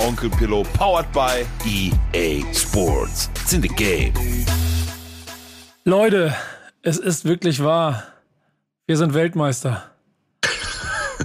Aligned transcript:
Onkel 0.00 0.30
Pillow, 0.30 0.64
powered 0.72 1.12
by 1.12 1.44
EA 1.66 2.42
Sports. 2.54 3.28
It's 3.34 3.52
in 3.52 3.60
the 3.60 3.68
game. 3.68 4.14
Leute, 5.84 6.34
es 6.82 6.98
ist 6.98 7.26
wirklich 7.26 7.62
wahr. 7.62 8.04
Wir 8.86 8.96
sind 8.96 9.12
Weltmeister. 9.12 9.90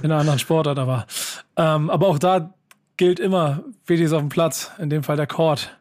In 0.03 0.11
einer 0.11 0.19
anderen 0.19 0.39
Sportart 0.39 0.77
aber. 0.77 1.07
Ähm, 1.55 1.89
aber 1.89 2.07
auch 2.07 2.19
da 2.19 2.53
gilt 2.97 3.21
immer, 3.21 3.63
wichtig 3.85 4.07
ist 4.07 4.13
auf 4.13 4.21
dem 4.21 4.29
Platz, 4.29 4.71
in 4.77 4.89
dem 4.89 5.03
Fall 5.03 5.15
der 5.15 5.27
Court. 5.27 5.77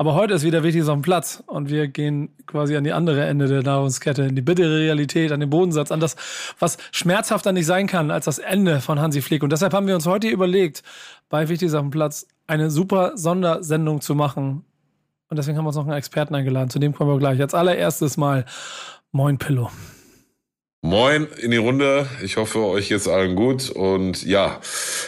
Aber 0.00 0.14
heute 0.14 0.34
ist 0.34 0.44
wieder 0.44 0.62
wichtig 0.62 0.82
ist 0.82 0.88
auf 0.88 0.96
dem 0.96 1.02
Platz 1.02 1.42
und 1.46 1.70
wir 1.70 1.88
gehen 1.88 2.28
quasi 2.46 2.76
an 2.76 2.84
die 2.84 2.92
andere 2.92 3.26
Ende 3.26 3.48
der 3.48 3.64
Nahrungskette, 3.64 4.22
in 4.22 4.36
die 4.36 4.42
bittere 4.42 4.78
Realität, 4.78 5.32
an 5.32 5.40
den 5.40 5.50
Bodensatz, 5.50 5.90
an 5.90 5.98
das, 5.98 6.14
was 6.60 6.78
schmerzhafter 6.92 7.50
nicht 7.50 7.66
sein 7.66 7.88
kann 7.88 8.12
als 8.12 8.26
das 8.26 8.38
Ende 8.38 8.80
von 8.80 9.00
Hansi 9.00 9.22
Flick. 9.22 9.42
Und 9.42 9.50
deshalb 9.50 9.72
haben 9.72 9.88
wir 9.88 9.96
uns 9.96 10.06
heute 10.06 10.28
überlegt, 10.28 10.84
bei 11.28 11.48
Wichtig 11.48 11.72
auf 11.74 11.82
dem 11.82 11.90
Platz 11.90 12.26
eine 12.46 12.70
super 12.70 13.12
Sondersendung 13.16 14.00
zu 14.00 14.14
machen. 14.14 14.64
Und 15.28 15.36
deswegen 15.36 15.58
haben 15.58 15.64
wir 15.64 15.68
uns 15.68 15.76
noch 15.76 15.86
einen 15.86 15.98
Experten 15.98 16.34
eingeladen. 16.34 16.70
Zu 16.70 16.78
dem 16.78 16.94
kommen 16.94 17.10
wir 17.10 17.18
gleich. 17.18 17.40
Als 17.40 17.54
allererstes 17.54 18.16
mal 18.16 18.46
Moin 19.12 19.38
Pillow. 19.38 19.70
Moin 20.80 21.26
in 21.38 21.50
die 21.50 21.56
Runde. 21.56 22.08
Ich 22.22 22.36
hoffe, 22.36 22.60
euch 22.60 22.88
geht's 22.88 23.08
allen 23.08 23.34
gut. 23.34 23.68
Und 23.68 24.24
ja, 24.24 24.60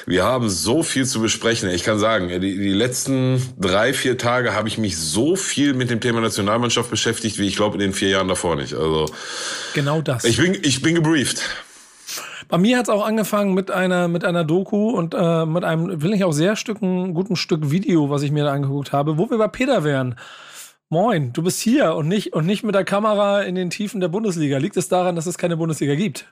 wir 0.04 0.24
haben 0.24 0.50
so 0.50 0.82
viel 0.82 1.06
zu 1.06 1.20
besprechen. 1.20 1.70
Ich 1.70 1.84
kann 1.84 1.98
sagen, 1.98 2.28
die, 2.28 2.40
die 2.40 2.72
letzten 2.72 3.40
drei, 3.58 3.94
vier 3.94 4.18
Tage 4.18 4.52
habe 4.52 4.68
ich 4.68 4.78
mich 4.78 4.98
so 4.98 5.36
viel 5.36 5.72
mit 5.72 5.88
dem 5.88 6.00
Thema 6.00 6.20
Nationalmannschaft 6.20 6.90
beschäftigt, 6.90 7.38
wie 7.38 7.46
ich 7.46 7.56
glaube 7.56 7.76
in 7.76 7.80
den 7.80 7.92
vier 7.92 8.08
Jahren 8.08 8.28
davor 8.28 8.56
nicht. 8.56 8.74
Also 8.74 9.06
genau 9.72 10.02
das. 10.02 10.24
Ich 10.24 10.38
bin, 10.38 10.58
ich 10.60 10.82
bin 10.82 10.96
gebrieft. 10.96 11.42
Bei 12.50 12.58
mir 12.58 12.78
hat 12.78 12.86
es 12.86 12.90
auch 12.90 13.06
angefangen 13.06 13.54
mit 13.54 13.70
einer, 13.70 14.08
mit 14.08 14.24
einer 14.24 14.42
Doku 14.42 14.90
und 14.90 15.14
äh, 15.14 15.46
mit 15.46 15.62
einem, 15.62 16.02
will 16.02 16.12
ich 16.12 16.24
auch 16.24 16.32
sehr 16.32 16.56
Stücken, 16.56 17.14
guten 17.14 17.36
Stück 17.36 17.70
Video, 17.70 18.10
was 18.10 18.22
ich 18.22 18.32
mir 18.32 18.42
da 18.42 18.52
angeguckt 18.52 18.92
habe, 18.92 19.18
wo 19.18 19.30
wir 19.30 19.38
bei 19.38 19.46
Peter 19.46 19.84
wären. 19.84 20.16
Moin, 20.88 21.32
du 21.32 21.44
bist 21.44 21.60
hier 21.60 21.94
und 21.94 22.08
nicht, 22.08 22.32
und 22.32 22.46
nicht 22.46 22.64
mit 22.64 22.74
der 22.74 22.84
Kamera 22.84 23.42
in 23.42 23.54
den 23.54 23.70
Tiefen 23.70 24.00
der 24.00 24.08
Bundesliga. 24.08 24.58
Liegt 24.58 24.76
es 24.76 24.88
daran, 24.88 25.14
dass 25.14 25.26
es 25.26 25.38
keine 25.38 25.56
Bundesliga 25.56 25.94
gibt? 25.94 26.26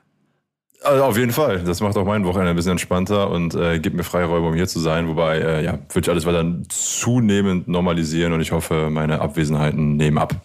Also 0.83 1.05
auf 1.05 1.17
jeden 1.17 1.31
Fall. 1.31 1.59
Das 1.59 1.79
macht 1.79 1.95
auch 1.95 2.05
mein 2.05 2.25
Wochenende 2.25 2.49
ein 2.49 2.55
bisschen 2.57 2.73
entspannter 2.73 3.29
und 3.29 3.55
äh, 3.55 3.79
gibt 3.79 3.95
mir 3.95 4.03
Freiräume, 4.03 4.47
um 4.47 4.53
hier 4.53 4.67
zu 4.67 4.79
sein. 4.79 5.07
Wobei, 5.07 5.39
äh, 5.39 5.63
ja, 5.63 5.79
wird 5.93 6.05
ich 6.05 6.11
alles 6.11 6.25
weiter 6.25 6.45
zunehmend 6.67 7.69
normalisieren 7.69 8.33
und 8.33 8.41
ich 8.41 8.51
hoffe, 8.51 8.89
meine 8.89 9.21
Abwesenheiten 9.21 9.95
nehmen 9.95 10.17
ab. 10.17 10.35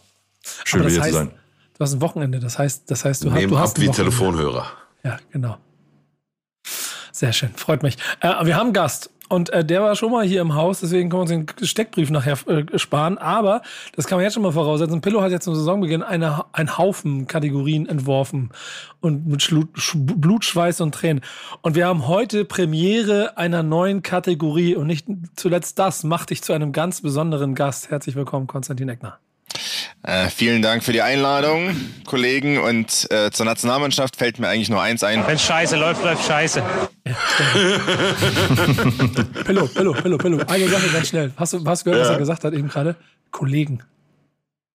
Schön, 0.64 0.88
hier 0.88 1.00
heißt, 1.00 1.10
zu 1.10 1.18
sein. 1.18 1.30
Du 1.76 1.80
hast 1.80 1.94
ein 1.94 2.00
Wochenende, 2.00 2.38
das 2.38 2.60
heißt, 2.60 2.88
das 2.88 3.04
heißt, 3.04 3.24
du, 3.24 3.30
nehmen 3.30 3.42
hast, 3.42 3.50
du 3.50 3.58
hast 3.58 3.76
ab 3.76 3.82
wie 3.82 3.88
Telefonhörer. 3.88 4.66
Ja, 5.04 5.18
genau. 5.30 5.58
Sehr 7.12 7.32
schön, 7.32 7.50
freut 7.54 7.82
mich. 7.82 7.96
Äh, 8.20 8.44
wir 8.44 8.56
haben 8.56 8.72
Gast 8.72 9.10
und 9.28 9.50
äh, 9.50 9.64
der 9.64 9.82
war 9.82 9.96
schon 9.96 10.12
mal 10.12 10.24
hier 10.24 10.40
im 10.40 10.54
Haus, 10.54 10.80
deswegen 10.80 11.08
können 11.08 11.28
wir 11.28 11.36
uns 11.36 11.56
den 11.58 11.66
Steckbrief 11.66 12.10
nachher 12.10 12.36
äh, 12.48 12.78
sparen. 12.78 13.18
Aber, 13.18 13.62
das 13.96 14.06
kann 14.06 14.18
man 14.18 14.24
jetzt 14.24 14.34
schon 14.34 14.42
mal 14.42 14.52
voraussetzen, 14.52 15.00
Pillow 15.00 15.22
hat 15.22 15.30
jetzt 15.30 15.44
zum 15.44 15.54
Saisonbeginn 15.54 16.02
eine, 16.02 16.44
einen 16.52 16.76
Haufen 16.76 17.26
Kategorien 17.26 17.86
entworfen. 17.86 18.50
Und 19.00 19.26
mit 19.26 19.42
Schlu 19.42 19.64
Blut, 19.94 20.44
Schweiß 20.44 20.80
und 20.80 20.94
Tränen. 20.94 21.22
Und 21.62 21.74
wir 21.74 21.86
haben 21.86 22.06
heute 22.06 22.44
Premiere 22.44 23.36
einer 23.36 23.62
neuen 23.62 24.02
Kategorie. 24.02 24.74
Und 24.76 24.86
nicht 24.86 25.06
zuletzt 25.36 25.78
das 25.78 26.04
macht 26.04 26.30
dich 26.30 26.42
zu 26.42 26.52
einem 26.52 26.72
ganz 26.72 27.00
besonderen 27.00 27.54
Gast. 27.54 27.90
Herzlich 27.90 28.16
willkommen, 28.16 28.46
Konstantin 28.46 28.88
Eckner. 28.88 29.18
Äh, 30.02 30.28
vielen 30.28 30.62
Dank 30.62 30.84
für 30.84 30.92
die 30.92 31.02
Einladung, 31.02 31.74
Kollegen. 32.06 32.58
Und 32.58 33.10
äh, 33.10 33.30
zur 33.30 33.46
Nationalmannschaft 33.46 34.16
fällt 34.16 34.38
mir 34.38 34.48
eigentlich 34.48 34.68
nur 34.68 34.82
eins 34.82 35.02
ein. 35.02 35.26
Wenn 35.26 35.38
Scheiße 35.38 35.76
läuft, 35.76 36.04
läuft 36.04 36.26
Scheiße. 36.26 36.62
Pillow, 39.44 39.66
Pillow, 39.68 39.94
Pillow, 39.94 40.18
Pillow. 40.18 40.44
Eine 40.46 40.68
Sache 40.68 40.88
ganz 40.92 41.08
schnell. 41.08 41.32
Hast 41.36 41.52
du, 41.52 41.64
hast 41.64 41.86
du 41.86 41.90
gehört, 41.90 42.04
ja. 42.04 42.10
was 42.10 42.16
er 42.16 42.18
gesagt 42.18 42.44
hat 42.44 42.54
eben 42.54 42.68
gerade? 42.68 42.96
Kollegen. 43.30 43.82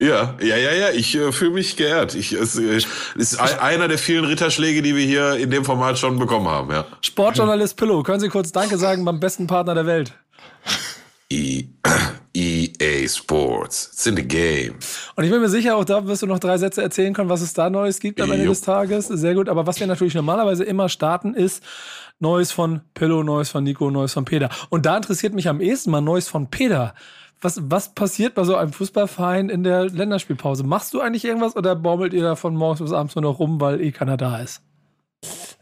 Ja, 0.01 0.35
ja, 0.41 0.55
ja, 0.55 0.71
ja. 0.71 0.89
Ich 0.91 1.15
äh, 1.15 1.31
fühle 1.31 1.51
mich 1.51 1.75
geehrt. 1.75 2.15
Ich, 2.15 2.31
es 2.31 2.57
äh, 2.57 2.79
ist 3.15 3.39
einer 3.39 3.89
der 3.89 3.97
vielen 3.97 4.23
Ritterschläge, 4.23 4.81
die 4.81 4.95
wir 4.95 5.05
hier 5.05 5.35
in 5.35 5.51
dem 5.51 5.65
Format 5.65 5.99
schon 5.99 6.17
bekommen 6.17 6.47
haben. 6.47 6.71
Ja. 6.71 6.85
Sportjournalist 7.01 7.75
Pillow, 7.75 8.01
können 8.03 8.21
Sie 8.21 8.29
kurz 8.29 8.51
Danke 8.51 8.77
sagen 8.77 9.03
beim 9.03 9.19
besten 9.19 9.47
Partner 9.47 9.75
der 9.75 9.85
Welt? 9.85 10.13
EA 12.79 13.07
Sports. 13.07 13.89
It's 13.93 14.05
in 14.05 14.15
the 14.15 14.27
game. 14.27 14.75
Und 15.15 15.23
ich 15.23 15.31
bin 15.31 15.41
mir 15.41 15.49
sicher, 15.49 15.75
auch 15.75 15.85
da 15.85 16.05
wirst 16.07 16.21
du 16.21 16.25
noch 16.27 16.39
drei 16.39 16.57
Sätze 16.57 16.81
erzählen 16.81 17.13
können, 17.13 17.29
was 17.29 17.41
es 17.41 17.53
da 17.53 17.69
Neues 17.69 17.99
gibt 17.99 18.19
am 18.21 18.31
Ende 18.31 18.45
Jupp. 18.45 18.53
des 18.53 18.61
Tages. 18.61 19.07
Sehr 19.07 19.35
gut. 19.35 19.49
Aber 19.49 19.67
was 19.67 19.79
wir 19.79 19.87
natürlich 19.87 20.15
normalerweise 20.15 20.63
immer 20.63 20.89
starten, 20.89 21.33
ist 21.33 21.63
Neues 22.19 22.51
von 22.51 22.81
Pillow, 22.93 23.23
Neues 23.23 23.49
von 23.49 23.63
Nico, 23.63 23.89
Neues 23.91 24.13
von 24.13 24.25
Peter. 24.25 24.49
Und 24.69 24.85
da 24.85 24.97
interessiert 24.97 25.33
mich 25.33 25.47
am 25.47 25.61
ehesten 25.61 25.91
mal 25.91 26.01
Neues 26.01 26.27
von 26.27 26.49
Peter. 26.49 26.93
Was, 27.41 27.61
was 27.63 27.93
passiert 27.93 28.35
bei 28.35 28.43
so 28.43 28.55
einem 28.55 28.73
Fußballverein 28.73 29.49
in 29.49 29.63
der 29.63 29.85
Länderspielpause? 29.85 30.63
Machst 30.63 30.93
du 30.93 30.99
eigentlich 30.99 31.23
irgendwas 31.23 31.55
oder 31.55 31.75
baumelt 31.75 32.13
ihr 32.13 32.23
da 32.23 32.35
von 32.35 32.53
morgens 32.55 32.81
bis 32.81 32.91
abends 32.91 33.15
nur 33.15 33.23
noch 33.23 33.39
rum, 33.39 33.61
weil 33.61 33.79
eh 33.79 33.91
keiner 33.91 34.17
da 34.17 34.39
ist? 34.39 34.61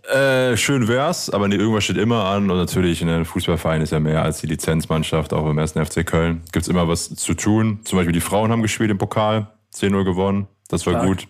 Äh, 0.07 0.55
schön 0.55 0.87
wär's, 0.87 1.29
aber 1.29 1.49
nee, 1.49 1.55
irgendwas 1.55 1.83
steht 1.83 1.97
immer 1.97 2.25
an 2.25 2.49
und 2.49 2.57
natürlich 2.57 3.03
ein 3.03 3.25
Fußballverein 3.25 3.81
ist 3.81 3.91
ja 3.91 3.99
mehr 3.99 4.23
als 4.23 4.39
die 4.39 4.47
Lizenzmannschaft, 4.47 5.33
auch 5.33 5.43
beim 5.43 5.57
ersten 5.57 5.85
FC 5.85 6.05
Köln. 6.05 6.43
Gibt's 6.53 6.69
immer 6.69 6.87
was 6.87 7.13
zu 7.13 7.33
tun. 7.33 7.81
Zum 7.83 7.97
Beispiel 7.97 8.13
die 8.13 8.21
Frauen 8.21 8.51
haben 8.51 8.61
gespielt 8.61 8.89
im 8.89 8.97
Pokal, 8.97 9.47
10-0 9.75 10.05
gewonnen, 10.05 10.47
das 10.69 10.85
war 10.85 10.93
Stark. 10.93 11.07
gut. 11.07 11.27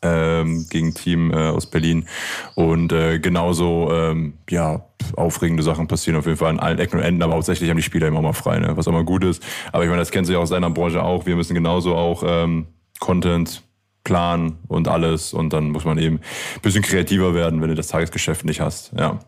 Ähm, 0.00 0.66
gegen 0.70 0.94
Team 0.94 1.32
äh, 1.32 1.48
aus 1.48 1.66
Berlin. 1.66 2.06
Und 2.54 2.92
äh, 2.92 3.18
genauso, 3.18 3.90
ähm, 3.90 4.34
ja, 4.48 4.84
aufregende 5.16 5.62
Sachen 5.62 5.88
passieren 5.88 6.18
auf 6.18 6.26
jeden 6.26 6.36
Fall 6.38 6.50
an 6.50 6.60
allen 6.60 6.78
Ecken 6.78 6.98
und 6.98 7.04
Enden, 7.04 7.22
aber 7.22 7.34
hauptsächlich 7.34 7.68
haben 7.70 7.78
die 7.78 7.82
Spieler 7.82 8.06
immer 8.06 8.22
mal 8.22 8.34
frei, 8.34 8.60
ne? 8.60 8.76
was 8.76 8.86
auch 8.86 8.92
mal 8.92 9.04
gut 9.04 9.24
ist. 9.24 9.42
Aber 9.72 9.82
ich 9.82 9.88
meine, 9.88 10.00
das 10.00 10.10
kennen 10.10 10.24
sie 10.24 10.34
ja 10.34 10.38
aus 10.38 10.50
seiner 10.50 10.70
Branche 10.70 11.02
auch. 11.02 11.26
Wir 11.26 11.34
müssen 11.34 11.54
genauso 11.54 11.96
auch 11.96 12.22
ähm, 12.24 12.66
Content 13.00 13.62
Plan 14.08 14.56
und 14.68 14.88
alles. 14.88 15.34
Und 15.34 15.52
dann 15.52 15.68
muss 15.68 15.84
man 15.84 15.98
eben 15.98 16.16
ein 16.16 16.60
bisschen 16.62 16.82
kreativer 16.82 17.34
werden, 17.34 17.60
wenn 17.60 17.68
du 17.68 17.74
das 17.74 17.88
Tagesgeschäft 17.88 18.46
nicht 18.46 18.58
hast. 18.62 18.94
Ja. 18.98 19.18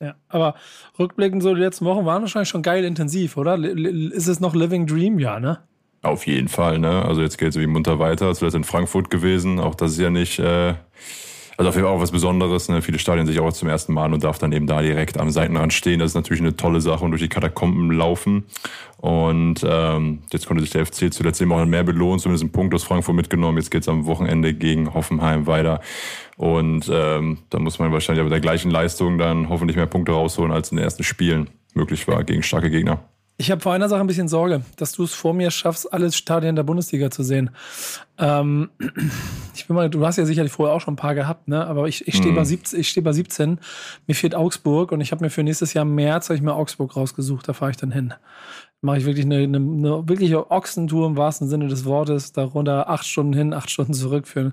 Ja, 0.00 0.14
aber 0.28 0.54
rückblickend 0.96 1.42
so 1.42 1.54
die 1.54 1.60
letzten 1.60 1.86
Wochen 1.86 2.06
waren 2.06 2.22
wahrscheinlich 2.22 2.50
schon 2.50 2.62
geil 2.62 2.84
intensiv, 2.84 3.36
oder? 3.36 3.56
Ist 3.58 4.28
es 4.28 4.38
noch 4.38 4.54
Living 4.54 4.86
Dream, 4.86 5.18
ja, 5.18 5.40
ne? 5.40 5.58
Auf 6.02 6.28
jeden 6.28 6.46
Fall, 6.46 6.78
ne? 6.78 7.02
Also 7.04 7.20
jetzt 7.20 7.36
geht 7.36 7.48
es 7.48 7.58
wie 7.58 7.66
munter 7.66 7.98
weiter. 7.98 8.32
Zuletzt 8.34 8.54
in 8.54 8.62
Frankfurt 8.62 9.10
gewesen. 9.10 9.58
Auch 9.58 9.74
das 9.74 9.92
ist 9.92 9.98
ja 9.98 10.10
nicht, 10.10 10.38
äh, 10.38 10.74
also 11.56 11.70
auf 11.70 11.74
jeden 11.74 11.86
Fall 11.86 11.96
auch 11.96 12.00
was 12.00 12.10
Besonderes. 12.10 12.68
Ne? 12.68 12.82
Viele 12.82 12.98
Stadien 12.98 13.26
sich 13.26 13.40
auch 13.40 13.52
zum 13.52 13.68
ersten 13.68 13.94
Mal 13.94 14.12
und 14.12 14.22
darf 14.22 14.38
dann 14.38 14.52
eben 14.52 14.66
da 14.66 14.82
direkt 14.82 15.18
am 15.18 15.30
Seitenrand 15.30 15.72
stehen. 15.72 15.98
Das 16.00 16.10
ist 16.10 16.14
natürlich 16.14 16.42
eine 16.42 16.56
tolle 16.56 16.80
Sache 16.80 17.04
und 17.04 17.12
durch 17.12 17.22
die 17.22 17.28
Katakomben 17.28 17.90
laufen. 17.90 18.44
Und 18.98 19.64
ähm, 19.66 20.18
jetzt 20.32 20.46
konnte 20.46 20.62
sich 20.62 20.70
der 20.70 20.84
FC 20.84 21.12
zuletzt 21.12 21.40
eben 21.40 21.52
auch 21.52 21.64
mehr 21.64 21.84
belohnen, 21.84 22.18
zumindest 22.18 22.44
einen 22.44 22.52
Punkt 22.52 22.74
aus 22.74 22.84
Frankfurt 22.84 23.14
mitgenommen. 23.14 23.56
Jetzt 23.56 23.70
geht 23.70 23.82
es 23.82 23.88
am 23.88 24.06
Wochenende 24.06 24.52
gegen 24.52 24.92
Hoffenheim 24.92 25.46
weiter. 25.46 25.80
Und 26.36 26.90
ähm, 26.92 27.38
da 27.48 27.58
muss 27.58 27.78
man 27.78 27.90
wahrscheinlich 27.92 28.20
aber 28.20 28.30
der 28.30 28.40
gleichen 28.40 28.70
Leistung 28.70 29.16
dann 29.16 29.48
hoffentlich 29.48 29.76
mehr 29.76 29.86
Punkte 29.86 30.12
rausholen, 30.12 30.52
als 30.52 30.70
in 30.70 30.76
den 30.76 30.84
ersten 30.84 31.04
Spielen 31.04 31.48
möglich 31.72 32.06
war 32.06 32.22
gegen 32.24 32.42
starke 32.42 32.70
Gegner. 32.70 33.00
Ich 33.38 33.50
habe 33.50 33.60
vor 33.60 33.74
einer 33.74 33.88
Sache 33.90 34.00
ein 34.00 34.06
bisschen 34.06 34.28
Sorge, 34.28 34.62
dass 34.76 34.92
du 34.92 35.04
es 35.04 35.12
vor 35.12 35.34
mir 35.34 35.50
schaffst, 35.50 35.92
alle 35.92 36.10
Stadien 36.10 36.56
der 36.56 36.62
Bundesliga 36.62 37.10
zu 37.10 37.22
sehen. 37.22 37.50
Ähm, 38.16 38.70
ich 39.54 39.66
bin 39.66 39.76
mal, 39.76 39.90
du 39.90 40.06
hast 40.06 40.16
ja 40.16 40.24
sicherlich 40.24 40.52
vorher 40.52 40.74
auch 40.74 40.80
schon 40.80 40.94
ein 40.94 40.98
paar 40.98 41.14
gehabt, 41.14 41.46
ne? 41.46 41.66
Aber 41.66 41.86
ich, 41.86 42.08
ich 42.08 42.16
stehe 42.16 42.32
mhm. 42.32 42.36
bei, 42.36 42.44
17, 42.44 42.80
ich 42.80 42.88
steh 42.88 43.02
bei 43.02 43.12
17. 43.12 43.58
Mir 44.06 44.14
fehlt 44.14 44.34
Augsburg 44.34 44.90
und 44.90 45.02
ich 45.02 45.12
habe 45.12 45.22
mir 45.22 45.28
für 45.28 45.42
nächstes 45.42 45.74
Jahr 45.74 45.84
März 45.84 46.30
ich 46.30 46.40
mir 46.40 46.54
Augsburg 46.54 46.96
rausgesucht. 46.96 47.46
Da 47.46 47.52
fahre 47.52 47.72
ich 47.72 47.76
dann 47.76 47.90
hin. 47.90 48.14
Mache 48.80 48.98
ich 48.98 49.04
wirklich 49.04 49.26
eine, 49.26 49.36
eine, 49.36 49.58
eine 49.58 50.08
wirkliche 50.08 50.50
Ochsentour 50.50 51.06
im 51.06 51.16
wahrsten 51.18 51.46
Sinne 51.46 51.68
des 51.68 51.84
Wortes. 51.84 52.32
Darunter 52.32 52.88
acht 52.88 53.06
Stunden 53.06 53.34
hin, 53.34 53.52
acht 53.52 53.70
Stunden 53.70 53.92
zurück 53.92 54.26
für 54.26 54.52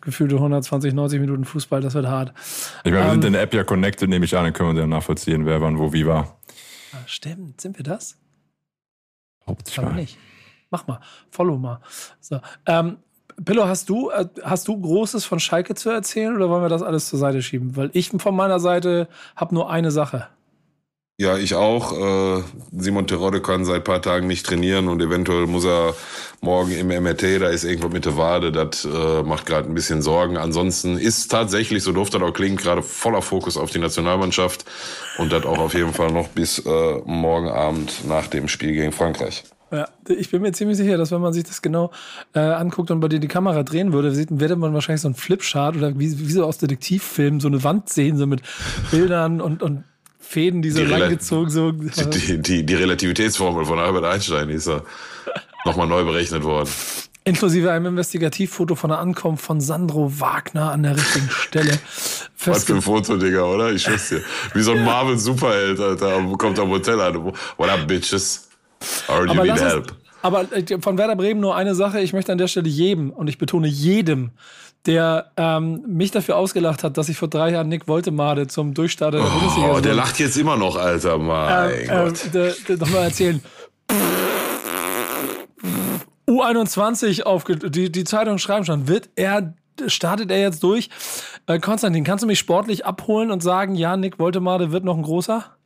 gefühlte 0.00 0.36
120, 0.36 0.94
90 0.94 1.20
Minuten 1.20 1.44
Fußball. 1.44 1.82
Das 1.82 1.92
wird 1.92 2.06
hart. 2.06 2.32
Ich 2.84 2.92
meine, 2.92 3.04
wir 3.04 3.08
ähm, 3.08 3.10
sind 3.12 3.24
in 3.26 3.32
der 3.34 3.42
App 3.42 3.52
ja 3.52 3.64
connected, 3.64 4.08
nehme 4.08 4.24
ich 4.24 4.34
an, 4.34 4.44
dann 4.44 4.52
können 4.54 4.74
wir 4.74 4.80
dann 4.80 4.90
nachvollziehen, 4.90 5.44
wer 5.44 5.60
wann 5.60 5.78
wo 5.78 5.92
wie 5.92 6.06
war. 6.06 6.38
Ah, 6.92 7.06
stimmt, 7.06 7.60
sind 7.60 7.78
wir 7.78 7.84
das? 7.84 8.16
Hauptsächlich 9.46 9.84
mal. 9.84 9.94
nicht. 9.94 10.18
Mach 10.70 10.86
mal, 10.86 11.00
follow 11.30 11.56
mal. 11.56 11.80
So, 12.20 12.40
ähm, 12.66 12.98
Pillow, 13.44 13.66
hast 13.66 13.88
du, 13.88 14.10
äh, 14.10 14.26
hast 14.42 14.68
du 14.68 14.80
Großes 14.80 15.24
von 15.24 15.40
Schalke 15.40 15.74
zu 15.74 15.90
erzählen 15.90 16.34
oder 16.34 16.48
wollen 16.50 16.62
wir 16.62 16.68
das 16.68 16.82
alles 16.82 17.08
zur 17.08 17.18
Seite 17.18 17.42
schieben? 17.42 17.76
Weil 17.76 17.90
ich 17.92 18.10
von 18.10 18.34
meiner 18.34 18.60
Seite 18.60 19.08
habe 19.36 19.54
nur 19.54 19.70
eine 19.70 19.90
Sache. 19.90 20.28
Ja, 21.20 21.36
ich 21.36 21.54
auch. 21.54 21.92
Äh, 21.92 22.42
Simon 22.72 23.06
Terodde 23.06 23.42
kann 23.42 23.64
seit 23.64 23.84
paar 23.84 24.02
Tagen 24.02 24.28
nicht 24.28 24.46
trainieren 24.46 24.88
und 24.88 25.02
eventuell 25.02 25.46
muss 25.46 25.64
er, 25.64 25.94
morgen 26.40 26.72
im 26.72 26.88
MRT, 26.88 27.40
da 27.40 27.48
ist 27.48 27.64
irgendwas 27.64 27.92
mit 27.92 28.04
der 28.04 28.16
Wade, 28.16 28.52
das 28.52 28.84
äh, 28.84 29.22
macht 29.22 29.46
gerade 29.46 29.68
ein 29.68 29.74
bisschen 29.74 30.02
Sorgen. 30.02 30.36
Ansonsten 30.36 30.98
ist 30.98 31.30
tatsächlich, 31.30 31.82
so 31.82 31.92
doof 31.92 32.10
das 32.10 32.22
auch 32.22 32.32
klingt, 32.32 32.60
gerade 32.60 32.82
voller 32.82 33.22
Fokus 33.22 33.56
auf 33.56 33.70
die 33.70 33.78
Nationalmannschaft 33.78 34.64
und 35.18 35.32
das 35.32 35.44
auch 35.44 35.58
auf 35.58 35.74
jeden 35.74 35.92
Fall 35.92 36.12
noch 36.12 36.28
bis 36.28 36.58
äh, 36.60 36.98
morgen 37.04 37.48
Abend 37.48 38.06
nach 38.06 38.26
dem 38.28 38.48
Spiel 38.48 38.72
gegen 38.72 38.92
Frankreich. 38.92 39.44
Ja, 39.70 39.86
ich 40.08 40.30
bin 40.30 40.40
mir 40.40 40.52
ziemlich 40.52 40.78
sicher, 40.78 40.96
dass 40.96 41.10
wenn 41.10 41.20
man 41.20 41.34
sich 41.34 41.44
das 41.44 41.60
genau 41.60 41.90
äh, 42.34 42.38
anguckt 42.38 42.90
und 42.90 43.00
bei 43.00 43.08
dir 43.08 43.18
die 43.18 43.28
Kamera 43.28 43.62
drehen 43.62 43.92
würde, 43.92 44.12
sieht, 44.12 44.28
würde 44.30 44.56
man 44.56 44.72
wahrscheinlich 44.72 45.02
so 45.02 45.08
ein 45.08 45.14
Flipchart 45.14 45.76
oder 45.76 45.98
wie, 45.98 46.18
wie 46.18 46.32
so 46.32 46.44
aus 46.44 46.56
Detektivfilmen 46.58 47.40
so 47.40 47.48
eine 47.48 47.62
Wand 47.64 47.90
sehen, 47.90 48.16
so 48.16 48.26
mit 48.26 48.40
Bildern 48.90 49.42
und, 49.42 49.62
und 49.62 49.84
Fäden, 50.18 50.62
die 50.62 50.70
so 50.70 50.80
Die 50.80 50.90
langgezogen 50.90 51.50
so. 51.50 51.72
Die, 51.72 52.38
die, 52.38 52.64
die 52.64 52.74
Relativitätsformel 52.74 53.64
von 53.64 53.78
Albert 53.78 54.04
Einstein 54.04 54.48
ist 54.48 54.68
ja 54.68 54.82
nochmal 55.64 55.86
neu 55.86 56.04
berechnet 56.04 56.44
worden. 56.44 56.70
Inklusive 57.24 57.70
einem 57.70 57.86
Investigativfoto 57.86 58.74
von 58.74 58.90
der 58.90 59.00
Ankunft 59.00 59.44
von 59.44 59.60
Sandro 59.60 60.18
Wagner 60.18 60.72
an 60.72 60.82
der 60.82 60.96
richtigen 60.96 61.28
Stelle. 61.28 61.78
Was 62.44 62.64
für 62.64 62.74
ein 62.74 62.82
Foto, 62.82 63.16
Digga, 63.16 63.42
oder? 63.42 63.72
Ich 63.72 63.82
schwör's 63.82 64.08
dir. 64.08 64.22
Wie 64.54 64.62
so 64.62 64.72
ein 64.72 64.82
Marvel-Superheld, 64.84 65.78
Alter. 65.78 66.22
Kommt 66.38 66.58
am 66.58 66.70
Hotel 66.70 66.98
an. 67.00 67.32
What 67.56 67.68
up, 67.68 67.86
bitches? 67.86 68.48
I 69.08 69.12
already 69.12 69.30
aber, 69.32 69.42
need 69.44 69.60
help. 69.60 69.92
aber 70.22 70.52
äh, 70.52 70.78
von 70.80 70.96
Werder 70.96 71.16
Bremen 71.16 71.40
nur 71.40 71.54
eine 71.54 71.74
Sache. 71.74 72.00
Ich 72.00 72.12
möchte 72.12 72.32
an 72.32 72.38
der 72.38 72.48
Stelle 72.48 72.68
jedem, 72.68 73.10
und 73.10 73.28
ich 73.28 73.36
betone 73.38 73.66
jedem, 73.66 74.30
der 74.86 75.32
ähm, 75.36 75.82
mich 75.86 76.12
dafür 76.12 76.36
ausgelacht 76.36 76.84
hat, 76.84 76.96
dass 76.96 77.08
ich 77.08 77.18
vor 77.18 77.28
drei 77.28 77.50
Jahren 77.50 77.68
Nick 77.68 77.88
Woltemade 77.88 78.46
zum 78.46 78.72
Durchstarter 78.72 79.18
der 79.18 79.26
Bundesliga 79.26 79.72
Oh, 79.72 79.80
der 79.80 79.94
lacht 79.94 80.18
jetzt 80.18 80.36
immer 80.38 80.56
noch, 80.56 80.76
Alter. 80.76 81.18
Mein 81.18 81.72
ähm, 81.72 81.78
ähm, 81.80 82.04
Gott. 82.04 82.34
der, 82.34 82.54
der, 82.68 82.76
noch 82.78 82.90
mal 82.90 83.02
erzählen. 83.02 83.42
U21 86.28 87.22
aufge 87.22 87.56
die, 87.56 87.90
die 87.90 88.04
Zeitung 88.04 88.38
schreiben 88.38 88.64
schon, 88.64 88.86
wird 88.86 89.08
er, 89.16 89.54
startet 89.86 90.30
er 90.30 90.40
jetzt 90.40 90.62
durch? 90.62 90.90
Äh, 91.46 91.58
Konstantin, 91.58 92.04
kannst 92.04 92.22
du 92.22 92.26
mich 92.26 92.38
sportlich 92.38 92.84
abholen 92.84 93.30
und 93.30 93.42
sagen, 93.42 93.74
ja, 93.74 93.96
Nick 93.96 94.18
Woltemade 94.18 94.70
wird 94.70 94.84
noch 94.84 94.96
ein 94.96 95.02
großer? 95.02 95.56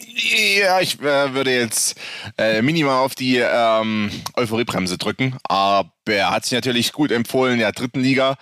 Ja, 0.00 0.80
ich 0.80 1.00
äh, 1.00 1.34
würde 1.34 1.54
jetzt 1.54 1.98
äh, 2.36 2.62
minimal 2.62 3.04
auf 3.04 3.14
die 3.14 3.36
ähm, 3.36 4.10
Euphoriebremse 4.36 4.98
drücken, 4.98 5.36
aber 5.44 5.88
er 6.06 6.32
hat 6.32 6.44
sich 6.44 6.52
natürlich 6.52 6.92
gut 6.92 7.12
empfohlen 7.12 7.54
in 7.54 7.58
der 7.60 7.70
dritten 7.70 8.00
Liga 8.00 8.36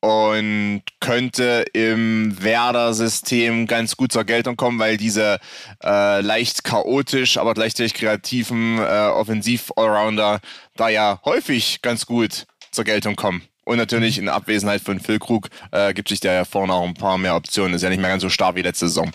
und 0.00 0.82
könnte 1.00 1.64
im 1.72 2.36
Werder-System 2.42 3.66
ganz 3.66 3.96
gut 3.96 4.12
zur 4.12 4.24
Geltung 4.24 4.56
kommen, 4.56 4.78
weil 4.78 4.96
diese 4.96 5.38
äh, 5.82 6.20
leicht 6.20 6.64
chaotisch, 6.64 7.38
aber 7.38 7.54
gleichzeitig 7.54 7.94
kreativen 7.94 8.78
äh, 8.78 9.08
Offensiv-Allrounder 9.08 10.40
da 10.76 10.88
ja 10.88 11.20
häufig 11.24 11.82
ganz 11.82 12.06
gut 12.06 12.46
zur 12.70 12.84
Geltung 12.84 13.16
kommen. 13.16 13.42
Und 13.64 13.76
natürlich 13.76 14.18
in 14.18 14.28
Abwesenheit 14.28 14.80
von 14.80 14.98
Phil 14.98 15.18
Krug 15.18 15.48
äh, 15.72 15.92
gibt 15.92 16.08
sich 16.08 16.20
da 16.20 16.32
ja 16.32 16.44
vorne 16.46 16.72
auch 16.72 16.86
ein 16.86 16.94
paar 16.94 17.18
mehr 17.18 17.36
Optionen. 17.36 17.74
Ist 17.74 17.82
ja 17.82 17.90
nicht 17.90 18.00
mehr 18.00 18.08
ganz 18.08 18.22
so 18.22 18.30
stark 18.30 18.56
wie 18.56 18.62
letzte 18.62 18.88
Saison. 18.88 19.10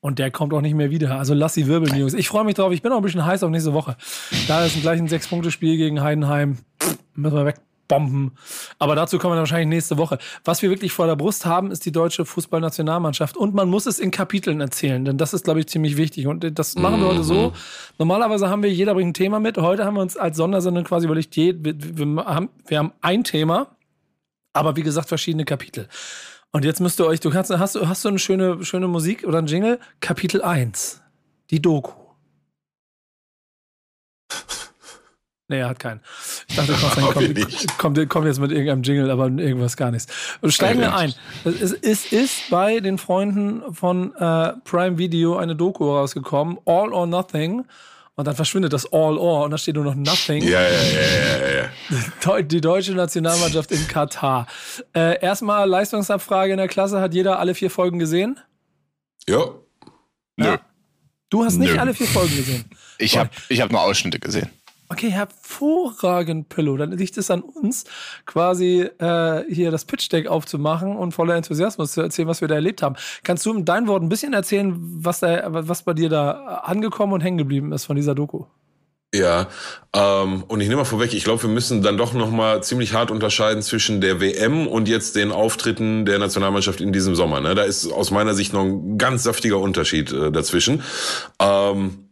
Und 0.00 0.18
der 0.18 0.30
kommt 0.30 0.54
auch 0.54 0.60
nicht 0.60 0.74
mehr 0.74 0.90
wieder. 0.90 1.18
Also 1.18 1.34
lass 1.34 1.54
sie 1.54 1.66
wirbeln, 1.66 1.94
Jungs. 1.96 2.14
Ich 2.14 2.28
freue 2.28 2.44
mich 2.44 2.54
drauf. 2.54 2.72
Ich 2.72 2.82
bin 2.82 2.92
auch 2.92 2.98
ein 2.98 3.02
bisschen 3.02 3.26
heiß 3.26 3.42
auf 3.42 3.50
nächste 3.50 3.74
Woche. 3.74 3.96
Da 4.46 4.64
ist 4.64 4.80
gleich 4.80 5.00
ein 5.00 5.08
Sechs-Punkte-Spiel 5.08 5.76
gegen 5.76 6.02
Heidenheim. 6.02 6.58
Müssen 7.14 7.36
wir 7.36 7.44
wegbomben. 7.90 8.32
Aber 8.78 8.94
dazu 8.94 9.18
kommen 9.18 9.34
wir 9.34 9.38
wahrscheinlich 9.40 9.68
nächste 9.68 9.98
Woche. 9.98 10.18
Was 10.44 10.62
wir 10.62 10.70
wirklich 10.70 10.92
vor 10.92 11.06
der 11.06 11.16
Brust 11.16 11.44
haben, 11.46 11.70
ist 11.70 11.84
die 11.84 11.92
deutsche 11.92 12.24
Fußballnationalmannschaft. 12.24 13.36
Und 13.36 13.54
man 13.54 13.68
muss 13.68 13.86
es 13.86 13.98
in 13.98 14.10
Kapiteln 14.10 14.60
erzählen, 14.60 15.04
denn 15.04 15.18
das 15.18 15.34
ist, 15.34 15.44
glaube 15.44 15.60
ich, 15.60 15.66
ziemlich 15.66 15.96
wichtig. 15.96 16.26
Und 16.26 16.58
das 16.58 16.76
machen 16.76 17.00
wir 17.00 17.08
heute 17.08 17.24
so. 17.24 17.52
Normalerweise 17.98 18.48
haben 18.48 18.62
wir, 18.62 18.70
jeder 18.72 18.94
bringt 18.94 19.10
ein 19.10 19.14
Thema 19.14 19.40
mit. 19.40 19.58
Heute 19.58 19.84
haben 19.84 19.94
wir 19.94 20.02
uns 20.02 20.16
als 20.16 20.36
Sondersendung 20.36 20.84
quasi 20.84 21.06
überlegt, 21.06 21.36
je- 21.36 21.56
wir, 21.58 22.24
haben, 22.24 22.48
wir 22.66 22.78
haben 22.78 22.92
ein 23.00 23.24
Thema, 23.24 23.68
aber 24.52 24.76
wie 24.76 24.82
gesagt, 24.82 25.08
verschiedene 25.08 25.44
Kapitel. 25.44 25.88
Und 26.52 26.64
jetzt 26.64 26.80
müsst 26.80 26.98
ihr 27.00 27.06
euch, 27.06 27.20
du 27.20 27.30
kannst, 27.30 27.50
hast, 27.50 27.74
du- 27.76 27.86
hast 27.88 28.04
du 28.04 28.08
eine 28.08 28.18
schöne, 28.18 28.64
schöne 28.64 28.88
Musik 28.88 29.24
oder 29.26 29.38
ein 29.38 29.46
Jingle? 29.46 29.78
Kapitel 30.00 30.42
1. 30.42 31.00
Die 31.50 31.60
Doku. 31.62 31.92
Nee, 35.50 35.58
er 35.58 35.68
hat 35.68 35.80
keinen. 35.80 36.00
Ich 36.46 36.54
dachte, 36.54 36.74
kommt, 36.74 37.78
kommt, 37.78 38.08
kommt 38.08 38.26
jetzt 38.26 38.38
mit 38.38 38.52
irgendeinem 38.52 38.84
Jingle, 38.84 39.10
aber 39.10 39.24
irgendwas 39.26 39.76
gar 39.76 39.90
nichts. 39.90 40.06
Und 40.40 40.54
steigen 40.54 40.78
wir 40.78 40.94
ein. 40.94 41.12
Es 41.44 41.72
ist, 41.72 42.12
ist 42.12 42.50
bei 42.50 42.78
den 42.78 42.98
Freunden 42.98 43.74
von 43.74 44.14
äh, 44.14 44.52
Prime 44.62 44.96
Video 44.96 45.38
eine 45.38 45.56
Doku 45.56 45.90
rausgekommen, 45.90 46.58
All 46.66 46.92
or 46.92 47.08
Nothing. 47.08 47.64
Und 48.14 48.28
dann 48.28 48.36
verschwindet 48.36 48.72
das 48.72 48.92
All 48.92 49.18
or 49.18 49.44
und 49.44 49.50
da 49.50 49.58
steht 49.58 49.74
nur 49.74 49.82
noch 49.82 49.96
Nothing. 49.96 50.44
Ja, 50.44 50.62
ja, 50.62 50.68
ja, 50.68 51.46
ja, 51.48 52.36
ja. 52.36 52.42
Die 52.42 52.60
deutsche 52.60 52.92
Nationalmannschaft 52.92 53.72
in 53.72 53.88
Katar. 53.88 54.46
Äh, 54.94 55.20
erstmal 55.20 55.68
Leistungsabfrage 55.68 56.52
in 56.52 56.58
der 56.58 56.68
Klasse. 56.68 57.00
Hat 57.00 57.12
jeder 57.12 57.40
alle 57.40 57.56
vier 57.56 57.72
Folgen 57.72 57.98
gesehen? 57.98 58.38
Ja. 59.26 59.46
Nö. 60.36 60.58
Du 61.28 61.44
hast 61.44 61.58
nicht 61.58 61.74
Nö. 61.74 61.80
alle 61.80 61.94
vier 61.94 62.08
Folgen 62.08 62.36
gesehen. 62.36 62.64
Ich 62.98 63.16
habe 63.16 63.30
ich 63.48 63.60
hab 63.60 63.72
nur 63.72 63.80
Ausschnitte 63.80 64.18
gesehen. 64.18 64.50
Okay, 64.92 65.10
hervorragend, 65.10 66.48
Pillow. 66.48 66.76
Dann 66.76 66.90
liegt 66.90 67.16
es 67.16 67.30
an 67.30 67.42
uns, 67.42 67.84
quasi 68.26 68.90
äh, 68.98 69.44
hier 69.48 69.70
das 69.70 69.84
Pitch-Deck 69.84 70.26
aufzumachen 70.26 70.96
und 70.96 71.12
voller 71.12 71.36
Enthusiasmus 71.36 71.92
zu 71.92 72.00
erzählen, 72.00 72.26
was 72.26 72.40
wir 72.40 72.48
da 72.48 72.56
erlebt 72.56 72.82
haben. 72.82 72.96
Kannst 73.22 73.46
du 73.46 73.54
mit 73.54 73.68
deinen 73.68 73.86
Worten 73.86 74.06
ein 74.06 74.08
bisschen 74.08 74.32
erzählen, 74.32 74.74
was, 74.76 75.20
da, 75.20 75.44
was 75.46 75.84
bei 75.84 75.94
dir 75.94 76.08
da 76.08 76.32
angekommen 76.64 77.12
und 77.12 77.20
hängen 77.20 77.38
geblieben 77.38 77.72
ist 77.72 77.84
von 77.84 77.94
dieser 77.94 78.16
Doku? 78.16 78.46
Ja, 79.14 79.48
ähm, 79.92 80.42
und 80.48 80.60
ich 80.60 80.68
nehme 80.68 80.80
mal 80.80 80.84
vorweg, 80.84 81.14
ich 81.14 81.22
glaube, 81.22 81.42
wir 81.42 81.50
müssen 81.50 81.82
dann 81.82 81.96
doch 81.96 82.12
nochmal 82.12 82.62
ziemlich 82.64 82.92
hart 82.92 83.12
unterscheiden 83.12 83.62
zwischen 83.62 84.00
der 84.00 84.20
WM 84.20 84.66
und 84.66 84.88
jetzt 84.88 85.14
den 85.14 85.30
Auftritten 85.30 86.04
der 86.04 86.18
Nationalmannschaft 86.18 86.80
in 86.80 86.92
diesem 86.92 87.14
Sommer. 87.14 87.40
Ne? 87.40 87.54
Da 87.54 87.62
ist 87.62 87.92
aus 87.92 88.10
meiner 88.10 88.34
Sicht 88.34 88.52
noch 88.52 88.62
ein 88.62 88.98
ganz 88.98 89.22
saftiger 89.22 89.58
Unterschied 89.58 90.12
äh, 90.12 90.32
dazwischen. 90.32 90.82
Ähm, 91.40 92.09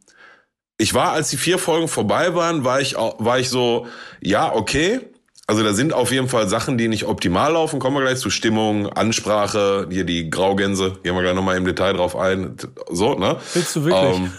ich 0.79 0.95
war, 0.95 1.13
als 1.13 1.29
die 1.29 1.37
vier 1.37 1.59
Folgen 1.59 1.89
vorbei 1.89 2.35
waren, 2.35 2.65
war 2.65 2.81
ich, 2.81 2.95
war 2.95 3.39
ich 3.39 3.51
so, 3.51 3.87
ja, 4.21 4.55
okay. 4.55 5.01
Also 5.49 5.63
da 5.63 5.73
sind 5.73 5.93
auf 5.93 6.13
jeden 6.13 6.29
Fall 6.29 6.49
Sachen, 6.49 6.79
die 6.79 6.89
nicht 6.89 7.05
optimal 7.05 7.53
laufen. 7.53 7.81
Kommen 7.81 7.97
wir 7.97 8.03
gleich 8.03 8.19
zu 8.19 8.31
Stimmung, 8.31 8.87
Ansprache, 8.87 9.89
hier 9.91 10.05
die 10.05 10.31
Graugänse, 10.31 10.99
gehen 11.03 11.15
wir 11.15 11.23
gleich 11.23 11.35
nochmal 11.35 11.57
im 11.57 11.65
Detail 11.65 11.95
drauf 11.95 12.15
ein. 12.17 12.57
So, 12.91 13.15
ne? 13.15 13.37
Willst 13.55 13.75
du 13.75 13.85
wirklich? 13.85 14.17
Ähm, 14.17 14.33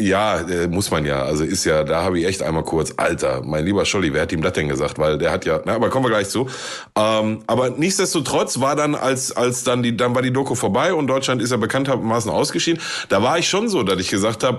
ja, 0.00 0.40
äh, 0.40 0.66
muss 0.66 0.90
man 0.90 1.06
ja. 1.06 1.22
Also 1.22 1.44
ist 1.44 1.64
ja, 1.64 1.84
da 1.84 2.02
habe 2.02 2.18
ich 2.18 2.26
echt 2.26 2.42
einmal 2.42 2.64
kurz, 2.64 2.94
Alter, 2.96 3.42
mein 3.44 3.64
lieber 3.64 3.84
Scholli, 3.84 4.12
wer 4.12 4.22
hat 4.22 4.32
ihm 4.32 4.42
das 4.42 4.54
denn 4.54 4.68
gesagt? 4.68 4.98
Weil 4.98 5.18
der 5.18 5.30
hat 5.30 5.44
ja, 5.44 5.60
na, 5.64 5.76
aber 5.76 5.88
kommen 5.88 6.04
wir 6.04 6.10
gleich 6.10 6.28
zu. 6.28 6.48
Ähm, 6.96 7.44
aber 7.46 7.70
nichtsdestotrotz 7.70 8.58
war 8.58 8.74
dann, 8.74 8.96
als, 8.96 9.30
als 9.30 9.62
dann 9.62 9.84
die, 9.84 9.96
dann 9.96 10.16
war 10.16 10.22
die 10.22 10.32
Doku 10.32 10.56
vorbei 10.56 10.92
und 10.92 11.06
Deutschland 11.06 11.40
ist 11.40 11.52
ja 11.52 11.58
bekanntermaßen 11.58 12.28
ausgeschieden, 12.28 12.82
da 13.08 13.22
war 13.22 13.38
ich 13.38 13.48
schon 13.48 13.68
so, 13.68 13.84
dass 13.84 14.00
ich 14.00 14.10
gesagt 14.10 14.42
habe, 14.42 14.58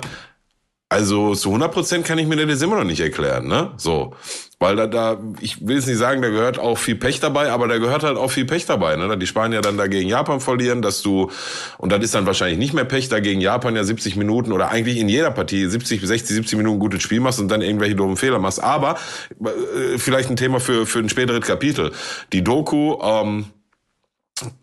also 0.88 1.34
zu 1.34 1.50
100 1.50 1.72
Prozent 1.72 2.06
kann 2.06 2.20
ich 2.20 2.28
mir 2.28 2.46
das 2.46 2.62
immer 2.62 2.76
noch 2.76 2.84
nicht 2.84 3.00
erklären, 3.00 3.48
ne? 3.48 3.72
So, 3.76 4.14
weil 4.60 4.76
da, 4.76 4.86
da, 4.86 5.20
ich 5.42 5.66
will 5.66 5.78
jetzt 5.78 5.88
nicht 5.88 5.98
sagen, 5.98 6.22
da 6.22 6.30
gehört 6.30 6.60
auch 6.60 6.78
viel 6.78 6.96
Pech 6.96 7.20
dabei, 7.20 7.52
aber 7.52 7.68
da 7.68 7.80
gehört 7.80 8.04
halt 8.04 8.18
auch 8.18 8.30
viel 8.30 8.46
Pech 8.46 8.68
dabei, 8.68 8.96
ne? 8.96 9.18
Die 9.18 9.26
Spanier 9.26 9.62
dann 9.62 9.78
da 9.78 9.88
gegen 9.88 10.08
Japan 10.08 10.40
verlieren, 10.40 10.84
dass 10.84 11.02
du 11.02 11.32
und 11.80 11.92
das 11.92 12.04
ist 12.04 12.14
dann 12.14 12.28
wahrscheinlich 12.28 12.60
nicht 12.60 12.76
mehr 12.76 12.86
Pech, 12.86 13.10
da 13.10 13.20
gegen 13.20 13.42
Japan 13.42 13.76
ja 13.76 13.84
70 13.84 14.16
Minuten 14.16 14.52
oder 14.52 14.70
eigentlich 14.70 14.98
in 14.98 15.10
jeder 15.10 15.32
Partie 15.32 15.66
70, 15.66 16.02
60, 16.02 16.36
70 16.36 16.58
Minuten 16.58 16.78
gutes 16.78 17.02
Spiel 17.02 17.20
machst 17.20 17.40
und 17.40 17.48
dann 17.48 17.64
irgendwelche 17.64 17.96
doofen 17.96 18.16
Fehler 18.16 18.38
machst. 18.38 18.64
Aber 18.64 18.98
äh, 19.44 19.98
vielleicht 19.98 20.30
ein 20.30 20.36
Thema 20.36 20.60
für 20.60 20.86
für 20.86 21.00
ein 21.00 21.10
späteres 21.10 21.42
Kapitel. 21.42 21.94
Die 22.32 22.44
Doku 22.44 23.00
ähm, 23.02 23.46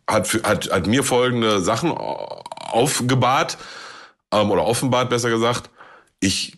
hat, 0.07 0.33
hat, 0.45 0.71
hat 0.71 0.87
mir 0.87 1.03
folgende 1.03 1.61
Sachen 1.61 1.91
aufgebahrt 1.91 3.59
ähm, 4.33 4.51
oder 4.51 4.65
offenbart 4.65 5.11
besser 5.11 5.31
gesagt. 5.31 5.69
Ich 6.23 6.53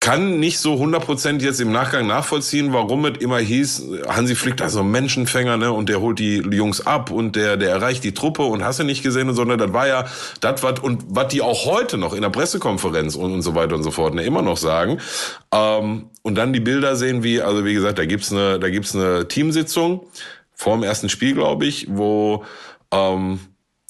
kann 0.00 0.40
nicht 0.40 0.58
so 0.58 0.74
100% 0.74 1.42
jetzt 1.42 1.60
im 1.60 1.70
Nachgang 1.70 2.06
nachvollziehen, 2.06 2.72
warum 2.72 3.04
es 3.04 3.18
immer 3.18 3.38
hieß, 3.38 3.84
Hansi 4.08 4.34
Flick, 4.34 4.62
also 4.62 4.82
Menschenfänger, 4.82 5.58
ne, 5.58 5.70
und 5.70 5.90
der 5.90 6.00
holt 6.00 6.18
die 6.18 6.38
Jungs 6.38 6.84
ab 6.84 7.10
und 7.10 7.36
der, 7.36 7.58
der 7.58 7.70
erreicht 7.70 8.02
die 8.02 8.14
Truppe 8.14 8.42
und 8.44 8.64
hast 8.64 8.80
du 8.80 8.84
nicht 8.84 9.02
gesehen 9.02 9.28
und 9.28 9.34
so, 9.34 9.44
ne, 9.44 9.58
das 9.58 9.74
war 9.74 9.86
ja 9.86 10.06
das, 10.40 10.62
was, 10.62 10.80
und 10.80 11.04
was 11.08 11.28
die 11.28 11.42
auch 11.42 11.66
heute 11.66 11.98
noch 11.98 12.14
in 12.14 12.22
der 12.22 12.30
Pressekonferenz 12.30 13.14
und, 13.14 13.30
und 13.30 13.42
so 13.42 13.54
weiter 13.54 13.76
und 13.76 13.82
so 13.82 13.90
fort, 13.90 14.14
ne, 14.14 14.24
immer 14.24 14.42
noch 14.42 14.56
sagen. 14.56 14.98
Ähm, 15.52 16.06
und 16.22 16.34
dann 16.34 16.54
die 16.54 16.60
Bilder 16.60 16.96
sehen, 16.96 17.22
wie, 17.22 17.42
also 17.42 17.64
wie 17.66 17.74
gesagt, 17.74 17.98
da 17.98 18.06
gibt's 18.06 18.32
eine, 18.32 18.58
da 18.58 18.70
gibt's 18.70 18.96
eine 18.96 19.28
Teamsitzung 19.28 20.06
vor 20.54 20.74
dem 20.76 20.82
ersten 20.82 21.10
Spiel, 21.10 21.34
glaube 21.34 21.66
ich, 21.66 21.86
wo, 21.90 22.42
ähm, 22.90 23.38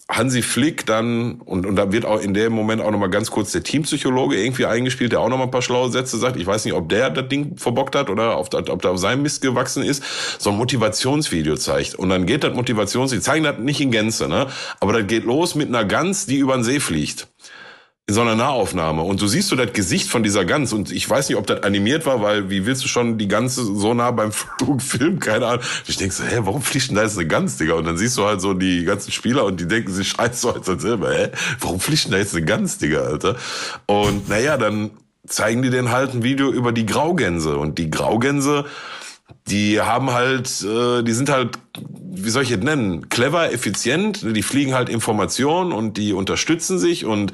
Hansi 0.09 0.43
Flick 0.43 0.85
dann, 0.85 1.41
und, 1.41 1.65
und 1.65 1.77
da 1.77 1.93
wird 1.93 2.05
auch 2.05 2.21
in 2.21 2.35
dem 2.35 2.53
Moment 2.53 2.83
auch 2.83 2.91
nochmal 2.91 3.09
ganz 3.09 3.31
kurz 3.31 3.53
der 3.53 3.63
Teampsychologe 3.63 4.37
irgendwie 4.37 4.67
eingespielt, 4.67 5.13
der 5.13 5.21
auch 5.21 5.29
nochmal 5.29 5.47
ein 5.47 5.51
paar 5.51 5.63
schlaue 5.63 5.91
Sätze 5.91 6.19
sagt. 6.19 6.37
Ich 6.37 6.47
weiß 6.47 6.65
nicht, 6.65 6.75
ob 6.75 6.89
der 6.89 7.09
das 7.11 7.29
Ding 7.29 7.57
verbockt 7.57 7.95
hat 7.95 8.11
oder 8.11 8.37
auf, 8.37 8.53
ob 8.53 8.83
da 8.83 8.91
auf 8.91 8.99
seinem 8.99 9.23
Mist 9.23 9.41
gewachsen 9.43 9.83
ist, 9.83 10.03
so 10.39 10.51
ein 10.51 10.57
Motivationsvideo 10.57 11.57
zeigt. 11.57 11.95
Und 11.95 12.11
dann 12.11 12.27
geht 12.27 12.45
das 12.45 12.55
Motivationsvideo, 12.55 13.23
zeigen 13.23 13.45
das 13.45 13.59
nicht 13.59 13.81
in 13.81 13.91
Gänze, 13.91 14.29
ne? 14.29 14.49
Aber 14.81 14.93
das 14.93 15.07
geht 15.07 15.25
los 15.25 15.55
mit 15.55 15.69
einer 15.69 15.85
Gans, 15.85 16.27
die 16.27 16.37
über 16.37 16.55
den 16.55 16.65
See 16.65 16.81
fliegt. 16.81 17.29
In 18.09 18.15
so 18.15 18.21
einer 18.21 18.35
Nahaufnahme 18.35 19.03
und 19.03 19.23
du 19.23 19.29
siehst 19.29 19.49
so 19.49 19.55
das 19.55 19.73
Gesicht 19.73 20.09
von 20.09 20.25
dieser 20.25 20.45
Gans 20.45 20.73
und 20.73 20.91
ich 20.91 21.09
weiß 21.09 21.29
nicht, 21.29 21.39
ob 21.39 21.47
das 21.47 21.63
animiert 21.63 22.05
war, 22.05 22.21
weil 22.21 22.51
wie 22.51 22.67
willst 22.67 22.83
du 22.83 22.89
schon 22.89 23.17
die 23.17 23.29
Ganze 23.29 23.65
so 23.65 23.95
nah 23.95 24.11
beim 24.11 24.33
Flug 24.59 24.83
filmen? 24.83 25.21
Keine 25.21 25.47
Ahnung. 25.47 25.65
Ich 25.87 25.99
denk 25.99 26.13
so, 26.13 26.25
hä, 26.25 26.41
warum 26.43 26.63
fliegt 26.63 26.89
denn 26.89 26.97
da 26.97 27.03
jetzt 27.03 27.17
eine 27.17 27.29
Gans, 27.29 27.59
Digga? 27.59 27.75
Und 27.75 27.85
dann 27.85 27.97
siehst 27.97 28.19
du 28.19 28.25
halt 28.25 28.41
so 28.41 28.55
die 28.55 28.85
ganzen 28.85 29.13
Spieler 29.13 29.45
und 29.45 29.61
die 29.61 29.69
denken 29.69 29.93
sich 29.93 30.09
scheiße 30.17 30.41
so 30.41 30.53
als 30.53 30.67
selber, 30.83 31.15
hä, 31.15 31.29
warum 31.61 31.79
fliegt 31.79 32.05
denn 32.05 32.13
da 32.13 32.19
jetzt 32.19 32.35
eine 32.35 32.45
Gans, 32.45 32.79
Digga, 32.79 33.03
Alter? 33.03 33.37
Und 33.87 34.29
naja, 34.29 34.57
dann 34.57 34.91
zeigen 35.25 35.63
die 35.63 35.71
denen 35.71 35.91
halt 35.91 36.13
ein 36.13 36.25
Video 36.25 36.51
über 36.51 36.73
die 36.73 36.87
Graugänse 36.87 37.57
und 37.57 37.79
die 37.79 37.89
Graugänse, 37.89 38.65
die 39.47 39.81
haben 39.81 40.11
halt, 40.13 40.63
äh, 40.63 41.03
die 41.03 41.13
sind 41.13 41.29
halt, 41.29 41.59
wie 41.79 42.31
soll 42.31 42.43
ich 42.43 42.51
es 42.51 42.59
nennen, 42.59 43.09
clever, 43.09 43.53
effizient, 43.53 44.23
die 44.23 44.43
fliegen 44.43 44.75
halt 44.75 44.89
Informationen 44.89 45.73
und 45.73 45.97
die 45.97 46.13
unterstützen 46.13 46.79
sich 46.79 47.05
und 47.05 47.33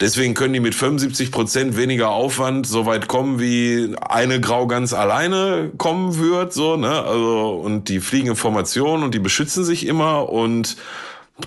deswegen 0.00 0.34
können 0.34 0.52
die 0.52 0.60
mit 0.60 0.74
75 0.74 1.30
Prozent 1.30 1.76
weniger 1.76 2.10
Aufwand 2.10 2.66
so 2.66 2.86
weit 2.86 3.08
kommen, 3.08 3.40
wie 3.40 3.94
eine 4.00 4.40
Graugans 4.40 4.92
alleine 4.92 5.70
kommen 5.78 6.18
wird, 6.18 6.52
so, 6.52 6.76
ne, 6.76 7.02
also, 7.02 7.50
und 7.64 7.88
die 7.88 8.00
fliegen 8.00 8.28
Informationen 8.28 9.02
und 9.02 9.14
die 9.14 9.20
beschützen 9.20 9.64
sich 9.64 9.86
immer 9.86 10.28
und 10.28 10.76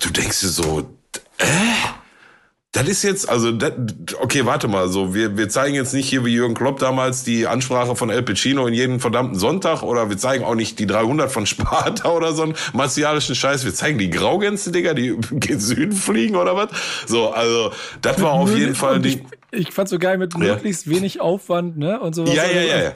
du 0.02 0.10
denkst 0.10 0.42
dir 0.42 0.48
so, 0.48 0.90
äh? 1.38 1.46
Das 2.76 2.90
ist 2.90 3.04
jetzt, 3.04 3.30
also, 3.30 3.54
das, 3.54 3.72
okay, 4.20 4.46
warte 4.46 4.68
mal, 4.68 4.90
so, 4.90 5.14
wir, 5.14 5.38
wir 5.38 5.48
zeigen 5.48 5.76
jetzt 5.76 5.94
nicht 5.94 6.10
hier 6.10 6.26
wie 6.26 6.34
Jürgen 6.34 6.56
Klopp 6.56 6.78
damals 6.80 7.24
die 7.24 7.48
Ansprache 7.48 7.96
von 7.96 8.10
El 8.10 8.22
Pacino 8.22 8.68
in 8.68 8.74
jeden 8.74 9.00
verdammten 9.00 9.40
Sonntag 9.40 9.82
oder 9.82 10.10
wir 10.10 10.18
zeigen 10.18 10.44
auch 10.44 10.56
nicht 10.56 10.78
die 10.80 10.86
300 10.86 11.32
von 11.32 11.46
Sparta 11.46 12.10
oder 12.10 12.34
so 12.34 12.44
einen 12.44 12.56
martialischen 12.74 13.34
Scheiß. 13.34 13.64
Wir 13.64 13.74
zeigen 13.74 13.98
die 13.98 14.10
Graugänse, 14.10 14.74
Digga, 14.74 14.94
die 14.94 15.16
gen 15.32 15.62
Süden 15.62 15.94
fliegen 15.94 16.36
oder 16.36 16.58
was? 16.58 16.68
So, 17.08 17.30
also, 17.30 17.72
das 18.02 18.22
war 18.22 18.34
auf 18.34 18.54
jeden 18.54 18.76
Fall 18.76 19.00
die. 19.00 19.22
Ich, 19.52 19.68
ich 19.68 19.72
fand 19.72 19.88
so 19.88 19.98
geil 19.98 20.18
mit 20.18 20.38
möglichst 20.38 20.86
ja. 20.86 20.92
wenig 20.92 21.22
Aufwand, 21.22 21.78
ne, 21.78 21.98
und 22.02 22.14
sowas. 22.14 22.36
Ja, 22.36 22.44
ja, 22.44 22.62
ja, 22.62 22.84
ja. 22.84 22.92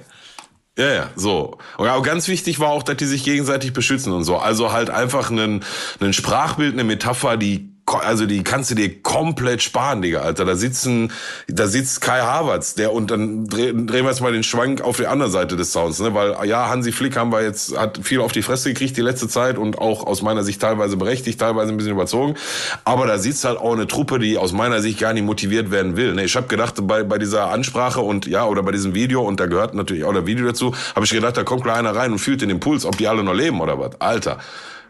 Ja, 0.77 0.93
ja, 0.93 1.09
so. 1.15 1.57
Und 1.77 1.87
auch 1.89 2.03
ganz 2.03 2.27
wichtig 2.29 2.59
war 2.59 2.69
auch, 2.69 2.83
dass 2.83 2.97
die 2.97 3.05
sich 3.05 3.23
gegenseitig 3.23 3.73
beschützen 3.73 4.13
und 4.13 4.23
so. 4.23 4.37
Also 4.37 4.71
halt 4.71 4.89
einfach 4.89 5.29
ein, 5.29 5.61
ein 5.99 6.13
Sprachbild, 6.13 6.73
eine 6.73 6.85
Metapher, 6.85 7.35
die 7.35 7.78
also 7.93 8.25
die 8.25 8.43
kannst 8.43 8.71
du 8.71 8.75
dir 8.75 9.01
komplett 9.01 9.61
sparen, 9.61 10.01
Digga, 10.01 10.21
Alter. 10.21 10.45
Da 10.45 10.55
sitzen, 10.55 11.11
da 11.47 11.67
sitzt 11.67 12.01
Kai 12.01 12.21
Havertz, 12.21 12.75
der 12.75 12.93
und 12.93 13.11
dann 13.11 13.47
drehen 13.47 13.87
wir 13.87 14.03
jetzt 14.03 14.21
mal 14.21 14.31
den 14.31 14.43
Schwank 14.43 14.81
auf 14.81 14.97
die 14.97 15.07
andere 15.07 15.29
Seite 15.29 15.55
des 15.55 15.71
Sounds, 15.71 15.99
ne? 15.99 16.13
Weil 16.13 16.35
ja, 16.47 16.69
Hansi 16.69 16.91
Flick 16.91 17.17
haben 17.17 17.31
wir 17.31 17.41
jetzt 17.41 17.77
hat 17.77 17.99
viel 18.03 18.21
auf 18.21 18.31
die 18.31 18.41
Fresse 18.41 18.69
gekriegt 18.69 18.97
die 18.97 19.01
letzte 19.01 19.27
Zeit 19.27 19.57
und 19.57 19.77
auch 19.77 20.05
aus 20.05 20.21
meiner 20.21 20.43
Sicht 20.43 20.61
teilweise 20.61 20.97
berechtigt, 20.97 21.39
teilweise 21.39 21.71
ein 21.71 21.77
bisschen 21.77 21.93
überzogen. 21.93 22.35
Aber 22.85 23.07
da 23.07 23.17
sitzt 23.17 23.43
halt 23.45 23.57
auch 23.57 23.73
eine 23.73 23.87
Truppe, 23.87 24.19
die 24.19 24.37
aus 24.37 24.51
meiner 24.51 24.81
Sicht 24.81 24.99
gar 24.99 25.13
nicht 25.13 25.25
motiviert 25.25 25.71
werden 25.71 25.95
will. 25.95 26.13
Ne? 26.13 26.23
Ich 26.23 26.35
habe 26.35 26.47
gedacht 26.47 26.75
bei 26.81 27.03
bei 27.03 27.17
dieser 27.17 27.49
Ansprache 27.49 28.01
und 28.01 28.27
ja 28.27 28.45
oder 28.45 28.63
bei 28.63 28.71
diesem 28.71 28.93
Video 28.93 29.21
und 29.21 29.39
da 29.39 29.47
gehört 29.47 29.73
natürlich 29.73 30.03
auch 30.03 30.13
der 30.13 30.25
Video 30.25 30.45
dazu, 30.45 30.73
habe 30.95 31.05
ich 31.05 31.11
gedacht, 31.11 31.37
da 31.37 31.43
kommt 31.43 31.63
gleich 31.63 31.77
einer 31.77 31.95
rein 31.95 32.11
und 32.11 32.19
fühlt 32.19 32.41
den 32.41 32.49
Impuls, 32.49 32.85
ob 32.85 32.97
die 32.97 33.07
alle 33.07 33.23
noch 33.23 33.33
leben 33.33 33.61
oder 33.61 33.79
was. 33.79 33.99
Alter 33.99 34.37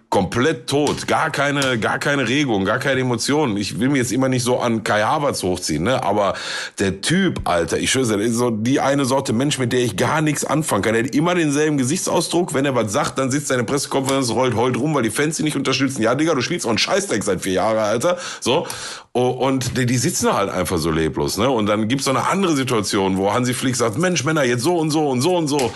komplett 0.10 0.68
tot, 0.68 1.06
gar 1.06 1.30
keine, 1.30 1.78
gar 1.78 2.00
keine 2.00 2.28
Regung, 2.28 2.66
gar 2.66 2.80
keine 2.80 3.01
Emotionen. 3.01 3.58
Ich 3.58 3.80
will 3.80 3.89
mir 3.89 4.00
jetzt 4.00 4.12
immer 4.12 4.28
nicht 4.28 4.44
so 4.44 4.58
an 4.58 4.84
Kai 4.84 5.04
Havertz 5.04 5.44
hochziehen, 5.44 5.84
ne? 5.84 6.04
Aber 6.04 6.34
der 6.80 7.01
Typ, 7.01 7.42
Alter, 7.48 7.78
ich 7.78 7.92
schwöre, 7.92 8.24
ist 8.24 8.36
so 8.36 8.50
die 8.50 8.80
eine 8.80 9.06
Sorte 9.06 9.34
Mensch, 9.34 9.60
mit 9.60 9.72
der 9.72 9.82
ich 9.82 9.98
gar 9.98 10.22
nichts 10.22 10.44
anfangen 10.44 10.82
kann. 10.82 10.96
Er 10.96 11.04
hat 11.04 11.13
immer 11.13 11.36
denselben 11.36 11.78
Gesichtsausdruck. 11.78 12.56
Wenn 12.56 12.66
er 12.66 12.74
was 12.74 12.92
sagt, 12.92 13.20
dann 13.20 13.30
sitzt 13.30 13.50
seine 13.50 13.63
Pressekonferenz, 13.63 14.32
rollt 14.32 14.56
heult 14.56 14.78
rum, 14.78 14.96
weil 14.96 15.04
die 15.04 15.12
Fans 15.12 15.39
ihn 15.39 15.46
nicht 15.46 15.56
unterstützen. 15.56 16.01
Ja, 16.01 16.16
Digga, 16.16 16.34
du 16.34 16.42
spielst 16.42 16.66
auch 16.66 16.70
einen 16.72 16.80
Scheißdreck 16.80 17.24
seit 17.24 17.42
vier 17.42 17.54
Jahren, 17.54 17.78
Alter. 17.78 18.18
So. 18.39 18.66
Und 19.12 19.78
die, 19.78 19.86
die 19.86 19.98
sitzen 19.98 20.34
halt 20.34 20.50
einfach 20.50 20.78
so 20.80 20.89
leblos, 20.89 21.38
ne? 21.38 21.50
Und 21.50 21.68
dann 21.68 21.88
gibt's 21.88 22.06
so 22.06 22.12
eine 22.12 22.28
andere 22.28 22.56
Situation, 22.56 23.18
wo 23.18 23.32
Hansi 23.32 23.54
Flick 23.54 23.75
sagt, 23.75 23.98
Mensch, 24.00 24.24
Männer, 24.24 24.44
jetzt 24.44 24.63
so 24.63 24.78
und 24.78 24.89
so 24.89 25.08
und 25.08 25.22
so 25.22 25.36
und 25.36 25.48
so. 25.48 25.72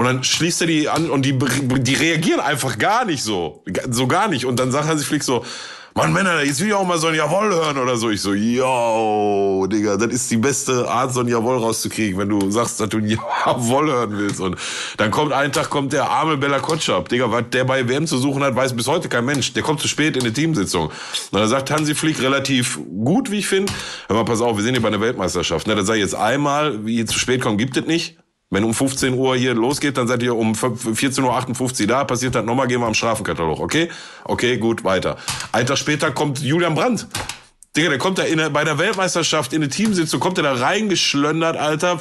Und 0.00 0.06
dann 0.06 0.24
schließt 0.24 0.62
er 0.62 0.66
die 0.66 0.88
an 0.88 1.10
und 1.10 1.26
die, 1.26 1.38
die 1.38 1.94
reagieren 1.94 2.40
einfach 2.40 2.78
gar 2.78 3.04
nicht 3.04 3.22
so. 3.22 3.62
So 3.90 4.06
gar 4.06 4.28
nicht. 4.28 4.46
Und 4.46 4.58
dann 4.58 4.72
sagt 4.72 4.98
sich 4.98 5.06
Flick 5.06 5.22
so, 5.22 5.44
Mann, 5.94 6.14
Männer, 6.14 6.42
jetzt 6.42 6.58
will 6.62 6.68
ich 6.68 6.72
auch 6.72 6.86
mal 6.86 6.96
so 6.96 7.08
ein 7.08 7.14
Jawohl 7.14 7.50
hören 7.54 7.76
oder 7.76 7.98
so. 7.98 8.08
Ich 8.08 8.22
so, 8.22 8.32
yo, 8.32 9.66
Digga, 9.70 9.98
das 9.98 10.10
ist 10.10 10.30
die 10.30 10.38
beste 10.38 10.88
Art, 10.88 11.12
so 11.12 11.20
ein 11.20 11.28
Jawohl 11.28 11.58
rauszukriegen, 11.58 12.18
wenn 12.18 12.30
du 12.30 12.50
sagst, 12.50 12.80
dass 12.80 12.88
du 12.88 12.96
ein 12.96 13.08
Jawohl 13.44 13.90
hören 13.90 14.16
willst. 14.16 14.40
Und 14.40 14.56
dann 14.96 15.10
kommt 15.10 15.34
einen 15.34 15.52
Tag, 15.52 15.68
kommt 15.68 15.92
der 15.92 16.08
arme 16.08 16.38
Bella 16.38 16.60
Kotschap. 16.60 17.10
Digga, 17.10 17.30
was 17.30 17.44
der 17.52 17.64
bei 17.64 17.86
WM 17.86 18.06
zu 18.06 18.16
suchen 18.16 18.42
hat, 18.42 18.56
weiß 18.56 18.74
bis 18.74 18.86
heute 18.86 19.10
kein 19.10 19.26
Mensch. 19.26 19.52
Der 19.52 19.62
kommt 19.62 19.80
zu 19.80 19.88
spät 19.88 20.16
in 20.16 20.24
die 20.24 20.32
Teamsitzung. 20.32 20.86
Und 20.86 21.38
dann 21.38 21.46
sagt 21.46 21.70
Hansi 21.70 21.94
Flick 21.94 22.22
relativ 22.22 22.78
gut, 23.04 23.30
wie 23.30 23.40
ich 23.40 23.48
finde. 23.48 23.70
Hör 24.08 24.16
mal, 24.16 24.24
pass 24.24 24.40
auf, 24.40 24.56
wir 24.56 24.64
sind 24.64 24.72
hier 24.72 24.82
bei 24.82 24.88
einer 24.88 25.02
Weltmeisterschaft. 25.02 25.66
Ne, 25.66 25.84
sag 25.84 25.96
ich 25.96 26.00
jetzt 26.00 26.14
einmal, 26.14 26.86
wie 26.86 26.96
ihr 26.96 27.06
zu 27.06 27.18
spät 27.18 27.42
kommt, 27.42 27.58
gibt 27.58 27.76
es 27.76 27.84
nicht. 27.84 28.16
Wenn 28.52 28.64
um 28.64 28.74
15 28.74 29.14
Uhr 29.14 29.36
hier 29.36 29.54
losgeht, 29.54 29.96
dann 29.96 30.08
seid 30.08 30.24
ihr 30.24 30.34
um 30.34 30.54
14.58 30.54 31.82
Uhr 31.82 31.86
da, 31.86 32.02
passiert 32.02 32.34
das 32.34 32.44
nochmal, 32.44 32.66
gehen 32.66 32.80
wir 32.80 32.88
am 32.88 32.94
Strafenkatalog, 32.94 33.60
okay? 33.60 33.88
Okay, 34.24 34.58
gut, 34.58 34.82
weiter. 34.82 35.18
Ein 35.52 35.66
Tag 35.66 35.78
später 35.78 36.10
kommt 36.10 36.40
Julian 36.40 36.74
Brandt. 36.74 37.06
Digga, 37.76 37.88
der 37.88 37.98
kommt 37.98 38.18
da 38.18 38.24
in 38.24 38.38
der, 38.38 38.50
bei 38.50 38.64
der 38.64 38.78
Weltmeisterschaft 38.78 39.52
in 39.52 39.62
eine 39.62 39.70
Teamsitzung, 39.70 40.18
kommt 40.18 40.36
der 40.38 40.42
da 40.42 40.54
reingeschlöndert, 40.54 41.56
Alter. 41.56 42.00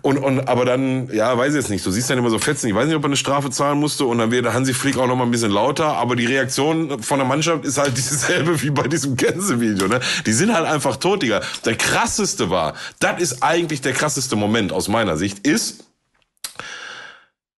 Und, 0.00 0.18
und, 0.18 0.48
aber 0.48 0.64
dann, 0.64 1.12
ja, 1.12 1.36
weiß 1.36 1.48
ich 1.48 1.56
jetzt 1.56 1.70
nicht. 1.70 1.84
Du 1.84 1.90
siehst 1.90 2.08
dann 2.08 2.18
immer 2.18 2.30
so 2.30 2.38
Fetzen. 2.38 2.68
Ich 2.68 2.74
weiß 2.74 2.86
nicht, 2.86 2.94
ob 2.94 3.02
er 3.02 3.06
eine 3.06 3.16
Strafe 3.16 3.50
zahlen 3.50 3.80
musste. 3.80 4.04
Und 4.04 4.18
dann 4.18 4.30
wird 4.30 4.44
der 4.44 4.54
Hansi 4.54 4.72
Flick 4.72 4.96
auch 4.96 5.08
noch 5.08 5.16
mal 5.16 5.24
ein 5.24 5.32
bisschen 5.32 5.50
lauter. 5.50 5.96
Aber 5.96 6.14
die 6.14 6.26
Reaktion 6.26 7.02
von 7.02 7.18
der 7.18 7.26
Mannschaft 7.26 7.64
ist 7.64 7.78
halt 7.78 7.96
dieselbe 7.96 8.62
wie 8.62 8.70
bei 8.70 8.86
diesem 8.86 9.16
Gänsevideo, 9.16 9.88
ne? 9.88 9.98
Die 10.24 10.32
sind 10.32 10.54
halt 10.54 10.66
einfach 10.66 10.96
tot, 10.98 11.22
Digga. 11.22 11.40
Der 11.64 11.74
krasseste 11.74 12.50
war, 12.50 12.74
das 13.00 13.20
ist 13.20 13.42
eigentlich 13.42 13.80
der 13.80 13.92
krasseste 13.92 14.36
Moment 14.36 14.72
aus 14.72 14.86
meiner 14.86 15.16
Sicht, 15.16 15.48
ist, 15.48 15.84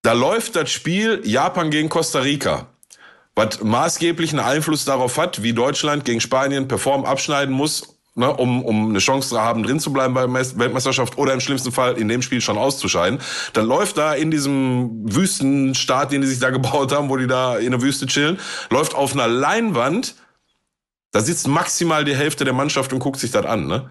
da 0.00 0.14
läuft 0.14 0.57
das 0.57 0.71
Spiel 0.71 1.21
Japan 1.25 1.71
gegen 1.71 1.90
Costa 1.90 2.21
Rica 2.21 2.72
was 3.35 3.62
maßgeblichen 3.62 4.39
Einfluss 4.39 4.85
darauf 4.85 5.19
hat, 5.19 5.43
wie 5.43 5.53
Deutschland 5.53 6.05
gegen 6.05 6.21
Spanien 6.21 6.69
perform 6.69 7.05
abschneiden 7.05 7.55
muss, 7.55 7.97
ne, 8.15 8.31
um, 8.35 8.65
um 8.65 8.91
eine 8.91 8.99
Chance 8.99 9.31
zu 9.31 9.41
haben, 9.41 9.62
drin 9.62 9.81
zu 9.81 9.93
bleiben 9.93 10.15
bei 10.15 10.27
der 10.27 10.33
Weltmeisterschaft 10.33 11.17
oder 11.17 11.33
im 11.33 11.41
schlimmsten 11.41 11.73
Fall 11.73 11.97
in 11.97 12.09
dem 12.09 12.23
Spiel 12.23 12.41
schon 12.41 12.59
auszuscheiden. 12.59 13.21
Dann 13.55 13.67
läuft 13.67 13.97
da 13.97 14.15
in 14.15 14.31
diesem 14.31 14.91
Wüstenstaat, 15.05 16.12
den 16.12 16.21
die 16.21 16.27
sich 16.27 16.41
da 16.41 16.51
gebaut 16.51 16.93
haben, 16.93 17.09
wo 17.09 17.17
die 17.17 17.27
da 17.27 17.57
in 17.57 17.71
der 17.71 17.81
Wüste 17.81 18.07
chillen, 18.07 18.39
läuft 18.71 18.95
auf 18.95 19.15
einer 19.15 19.29
Leinwand, 19.29 20.15
da 21.11 21.21
sitzt 21.21 21.47
maximal 21.47 22.05
die 22.05 22.17
Hälfte 22.17 22.45
der 22.45 22.55
Mannschaft 22.55 22.93
und 22.93 22.99
guckt 22.99 23.21
sich 23.21 23.31
das 23.31 23.45
an, 23.45 23.67
ne? 23.67 23.91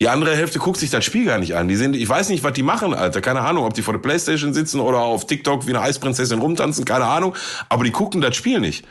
Die 0.00 0.08
andere 0.08 0.34
Hälfte 0.34 0.58
guckt 0.58 0.78
sich 0.78 0.88
das 0.88 1.04
Spiel 1.04 1.26
gar 1.26 1.38
nicht 1.38 1.54
an. 1.54 1.68
Die 1.68 1.76
sind, 1.76 1.94
ich 1.94 2.08
weiß 2.08 2.30
nicht, 2.30 2.42
was 2.42 2.54
die 2.54 2.62
machen, 2.62 2.94
Alter. 2.94 3.20
Keine 3.20 3.42
Ahnung, 3.42 3.64
ob 3.64 3.74
die 3.74 3.82
vor 3.82 3.92
der 3.92 4.00
Playstation 4.00 4.54
sitzen 4.54 4.80
oder 4.80 5.00
auf 5.00 5.26
TikTok 5.26 5.66
wie 5.66 5.70
eine 5.70 5.82
Eisprinzessin 5.82 6.40
rumtanzen, 6.40 6.86
keine 6.86 7.04
Ahnung. 7.04 7.34
Aber 7.68 7.84
die 7.84 7.90
gucken 7.90 8.22
das 8.22 8.34
Spiel 8.34 8.60
nicht. 8.60 8.86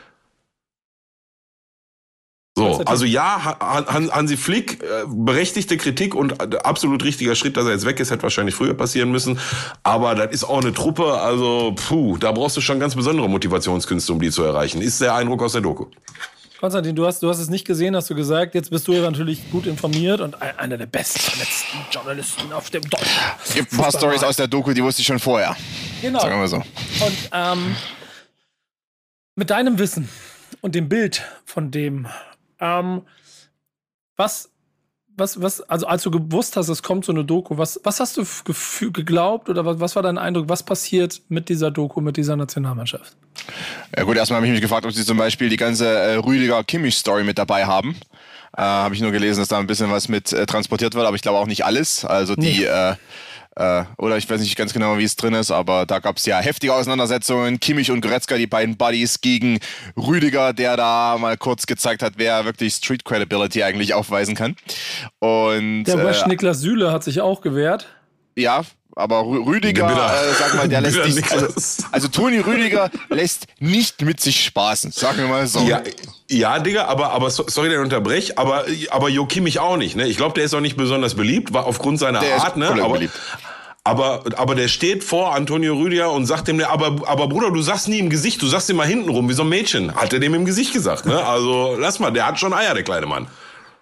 So, 2.56 2.82
also 2.84 3.04
ja, 3.04 3.56
Hansi 3.60 4.36
Flick, 4.36 4.82
äh, 4.82 5.04
berechtigte 5.06 5.76
Kritik 5.78 6.14
und 6.14 6.32
äh, 6.42 6.58
absolut 6.58 7.02
richtiger 7.04 7.34
Schritt, 7.34 7.56
dass 7.56 7.64
er 7.64 7.72
jetzt 7.72 7.86
weg 7.86 7.98
ist, 8.00 8.10
hätte 8.10 8.24
wahrscheinlich 8.24 8.54
früher 8.54 8.74
passieren 8.74 9.10
müssen. 9.10 9.38
Aber 9.82 10.14
das 10.14 10.32
ist 10.32 10.44
auch 10.44 10.60
eine 10.60 10.72
Truppe, 10.72 11.14
also 11.14 11.74
puh, 11.74 12.18
da 12.18 12.32
brauchst 12.32 12.56
du 12.56 12.60
schon 12.60 12.78
ganz 12.78 12.94
besondere 12.94 13.28
Motivationskünste, 13.30 14.12
um 14.12 14.20
die 14.20 14.30
zu 14.30 14.42
erreichen. 14.42 14.82
Ist 14.82 15.00
der 15.00 15.14
Eindruck 15.14 15.42
aus 15.42 15.52
der 15.52 15.62
Doku. 15.62 15.86
Konstantin, 16.60 16.94
du 16.94 17.06
hast, 17.06 17.22
du 17.22 17.30
hast 17.30 17.38
es 17.38 17.48
nicht 17.48 17.66
gesehen, 17.66 17.96
hast 17.96 18.10
du 18.10 18.14
gesagt. 18.14 18.54
Jetzt 18.54 18.70
bist 18.70 18.86
du 18.86 18.92
ja 18.92 19.00
natürlich 19.00 19.50
gut 19.50 19.64
informiert 19.64 20.20
und 20.20 20.40
einer 20.42 20.76
der 20.76 20.84
besten 20.84 21.38
letzten 21.38 21.78
Journalisten 21.90 22.52
auf 22.52 22.68
dem 22.68 22.82
Deutschen. 22.82 23.22
Es 23.42 23.54
gibt 23.54 23.72
ein 23.72 23.78
paar 23.78 23.90
Stories 23.90 24.22
aus 24.22 24.36
der 24.36 24.46
Doku, 24.46 24.74
die 24.74 24.84
wusste 24.84 25.00
ich 25.00 25.06
schon 25.06 25.18
vorher. 25.18 25.56
Genau. 26.02 26.20
Sagen 26.20 26.38
wir 26.38 26.48
so. 26.48 26.56
Und 26.56 27.30
ähm, 27.32 27.74
mit 29.36 29.48
deinem 29.48 29.78
Wissen 29.78 30.10
und 30.60 30.74
dem 30.74 30.90
Bild 30.90 31.22
von 31.46 31.70
dem, 31.70 32.06
ähm, 32.58 33.06
was 34.16 34.50
was, 35.20 35.40
was, 35.40 35.60
also 35.62 35.86
als 35.86 36.02
du 36.02 36.10
gewusst 36.10 36.56
hast, 36.56 36.68
es 36.68 36.82
kommt 36.82 37.04
so 37.04 37.12
eine 37.12 37.24
Doku, 37.24 37.56
was, 37.58 37.80
was 37.84 38.00
hast 38.00 38.16
du 38.16 38.24
geglaubt 38.92 39.48
oder 39.48 39.64
was, 39.64 39.78
was 39.78 39.94
war 39.94 40.02
dein 40.02 40.18
Eindruck, 40.18 40.48
was 40.48 40.64
passiert 40.64 41.22
mit 41.28 41.48
dieser 41.48 41.70
Doku, 41.70 42.00
mit 42.00 42.16
dieser 42.16 42.34
Nationalmannschaft? 42.34 43.14
Ja 43.96 44.02
gut, 44.02 44.16
erstmal 44.16 44.38
habe 44.38 44.46
ich 44.46 44.52
mich 44.52 44.60
gefragt, 44.60 44.84
ob 44.84 44.92
sie 44.92 45.04
zum 45.04 45.18
Beispiel 45.18 45.48
die 45.48 45.56
ganze 45.56 45.86
äh, 45.86 46.14
Rüdiger-Kimmich-Story 46.16 47.24
mit 47.24 47.38
dabei 47.38 47.66
haben. 47.66 47.96
Äh, 48.56 48.62
habe 48.62 48.94
ich 48.94 49.00
nur 49.00 49.12
gelesen, 49.12 49.40
dass 49.40 49.48
da 49.48 49.58
ein 49.58 49.68
bisschen 49.68 49.90
was 49.92 50.08
mit 50.08 50.32
äh, 50.32 50.46
transportiert 50.46 50.94
wird, 50.94 51.06
aber 51.06 51.14
ich 51.14 51.22
glaube 51.22 51.38
auch 51.38 51.46
nicht 51.46 51.64
alles. 51.64 52.04
Also 52.04 52.34
die, 52.34 52.60
nee. 52.60 52.64
äh, 52.64 52.94
äh, 53.56 53.84
oder 53.98 54.16
ich 54.16 54.28
weiß 54.28 54.40
nicht 54.40 54.56
ganz 54.56 54.72
genau, 54.72 54.98
wie 54.98 55.04
es 55.04 55.16
drin 55.16 55.34
ist, 55.34 55.50
aber 55.50 55.86
da 55.86 55.98
gab 55.98 56.16
es 56.16 56.26
ja 56.26 56.38
heftige 56.38 56.74
Auseinandersetzungen. 56.74 57.60
Kimmich 57.60 57.90
und 57.90 58.00
Goretzka, 58.00 58.36
die 58.36 58.46
beiden 58.46 58.76
Buddies 58.76 59.20
gegen 59.20 59.58
Rüdiger, 59.96 60.52
der 60.52 60.76
da 60.76 61.16
mal 61.18 61.36
kurz 61.36 61.66
gezeigt 61.66 62.02
hat, 62.02 62.14
wer 62.16 62.44
wirklich 62.44 62.74
Street 62.74 63.04
Credibility 63.04 63.62
eigentlich 63.62 63.94
aufweisen 63.94 64.34
kann. 64.34 64.56
Und, 65.18 65.84
der 65.84 66.04
West 66.04 66.24
äh, 66.24 66.28
Niklas 66.28 66.60
Süle 66.60 66.92
hat 66.92 67.04
sich 67.04 67.20
auch 67.20 67.40
gewehrt. 67.40 67.88
Ja, 68.36 68.62
aber 69.00 69.24
Rüdiger, 69.24 69.88
äh, 69.88 70.34
sag 70.38 70.54
mal, 70.54 70.68
der 70.68 70.80
lässt 70.82 71.04
nicht, 71.04 71.32
also, 71.32 71.48
also 71.90 72.08
Toni 72.08 72.38
Rüdiger 72.38 72.90
lässt 73.08 73.46
nicht 73.58 74.02
mit 74.02 74.20
sich 74.20 74.44
spaßen, 74.44 74.92
sagen 74.92 75.18
wir 75.18 75.28
mal 75.28 75.46
so. 75.46 75.60
Ja, 75.60 75.82
ja 76.28 76.58
Digga, 76.58 76.84
aber, 76.84 77.10
aber 77.12 77.30
sorry, 77.30 77.68
der 77.68 77.80
unterbrech, 77.80 78.38
aber, 78.38 78.66
aber 78.90 79.08
Jo 79.08 79.26
Kimmich 79.26 79.58
auch 79.58 79.76
nicht, 79.76 79.96
ne? 79.96 80.06
Ich 80.06 80.16
glaube, 80.16 80.34
der 80.34 80.44
ist 80.44 80.54
auch 80.54 80.60
nicht 80.60 80.76
besonders 80.76 81.14
beliebt, 81.14 81.52
war 81.52 81.66
aufgrund 81.66 81.98
seiner 81.98 82.20
der 82.20 82.42
Art, 82.42 82.56
ne? 82.56 82.68
Aber, 82.68 82.90
beliebt. 82.90 83.14
Aber, 83.82 84.24
aber 84.36 84.54
der 84.54 84.68
steht 84.68 85.02
vor 85.02 85.34
Antonio 85.34 85.74
Rüdiger 85.74 86.12
und 86.12 86.26
sagt 86.26 86.48
dem, 86.48 86.60
aber, 86.60 87.08
aber 87.08 87.28
Bruder, 87.28 87.50
du 87.50 87.62
sagst 87.62 87.88
nie 87.88 87.98
im 87.98 88.10
Gesicht, 88.10 88.42
du 88.42 88.46
sagst 88.46 88.68
immer 88.68 88.84
hinten 88.84 89.08
rum, 89.08 89.28
wie 89.28 89.32
so 89.32 89.42
ein 89.42 89.48
Mädchen. 89.48 89.94
Hat 89.94 90.12
er 90.12 90.20
dem 90.20 90.34
im 90.34 90.44
Gesicht 90.44 90.74
gesagt, 90.74 91.06
ne? 91.06 91.24
Also, 91.24 91.76
lass 91.78 91.98
mal, 91.98 92.10
der 92.10 92.26
hat 92.26 92.38
schon 92.38 92.52
Eier, 92.52 92.74
der 92.74 92.82
kleine 92.82 93.06
Mann. 93.06 93.26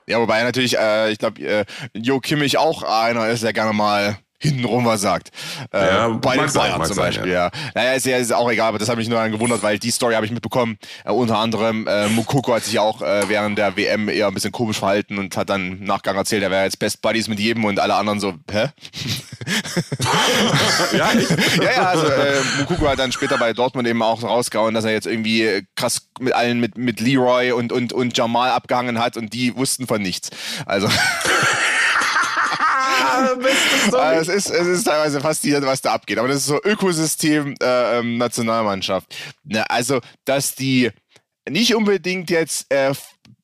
Ja, 0.06 0.20
wobei 0.20 0.42
natürlich, 0.42 0.78
äh, 0.78 1.10
ich 1.10 1.18
glaube, 1.18 1.42
äh, 1.42 1.64
Jo 1.94 2.20
Kimmich 2.20 2.56
auch 2.56 2.82
einer 2.82 3.28
ist, 3.28 3.42
der 3.42 3.52
gerne 3.52 3.74
mal 3.74 4.18
hintenrum 4.38 4.84
was 4.84 5.00
sagt. 5.00 5.30
Äh, 5.72 5.86
ja, 5.86 6.08
bei 6.08 6.36
den 6.36 6.52
Bayern 6.52 6.84
zum 6.84 6.96
Beispiel, 6.96 7.28
ja. 7.28 7.46
ja. 7.46 7.50
Naja, 7.74 7.92
ist 7.92 8.06
ja 8.06 8.16
ist 8.18 8.32
auch 8.32 8.50
egal, 8.50 8.68
aber 8.68 8.78
das 8.78 8.88
hat 8.88 8.96
mich 8.96 9.08
nur 9.08 9.26
gewundert, 9.28 9.62
weil 9.62 9.78
die 9.78 9.90
Story 9.90 10.14
habe 10.14 10.26
ich 10.26 10.32
mitbekommen. 10.32 10.78
Äh, 11.04 11.10
unter 11.10 11.38
anderem 11.38 11.86
äh, 11.86 12.08
Mukoko 12.08 12.54
hat 12.54 12.64
sich 12.64 12.78
auch 12.78 13.02
äh, 13.02 13.28
während 13.28 13.58
der 13.58 13.76
WM 13.76 14.08
eher 14.08 14.28
ein 14.28 14.34
bisschen 14.34 14.52
komisch 14.52 14.78
verhalten 14.78 15.18
und 15.18 15.36
hat 15.36 15.50
dann 15.50 15.78
im 15.78 15.84
Nachgang 15.84 16.16
erzählt, 16.16 16.42
er 16.42 16.50
wäre 16.50 16.64
jetzt 16.64 16.78
Best 16.78 17.02
Buddies 17.02 17.28
mit 17.28 17.40
jedem 17.40 17.64
und 17.64 17.80
alle 17.80 17.94
anderen 17.94 18.20
so, 18.20 18.34
hä? 18.50 18.68
ja, 20.96 21.10
ja, 21.12 21.72
ja, 21.72 21.86
also 21.86 22.06
äh, 22.06 22.40
Mukoko 22.58 22.88
hat 22.88 22.98
dann 22.98 23.12
später 23.12 23.38
bei 23.38 23.52
Dortmund 23.52 23.88
eben 23.88 24.02
auch 24.02 24.22
rausgehauen, 24.22 24.74
dass 24.74 24.84
er 24.84 24.92
jetzt 24.92 25.06
irgendwie 25.06 25.66
krass 25.74 26.08
mit 26.20 26.32
allen, 26.32 26.60
mit, 26.60 26.78
mit 26.78 27.00
Leroy 27.00 27.52
und, 27.52 27.72
und, 27.72 27.92
und 27.92 28.16
Jamal 28.16 28.50
abgehangen 28.50 28.98
hat 28.98 29.16
und 29.16 29.32
die 29.32 29.56
wussten 29.56 29.86
von 29.86 30.00
nichts. 30.00 30.30
Also 30.66 30.88
es, 34.20 34.28
ist, 34.28 34.50
es 34.50 34.66
ist 34.66 34.84
teilweise 34.84 35.20
faszinierend, 35.20 35.66
was 35.66 35.80
da 35.80 35.92
abgeht. 35.92 36.18
Aber 36.18 36.28
das 36.28 36.38
ist 36.38 36.46
so 36.46 36.60
Ökosystem 36.62 37.54
äh, 37.62 37.98
ähm, 37.98 38.18
Nationalmannschaft. 38.18 39.14
Ne, 39.44 39.68
also, 39.70 40.00
dass 40.24 40.54
die 40.54 40.90
nicht 41.48 41.74
unbedingt 41.74 42.30
jetzt 42.30 42.72
äh, 42.72 42.92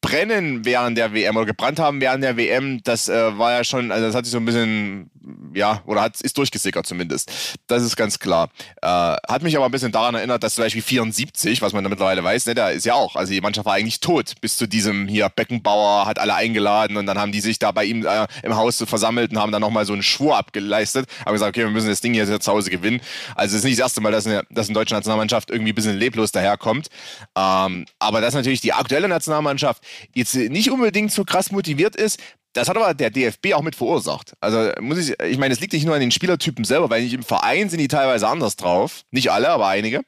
brennen 0.01 0.65
während 0.65 0.99
der 0.99 1.15
WM 1.15 1.37
oder 1.37 1.47
gebrannt 1.47 1.79
haben 1.79 2.01
während 2.01 2.23
der 2.23 2.37
WM, 2.37 2.83
das 2.85 3.09
äh, 3.09 3.39
war 3.39 3.53
ja 3.53 3.65
schon, 3.65 3.91
also 3.91 4.07
das 4.07 4.15
hat 4.15 4.27
sich 4.27 4.33
so 4.33 4.39
ein 4.39 4.45
bisschen, 4.45 5.11
ja, 5.55 5.83
oder 5.87 6.03
hat, 6.03 6.21
ist 6.21 6.37
durchgesickert 6.37 6.87
zumindest. 6.87 7.31
Das 7.67 7.83
ist 7.83 7.97
ganz 7.97 8.19
klar. 8.19 8.51
Äh, 8.83 8.87
hat 8.87 9.43
mich 9.43 9.57
aber 9.57 9.67
ein 9.67 9.71
bisschen 9.71 9.93
daran 9.93 10.15
erinnert, 10.15 10.43
dass 10.43 10.55
zum 10.55 10.65
Beispiel 10.65 10.83
74, 10.83 11.63
was 11.63 11.73
man 11.73 11.85
da 11.85 11.91
mittlerweile 11.91 12.23
weiß, 12.23 12.47
ne, 12.47 12.55
da 12.55 12.71
ist 12.71 12.85
ja 12.85 12.95
auch, 12.95 13.17
also 13.17 13.33
die 13.33 13.41
Mannschaft 13.41 13.67
war 13.67 13.75
eigentlich 13.75 14.01
tot 14.01 14.35
bis 14.41 14.57
zu 14.57 14.67
diesem 14.67 15.09
hier 15.09 15.29
Beckenbauer 15.29 16.07
hat 16.07 16.19
alle 16.19 16.35
eingeladen 16.35 16.97
und 16.97 17.07
dann 17.07 17.19
haben 17.19 17.33
die 17.33 17.41
sich 17.41 17.59
da 17.59 17.73
bei 17.73 17.85
ihm 17.85 18.05
äh, 18.05 18.27
im 18.43 18.57
Haus 18.57 18.83
versammelt 18.87 19.31
und 19.33 19.39
haben 19.39 19.53
dann 19.53 19.61
nochmal 19.61 19.87
so 19.87 19.93
einen 19.93 20.03
Schwur 20.03 20.37
abgeleistet, 20.37 21.07
haben 21.25 21.33
gesagt, 21.33 21.57
okay, 21.57 21.65
wir 21.65 21.71
müssen 21.71 21.89
das 21.89 22.01
Ding 22.01 22.15
jetzt 22.15 22.43
zu 22.43 22.53
Hause 22.53 22.71
gewinnen. 22.71 23.01
Also 23.35 23.55
es 23.55 23.61
ist 23.61 23.65
nicht 23.65 23.79
das 23.79 23.87
erste 23.87 24.01
Mal, 24.01 24.13
dass 24.13 24.27
eine, 24.27 24.45
dass 24.51 24.69
eine 24.69 24.75
deutsche 24.75 24.95
Nationalmannschaft 24.95 25.51
irgendwie 25.51 25.73
ein 25.73 25.75
bisschen 25.75 25.97
leblos 25.97 26.33
daherkommt. 26.33 26.89
Ähm, 27.37 27.87
aber 27.99 28.21
das 28.21 28.29
ist 28.29 28.35
natürlich 28.35 28.61
die 28.61 28.73
aktuelle 28.73 29.09
Nationalmannschaft, 29.09 29.83
jetzt 30.15 30.35
nicht 30.35 30.71
unbedingt 30.71 31.13
so 31.13 31.25
krass 31.25 31.51
motiviert 31.51 31.97
ist, 31.97 32.19
das 32.55 32.69
hat 32.69 32.77
aber 32.77 32.95
der 32.95 33.11
DFB 33.11 33.53
auch 33.55 33.63
mit 33.63 33.75
verursacht. 33.77 34.33
Also 34.41 34.71
muss 34.81 34.99
ich, 34.99 35.21
ich 35.21 35.39
meine, 35.39 35.53
es 35.53 35.61
liegt 35.61 35.73
nicht 35.73 35.85
nur 35.85 35.95
an 35.95 36.01
den 36.01 36.11
Spielertypen 36.11 36.65
selber, 36.65 36.89
weil 36.89 37.13
im 37.13 37.23
Verein 37.23 37.69
sind 37.69 37.81
die 37.81 37.89
teilweise 37.89 38.27
anders 38.29 38.57
drauf. 38.57 39.03
Nicht 39.11 39.31
alle, 39.31 39.51
aber 39.51 39.67
einige. 39.67 40.03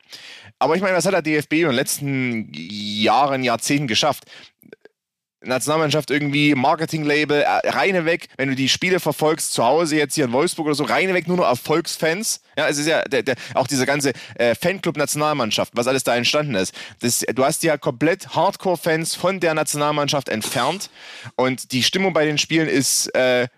Aber 0.59 0.75
ich 0.77 0.81
meine, 0.81 0.97
was 0.97 1.05
hat 1.05 1.13
der 1.13 1.23
DFB 1.23 1.53
in 1.53 1.67
den 1.67 1.75
letzten 1.75 2.51
Jahren, 2.55 3.45
Jahrzehnten 3.45 3.89
geschafft? 3.89 4.25
Nationalmannschaft 5.47 6.11
irgendwie, 6.11 6.55
Marketing-Label, 6.55 7.43
äh, 7.43 7.71
reine 7.71 8.05
weg, 8.05 8.29
wenn 8.37 8.49
du 8.49 8.55
die 8.55 8.69
Spiele 8.69 9.01
verfolgst, 9.01 9.53
zu 9.53 9.65
Hause 9.65 9.97
jetzt 9.97 10.15
hier 10.15 10.27
in 10.27 10.33
Wolfsburg 10.33 10.67
oder 10.67 10.75
so, 10.75 10.85
reine 10.85 11.15
weg 11.15 11.29
nur 11.29 11.37
noch 11.39 11.47
Erfolgsfans. 11.47 12.41
Ja, 12.57 12.69
es 12.69 12.79
ist 12.79 12.87
ja 12.87 13.03
der, 13.03 13.23
der, 13.23 13.37
auch 13.55 13.67
diese 13.67 13.87
ganze 13.87 14.13
äh, 14.35 14.55
Fanclub-Nationalmannschaft, 14.55 15.73
was 15.75 15.87
alles 15.87 16.05
da 16.05 16.17
entstanden 16.17 16.55
ist. 16.55 16.75
Das, 17.01 17.21
du 17.21 17.45
hast 17.45 17.63
ja 17.63 17.77
komplett 17.77 18.35
Hardcore-Fans 18.35 19.15
von 19.15 19.41
der 19.41 19.55
Nationalmannschaft 19.55 20.29
entfernt 20.29 20.91
und 21.37 21.73
die 21.73 21.83
Stimmung 21.83 22.13
bei 22.13 22.25
den 22.25 22.39
Spielen 22.39 22.69
ist 22.69 23.15
äh, 23.15 23.49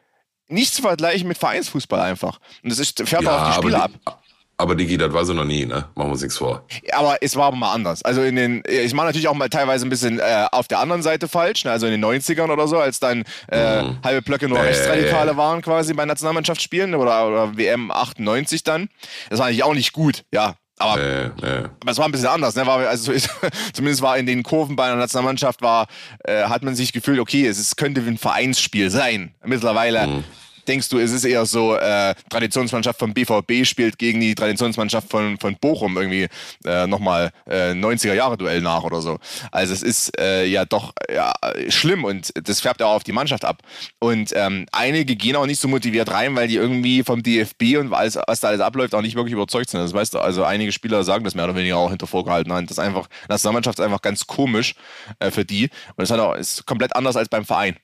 nicht 0.49 0.75
zu 0.75 0.83
vergleichen 0.83 1.29
mit 1.29 1.39
Vereinsfußball 1.39 2.01
einfach. 2.01 2.41
Und 2.63 2.71
das 2.71 2.79
ist, 2.79 2.99
fährt 3.07 3.23
ja, 3.23 3.37
auch 3.37 3.43
auf 3.43 3.49
die 3.49 3.63
Spiele 3.63 3.83
ab. 3.83 4.18
Aber 4.61 4.75
Digi, 4.75 4.99
das 4.99 5.13
war 5.13 5.25
sie 5.25 5.35
noch 5.35 5.45
nie, 5.45 5.65
ne? 5.65 5.85
Machen 5.95 6.09
wir 6.09 6.13
uns 6.13 6.23
nichts 6.23 6.37
vor. 6.37 6.65
Aber 6.93 7.19
es 7.21 7.37
war 7.37 7.47
aber 7.47 7.57
mal 7.57 7.73
anders. 7.73 8.03
Also 8.03 8.23
in 8.23 8.35
den, 8.35 8.65
ich 8.67 8.93
mache 8.93 9.07
natürlich 9.07 9.29
auch 9.29 9.35
mal 9.35 9.49
teilweise 9.49 9.87
ein 9.87 9.89
bisschen 9.89 10.19
äh, 10.19 10.47
auf 10.51 10.67
der 10.67 10.81
anderen 10.81 11.03
Seite 11.03 11.29
falsch, 11.29 11.65
ne? 11.65 11.71
also 11.71 11.87
in 11.87 11.93
den 11.93 12.05
90ern 12.05 12.51
oder 12.51 12.67
so, 12.67 12.77
als 12.77 12.99
dann 12.99 13.23
äh, 13.53 13.83
mhm. 13.83 13.99
halbe 14.03 14.21
Blöcke 14.23 14.49
nur 14.49 14.59
äh, 14.59 14.63
Rechtsradikale 14.63 15.37
waren 15.37 15.63
quasi 15.63 15.95
bei 15.95 16.05
Nationalmannschaftsspielen 16.05 16.97
oder, 16.97 17.29
oder 17.29 17.57
WM 17.57 17.93
98 17.93 18.65
dann. 18.65 18.89
Das 19.31 19.39
war 19.39 19.47
eigentlich 19.47 19.63
auch 19.63 19.75
nicht 19.75 19.93
gut, 19.93 20.25
ja. 20.33 20.57
Aber, 20.81 21.01
äh, 21.01 21.27
äh. 21.27 21.65
aber 21.81 21.91
es 21.93 21.99
war 21.99 22.07
ein 22.07 22.13
bisschen 22.13 22.27
anders. 22.27 22.57
Ne? 22.57 22.67
War, 22.67 22.81
also, 22.89 23.13
zumindest 23.73 24.03
war 24.03 24.19
in 24.19 24.27
den 24.27 24.43
Kurven 24.43 24.75
bei 24.75 24.87
einer 24.87 24.97
Nationalmannschaft 24.97 25.63
war, 25.63 25.87
äh, 26.25 26.45
hat 26.45 26.65
man 26.65 26.75
sich 26.75 26.93
gefühlt, 26.93 27.21
okay, 27.21 27.47
es 27.47 27.61
ist, 27.61 27.77
könnte 27.77 28.01
ein 28.01 28.19
Vereinsspiel 28.19 28.91
sein. 28.91 29.35
Mittlerweile 29.45 30.05
mhm 30.05 30.25
denkst 30.69 30.89
du, 30.91 30.99
es 30.99 31.13
ist 31.13 31.25
eher 31.25 31.47
so, 31.47 31.75
äh, 31.75 32.15
Traditionsmannschaft 32.29 32.99
von 32.99 33.15
BVB 33.15 33.65
spielt 33.65 33.99
gegen 33.99 34.21
die 34.21 34.35
Traditionsmannschaft 34.35 35.11
von, 35.11 35.39
von 35.39 35.57
Bochum 35.57 35.97
irgendwie 35.97 36.29
äh, 36.65 36.87
nochmal 36.87 37.31
äh, 37.47 37.73
90er-Jahre-Duell 37.73 38.61
nach 38.61 38.85
oder 38.85 39.01
so. 39.01 39.19
Also 39.51 39.73
es 39.73 39.83
ist 39.83 40.19
äh, 40.19 40.45
ja 40.45 40.65
doch 40.65 40.93
ja, 41.13 41.33
schlimm 41.69 42.05
und 42.05 42.33
das 42.47 42.61
färbt 42.61 42.83
auch 42.83 42.95
auf 42.95 43.05
die 43.05 43.13
Mannschaft 43.13 43.45
ab. 43.45 43.63
Und 43.99 44.33
ähm, 44.35 44.67
einige 44.73 45.17
gehen 45.17 45.37
auch 45.37 45.47
nicht 45.47 45.61
so 45.61 45.69
motiviert 45.69 46.11
rein, 46.11 46.37
weil 46.37 46.49
die 46.49 46.57
irgendwie 46.57 47.03
vom 47.03 47.23
DFB 47.23 47.79
und 47.79 47.93
alles, 47.93 48.19
was 48.27 48.41
da 48.41 48.49
alles 48.49 48.61
abläuft, 48.61 48.95
auch 48.95 49.03
nicht 49.03 49.17
wirklich 49.17 49.33
überzeugt 49.33 49.71
sind. 49.71 49.81
Das 49.81 49.95
weißt 49.95 50.15
du, 50.15 50.19
also 50.19 50.45
einige 50.45 50.73
Spieler 50.73 51.03
sagen 51.05 51.25
das 51.25 51.35
mehr 51.35 51.45
oder 51.45 51.57
weniger 51.57 51.79
auch 51.79 51.91
hinter 51.91 52.07
vorgehaltener 52.07 52.57
Hand. 52.57 52.71
Das 52.71 52.79
ist 52.79 52.85
einfach, 52.85 53.09
das 53.29 53.45
Mannschaft 53.45 53.79
ist 53.79 53.85
einfach 53.85 54.03
ganz 54.03 54.27
komisch 54.27 54.75
äh, 55.19 55.31
für 55.31 55.45
die. 55.45 55.71
Und 55.97 56.05
es 56.11 56.11
ist 56.41 56.67
komplett 56.67 56.95
anders 56.95 57.17
als 57.17 57.29
beim 57.29 57.45
Verein 57.45 57.77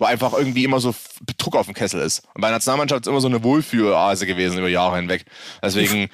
wo 0.00 0.06
einfach 0.06 0.32
irgendwie 0.32 0.64
immer 0.64 0.80
so 0.80 0.94
Druck 1.36 1.54
auf 1.54 1.66
dem 1.66 1.74
Kessel 1.74 2.00
ist. 2.00 2.22
Und 2.34 2.40
bei 2.40 2.48
der 2.48 2.56
Nationalmannschaft 2.56 3.02
ist 3.02 3.06
immer 3.06 3.20
so 3.20 3.28
eine 3.28 3.44
Wohlfühlase 3.44 4.26
gewesen 4.26 4.58
über 4.58 4.68
Jahre 4.68 4.96
hinweg. 4.96 5.26
Deswegen 5.62 6.08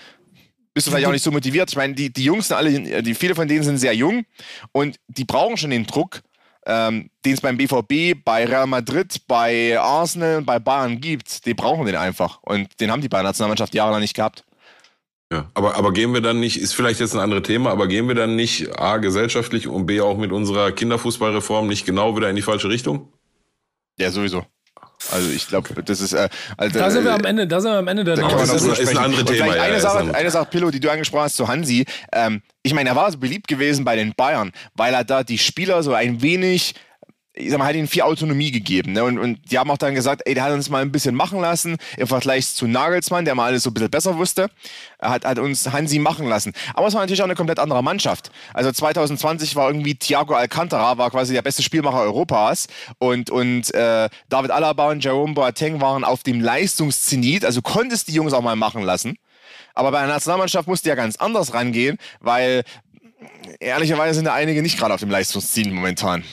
bist 0.75 0.89
du 0.89 0.91
vielleicht 0.91 1.07
auch 1.07 1.13
nicht 1.13 1.23
so 1.23 1.31
motiviert. 1.31 1.71
Ich 1.71 1.77
meine, 1.77 1.95
die, 1.95 2.13
die 2.13 2.25
Jungs 2.25 2.49
sind 2.49 2.57
alle, 2.57 3.03
die, 3.03 3.15
viele 3.15 3.37
von 3.37 3.47
denen 3.47 3.63
sind 3.63 3.79
sehr 3.79 3.95
jung 3.95 4.27
und 4.73 4.97
die 5.07 5.25
brauchen 5.25 5.57
schon 5.57 5.71
den 5.71 5.87
Druck, 5.87 6.21
ähm, 6.67 7.11
den 7.25 7.35
es 7.35 7.41
beim 7.41 7.57
BVB, 7.57 8.25
bei 8.25 8.45
Real 8.45 8.67
Madrid, 8.67 9.23
bei 9.29 9.79
Arsenal 9.79 10.39
und 10.39 10.47
bei 10.47 10.59
Bayern 10.59 11.01
gibt. 11.01 11.47
Die 11.47 11.55
brauchen 11.55 11.87
den 11.87 11.95
einfach. 11.95 12.41
Und 12.43 12.81
den 12.81 12.91
haben 12.91 13.01
die 13.01 13.09
bei 13.09 13.19
der 13.19 13.29
Nationalmannschaft 13.29 13.73
jahrelang 13.73 14.01
nicht 14.01 14.17
gehabt. 14.17 14.45
Ja, 15.33 15.49
aber, 15.55 15.77
aber 15.77 15.93
gehen 15.93 16.13
wir 16.13 16.21
dann 16.21 16.41
nicht, 16.41 16.57
ist 16.61 16.75
vielleicht 16.75 17.01
jetzt 17.01 17.15
ein 17.15 17.21
anderes 17.21 17.45
Thema, 17.45 17.71
aber 17.71 17.89
gehen 17.89 18.07
wir 18.07 18.15
dann 18.15 18.37
nicht 18.37 18.79
A, 18.79 18.99
gesellschaftlich 18.99 19.67
und 19.67 19.87
B, 19.87 20.01
auch 20.01 20.17
mit 20.19 20.31
unserer 20.31 20.71
Kinderfußballreform 20.73 21.67
nicht 21.69 21.85
genau 21.85 22.17
wieder 22.17 22.31
in 22.31 22.37
die 22.37 22.43
falsche 22.43 22.69
Richtung? 22.69 23.13
Ja, 23.99 24.11
sowieso. 24.11 24.45
Also 25.13 25.31
ich 25.31 25.47
glaube, 25.47 25.83
das 25.83 26.01
ist 26.01 26.15
äh, 26.15 26.29
also, 26.57 26.79
da 26.79 26.91
sind 26.91 27.05
wir 27.05 27.15
am 27.15 27.25
Ende, 27.25 27.47
da 27.47 27.61
sind 27.61 27.71
wir 27.71 27.79
am 27.79 27.89
Ende 27.89 28.03
der 28.03 28.17
da 28.17 28.29
das 28.29 28.55
ist, 28.55 28.79
ist 28.79 28.89
ein 28.91 28.97
anderes 28.97 29.25
Thema. 29.25 29.55
Ja, 29.55 29.63
eine, 29.63 29.81
Sache, 29.81 30.15
eine 30.15 30.31
Sache, 30.31 30.47
Pillow, 30.47 30.71
die 30.71 30.81
du 30.81 30.91
angesprochen 30.91 31.25
hast 31.25 31.37
zu 31.37 31.47
Hansi. 31.47 31.85
Ähm, 32.13 32.43
ich 32.63 32.73
meine, 32.73 32.91
er 32.91 32.97
war 32.97 33.11
so 33.13 33.19
beliebt 33.19 33.47
gewesen 33.47 33.85
bei 33.85 33.95
den 33.95 34.15
Bayern, 34.15 34.53
weil 34.75 34.95
er 34.95 35.05
da 35.05 35.23
die 35.23 35.39
Spieler 35.39 35.83
so 35.83 35.93
ein 35.93 36.23
wenig 36.23 36.75
ich 37.37 37.51
sag 37.51 37.59
mal, 37.59 37.67
hat 37.67 37.75
ihnen 37.75 37.87
viel 37.87 38.03
Autonomie 38.03 38.51
gegeben. 38.51 38.93
Ne? 38.93 39.05
Und, 39.05 39.19
und 39.19 39.51
die 39.51 39.59
haben 39.59 39.71
auch 39.71 39.77
dann 39.77 39.95
gesagt, 39.95 40.23
ey, 40.25 40.35
der 40.35 40.45
hat 40.45 40.53
uns 40.53 40.71
mal 40.71 40.81
ein 40.81 40.91
bisschen 40.91 41.15
machen 41.15 41.41
lassen, 41.41 41.77
im 41.99 42.07
Vergleich 42.07 42.49
zu 42.49 42.67
Nagelsmann, 42.67 43.25
der 43.27 43.35
mal 43.35 43.47
alles 43.47 43.63
so 43.63 43.71
ein 43.71 43.75
bisschen 43.75 43.91
besser 43.91 44.17
wusste, 44.17 44.49
hat, 45.01 45.25
hat 45.25 45.39
uns 45.39 45.71
Hansi 45.71 45.99
machen 45.99 46.27
lassen. 46.27 46.53
Aber 46.75 46.87
es 46.87 46.95
war 46.95 47.03
natürlich 47.03 47.21
auch 47.21 47.27
eine 47.27 47.35
komplett 47.35 47.59
andere 47.59 47.83
Mannschaft. 47.83 48.31
Also 48.55 48.73
2020 48.73 49.55
war 49.55 49.69
irgendwie 49.69 49.95
Thiago 49.95 50.35
Alcantara, 50.35 50.97
war 50.97 51.11
quasi 51.11 51.35
der 51.35 51.43
beste 51.43 51.63
Spielmacher 51.63 52.01
Europas 52.01 52.69
und, 52.99 53.31
und 53.31 53.73
äh, 53.75 54.09
David 54.29 54.51
Alaba 54.51 54.91
und 54.91 55.05
Jerome 55.05 55.35
Boateng 55.35 55.81
waren 55.81 56.05
auf 56.05 56.23
dem 56.23 56.41
Leistungszenit, 56.41 57.45
also 57.45 57.61
konntest 57.61 58.09
die 58.09 58.13
Jungs 58.13 58.33
auch 58.33 58.43
mal 58.43 58.57
machen 58.57 58.83
lassen. 58.83 59.19
Aber 59.75 59.91
bei 59.91 59.99
der 60.01 60.09
Nationalmannschaft 60.09 60.67
musste 60.67 60.89
ja 60.89 60.95
ganz 60.95 61.17
anders 61.17 61.53
rangehen, 61.53 61.99
weil 62.21 62.65
ehrlicherweise 63.61 64.15
sind 64.15 64.25
da 64.25 64.33
einige 64.33 64.63
nicht 64.63 64.79
gerade 64.79 64.95
auf 64.95 65.01
dem 65.01 65.11
Leistungszenit 65.11 65.73
momentan. 65.73 66.25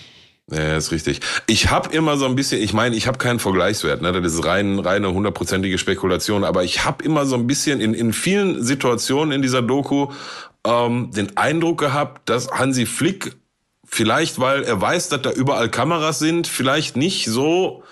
Ja, 0.53 0.77
ist 0.77 0.91
richtig. 0.91 1.21
Ich 1.47 1.71
habe 1.71 1.95
immer 1.95 2.17
so 2.17 2.25
ein 2.25 2.35
bisschen, 2.35 2.61
ich 2.61 2.73
meine, 2.73 2.95
ich 2.95 3.07
habe 3.07 3.17
keinen 3.17 3.39
Vergleichswert, 3.39 4.01
ne? 4.01 4.11
das 4.11 4.33
ist 4.33 4.45
rein, 4.45 4.79
reine 4.79 5.11
hundertprozentige 5.11 5.77
Spekulation, 5.77 6.43
aber 6.43 6.63
ich 6.63 6.85
habe 6.85 7.03
immer 7.03 7.25
so 7.25 7.35
ein 7.35 7.47
bisschen 7.47 7.81
in, 7.81 7.93
in 7.93 8.13
vielen 8.13 8.61
Situationen 8.61 9.31
in 9.31 9.41
dieser 9.41 9.61
Doku 9.61 10.09
ähm, 10.65 11.09
den 11.11 11.35
Eindruck 11.37 11.79
gehabt, 11.79 12.29
dass 12.29 12.51
Hansi 12.51 12.85
Flick 12.85 13.35
vielleicht, 13.83 14.39
weil 14.39 14.63
er 14.63 14.79
weiß, 14.79 15.09
dass 15.09 15.21
da 15.21 15.31
überall 15.31 15.69
Kameras 15.69 16.19
sind, 16.19 16.47
vielleicht 16.47 16.97
nicht 16.97 17.25
so 17.25 17.83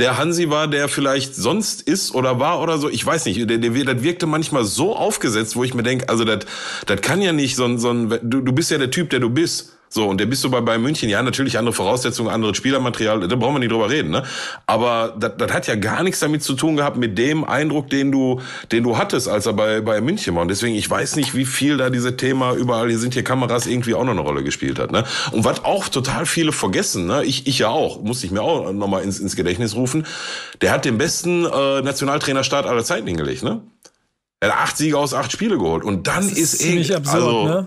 der 0.00 0.18
Hansi 0.18 0.50
war, 0.50 0.66
der 0.66 0.88
vielleicht 0.88 1.36
sonst 1.36 1.82
ist 1.82 2.14
oder 2.14 2.40
war 2.40 2.60
oder 2.60 2.78
so. 2.78 2.88
Ich 2.88 3.04
weiß 3.04 3.26
nicht, 3.26 3.48
der, 3.48 3.58
der, 3.58 3.70
das 3.70 4.02
wirkte 4.02 4.26
manchmal 4.26 4.64
so 4.64 4.96
aufgesetzt, 4.96 5.54
wo 5.54 5.62
ich 5.62 5.74
mir 5.74 5.84
denke, 5.84 6.08
also 6.08 6.24
das, 6.24 6.46
das 6.86 7.00
kann 7.00 7.22
ja 7.22 7.32
nicht 7.32 7.54
so 7.54 7.64
ein, 7.64 7.78
so 7.78 7.90
ein 7.90 8.08
du, 8.08 8.40
du 8.40 8.52
bist 8.52 8.70
ja 8.70 8.78
der 8.78 8.90
Typ, 8.90 9.10
der 9.10 9.20
du 9.20 9.30
bist. 9.30 9.73
So, 9.94 10.08
und 10.08 10.18
der 10.18 10.26
bist 10.26 10.42
du 10.42 10.50
bei 10.50 10.60
Bayern 10.60 10.82
München, 10.82 11.08
ja, 11.08 11.22
natürlich 11.22 11.56
andere 11.56 11.72
Voraussetzungen, 11.72 12.28
anderes 12.28 12.56
Spielermaterial, 12.56 13.28
da 13.28 13.36
brauchen 13.36 13.54
wir 13.54 13.58
nicht 13.60 13.70
drüber 13.70 13.88
reden, 13.88 14.10
ne? 14.10 14.24
Aber 14.66 15.14
das, 15.16 15.34
das 15.38 15.52
hat 15.52 15.68
ja 15.68 15.76
gar 15.76 16.02
nichts 16.02 16.18
damit 16.18 16.42
zu 16.42 16.54
tun 16.54 16.74
gehabt 16.74 16.96
mit 16.96 17.16
dem 17.16 17.44
Eindruck, 17.44 17.90
den 17.90 18.10
du, 18.10 18.40
den 18.72 18.82
du 18.82 18.98
hattest, 18.98 19.28
als 19.28 19.46
er 19.46 19.52
bei, 19.52 19.82
bei 19.82 20.00
München 20.00 20.34
war. 20.34 20.42
Und 20.42 20.48
deswegen, 20.48 20.74
ich 20.74 20.90
weiß 20.90 21.14
nicht, 21.14 21.36
wie 21.36 21.44
viel 21.44 21.76
da 21.76 21.90
diese 21.90 22.16
Thema 22.16 22.54
überall, 22.54 22.88
hier 22.88 22.98
sind 22.98 23.14
hier 23.14 23.22
Kameras 23.22 23.68
irgendwie 23.68 23.94
auch 23.94 24.02
noch 24.02 24.10
eine 24.10 24.22
Rolle 24.22 24.42
gespielt 24.42 24.80
hat, 24.80 24.90
ne? 24.90 25.04
Und 25.30 25.44
was 25.44 25.64
auch 25.64 25.88
total 25.88 26.26
viele 26.26 26.50
vergessen, 26.50 27.06
ne? 27.06 27.22
Ich, 27.22 27.46
ich 27.46 27.60
ja 27.60 27.68
auch, 27.68 28.02
musste 28.02 28.26
ich 28.26 28.32
mir 28.32 28.42
auch 28.42 28.72
nochmal 28.72 29.04
ins, 29.04 29.20
ins 29.20 29.36
Gedächtnis 29.36 29.76
rufen. 29.76 30.06
Der 30.60 30.72
hat 30.72 30.84
den 30.84 30.98
besten 30.98 31.44
äh, 31.44 31.82
Nationaltrainerstart 31.82 32.66
aller 32.66 32.82
Zeiten 32.82 33.06
hingelegt, 33.06 33.44
ne? 33.44 33.60
Er 34.40 34.48
hat 34.50 34.58
acht 34.70 34.76
Siege 34.76 34.98
aus 34.98 35.14
acht 35.14 35.30
Spiele 35.30 35.56
geholt. 35.56 35.84
Und 35.84 36.08
dann 36.08 36.28
Das 36.28 36.32
ist, 36.32 36.54
ist 36.54 36.58
ziemlich 36.62 36.90
eh- 36.90 36.94
absurd, 36.96 37.14
also, 37.22 37.44
ne? 37.46 37.66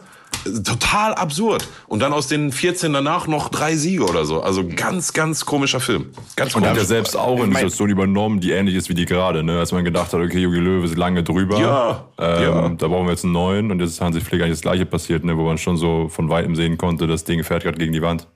Total 0.63 1.13
absurd. 1.13 1.67
Und 1.87 1.99
dann 1.99 2.13
aus 2.13 2.27
den 2.27 2.51
14 2.51 2.93
danach 2.93 3.27
noch 3.27 3.49
drei 3.49 3.75
Siege 3.75 4.05
oder 4.05 4.23
so. 4.25 4.41
Also 4.41 4.65
ganz, 4.65 5.11
ganz 5.13 5.45
komischer 5.45 5.79
Film. 5.79 6.11
Ganz 6.35 6.55
Und 6.55 6.63
er 6.63 6.69
hat 6.69 6.75
komisch. 6.77 6.89
ja 6.89 6.95
selbst 6.95 7.17
auch 7.17 7.41
eine 7.41 7.53
Situation 7.53 7.89
übernommen, 7.89 8.39
die 8.39 8.51
ähnlich 8.51 8.75
ist 8.75 8.87
wie 8.89 8.93
die 8.93 9.05
gerade, 9.05 9.43
ne? 9.43 9.59
Als 9.59 9.71
man 9.71 9.83
gedacht 9.83 10.13
hat, 10.13 10.19
okay, 10.19 10.39
Jogi 10.39 10.59
Löw 10.59 10.85
ist 10.85 10.95
lange 10.97 11.23
drüber. 11.23 11.59
Ja, 11.59 12.05
Ähm, 12.17 12.43
ja. 12.43 12.69
Da 12.69 12.87
brauchen 12.87 13.07
wir 13.07 13.11
jetzt 13.11 13.25
einen 13.25 13.33
neuen 13.33 13.71
und 13.71 13.79
jetzt 13.81 13.91
ist 13.91 14.01
Hansi 14.01 14.21
Flick 14.21 14.41
eigentlich 14.41 14.53
das 14.53 14.61
gleiche 14.61 14.85
passiert, 14.85 15.23
ne? 15.25 15.37
Wo 15.37 15.43
man 15.43 15.57
schon 15.57 15.75
so 15.77 16.07
von 16.07 16.29
weitem 16.29 16.55
sehen 16.55 16.77
konnte, 16.77 17.07
das 17.07 17.23
Ding 17.23 17.43
fährt 17.43 17.63
gerade 17.63 17.77
gegen 17.77 17.93
die 17.93 18.01
Wand. 18.01 18.27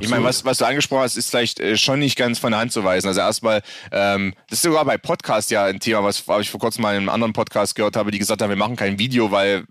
Ich 0.00 0.08
meine, 0.08 0.24
was, 0.24 0.44
was 0.46 0.58
du 0.58 0.64
angesprochen 0.66 1.02
hast, 1.02 1.16
ist 1.16 1.28
vielleicht 1.28 1.60
äh, 1.60 1.76
schon 1.76 1.98
nicht 1.98 2.16
ganz 2.16 2.38
von 2.38 2.52
der 2.52 2.60
Hand 2.60 2.72
zu 2.72 2.82
weisen. 2.82 3.08
Also 3.08 3.20
erstmal, 3.20 3.60
ähm, 3.90 4.32
das 4.48 4.58
ist 4.58 4.62
sogar 4.62 4.86
bei 4.86 4.96
Podcasts 4.96 5.50
ja 5.50 5.64
ein 5.64 5.80
Thema, 5.80 6.02
was 6.02 6.24
ich 6.40 6.50
vor 6.50 6.60
kurzem 6.60 6.82
mal 6.82 6.92
in 6.92 7.00
einem 7.00 7.08
anderen 7.10 7.34
Podcast 7.34 7.74
gehört 7.74 7.96
habe, 7.96 8.10
die 8.10 8.18
gesagt 8.18 8.40
haben, 8.40 8.48
wir 8.48 8.56
machen 8.56 8.76
kein 8.76 8.98
Video, 8.98 9.30
weil 9.30 9.64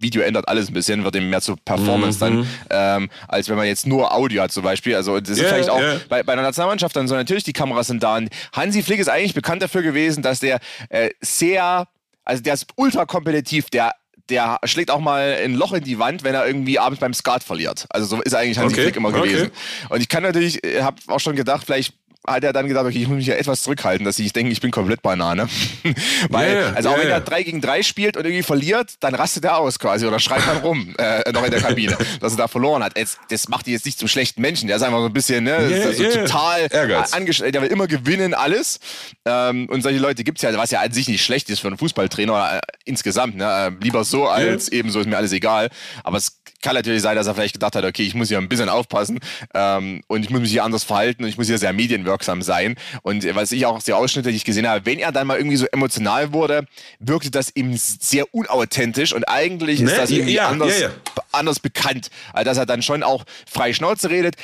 Video 0.00 0.22
ändert 0.22 0.48
alles 0.48 0.68
ein 0.68 0.74
bisschen, 0.74 1.04
wird 1.04 1.16
eben 1.16 1.30
mehr 1.30 1.40
zur 1.40 1.56
Performance 1.64 2.18
dann, 2.18 2.46
ähm, 2.70 3.10
als 3.28 3.48
wenn 3.48 3.56
man 3.56 3.66
jetzt 3.66 3.86
nur 3.86 4.12
Audio 4.12 4.42
hat 4.42 4.52
zum 4.52 4.62
Beispiel. 4.62 4.94
Also 4.94 5.20
das 5.20 5.30
ist 5.30 5.42
Ja, 5.42 5.48
vielleicht 5.48 5.70
auch 5.70 5.80
ja. 5.80 6.00
bei, 6.08 6.22
bei 6.22 6.32
einer 6.32 6.42
Nationalmannschaft 6.42 6.96
dann 6.96 7.08
so, 7.08 7.14
natürlich 7.14 7.44
die 7.44 7.52
Kameras 7.52 7.88
sind 7.88 8.02
da. 8.02 8.16
Und 8.16 8.30
Hansi 8.52 8.82
Flick 8.82 9.00
ist 9.00 9.08
eigentlich 9.08 9.34
bekannt 9.34 9.62
dafür 9.62 9.82
gewesen, 9.82 10.22
dass 10.22 10.40
der 10.40 10.58
äh, 10.88 11.10
sehr, 11.20 11.86
also 12.24 12.42
der 12.42 12.54
ist 12.54 12.66
ultra 12.76 13.04
kompetitiv, 13.06 13.70
der 13.70 13.92
der 14.28 14.58
schlägt 14.62 14.92
auch 14.92 15.00
mal 15.00 15.36
ein 15.42 15.54
Loch 15.54 15.72
in 15.72 15.82
die 15.82 15.98
Wand, 15.98 16.22
wenn 16.22 16.34
er 16.36 16.46
irgendwie 16.46 16.78
abends 16.78 17.00
beim 17.00 17.12
Skat 17.12 17.42
verliert. 17.42 17.86
Also 17.90 18.06
so 18.06 18.22
ist 18.22 18.32
eigentlich 18.32 18.58
Hansi 18.58 18.74
Okay, 18.74 18.82
Flick 18.84 18.96
immer 18.96 19.08
okay. 19.08 19.28
gewesen. 19.28 19.50
Und 19.88 20.00
ich 20.00 20.08
kann 20.08 20.22
natürlich, 20.22 20.60
habe 20.80 20.96
auch 21.08 21.18
schon 21.18 21.34
gedacht, 21.34 21.64
vielleicht 21.66 21.94
hat 22.30 22.44
er 22.44 22.52
dann 22.52 22.68
gedacht, 22.68 22.86
okay, 22.86 23.02
ich 23.02 23.08
muss 23.08 23.16
mich 23.16 23.26
ja 23.26 23.34
etwas 23.34 23.62
zurückhalten, 23.62 24.04
dass 24.04 24.18
ich 24.18 24.32
denke, 24.32 24.52
ich 24.52 24.60
bin 24.60 24.70
komplett 24.70 25.02
Banane. 25.02 25.48
Weil, 26.30 26.56
ja, 26.56 26.72
also 26.72 26.90
auch 26.90 26.96
ja, 26.96 27.02
wenn 27.02 27.10
er 27.10 27.20
3 27.20 27.42
gegen 27.42 27.60
3 27.60 27.82
spielt 27.82 28.16
und 28.16 28.24
irgendwie 28.24 28.42
verliert, 28.42 28.94
dann 29.00 29.14
rastet 29.14 29.44
er 29.44 29.58
aus 29.58 29.78
quasi 29.78 30.06
oder 30.06 30.18
schreit 30.18 30.42
dann 30.46 30.58
rum, 30.58 30.94
äh, 30.98 31.30
noch 31.32 31.44
in 31.44 31.50
der 31.50 31.60
Kabine, 31.60 31.96
dass 32.20 32.32
er 32.34 32.38
da 32.38 32.48
verloren 32.48 32.82
hat. 32.82 32.96
Jetzt, 32.96 33.18
das 33.30 33.48
macht 33.48 33.66
ihn 33.66 33.72
jetzt 33.72 33.86
nicht 33.86 33.98
zum 33.98 34.08
schlechten 34.08 34.40
Menschen. 34.40 34.68
Der 34.68 34.76
ist 34.76 34.82
einfach 34.82 35.00
so 35.00 35.06
ein 35.06 35.12
bisschen, 35.12 35.44
ne, 35.44 35.56
ist 35.56 35.98
so 35.98 36.04
total 36.04 36.68
angestellt. 37.12 37.54
Der 37.54 37.62
will 37.62 37.70
immer 37.70 37.86
gewinnen, 37.86 38.34
alles. 38.34 38.80
Ähm, 39.24 39.68
und 39.68 39.82
solche 39.82 39.98
Leute 39.98 40.24
gibt's 40.24 40.42
ja, 40.42 40.56
was 40.56 40.70
ja 40.70 40.80
an 40.80 40.92
sich 40.92 41.08
nicht 41.08 41.24
schlecht 41.24 41.50
ist 41.50 41.60
für 41.60 41.68
einen 41.68 41.78
Fußballtrainer 41.78 42.56
äh, 42.56 42.60
insgesamt. 42.84 43.36
Ne? 43.36 43.44
Äh, 43.44 43.84
lieber 43.84 44.04
so 44.04 44.28
als 44.28 44.68
ebenso 44.68 45.00
ist 45.00 45.06
mir 45.06 45.16
alles 45.16 45.32
egal. 45.32 45.68
Aber 46.04 46.16
es 46.16 46.39
kann 46.62 46.74
natürlich 46.74 47.02
sein, 47.02 47.16
dass 47.16 47.26
er 47.26 47.34
vielleicht 47.34 47.54
gedacht 47.54 47.74
hat, 47.74 47.84
okay, 47.84 48.02
ich 48.02 48.14
muss 48.14 48.28
hier 48.28 48.38
ein 48.38 48.48
bisschen 48.48 48.68
aufpassen 48.68 49.18
ähm, 49.54 50.02
und 50.08 50.24
ich 50.24 50.30
muss 50.30 50.40
mich 50.40 50.50
hier 50.50 50.64
anders 50.64 50.84
verhalten 50.84 51.22
und 51.24 51.28
ich 51.28 51.36
muss 51.38 51.46
hier 51.46 51.58
sehr 51.58 51.72
medienwirksam 51.72 52.42
sein. 52.42 52.76
Und 53.02 53.24
äh, 53.24 53.34
was 53.34 53.52
ich 53.52 53.66
auch 53.66 53.76
aus 53.76 53.84
den 53.84 53.94
Ausschnitte, 53.94 54.30
die 54.30 54.36
ich 54.36 54.44
gesehen 54.44 54.68
habe, 54.68 54.84
wenn 54.86 54.98
er 54.98 55.12
dann 55.12 55.26
mal 55.26 55.36
irgendwie 55.38 55.56
so 55.56 55.66
emotional 55.66 56.32
wurde, 56.32 56.66
wirkte 56.98 57.30
das 57.30 57.50
ihm 57.54 57.76
sehr 57.76 58.32
unauthentisch 58.34 59.12
und 59.12 59.24
eigentlich 59.24 59.80
ist 59.80 59.90
Ne? 59.90 59.96
das 59.96 60.10
irgendwie 60.10 60.34
Ja, 60.34 60.48
anders, 60.48 60.78
ja, 60.80 60.88
ja. 60.88 60.94
anders 61.32 61.60
bekannt, 61.60 62.10
also 62.32 62.44
dass 62.44 62.58
er 62.58 62.66
dann 62.66 62.82
schon 62.82 63.02
auch 63.02 63.24
frei 63.50 63.72
Schnauze 63.72 64.10
redet. 64.10 64.36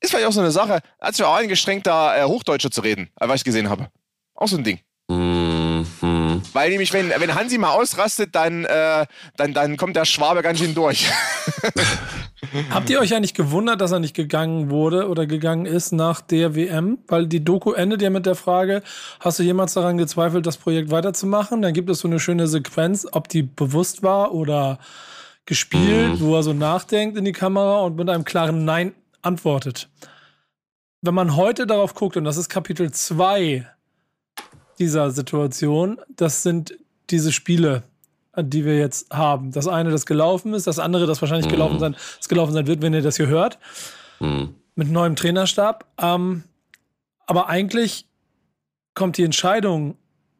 Ist 0.00 0.10
vielleicht 0.10 0.26
auch 0.26 0.32
so 0.32 0.40
eine 0.40 0.50
Sache, 0.50 0.80
hat 1.00 1.14
sich 1.16 1.24
auch 1.24 1.34
angestrengt, 1.36 1.86
da 1.86 2.16
äh, 2.16 2.24
Hochdeutscher 2.24 2.70
zu 2.70 2.82
reden, 2.82 3.08
äh, 3.20 3.28
was 3.28 3.36
ich 3.40 3.44
gesehen 3.44 3.70
habe. 3.70 3.88
Auch 4.34 4.48
so 4.48 4.56
ein 4.58 4.64
Ding. 4.64 4.78
Mhm. 6.56 6.60
Weil 6.60 6.70
nämlich, 6.70 6.92
wenn, 6.92 7.10
wenn 7.10 7.34
Hansi 7.34 7.58
mal 7.58 7.70
ausrastet, 7.70 8.34
dann, 8.34 8.64
äh, 8.64 9.06
dann, 9.36 9.52
dann 9.52 9.76
kommt 9.76 9.96
der 9.96 10.04
Schwabe 10.04 10.42
ganz 10.42 10.58
schön 10.58 10.74
durch. 10.74 11.10
Habt 12.70 12.90
ihr 12.90 13.00
euch 13.00 13.14
eigentlich 13.14 13.34
gewundert, 13.34 13.80
dass 13.80 13.92
er 13.92 13.98
nicht 13.98 14.14
gegangen 14.14 14.70
wurde 14.70 15.08
oder 15.08 15.26
gegangen 15.26 15.66
ist 15.66 15.92
nach 15.92 16.20
der 16.20 16.54
WM? 16.54 16.98
Weil 17.08 17.26
die 17.26 17.44
Doku 17.44 17.72
endet 17.72 18.02
ja 18.02 18.10
mit 18.10 18.26
der 18.26 18.34
Frage, 18.34 18.82
hast 19.20 19.38
du 19.38 19.42
jemals 19.42 19.74
daran 19.74 19.98
gezweifelt, 19.98 20.46
das 20.46 20.56
Projekt 20.56 20.90
weiterzumachen? 20.90 21.62
Dann 21.62 21.72
gibt 21.72 21.90
es 21.90 22.00
so 22.00 22.08
eine 22.08 22.20
schöne 22.20 22.46
Sequenz, 22.46 23.06
ob 23.10 23.28
die 23.28 23.42
bewusst 23.42 24.02
war 24.02 24.32
oder 24.32 24.78
gespielt, 25.44 26.20
wo 26.20 26.36
er 26.36 26.42
so 26.42 26.52
nachdenkt 26.52 27.16
in 27.16 27.24
die 27.24 27.32
Kamera 27.32 27.80
und 27.80 27.96
mit 27.96 28.08
einem 28.10 28.24
klaren 28.24 28.64
Nein 28.64 28.94
antwortet. 29.22 29.88
Wenn 31.02 31.14
man 31.14 31.36
heute 31.36 31.66
darauf 31.66 31.94
guckt, 31.94 32.16
und 32.16 32.24
das 32.24 32.36
ist 32.36 32.48
Kapitel 32.48 32.90
2 32.90 33.66
dieser 34.78 35.10
Situation, 35.10 36.00
das 36.08 36.42
sind 36.42 36.78
diese 37.10 37.32
Spiele, 37.32 37.82
die 38.38 38.64
wir 38.64 38.78
jetzt 38.78 39.10
haben. 39.10 39.52
Das 39.52 39.66
eine, 39.68 39.90
das 39.90 40.06
gelaufen 40.06 40.52
ist, 40.54 40.66
das 40.66 40.78
andere, 40.78 41.06
das 41.06 41.20
wahrscheinlich 41.22 41.48
gelaufen 41.50 41.78
sein, 41.78 41.96
das 42.18 42.28
gelaufen 42.28 42.52
sein 42.52 42.66
wird, 42.66 42.82
wenn 42.82 42.92
ihr 42.94 43.02
das 43.02 43.16
hier 43.16 43.28
hört, 43.28 43.58
Mhm. 44.20 44.54
mit 44.74 44.90
neuem 44.90 45.16
Trainerstab. 45.16 45.86
Ähm, 45.98 46.44
aber 47.26 47.48
eigentlich 47.48 48.06
kommt 48.94 49.16
die 49.18 49.24
Entscheidung, 49.24 49.96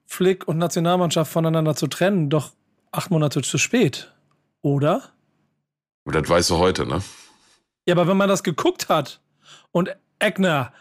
Flick 0.06 0.46
und 0.46 0.58
Nationalmannschaft 0.58 1.30
voneinander 1.32 1.74
zu 1.74 1.86
trennen, 1.88 2.30
doch 2.30 2.52
acht 2.92 3.10
Monate 3.10 3.42
zu 3.42 3.58
spät, 3.58 4.12
oder? 4.62 5.02
Das 6.04 6.28
weißt 6.28 6.50
du 6.50 6.58
heute, 6.58 6.86
ne? 6.86 7.02
Ja, 7.86 7.94
aber 7.94 8.06
wenn 8.06 8.16
man 8.16 8.28
das 8.28 8.42
geguckt 8.42 8.88
hat 8.88 9.20
und 9.72 9.94
Eckner, 10.18 10.72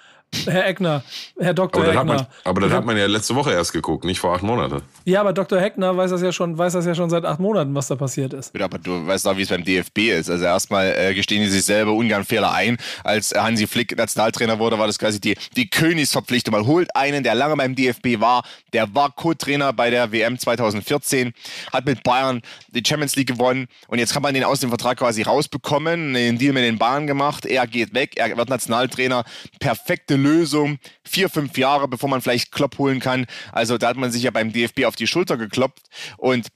Herr 0.46 0.68
Eckner, 0.68 1.04
Herr 1.40 1.54
Dr. 1.54 1.82
Aber 1.82 1.92
das, 1.92 1.96
hat 1.96 2.04
Eckner, 2.04 2.16
man, 2.16 2.28
aber 2.44 2.62
das 2.62 2.72
hat 2.72 2.86
man 2.86 2.98
ja 2.98 3.06
letzte 3.06 3.36
Woche 3.36 3.52
erst 3.52 3.74
geguckt, 3.74 4.04
nicht 4.04 4.20
vor 4.20 4.36
acht 4.36 4.44
Monaten. 4.44 4.82
ja, 5.06 5.22
aber 5.22 5.34
Dr. 5.34 5.60
Heckner 5.60 5.96
weiß 5.96 6.12
das 6.12 6.22
ja 6.22 6.32
schon, 6.32 6.58
weiß 6.58 6.74
das 6.74 6.86
ja 6.86 6.94
schon 6.94 7.10
seit 7.10 7.26
acht 7.26 7.40
Monaten, 7.40 7.74
was 7.74 7.88
da 7.88 7.96
passiert 7.96 8.34
ist. 8.34 8.54
Gut, 8.54 8.62
aber 8.62 8.78
du 8.78 9.06
weißt 9.08 9.28
auch, 9.28 9.38
wie 9.38 9.44
es 9.44 9.50
beim 9.50 9.64
DFB 9.64 10.00
ist. 10.10 10.30
Also 10.30 10.46
erstmal 10.46 10.94
äh, 10.98 11.14
gestehen 11.14 11.42
die 11.42 11.50
sich 11.50 11.64
selber 11.64 11.94
ungern 11.94 12.26
Fehler 12.26 12.52
ein. 12.52 12.78
Als 13.04 13.34
Hansi 13.34 13.68
Flick 13.68 13.98
Nationaltrainer 13.98 14.60
wurde, 14.60 14.78
war 14.78 14.88
das 14.88 15.00
quasi 15.00 15.20
die, 15.20 15.36
die 15.56 15.70
Königsverpflichtung. 15.70 16.52
Man 16.54 16.68
holt 16.68 16.96
einen, 16.96 17.24
der 17.24 17.36
lange 17.36 17.56
beim 17.56 17.76
DFB 17.76 18.20
war, 18.20 18.44
der 18.74 18.94
war 18.94 19.12
Co-Trainer 19.12 19.74
bei 19.74 19.90
der 19.90 20.12
WM 20.12 20.38
2014, 20.38 21.34
hat 21.72 21.86
mit 21.86 22.04
Bayern 22.04 22.42
die 22.70 22.84
Champions 22.86 23.16
League 23.16 23.28
gewonnen 23.28 23.68
und 23.88 24.00
jetzt 24.00 24.14
kann 24.14 24.22
man 24.22 24.34
den 24.34 24.44
aus 24.44 24.60
dem 24.60 24.70
Vertrag 24.70 24.98
quasi 24.98 25.22
rausbekommen, 25.22 26.14
den 26.14 26.38
Deal 26.38 26.54
mit 26.54 26.64
den 26.64 26.78
Bayern 26.78 27.08
gemacht, 27.08 27.46
er 27.46 27.66
geht 27.68 27.94
weg, 27.94 28.14
er 28.16 28.36
wird 28.36 28.50
Nationaltrainer. 28.50 29.24
Perfekte 29.60 30.15
Lösung, 30.18 30.80
vier, 31.04 31.30
fünf 31.30 31.58
Jahre, 31.58 31.88
bevor 31.88 32.10
man 32.10 32.22
vielleicht 32.22 32.52
Klopp 32.52 32.78
holen 32.78 33.00
kann. 33.00 33.26
Also 33.52 33.78
da 33.78 33.90
hat 33.90 33.98
man 33.98 34.12
sich 34.12 34.24
ja 34.24 34.32
beim 34.32 34.52
DFB 34.52 34.86
auf 34.86 34.96
die 34.96 35.08
Schulter 35.08 35.38
geklopft 35.38 35.88
und 36.18 36.48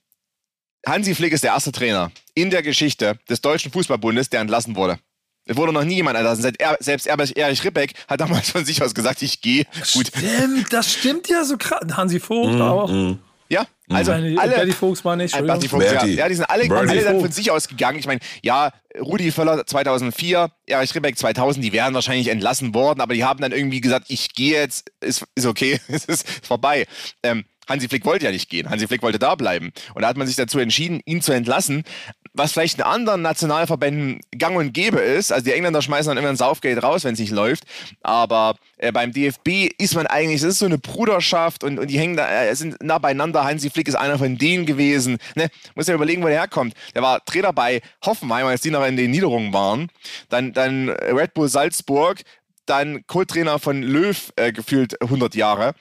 Hansi 0.85 1.13
Flick 1.13 1.33
ist 1.33 1.43
der 1.43 1.51
erste 1.51 1.71
Trainer 1.71 2.11
in 2.35 2.49
der 2.49 2.63
Geschichte 2.63 3.19
des 3.29 3.41
Deutschen 3.41 3.71
Fußballbundes, 3.71 4.29
der 4.29 4.41
entlassen 4.41 4.75
wurde. 4.75 4.97
Es 5.45 5.57
wurde 5.57 5.73
noch 5.73 5.83
nie 5.83 5.95
jemand 5.95 6.15
entlassen. 6.15 6.43
Seit 6.43 6.61
er, 6.61 6.77
selbst 6.79 7.07
Erich 7.07 7.63
Ribbeck 7.63 7.93
hat 8.07 8.21
damals 8.21 8.51
von 8.51 8.63
sich 8.63 8.81
aus 8.81 8.93
gesagt, 8.93 9.21
ich 9.23 9.41
gehe. 9.41 9.65
Gut. 9.93 10.07
Stimmt, 10.07 10.71
das 10.71 10.93
stimmt 10.93 11.27
ja 11.27 11.43
so 11.43 11.57
krass. 11.57 11.81
Hansi 11.91 12.19
Vogt 12.19 12.61
auch. 12.61 12.89
Ja, 12.89 13.17
also 13.89 14.11
Seine- 14.11 14.39
alle. 14.39 14.55
Berti 14.55 14.71
Vogts 14.71 15.03
meine 15.03 15.25
ich, 15.25 15.31
Berti 15.31 15.47
Entschuldigung. 15.65 15.81
Vogt, 15.81 15.91
ja. 15.93 15.99
Berti. 15.99 16.13
ja, 16.15 16.29
die 16.29 16.35
sind 16.35 16.49
alle, 16.49 16.67
Berti 16.67 16.89
alle 16.89 17.03
dann 17.03 17.19
von 17.19 17.31
sich 17.31 17.51
aus 17.51 17.67
gegangen. 17.67 17.99
Ich 17.99 18.07
meine, 18.07 18.19
ja, 18.43 18.71
Rudi 18.99 19.31
Völler 19.31 19.65
2004, 19.65 20.51
Erich 20.67 20.95
Ribbeck 20.95 21.17
2000, 21.17 21.63
die 21.63 21.73
wären 21.73 21.93
wahrscheinlich 21.93 22.27
entlassen 22.27 22.73
worden, 22.73 23.01
aber 23.01 23.13
die 23.13 23.23
haben 23.23 23.41
dann 23.41 23.51
irgendwie 23.51 23.81
gesagt, 23.81 24.05
ich 24.09 24.33
gehe 24.33 24.53
jetzt, 24.59 24.91
ist, 25.01 25.25
ist 25.35 25.45
okay, 25.45 25.79
es 25.87 26.05
ist 26.05 26.27
vorbei. 26.45 26.85
Ähm, 27.23 27.45
Hansi 27.67 27.87
Flick 27.87 28.03
wollte 28.05 28.25
ja 28.25 28.31
nicht 28.31 28.49
gehen. 28.49 28.67
Hansi 28.69 28.87
Flick 28.87 29.03
wollte 29.03 29.19
da 29.19 29.35
bleiben. 29.35 29.71
Und 29.93 30.01
da 30.01 30.07
hat 30.07 30.17
man 30.17 30.25
sich 30.25 30.35
dazu 30.35 30.57
entschieden, 30.57 31.01
ihn 31.05 31.21
zu 31.21 31.31
entlassen, 31.33 31.83
was 32.39 32.53
vielleicht 32.53 32.79
in 32.79 32.83
anderen 32.83 33.21
Nationalverbänden 33.21 34.21
gang 34.37 34.57
und 34.57 34.73
gäbe 34.73 34.99
ist. 34.99 35.31
Also 35.31 35.45
die 35.45 35.53
Engländer 35.53 35.81
schmeißen 35.81 36.09
dann 36.09 36.17
immer 36.17 36.29
ein 36.29 36.37
Saufgeld 36.37 36.81
raus, 36.81 37.03
wenn 37.03 37.13
es 37.13 37.19
nicht 37.19 37.31
läuft. 37.31 37.65
Aber 38.01 38.55
äh, 38.77 38.91
beim 38.91 39.11
DFB 39.11 39.69
ist 39.77 39.93
man 39.93 40.07
eigentlich, 40.07 40.37
es 40.37 40.43
ist 40.43 40.59
so 40.59 40.65
eine 40.65 40.77
Bruderschaft 40.77 41.63
und, 41.63 41.77
und 41.77 41.87
die 41.87 41.99
hängen 41.99 42.15
da, 42.15 42.45
äh, 42.45 42.55
sind 42.55 42.81
nah 42.81 42.97
beieinander. 42.97 43.43
Hansi 43.43 43.69
Flick 43.69 43.87
ist 43.87 43.95
einer 43.95 44.17
von 44.17 44.37
denen 44.37 44.65
gewesen. 44.65 45.17
Ne? 45.35 45.49
Muss 45.75 45.87
ja 45.87 45.93
überlegen, 45.93 46.23
wo 46.23 46.27
der 46.27 46.39
herkommt. 46.39 46.73
Der 46.95 47.01
war 47.01 47.23
Trainer 47.25 47.53
bei 47.53 47.81
Hoffenheim, 48.05 48.47
als 48.47 48.61
die 48.61 48.71
noch 48.71 48.85
in 48.85 48.97
den 48.97 49.11
Niederungen 49.11 49.53
waren. 49.53 49.89
Dann, 50.29 50.53
dann 50.53 50.89
Red 50.89 51.33
Bull 51.33 51.49
Salzburg, 51.49 52.21
dann 52.69 53.05
Co-Trainer 53.07 53.59
von 53.59 53.81
Löw 53.81 54.31
äh, 54.35 54.51
gefühlt 54.51 55.01
100 55.01 55.35
Jahre. 55.35 55.73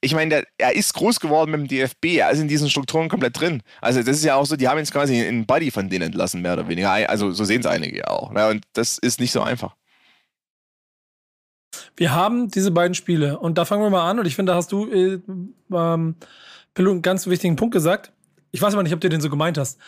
Ich 0.00 0.14
meine, 0.14 0.30
der- 0.30 0.46
er 0.58 0.74
ist 0.74 0.94
groß 0.94 1.20
geworden 1.20 1.50
mit 1.50 1.60
dem 1.60 1.68
DFB, 1.68 2.18
er 2.18 2.30
ist 2.30 2.40
in 2.40 2.48
diesen 2.48 2.70
Strukturen 2.70 3.08
komplett 3.08 3.38
drin. 3.40 3.62
Also 3.80 4.00
das 4.02 4.16
ist 4.16 4.24
ja 4.24 4.36
auch 4.36 4.46
so, 4.46 4.56
die 4.56 4.68
haben 4.68 4.78
jetzt 4.78 4.92
quasi 4.92 5.20
einen 5.20 5.46
Buddy 5.46 5.70
von 5.70 5.88
denen 5.88 6.06
entlassen, 6.06 6.42
mehr 6.42 6.52
oder 6.54 6.68
weniger. 6.68 6.90
Also 7.10 7.30
so 7.32 7.44
sehen 7.44 7.60
es 7.60 7.66
einige 7.66 7.98
ja 7.98 8.06
auch. 8.08 8.30
Ne? 8.32 8.48
Und 8.48 8.64
das 8.74 8.98
ist 8.98 9.20
nicht 9.20 9.32
so 9.32 9.42
einfach. 9.42 9.74
Wir 11.96 12.14
haben 12.14 12.48
diese 12.48 12.70
beiden 12.70 12.94
Spiele 12.94 13.38
und 13.38 13.58
da 13.58 13.64
fangen 13.64 13.82
wir 13.82 13.90
mal 13.90 14.08
an 14.10 14.18
und 14.18 14.26
ich 14.26 14.34
finde, 14.36 14.52
da 14.52 14.56
hast 14.56 14.72
du, 14.72 14.86
äh, 14.90 15.18
ähm, 15.72 16.16
einen 16.78 17.02
ganz 17.02 17.26
wichtigen 17.26 17.56
Punkt 17.56 17.72
gesagt. 17.72 18.12
Ich 18.52 18.60
weiß 18.62 18.74
aber 18.74 18.82
nicht, 18.82 18.92
ob 18.94 19.00
du 19.00 19.08
den 19.08 19.20
so 19.20 19.30
gemeint 19.30 19.58
hast, 19.58 19.78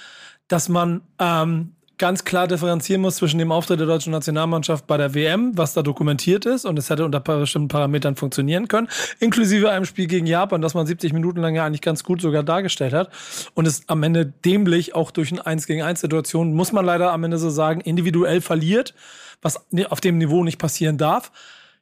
dass 0.49 0.69
man 0.69 1.03
ähm, 1.19 1.75
ganz 1.99 2.25
klar 2.25 2.47
differenzieren 2.47 3.03
muss 3.03 3.17
zwischen 3.17 3.39
dem 3.39 3.53
Auftritt 3.53 3.81
der 3.81 3.87
deutschen 3.87 4.13
Nationalmannschaft 4.13 4.87
bei 4.87 4.97
der 4.97 5.15
WM, 5.15 5.57
was 5.59 5.75
da 5.75 5.83
dokumentiert 5.83 6.47
ist 6.47 6.65
und 6.65 6.79
es 6.79 6.89
hätte 6.91 7.05
unter 7.05 7.21
bestimmten 7.21 7.69
Parametern 7.69 8.17
funktionieren 8.17 8.69
können, 8.69 8.89
inklusive 9.19 9.71
einem 9.71 9.85
Spiel 9.85 10.07
gegen 10.07 10.27
Japan, 10.27 10.63
das 10.63 10.75
man 10.75 10.87
70 10.87 11.13
Minuten 11.13 11.41
lang 11.41 11.55
ja 11.55 11.67
eigentlich 11.67 11.83
ganz 11.83 12.05
gut 12.05 12.21
sogar 12.21 12.43
dargestellt 12.43 12.95
hat 12.95 13.11
und 13.55 13.67
es 13.67 13.89
am 13.89 14.03
Ende 14.03 14.27
dämlich 14.27 14.95
auch 14.95 15.11
durch 15.11 15.33
eine 15.33 15.45
1 15.45 15.67
gegen 15.67 15.83
1 15.83 16.01
Situation, 16.01 16.55
muss 16.55 16.73
man 16.73 16.85
leider 16.85 17.13
am 17.13 17.25
Ende 17.25 17.39
so 17.39 17.51
sagen, 17.51 17.81
individuell 17.81 18.41
verliert, 18.41 18.95
was 19.43 19.61
auf 19.89 20.01
dem 20.01 20.19
Niveau 20.19 20.45
nicht 20.45 20.59
passieren 20.59 20.99
darf. 20.99 21.33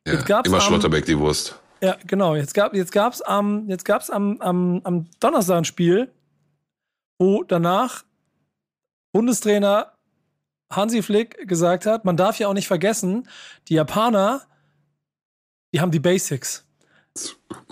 Ja, 0.07 0.15
jetzt 0.15 0.27
gab's 0.27 0.49
immer 0.49 0.61
Schlotterbeck 0.61 1.05
die 1.05 1.19
Wurst. 1.19 1.59
Ja, 1.83 1.97
genau. 2.07 2.35
Jetzt 2.37 2.55
gab 2.55 2.75
jetzt 2.75 2.93
gab's 2.93 3.21
am 3.21 3.69
jetzt 3.69 3.85
gab's 3.85 4.09
am, 4.09 4.41
am, 4.41 4.81
am 4.85 5.07
Donnerstag 5.21 5.59
ein 5.59 5.65
Spiel, 5.65 6.11
wo 7.19 7.43
danach 7.43 8.05
Bundestrainer 9.13 9.96
Hansi 10.71 11.03
Flick 11.03 11.47
gesagt 11.49 11.87
hat, 11.87 12.05
man 12.05 12.17
darf 12.17 12.39
ja 12.39 12.49
auch 12.49 12.55
nicht 12.55 12.67
vergessen, 12.67 13.29
die 13.69 13.75
Japaner, 13.75 14.43
die 15.73 15.81
haben 15.81 15.91
die 15.91 16.01
Basics. 16.01 16.65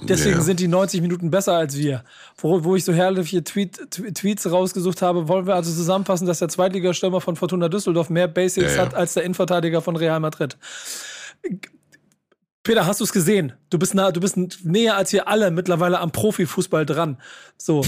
Deswegen 0.03 0.37
yeah. 0.37 0.43
sind 0.43 0.61
die 0.61 0.69
90 0.69 1.03
Minuten 1.03 1.31
besser 1.31 1.55
als 1.55 1.77
wir. 1.77 2.05
Wo, 2.39 2.65
wo 2.65 2.77
ich 2.77 2.85
so 2.85 2.93
herrliche 2.93 3.45
Tweet, 3.45 3.91
Tweets 3.91 4.51
rausgesucht 4.51 5.03
habe, 5.03 5.29
wollen 5.29 5.47
wir 5.47 5.55
also 5.55 5.73
zusammenfassen, 5.73 6.27
dass 6.27 6.39
der 6.39 6.49
Zweitligastürmer 6.49 7.21
von 7.21 7.37
Fortuna 7.37 7.69
Düsseldorf 7.69 8.11
mehr 8.11 8.29
Basics 8.29 8.77
ja. 8.77 8.83
hat 8.83 8.95
als 8.95 9.15
der 9.15 9.25
Innenverteidiger 9.25 9.83
von 9.83 9.97
Real 9.97 10.21
Madrid. 10.21 10.57
Peter, 12.65 12.87
hast 12.87 13.01
du 13.01 13.05
es 13.05 13.13
gesehen? 13.13 13.53
Du 13.69 13.79
bist, 13.79 13.95
nah, 13.95 14.11
du 14.11 14.21
bist 14.21 14.39
näher 14.65 14.97
als 14.97 15.13
wir 15.13 15.29
alle 15.29 15.51
mittlerweile 15.51 16.01
am 16.01 16.13
Profifußball 16.13 16.87
dran. 16.87 17.19
So. 17.59 17.85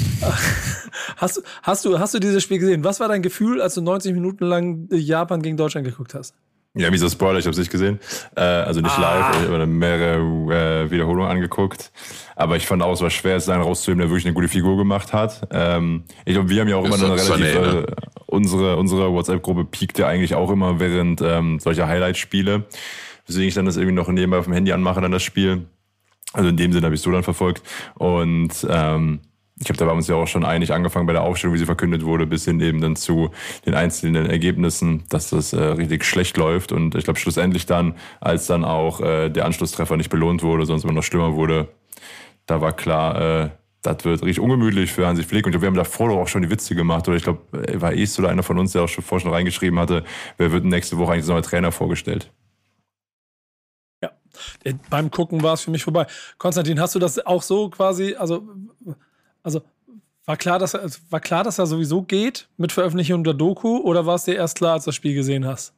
hast, 1.17 1.43
hast, 1.63 1.87
du, 1.87 1.99
hast 1.99 2.13
du 2.13 2.19
dieses 2.19 2.43
Spiel 2.43 2.59
gesehen? 2.59 2.85
Was 2.85 3.01
war 3.01 3.09
dein 3.09 3.23
Gefühl, 3.23 3.63
als 3.63 3.75
du 3.75 3.81
90 3.81 4.13
Minuten 4.13 4.45
lang 4.45 4.87
Japan 4.93 5.41
gegen 5.41 5.57
Deutschland 5.57 5.87
geguckt 5.87 6.13
hast? 6.13 6.35
Ja, 6.75 6.93
wie 6.93 6.99
so 6.99 7.09
Spoiler, 7.09 7.39
ich 7.39 7.47
habe 7.47 7.53
es 7.53 7.59
nicht 7.59 7.71
gesehen. 7.71 7.99
Äh, 8.37 8.43
also 8.43 8.83
nicht 8.83 8.99
ah. 8.99 9.01
live, 9.01 9.43
ich 9.45 9.49
habe 9.49 9.67
mehrere 9.67 10.85
äh, 10.85 10.91
Wiederholungen 10.91 11.31
angeguckt. 11.31 11.91
Aber 12.35 12.57
ich 12.57 12.67
fand 12.67 12.83
auch, 12.83 12.93
es 12.93 13.01
war 13.01 13.09
schwer, 13.09 13.37
es 13.37 13.49
einen 13.49 13.63
rauszuheben, 13.63 14.01
der 14.01 14.11
wirklich 14.11 14.27
eine 14.27 14.35
gute 14.35 14.49
Figur 14.49 14.77
gemacht 14.77 15.15
hat. 15.15 15.49
Ähm, 15.53 16.05
ich 16.27 16.35
glaube, 16.35 16.51
wir 16.51 16.61
haben 16.61 16.69
ja 16.69 16.77
auch 16.77 16.85
immer 16.85 16.97
eine 16.97 17.15
relativ, 17.15 17.57
äh, 17.57 17.87
unsere, 18.27 18.77
unsere 18.77 19.11
WhatsApp-Gruppe 19.11 19.65
piekt 19.65 19.99
ja 19.99 20.07
eigentlich 20.07 20.35
auch 20.35 20.51
immer 20.51 20.79
während 20.79 21.23
ähm, 21.23 21.61
solcher 21.61 21.89
Highlight-Spiele 21.89 22.67
weswegen 23.27 23.49
ich 23.49 23.55
dann 23.55 23.67
das 23.67 23.77
irgendwie 23.77 23.95
noch 23.95 24.09
nebenbei 24.09 24.39
auf 24.39 24.45
dem 24.45 24.55
Handy 24.55 24.73
anmache, 24.73 25.01
dann 25.01 25.13
das 25.13 25.23
Spiel. 25.23 25.67
Also 26.33 26.49
in 26.49 26.57
dem 26.57 26.73
Sinne 26.73 26.87
habe 26.87 26.95
ich 26.95 27.01
so 27.01 27.11
dann 27.11 27.23
verfolgt. 27.23 27.63
Und 27.95 28.67
ähm, 28.69 29.21
ich 29.59 29.65
glaube, 29.65 29.79
da 29.79 29.87
waren 29.87 29.95
wir 29.95 29.99
uns 29.99 30.09
ja 30.09 30.17
auch 30.17 30.27
schon 30.27 30.45
einig, 30.45 30.73
angefangen 30.73 31.07
bei 31.07 31.15
der 31.15 31.23
Aufstellung, 31.23 31.55
wie 31.55 31.59
sie 31.59 31.65
verkündet 31.65 32.05
wurde, 32.05 32.27
bis 32.27 32.45
hin 32.45 32.61
eben 32.61 32.81
dann 32.81 32.95
zu 32.95 33.31
den 33.65 33.75
einzelnen 33.75 34.27
Ergebnissen, 34.27 35.05
dass 35.09 35.31
das 35.31 35.55
äh, 35.55 35.63
richtig 35.63 36.05
schlecht 36.05 36.37
läuft. 36.37 36.73
Und 36.73 36.95
ich 36.95 37.05
glaube, 37.05 37.19
schlussendlich 37.19 37.65
dann, 37.65 37.95
als 38.21 38.47
dann 38.47 38.65
auch 38.65 39.01
äh, 39.01 39.31
der 39.31 39.47
Anschlusstreffer 39.47 39.97
nicht 39.97 40.11
belohnt 40.11 40.43
wurde, 40.43 40.67
sonst 40.67 40.85
immer 40.85 40.93
noch 40.93 41.03
schlimmer 41.03 41.35
wurde, 41.35 41.69
da 42.45 42.61
war 42.61 42.75
klar, 42.75 43.45
äh, 43.45 43.51
das 43.81 44.05
wird 44.05 44.23
richtig 44.23 44.41
ungemütlich 44.41 44.93
für 44.93 45.07
Hansi 45.07 45.23
Flick. 45.23 45.47
Und 45.47 45.59
wir 45.59 45.67
haben 45.67 45.75
davor 45.75 46.11
auch 46.11 46.29
schon 46.29 46.43
die 46.43 46.51
Witze 46.51 46.75
gemacht. 46.75 47.09
Oder 47.09 47.17
ich 47.17 47.23
glaube, 47.23 47.41
war 47.53 47.95
Est 47.95 48.19
oder 48.19 48.29
einer 48.29 48.43
von 48.43 48.59
uns, 48.59 48.73
der 48.73 48.83
auch 48.83 48.89
schon 48.89 49.05
vorher 49.05 49.23
schon 49.23 49.33
reingeschrieben 49.33 49.79
hatte, 49.79 50.05
wer 50.37 50.53
wird 50.53 50.65
nächste 50.65 50.99
Woche 50.99 51.13
eigentlich 51.13 51.25
so 51.25 51.33
neuer 51.33 51.43
Trainer 51.43 51.73
vorgestellt? 51.73 52.31
Äh, 54.65 54.75
beim 54.91 55.11
Gucken 55.11 55.43
war 55.43 55.55
es 55.55 55.63
für 55.63 55.71
mich 55.71 55.85
vorbei. 55.85 56.07
Konstantin, 56.39 56.81
hast 56.81 56.95
du 56.95 56.99
das 56.99 57.25
auch 57.25 57.43
so 57.43 57.69
quasi, 57.71 58.15
also, 58.17 58.49
also 59.43 59.63
war 60.25 60.37
klar, 60.37 60.59
dass 60.59 60.75
er, 60.75 60.91
war 61.11 61.21
klar, 61.21 61.45
dass 61.45 61.59
er 61.59 61.67
sowieso 61.67 62.03
geht 62.03 62.49
mit 62.57 62.73
Veröffentlichung 62.73 63.25
der 63.25 63.35
Doku 63.35 63.79
oder 63.79 64.07
war 64.07 64.17
es 64.17 64.25
dir 64.25 64.35
erst 64.35 64.57
klar, 64.59 64.75
als 64.75 64.85
du 64.85 64.89
das 64.89 64.97
Spiel 64.97 65.15
gesehen 65.15 65.47
hast? 65.47 65.73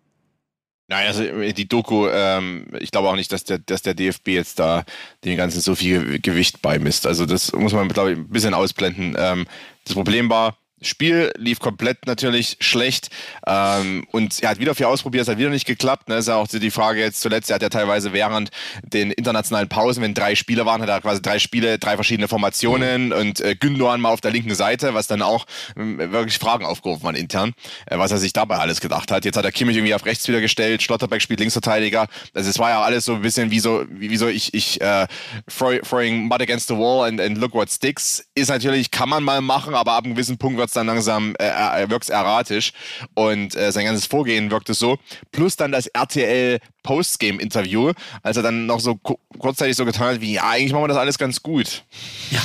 Nein, 0.91 1.07
also 1.07 1.23
die 1.23 1.69
Doku, 1.69 2.09
ähm, 2.09 2.67
ich 2.81 2.91
glaube 2.91 3.11
auch 3.11 3.17
nicht, 3.17 3.31
dass 3.31 3.45
der, 3.45 3.59
dass 3.59 3.83
der 3.83 3.93
DFB 3.93 4.29
jetzt 4.29 4.59
da 4.59 4.85
den 5.23 5.37
ganzen 5.37 5.61
so 5.61 5.75
viel 5.75 6.19
Gewicht 6.19 6.63
beimisst. 6.63 7.07
Also 7.07 7.27
das 7.27 7.53
muss 7.53 7.75
man, 7.75 7.89
glaube 7.89 8.13
ich, 8.13 8.19
ein 8.19 8.29
bisschen 8.29 8.55
ausblenden. 8.55 9.15
Ähm, 9.19 9.47
das 9.85 9.93
Problem 9.93 10.31
war, 10.31 10.57
Spiel 10.83 11.33
lief 11.37 11.59
komplett 11.59 12.07
natürlich 12.07 12.57
schlecht 12.61 13.11
ähm, 13.47 14.07
und 14.13 14.41
er 14.43 14.51
hat 14.51 14.59
wieder 14.59 14.75
viel 14.75 14.87
ausprobiert, 14.87 15.23
es 15.23 15.29
hat 15.29 15.39
wieder 15.39 15.51
nicht 15.51 15.67
geklappt. 15.67 16.09
Ne? 16.09 16.17
Ist 16.17 16.29
ja 16.29 16.37
auch 16.37 16.47
die 16.47 16.71
Frage 16.71 17.01
jetzt 17.01 17.21
zuletzt, 17.21 17.51
er 17.51 17.57
hat 17.57 17.63
ja 17.63 17.69
teilweise 17.69 18.13
während 18.13 18.51
den 18.83 19.11
internationalen 19.11 19.69
Pausen, 19.69 20.03
wenn 20.03 20.15
drei 20.15 20.35
Spiele 20.35 20.67
waren, 20.67 20.81
hat 20.83 20.89
er 20.89 21.01
quasi 21.01 21.21
drei 21.21 21.39
Spiele, 21.39 21.79
drei 21.79 21.97
verschiedene 21.97 22.29
Formationen 22.29 23.07
mhm. 23.07 23.13
und 23.13 23.41
äh, 23.41 23.57
Gündogan 23.57 24.01
mal 24.01 24.11
auf 24.11 24.21
der 24.21 24.31
linken 24.31 24.55
Seite, 24.55 24.95
was 24.95 25.07
dann 25.07 25.23
auch 25.23 25.47
äh, 25.77 25.81
wirklich 26.11 26.39
Fragen 26.39 26.65
aufgerufen 26.65 27.07
hat 27.09 27.17
intern, 27.17 27.55
äh, 27.87 27.99
was 27.99 28.11
er 28.11 28.19
sich 28.19 28.33
dabei 28.33 28.59
alles 28.59 28.81
gedacht 28.81 29.11
hat. 29.11 29.25
Jetzt 29.25 29.37
hat 29.37 29.45
er 29.45 29.53
Kimmich 29.53 29.77
irgendwie 29.77 29.95
auf 29.95 30.05
rechts 30.05 30.29
wieder 30.29 30.41
gestellt, 30.41 30.83
Schlotterbeck 30.83 31.23
spielt 31.23 31.41
Linksverteidiger. 31.41 32.07
Also 32.35 32.51
es 32.51 32.59
war 32.59 32.71
ja 32.71 32.83
alles 32.83 33.05
so 33.05 33.15
ein 33.15 33.23
bisschen 33.23 33.51
wie 33.51 33.61
so, 33.61 33.85
wie, 33.91 34.11
wie 34.11 34.17
so 34.17 34.29
ich, 34.29 34.55
ich 34.55 34.81
äh, 34.81 35.07
throwing 35.49 36.27
mud 36.27 36.41
against 36.41 36.69
the 36.69 36.75
wall 36.75 37.09
and, 37.09 37.21
and 37.21 37.39
look 37.39 37.55
what 37.55 37.71
sticks. 37.71 38.25
Ist 38.35 38.49
natürlich, 38.49 38.91
kann 38.91 39.09
man 39.09 39.25
mal 39.25 39.41
machen, 39.41 39.75
aber 39.75 39.93
ab 39.93 40.05
einem 40.05 40.15
gewissen 40.15 40.39
Punkt 40.39 40.59
wird 40.59 40.68
wird's 40.69 40.75
dann 40.75 40.87
langsam, 40.87 41.35
äh, 41.39 41.83
äh 41.83 41.91
wirkt 41.91 42.11
erratisch 42.11 42.73
und 43.15 43.57
äh, 43.57 43.73
sein 43.73 43.87
ganzes 43.87 44.07
Vorgehen 44.07 44.51
wirkt 44.51 44.69
es 44.69 44.79
so. 44.79 44.99
Plus 45.33 45.57
dann 45.57 45.73
das 45.73 45.87
RTL 45.87 46.59
Postgame-Interview, 46.83 47.93
als 48.23 48.37
er 48.37 48.43
dann 48.43 48.67
noch 48.67 48.81
so 48.81 48.97
kurzzeitig 49.39 49.77
so 49.77 49.85
getan 49.85 50.15
hat, 50.15 50.21
wie, 50.21 50.35
ja, 50.35 50.49
eigentlich 50.49 50.73
machen 50.73 50.85
wir 50.85 50.89
das 50.89 50.97
alles 50.97 51.19
ganz 51.19 51.43
gut. 51.43 51.85
Ja. 52.31 52.41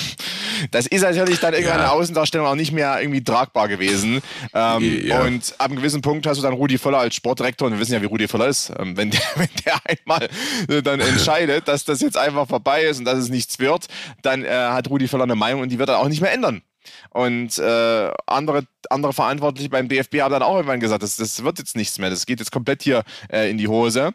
Das 0.72 0.86
ist 0.86 1.02
natürlich 1.02 1.40
dann 1.40 1.54
irgendwann 1.54 1.80
ja. 1.80 1.86
eine 1.86 1.92
Außendarstellung 1.94 2.48
auch 2.48 2.56
nicht 2.56 2.72
mehr 2.72 3.00
irgendwie 3.02 3.24
tragbar 3.24 3.68
gewesen. 3.68 4.22
Ähm, 4.54 5.08
ja. 5.08 5.22
Und 5.22 5.56
ab 5.58 5.68
einem 5.68 5.78
gewissen 5.78 6.02
Punkt 6.02 6.26
hast 6.28 6.38
du 6.38 6.42
dann 6.42 6.54
Rudi 6.54 6.78
Völler 6.78 7.00
als 7.00 7.16
Sportdirektor, 7.16 7.68
und 7.68 7.74
wir 7.74 7.80
wissen 7.80 7.94
ja, 7.94 8.02
wie 8.02 8.06
Rudi 8.06 8.28
Völler 8.28 8.48
ist, 8.48 8.72
ähm, 8.78 8.96
wenn, 8.98 9.12
der, 9.12 9.22
wenn 9.36 9.50
der 9.66 9.76
einmal 9.86 10.30
äh, 10.70 10.82
dann 10.82 11.00
entscheidet, 11.00 11.68
dass 11.68 11.86
das 11.86 12.02
jetzt 12.02 12.18
einfach 12.18 12.48
vorbei 12.48 12.84
ist 12.84 13.00
und 13.00 13.06
dass 13.06 13.18
es 13.18 13.30
nichts 13.30 13.60
wird, 13.60 13.88
dann 14.22 14.44
äh, 14.44 14.50
hat 14.50 14.90
Rudi 14.90 15.08
Völler 15.08 15.24
eine 15.24 15.36
Meinung 15.36 15.62
und 15.62 15.70
die 15.70 15.80
wird 15.80 15.90
er 15.90 16.00
auch 16.00 16.08
nicht 16.08 16.22
mehr 16.22 16.34
ändern. 16.34 16.62
Und 17.10 17.58
äh, 17.60 18.12
andere, 18.26 18.66
andere 18.90 19.14
Verantwortliche 19.14 19.70
beim 19.70 19.88
DFB 19.88 20.22
haben 20.22 20.32
dann 20.32 20.44
auch 20.44 20.56
irgendwann 20.56 20.80
gesagt, 20.80 21.04
das, 21.04 21.18
das 21.18 21.44
wird 21.44 21.60
jetzt 21.60 21.76
nichts 21.76 22.00
mehr, 22.00 22.10
das 22.10 22.26
geht 22.26 22.40
jetzt 22.40 22.52
komplett 22.52 22.84
hier 22.84 23.04
äh, 23.32 23.50
in 23.50 23.58
die 23.58 23.68
Hose. 23.68 24.14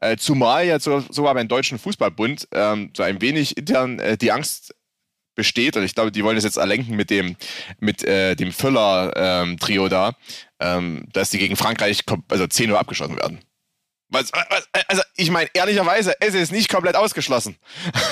Äh, 0.00 0.16
zumal 0.16 0.66
jetzt 0.66 0.84
so, 0.84 1.00
sogar 1.10 1.34
beim 1.34 1.48
Deutschen 1.48 1.78
Fußballbund 1.78 2.48
ähm, 2.52 2.90
so 2.96 3.02
ein 3.02 3.20
wenig 3.20 3.56
intern 3.56 3.98
äh, 3.98 4.16
die 4.16 4.32
Angst 4.32 4.74
besteht, 5.34 5.76
und 5.76 5.84
ich 5.84 5.94
glaube, 5.94 6.12
die 6.12 6.24
wollen 6.24 6.36
das 6.36 6.44
jetzt 6.44 6.56
erlenken 6.56 6.96
mit 6.96 7.08
dem, 7.08 7.36
mit 7.78 8.04
äh, 8.04 8.34
dem 8.34 8.52
Füller-Trio 8.52 9.84
ähm, 9.84 9.90
da, 9.90 10.12
ähm, 10.58 11.06
dass 11.12 11.30
die 11.30 11.38
gegen 11.38 11.56
Frankreich 11.56 12.02
also 12.28 12.46
10 12.46 12.70
Uhr 12.70 12.78
abgeschossen 12.78 13.16
werden. 13.16 13.40
Was, 14.10 14.32
was, 14.32 14.68
also 14.88 15.02
ich 15.16 15.30
meine, 15.30 15.48
ehrlicherweise, 15.54 16.14
es 16.20 16.34
ist 16.34 16.50
nicht 16.50 16.68
komplett 16.68 16.96
ausgeschlossen. 16.96 17.56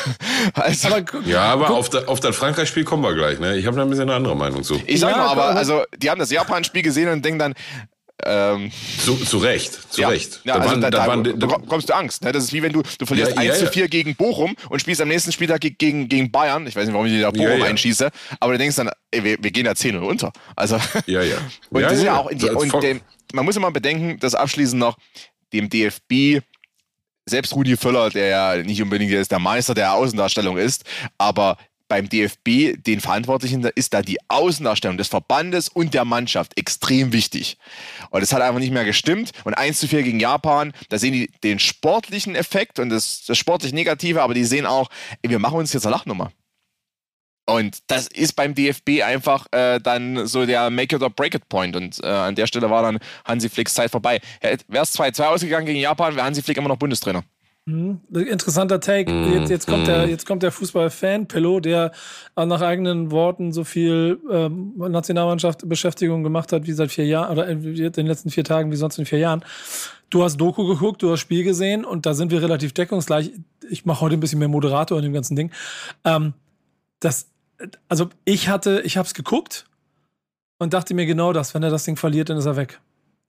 also, 0.54 0.88
aber, 0.88 1.04
ja, 1.26 1.42
aber 1.42 1.70
auf, 1.70 1.90
da, 1.90 2.04
auf 2.04 2.20
das 2.20 2.37
Frankreich-Spiel 2.37 2.84
kommen 2.84 3.02
wir 3.02 3.14
gleich. 3.14 3.40
Ne? 3.40 3.56
Ich 3.56 3.66
habe 3.66 3.76
da 3.76 3.82
ein 3.82 3.90
bisschen 3.90 4.04
eine 4.04 4.14
andere 4.14 4.37
Meinung 4.37 4.62
zu. 4.62 4.80
Ich 4.87 5.00
sag 5.00 5.11
ja, 5.11 5.16
mal, 5.16 5.26
aber 5.26 5.44
also 5.56 5.82
die 5.96 6.08
haben 6.08 6.20
das 6.20 6.30
Japan-Spiel 6.30 6.82
gesehen 6.82 7.08
und 7.08 7.24
denken 7.24 7.38
dann, 7.40 7.54
ähm, 8.24 8.72
zu, 9.04 9.16
zu 9.16 9.38
Recht, 9.38 9.92
zu 9.92 10.00
ja, 10.00 10.08
Recht. 10.08 10.40
Ja, 10.44 10.54
da 10.54 10.61
also 10.61 10.70
waren, 10.70 10.80
da, 10.80 10.90
da, 10.90 11.06
waren, 11.06 11.24
da, 11.24 11.46
bekommst 11.46 11.88
du 11.88 11.94
Angst. 11.94 12.24
Ne? 12.24 12.32
Das 12.32 12.42
ist 12.42 12.52
wie 12.52 12.62
wenn 12.62 12.72
du, 12.72 12.82
du 12.98 13.06
verlierst 13.06 13.32
ja, 13.37 13.38
1 13.38 13.61
zu 13.61 13.66
4 13.68 13.88
gegen 13.88 14.16
Bochum 14.16 14.56
und 14.70 14.80
spielst 14.80 15.00
am 15.00 15.08
nächsten 15.08 15.30
Spieltag 15.30 15.61
gegen, 15.61 16.08
gegen 16.08 16.30
Bayern. 16.30 16.66
Ich 16.66 16.74
weiß 16.74 16.87
nicht, 16.87 16.94
warum 16.94 17.06
ich 17.06 17.20
da 17.20 17.30
Bochum 17.30 17.62
einschieße, 17.62 18.11
aber 18.40 18.52
du 18.52 18.58
denkst 18.58 18.76
dann, 18.76 18.90
ey, 19.12 19.22
wir, 19.22 19.37
wir 19.40 19.50
gehen 19.52 19.64
da 19.64 19.74
10 19.74 19.94
0 19.94 20.04
unter. 20.04 20.32
Also, 20.56 20.80
ja, 21.06 21.22
ja. 21.22 21.37
und 21.70 21.80
das 21.80 21.92
ist 21.92 22.02
ja 22.02 22.16
auch, 22.16 22.30
die, 22.32 22.50
und 22.50 22.82
dem, 22.82 23.00
man 23.32 23.44
muss 23.44 23.54
immer 23.54 23.70
bedenken, 23.70 24.18
das 24.18 24.34
abschließend 24.34 24.80
noch, 24.80 24.96
dem 25.52 25.68
DFB 25.68 26.42
selbst 27.26 27.54
Rudi 27.54 27.76
Völler, 27.76 28.11
der 28.11 28.26
ja 28.28 28.62
nicht 28.62 28.82
unbedingt 28.82 29.30
der 29.30 29.38
Meister 29.38 29.74
der 29.74 29.92
Außendarstellung 29.92 30.56
ist, 30.56 30.84
aber 31.18 31.58
beim 31.88 32.08
DFB, 32.08 32.76
den 32.76 33.00
Verantwortlichen, 33.00 33.64
ist 33.74 33.94
da 33.94 34.02
die 34.02 34.18
Außendarstellung 34.28 34.98
des 34.98 35.08
Verbandes 35.08 35.68
und 35.68 35.94
der 35.94 36.04
Mannschaft 36.04 36.58
extrem 36.58 37.12
wichtig. 37.12 37.56
Und 38.11 38.22
es 38.22 38.32
hat 38.32 38.42
einfach 38.42 38.61
nicht 38.61 38.72
mehr 38.72 38.84
gestimmt. 38.84 39.32
Und 39.44 39.54
1 39.54 39.80
zu 39.80 39.88
4 39.88 40.02
gegen 40.02 40.20
Japan, 40.20 40.72
da 40.90 40.98
sehen 40.98 41.14
die 41.14 41.30
den 41.42 41.58
sportlichen 41.58 42.34
Effekt 42.34 42.78
und 42.78 42.90
das, 42.90 43.24
das 43.26 43.38
sportlich 43.38 43.72
Negative, 43.72 44.22
aber 44.22 44.34
die 44.34 44.44
sehen 44.44 44.66
auch, 44.66 44.90
ey, 45.22 45.30
wir 45.30 45.38
machen 45.38 45.58
uns 45.58 45.72
jetzt 45.72 45.87
eine 45.87 45.96
Lachnummer. 45.96 46.30
Und 47.48 47.78
das 47.87 48.08
ist 48.08 48.34
beim 48.37 48.54
DFB 48.54 49.02
einfach 49.02 49.46
äh, 49.52 49.80
dann 49.80 50.26
so 50.26 50.44
der 50.44 50.68
Make 50.68 50.96
it 50.96 51.02
or 51.02 51.08
Break 51.08 51.34
it 51.34 51.48
Point. 51.48 51.76
Und 51.76 51.98
äh, 52.02 52.06
an 52.06 52.34
der 52.34 52.46
Stelle 52.46 52.68
war 52.68 52.82
dann 52.82 52.98
Hansi 53.24 53.48
Flicks 53.48 53.72
Zeit 53.72 53.90
vorbei. 53.90 54.20
Wäre 54.42 54.82
es 54.82 54.98
2-2 54.98 55.24
ausgegangen 55.24 55.64
gegen 55.64 55.80
Japan, 55.80 56.14
wäre 56.14 56.26
Hansi 56.26 56.42
Flick 56.42 56.58
immer 56.58 56.68
noch 56.68 56.76
Bundestrainer. 56.76 57.22
Mhm. 57.64 58.00
Interessanter 58.14 58.80
Take. 58.80 59.11
Mhm. 59.11 59.32
Jetzt, 59.32 59.48
jetzt, 59.48 59.66
kommt 59.66 59.87
der, 59.87 60.08
jetzt 60.11 60.26
kommt 60.26 60.42
der 60.42 60.52
Fußball-Fan-Pillow, 60.52 61.61
der 61.61 61.92
nach 62.37 62.61
eigenen 62.61 63.11
Worten 63.11 63.52
so 63.52 63.64
viel 63.64 64.20
ähm, 64.30 64.74
Nationalmannschaft 64.76 65.66
Beschäftigung 65.66 66.22
gemacht 66.22 66.52
hat 66.52 66.66
wie 66.66 66.72
seit 66.72 66.90
vier 66.90 67.06
Jahren 67.06 67.32
oder 67.32 67.48
in 67.48 67.92
den 67.92 68.06
letzten 68.06 68.28
vier 68.28 68.44
Tagen 68.44 68.70
wie 68.70 68.76
sonst 68.76 68.98
in 68.98 69.06
vier 69.06 69.20
Jahren. 69.20 69.42
Du 70.11 70.22
hast 70.22 70.37
Doku 70.37 70.66
geguckt, 70.66 71.02
du 71.02 71.11
hast 71.12 71.20
Spiel 71.20 71.44
gesehen 71.44 71.87
und 71.87 72.04
da 72.04 72.12
sind 72.12 72.30
wir 72.30 72.42
relativ 72.42 72.74
deckungsgleich. 72.74 73.32
Ich 73.70 73.87
mache 73.87 74.02
heute 74.02 74.18
ein 74.18 74.20
bisschen 74.20 74.38
mehr 74.38 74.48
Moderator 74.48 74.98
in 74.98 75.04
dem 75.04 75.14
ganzen 75.14 75.34
Ding. 75.34 75.50
Ähm, 76.04 76.34
das 77.00 77.26
also 77.88 78.09
ich 78.25 78.49
hatte, 78.49 78.81
ich 78.85 78.97
habe 78.97 79.07
es 79.07 79.14
geguckt 79.14 79.66
und 80.59 80.75
dachte 80.75 80.94
mir 80.94 81.07
genau 81.07 81.33
das, 81.33 81.55
wenn 81.55 81.62
er 81.62 81.71
das 81.71 81.85
Ding 81.85 81.97
verliert, 81.97 82.31
dann 82.31 82.37
ist 82.37 82.47
er 82.47 82.57
weg. 82.57 82.81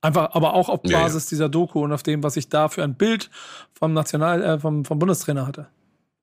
Einfach, 0.02 0.34
aber 0.34 0.54
auch 0.54 0.68
auf 0.68 0.82
Basis 0.82 0.92
ja, 0.92 1.02
ja. 1.02 1.28
dieser 1.30 1.48
Doku 1.48 1.82
und 1.84 1.92
auf 1.92 2.02
dem, 2.02 2.22
was 2.22 2.36
ich 2.36 2.48
da 2.48 2.68
für 2.68 2.82
ein 2.82 2.94
Bild 2.94 3.30
vom 3.74 3.92
National, 3.92 4.42
äh, 4.42 4.58
vom, 4.58 4.84
vom 4.84 4.98
Bundestrainer 4.98 5.46
hatte. 5.46 5.68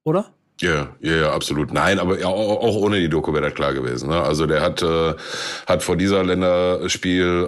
Oder? 0.03 0.31
Ja, 0.59 0.89
ja, 1.01 1.15
ja, 1.15 1.33
absolut. 1.33 1.71
Nein, 1.71 1.99
aber 1.99 2.17
auch 2.25 2.75
ohne 2.75 2.99
die 2.99 3.09
Doku 3.09 3.31
wäre 3.31 3.45
das 3.45 3.53
klar 3.53 3.75
gewesen. 3.75 4.09
Ne? 4.09 4.19
Also 4.19 4.47
der 4.47 4.61
hat, 4.61 4.81
äh, 4.81 5.13
hat 5.67 5.83
vor 5.83 5.95
dieser 5.95 6.23
Länderspiel 6.23 7.47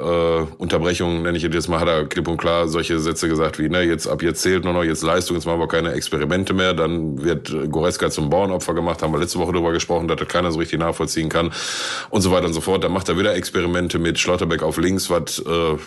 äh, 0.60 1.06
nenne 1.06 1.36
ich 1.36 1.42
jetzt 1.42 1.68
mal, 1.70 1.80
hat 1.80 1.88
er 1.88 2.06
klipp 2.06 2.28
und 2.28 2.38
klar 2.38 2.68
solche 2.68 3.00
Sätze 3.00 3.28
gesagt 3.28 3.58
wie, 3.58 3.68
ne, 3.68 3.82
jetzt 3.82 4.06
ab 4.06 4.22
jetzt 4.22 4.44
zählt 4.44 4.64
nur 4.64 4.74
noch 4.74 4.84
jetzt 4.84 5.02
Leistung, 5.02 5.36
jetzt 5.36 5.48
machen 5.48 5.60
wir 5.60 5.68
keine 5.68 5.94
Experimente 5.94 6.54
mehr. 6.54 6.76
Dann 6.76 7.24
wird 7.24 7.52
Goreska 7.72 8.12
zum 8.12 8.30
Bauernopfer 8.30 8.76
gemacht, 8.76 9.02
haben 9.02 9.12
wir 9.12 9.20
letzte 9.20 9.40
Woche 9.40 9.54
darüber 9.54 9.72
gesprochen, 9.72 10.08
dass 10.08 10.18
das 10.20 10.28
keiner 10.28 10.52
so 10.52 10.60
richtig 10.60 10.78
nachvollziehen 10.78 11.30
kann 11.30 11.52
und 12.12 12.22
so 12.22 12.32
weiter 12.32 12.46
und 12.46 12.54
so 12.54 12.62
fort. 12.62 12.84
Dann 12.84 12.92
macht 12.92 13.10
er 13.10 13.18
wieder 13.18 13.34
Experimente 13.34 13.98
mit 13.98 14.20
Schlotterbeck 14.20 14.62
auf 14.62 14.78
links, 14.78 15.10
was 15.10 15.40
äh, 15.40 15.78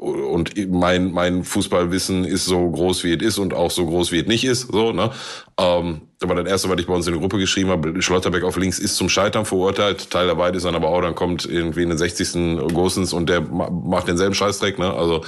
und 0.00 0.52
mein 0.72 1.12
mein 1.12 1.44
Fußballwissen 1.44 2.24
ist 2.24 2.46
so 2.46 2.68
groß 2.70 3.04
wie 3.04 3.14
es 3.14 3.22
ist 3.22 3.38
und 3.38 3.54
auch 3.54 3.70
so 3.70 3.86
groß 3.86 4.10
wie 4.10 4.18
es 4.18 4.26
nicht 4.26 4.44
ist. 4.44 4.72
So, 4.72 4.90
ne? 4.90 5.10
Ähm, 5.58 6.02
das 6.18 6.28
war 6.28 6.36
das 6.36 6.46
erste, 6.46 6.68
was 6.68 6.80
ich 6.80 6.86
bei 6.86 6.94
uns 6.94 7.06
in 7.06 7.12
der 7.12 7.20
Gruppe 7.20 7.38
geschrieben 7.38 7.70
habe. 7.70 8.02
Schlotterbeck 8.02 8.42
auf 8.44 8.56
links 8.56 8.78
ist 8.78 8.96
zum 8.96 9.08
Scheitern 9.08 9.44
verurteilt. 9.44 10.10
Teil 10.10 10.26
der 10.26 10.38
Weide 10.38 10.56
ist 10.56 10.64
dann 10.66 10.74
aber 10.74 10.88
auch, 10.88 11.00
dann 11.00 11.14
kommt 11.14 11.46
irgendwie 11.46 11.82
in 11.82 11.90
den 11.90 11.98
60. 11.98 12.72
Gosens 12.72 13.12
und 13.12 13.28
der 13.28 13.40
macht 13.40 14.08
denselben 14.08 14.34
Scheißdreck. 14.34 14.78
Ne? 14.78 14.92
Also 14.92 15.24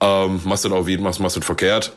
ähm, 0.00 0.40
machst 0.44 0.64
du 0.64 0.74
auch 0.74 0.86
wie 0.86 0.98
machst, 0.98 1.20
machst 1.20 1.36
du 1.36 1.40
verkehrt. 1.40 1.96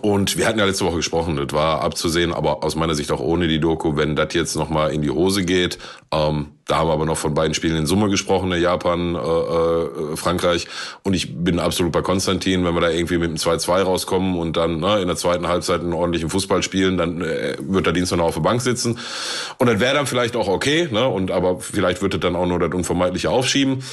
Und 0.00 0.36
wir 0.36 0.46
hatten 0.46 0.58
ja 0.58 0.64
letzte 0.64 0.84
Woche 0.84 0.96
gesprochen, 0.96 1.36
das 1.36 1.52
war 1.52 1.80
abzusehen, 1.80 2.32
aber 2.32 2.64
aus 2.64 2.74
meiner 2.74 2.94
Sicht 2.94 3.12
auch 3.12 3.20
ohne 3.20 3.46
die 3.48 3.60
Doku, 3.60 3.96
wenn 3.96 4.16
das 4.16 4.34
jetzt 4.34 4.56
nochmal 4.56 4.92
in 4.92 5.00
die 5.00 5.10
Hose 5.10 5.44
geht, 5.44 5.78
ähm, 6.12 6.48
da 6.66 6.78
haben 6.78 6.88
wir 6.88 6.94
aber 6.94 7.06
noch 7.06 7.16
von 7.16 7.32
beiden 7.34 7.54
Spielen 7.54 7.76
in 7.76 7.86
Summe 7.86 8.08
gesprochen, 8.08 8.48
ne, 8.48 8.58
Japan, 8.58 9.14
äh, 9.14 9.18
äh, 9.18 10.16
Frankreich. 10.16 10.66
Und 11.04 11.14
ich 11.14 11.36
bin 11.36 11.60
absolut 11.60 11.92
bei 11.92 12.02
Konstantin, 12.02 12.64
wenn 12.64 12.74
wir 12.74 12.80
da 12.80 12.90
irgendwie 12.90 13.18
mit 13.18 13.28
einem 13.28 13.36
2-2 13.36 13.82
rauskommen 13.82 14.36
und 14.36 14.56
dann 14.56 14.80
ne, 14.80 15.00
in 15.00 15.06
der 15.06 15.16
zweiten 15.16 15.46
Halbzeit 15.46 15.80
einen 15.80 15.92
ordentlichen 15.92 16.28
Fußball 16.28 16.64
spielen, 16.64 16.96
dann 16.96 17.20
äh, 17.20 17.56
wird 17.60 17.86
der 17.86 17.92
Dienst 17.92 18.14
noch 18.16 18.24
auf 18.24 18.34
der 18.34 18.40
Bank 18.40 18.62
sitzen. 18.62 18.98
Und 19.58 19.68
das 19.68 19.78
wäre 19.78 19.94
dann 19.94 20.06
vielleicht 20.06 20.34
auch 20.34 20.48
okay, 20.48 20.88
ne? 20.90 21.06
Und 21.06 21.30
aber 21.30 21.60
vielleicht 21.60 22.02
wird 22.02 22.14
es 22.14 22.20
dann 22.20 22.34
auch 22.34 22.46
nur 22.46 22.58
das 22.58 22.72
Unvermeidliche 22.74 23.30
aufschieben. 23.30 23.84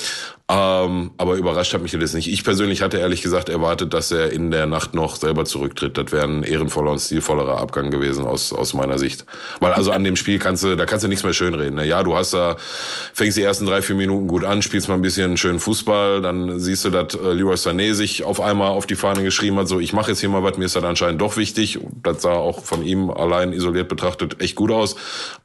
Ähm, 0.54 1.10
aber 1.18 1.36
überrascht 1.36 1.74
hat 1.74 1.82
mich 1.82 1.94
das 1.94 2.14
nicht. 2.14 2.28
Ich 2.28 2.44
persönlich 2.44 2.84
hatte 2.84 3.00
ehrlich 3.00 3.24
gesagt 3.24 3.50
erwartet, 3.50 3.92
dass 3.96 4.12
er 4.12 4.32
in 4.32 4.52
der 4.52 4.68
Nacht 4.68 4.94
noch 4.94 5.16
selber 5.16 5.46
zurücktritt. 5.46 5.98
Das 5.98 6.12
wäre 6.12 6.26
ein 6.26 6.44
ehrenvoller 6.44 6.92
und 6.92 7.00
stilvollerer 7.00 7.58
Abgang 7.58 7.90
gewesen 7.90 8.24
aus, 8.26 8.54
aus 8.54 8.76
meiner 8.76 9.00
Sicht. 9.00 9.26
Weil 9.62 9.74
also 9.74 9.92
an 9.92 10.04
dem 10.04 10.16
Spiel 10.16 10.38
kannst 10.38 10.64
du, 10.64 10.76
da 10.76 10.86
kannst 10.86 11.06
du 11.06 11.08
nichts 11.08 11.24
mehr 11.24 11.34
schönreden. 11.34 11.76
Ne? 11.76 11.88
Ja, 11.88 12.04
du 12.04 12.16
hast 12.16 12.36
da 12.36 12.58
fängst 13.14 13.36
die 13.36 13.42
ersten 13.42 13.66
drei, 13.66 13.82
vier 13.82 13.96
Minuten 13.96 14.28
gut 14.28 14.44
an, 14.44 14.62
spielst 14.62 14.90
mal 14.90 14.94
ein 14.94 15.02
bisschen 15.02 15.38
schönen 15.38 15.60
Fußball, 15.60 16.22
dann 16.22 16.60
siehst 16.60 16.86
du, 16.86 16.92
dass 16.92 17.16
äh, 17.16 17.34
Leroy 17.34 17.56
Sané 17.56 17.96
sich 17.96 18.24
auf 18.24 18.40
einmal 18.40 18.70
auf 18.70 18.86
die 18.86 18.96
Fahne 18.96 19.24
geschrieben 19.24 19.58
hat, 19.58 19.68
so 19.68 19.80
ich 19.80 19.92
mache 19.92 20.12
jetzt 20.12 20.20
hier 20.20 20.30
mal 20.30 20.44
was, 20.44 20.58
mir 20.58 20.66
ist 20.66 20.76
das 20.76 20.84
anscheinend 20.84 21.20
doch 21.20 21.36
wichtig. 21.36 21.80
Das 22.04 22.22
sah 22.22 22.34
auch 22.34 22.64
von 22.64 22.86
ihm 22.86 23.10
allein 23.10 23.54
isoliert 23.54 23.88
betrachtet 23.88 24.40
echt 24.40 24.56
gut 24.56 24.70
aus. 24.70 24.98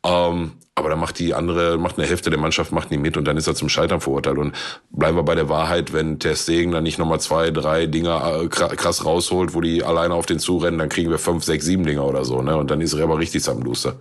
Ähm, 0.04 0.52
aber 0.78 0.88
dann 0.90 0.98
macht 0.98 1.18
die 1.18 1.34
andere, 1.34 1.76
macht 1.76 1.98
eine 1.98 2.06
Hälfte 2.06 2.30
der 2.30 2.38
Mannschaft 2.38 2.72
macht 2.72 2.90
nie 2.90 2.96
mit 2.96 3.16
und 3.16 3.24
dann 3.24 3.36
ist 3.36 3.46
er 3.46 3.54
zum 3.54 3.68
Scheitern 3.68 4.00
verurteilt. 4.00 4.38
Und 4.38 4.54
bleiben 4.90 5.16
wir 5.16 5.22
bei 5.22 5.34
der 5.34 5.48
Wahrheit, 5.48 5.92
wenn 5.92 6.18
Ter 6.18 6.36
Stegen 6.36 6.72
dann 6.72 6.84
nicht 6.84 6.98
nochmal 6.98 7.20
zwei, 7.20 7.50
drei 7.50 7.86
Dinger 7.86 8.42
äh, 8.42 8.48
krass 8.48 9.04
rausholt, 9.04 9.54
wo 9.54 9.60
die 9.60 9.82
alleine 9.82 10.14
auf 10.14 10.26
den 10.26 10.38
zurennen, 10.38 10.78
dann 10.78 10.88
kriegen 10.88 11.10
wir 11.10 11.18
fünf, 11.18 11.44
sechs, 11.44 11.64
sieben 11.64 11.84
Dinger 11.84 12.04
oder 12.04 12.24
so. 12.24 12.40
Ne? 12.42 12.56
Und 12.56 12.70
dann 12.70 12.80
ist 12.80 12.94
er 12.94 13.02
aber 13.02 13.18
richtig 13.18 13.42
Sammenluster. 13.42 13.96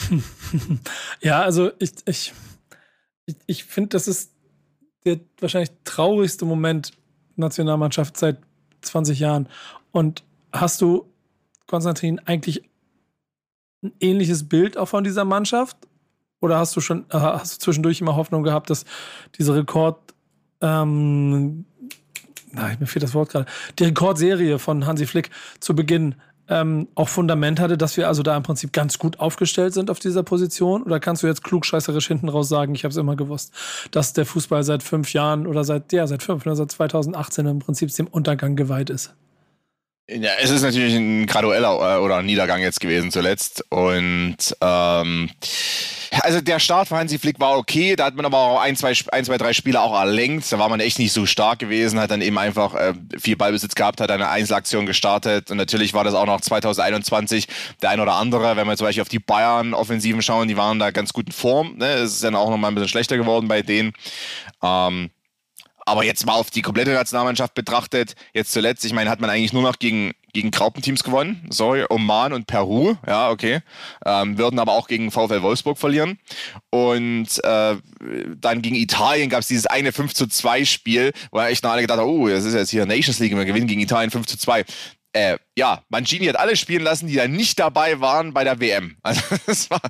ja, 1.20 1.42
also 1.42 1.70
ich, 1.78 1.92
ich, 2.04 2.32
ich, 3.26 3.36
ich 3.46 3.64
finde, 3.64 3.90
das 3.90 4.08
ist 4.08 4.32
der 5.04 5.20
wahrscheinlich 5.40 5.70
traurigste 5.84 6.44
Moment 6.44 6.92
Nationalmannschaft 7.36 8.16
seit 8.16 8.38
20 8.82 9.20
Jahren. 9.20 9.48
Und 9.92 10.24
hast 10.52 10.80
du, 10.82 11.06
Konstantin, 11.66 12.20
eigentlich 12.20 12.62
ein 13.86 13.92
ähnliches 14.00 14.48
Bild 14.48 14.76
auch 14.76 14.86
von 14.86 15.04
dieser 15.04 15.24
Mannschaft? 15.24 15.76
Oder 16.40 16.58
hast 16.58 16.76
du 16.76 16.80
schon, 16.80 17.06
äh, 17.10 17.18
hast 17.18 17.56
du 17.56 17.64
zwischendurch 17.64 18.00
immer 18.00 18.16
Hoffnung 18.16 18.42
gehabt, 18.42 18.70
dass 18.70 18.84
diese 19.38 19.54
Rekord, 19.54 19.98
ähm, 20.60 21.64
na, 22.52 22.70
mir 22.78 22.86
fehlt 22.86 23.02
das 23.02 23.14
Wort 23.14 23.30
gerade, 23.30 23.46
die 23.78 23.84
Rekordserie 23.84 24.58
von 24.58 24.86
Hansi 24.86 25.06
Flick 25.06 25.30
zu 25.60 25.74
Beginn 25.74 26.14
ähm, 26.48 26.88
auch 26.94 27.08
Fundament 27.08 27.58
hatte, 27.58 27.76
dass 27.76 27.96
wir 27.96 28.08
also 28.08 28.22
da 28.22 28.36
im 28.36 28.42
Prinzip 28.42 28.72
ganz 28.72 28.98
gut 28.98 29.18
aufgestellt 29.18 29.74
sind 29.74 29.90
auf 29.90 29.98
dieser 29.98 30.22
Position? 30.22 30.82
Oder 30.82 31.00
kannst 31.00 31.22
du 31.22 31.26
jetzt 31.26 31.42
klugscheißerisch 31.42 32.06
hinten 32.06 32.28
raus 32.28 32.48
sagen, 32.48 32.74
ich 32.74 32.84
habe 32.84 32.92
es 32.92 32.96
immer 32.96 33.16
gewusst, 33.16 33.52
dass 33.90 34.12
der 34.12 34.26
Fußball 34.26 34.62
seit 34.62 34.82
fünf 34.82 35.12
Jahren 35.12 35.46
oder 35.46 35.64
seit, 35.64 35.92
ja, 35.92 36.06
seit 36.06 36.22
fünf, 36.22 36.44
ne, 36.44 36.54
seit 36.54 36.70
2018 36.70 37.46
im 37.46 37.58
Prinzip 37.58 37.92
dem 37.94 38.06
Untergang 38.06 38.56
geweiht 38.56 38.90
ist? 38.90 39.14
Ja, 40.08 40.30
es 40.40 40.50
ist 40.50 40.62
natürlich 40.62 40.94
ein 40.94 41.26
gradueller 41.26 41.96
äh, 41.96 41.98
oder 41.98 42.18
ein 42.18 42.26
Niedergang 42.26 42.60
jetzt 42.60 42.80
gewesen 42.80 43.10
zuletzt. 43.10 43.64
Und 43.70 44.36
ähm, 44.60 45.30
also 46.22 46.40
der 46.40 46.60
Start 46.60 46.86
für 46.86 46.96
Hansi 46.96 47.18
Flick 47.18 47.40
war 47.40 47.58
okay, 47.58 47.96
da 47.96 48.04
hat 48.04 48.14
man 48.14 48.24
aber 48.24 48.38
auch 48.38 48.60
ein, 48.60 48.76
zwei, 48.76 48.92
ein, 49.10 49.24
zwei, 49.24 49.36
drei 49.36 49.52
Spiele 49.52 49.80
auch 49.80 49.98
erlenkt. 49.98 50.50
Da 50.52 50.60
war 50.60 50.68
man 50.68 50.78
echt 50.78 51.00
nicht 51.00 51.12
so 51.12 51.26
stark 51.26 51.58
gewesen, 51.58 51.98
hat 51.98 52.12
dann 52.12 52.22
eben 52.22 52.38
einfach 52.38 52.74
äh, 52.74 52.94
viel 53.18 53.34
Ballbesitz 53.34 53.74
gehabt, 53.74 54.00
hat 54.00 54.12
eine 54.12 54.28
Einzelaktion 54.28 54.86
gestartet. 54.86 55.50
Und 55.50 55.56
natürlich 55.56 55.92
war 55.92 56.04
das 56.04 56.14
auch 56.14 56.26
noch 56.26 56.40
2021 56.40 57.48
der 57.82 57.90
ein 57.90 57.98
oder 57.98 58.14
andere, 58.14 58.56
wenn 58.56 58.68
wir 58.68 58.76
zum 58.76 58.86
Beispiel 58.86 59.02
auf 59.02 59.08
die 59.08 59.18
Bayern-Offensiven 59.18 60.22
schauen, 60.22 60.46
die 60.46 60.56
waren 60.56 60.78
da 60.78 60.92
ganz 60.92 61.12
gut 61.12 61.26
in 61.26 61.32
Form. 61.32 61.78
Ne? 61.78 61.86
Es 61.86 62.12
ist 62.12 62.24
dann 62.24 62.36
auch 62.36 62.50
noch 62.50 62.58
mal 62.58 62.68
ein 62.68 62.74
bisschen 62.76 62.88
schlechter 62.88 63.16
geworden 63.16 63.48
bei 63.48 63.62
denen. 63.62 63.92
Ähm, 64.62 65.10
aber 65.86 66.04
jetzt 66.04 66.26
mal 66.26 66.34
auf 66.34 66.50
die 66.50 66.62
komplette 66.62 66.92
Nationalmannschaft 66.92 67.54
betrachtet, 67.54 68.16
jetzt 68.34 68.52
zuletzt, 68.52 68.84
ich 68.84 68.92
meine, 68.92 69.08
hat 69.08 69.20
man 69.20 69.30
eigentlich 69.30 69.52
nur 69.52 69.62
noch 69.62 69.78
gegen, 69.78 70.12
gegen 70.32 70.50
Graupenteams 70.50 71.04
gewonnen. 71.04 71.46
Sorry, 71.48 71.84
Oman 71.88 72.32
und 72.32 72.46
Peru, 72.46 72.96
ja, 73.06 73.30
okay. 73.30 73.60
Ähm, 74.04 74.36
würden 74.36 74.58
aber 74.58 74.72
auch 74.72 74.88
gegen 74.88 75.12
VfL 75.12 75.42
Wolfsburg 75.42 75.78
verlieren. 75.78 76.18
Und 76.70 77.28
äh, 77.44 77.76
dann 78.36 78.62
gegen 78.62 78.74
Italien 78.74 79.30
gab 79.30 79.40
es 79.40 79.46
dieses 79.46 79.66
eine 79.66 79.92
5 79.92 80.12
zu 80.12 80.26
2 80.26 80.64
Spiel, 80.64 81.12
wo 81.30 81.38
echt 81.40 81.62
noch 81.62 81.70
alle 81.70 81.82
gedacht 81.82 82.00
haben, 82.00 82.10
oh, 82.10 82.28
das 82.28 82.44
ist 82.44 82.54
jetzt 82.54 82.70
hier 82.70 82.84
Nations 82.84 83.20
League, 83.20 83.36
wir 83.36 83.44
gewinnen 83.44 83.68
gegen 83.68 83.80
Italien 83.80 84.10
5 84.10 84.26
zu 84.26 84.36
2 84.36 84.64
äh, 85.16 85.38
ja, 85.56 85.82
Mancini 85.88 86.26
hat 86.26 86.38
alle 86.38 86.56
spielen 86.56 86.82
lassen, 86.82 87.06
die 87.06 87.14
da 87.14 87.26
nicht 87.26 87.58
dabei 87.58 88.00
waren 88.00 88.34
bei 88.34 88.44
der 88.44 88.60
WM. 88.60 88.96
Also, 89.02 89.70
war, 89.70 89.80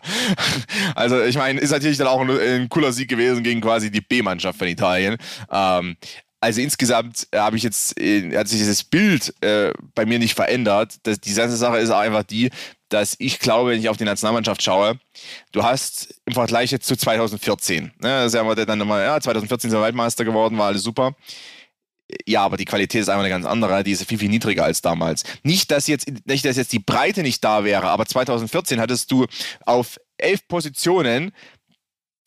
also 0.94 1.22
ich 1.22 1.36
meine, 1.36 1.60
ist 1.60 1.70
natürlich 1.70 1.98
dann 1.98 2.06
auch 2.06 2.20
ein, 2.20 2.30
ein, 2.30 2.68
cooler 2.68 2.92
Sieg 2.92 3.08
gewesen 3.08 3.42
gegen 3.42 3.60
quasi 3.60 3.90
die 3.90 4.00
B-Mannschaft 4.00 4.58
von 4.58 4.68
Italien. 4.68 5.16
Ähm, 5.50 5.96
also 6.40 6.60
insgesamt 6.60 7.26
äh, 7.32 7.38
habe 7.38 7.56
ich 7.56 7.64
jetzt, 7.64 7.98
äh, 7.98 8.36
hat 8.36 8.46
sich 8.46 8.58
dieses 8.58 8.84
Bild 8.84 9.34
äh, 9.42 9.72
bei 9.94 10.06
mir 10.06 10.18
nicht 10.18 10.34
verändert. 10.34 10.94
Das, 11.02 11.18
die 11.18 11.34
ganze 11.34 11.56
Sache 11.56 11.78
ist 11.78 11.90
einfach 11.90 12.22
die, 12.22 12.50
dass 12.88 13.16
ich 13.18 13.40
glaube, 13.40 13.70
wenn 13.70 13.80
ich 13.80 13.88
auf 13.88 13.96
die 13.96 14.04
Nationalmannschaft 14.04 14.62
schaue, 14.62 15.00
du 15.50 15.64
hast 15.64 16.20
im 16.26 16.34
Vergleich 16.34 16.70
jetzt 16.70 16.86
zu 16.86 16.96
2014, 16.96 17.84
ne, 17.84 17.92
das 18.00 18.26
ist 18.26 18.34
ja 18.34 18.54
dann 18.64 18.78
nochmal, 18.78 19.02
ja, 19.02 19.20
2014 19.20 19.70
sind 19.70 19.80
wir 19.80 19.84
Weltmeister 19.84 20.24
geworden, 20.24 20.56
war 20.56 20.66
alles 20.66 20.84
super 20.84 21.16
ja, 22.26 22.42
aber 22.42 22.56
die 22.56 22.64
Qualität 22.64 23.02
ist 23.02 23.08
einfach 23.08 23.22
eine 23.24 23.30
ganz 23.30 23.46
andere, 23.46 23.82
die 23.82 23.92
ist 23.92 24.04
viel, 24.04 24.18
viel 24.18 24.28
niedriger 24.28 24.64
als 24.64 24.80
damals. 24.80 25.24
Nicht, 25.42 25.70
dass 25.70 25.86
jetzt, 25.86 26.06
nicht, 26.26 26.44
dass 26.44 26.56
jetzt 26.56 26.72
die 26.72 26.78
Breite 26.78 27.22
nicht 27.22 27.42
da 27.42 27.64
wäre, 27.64 27.88
aber 27.88 28.06
2014 28.06 28.80
hattest 28.80 29.10
du 29.10 29.26
auf 29.64 29.98
elf 30.16 30.46
Positionen 30.48 31.32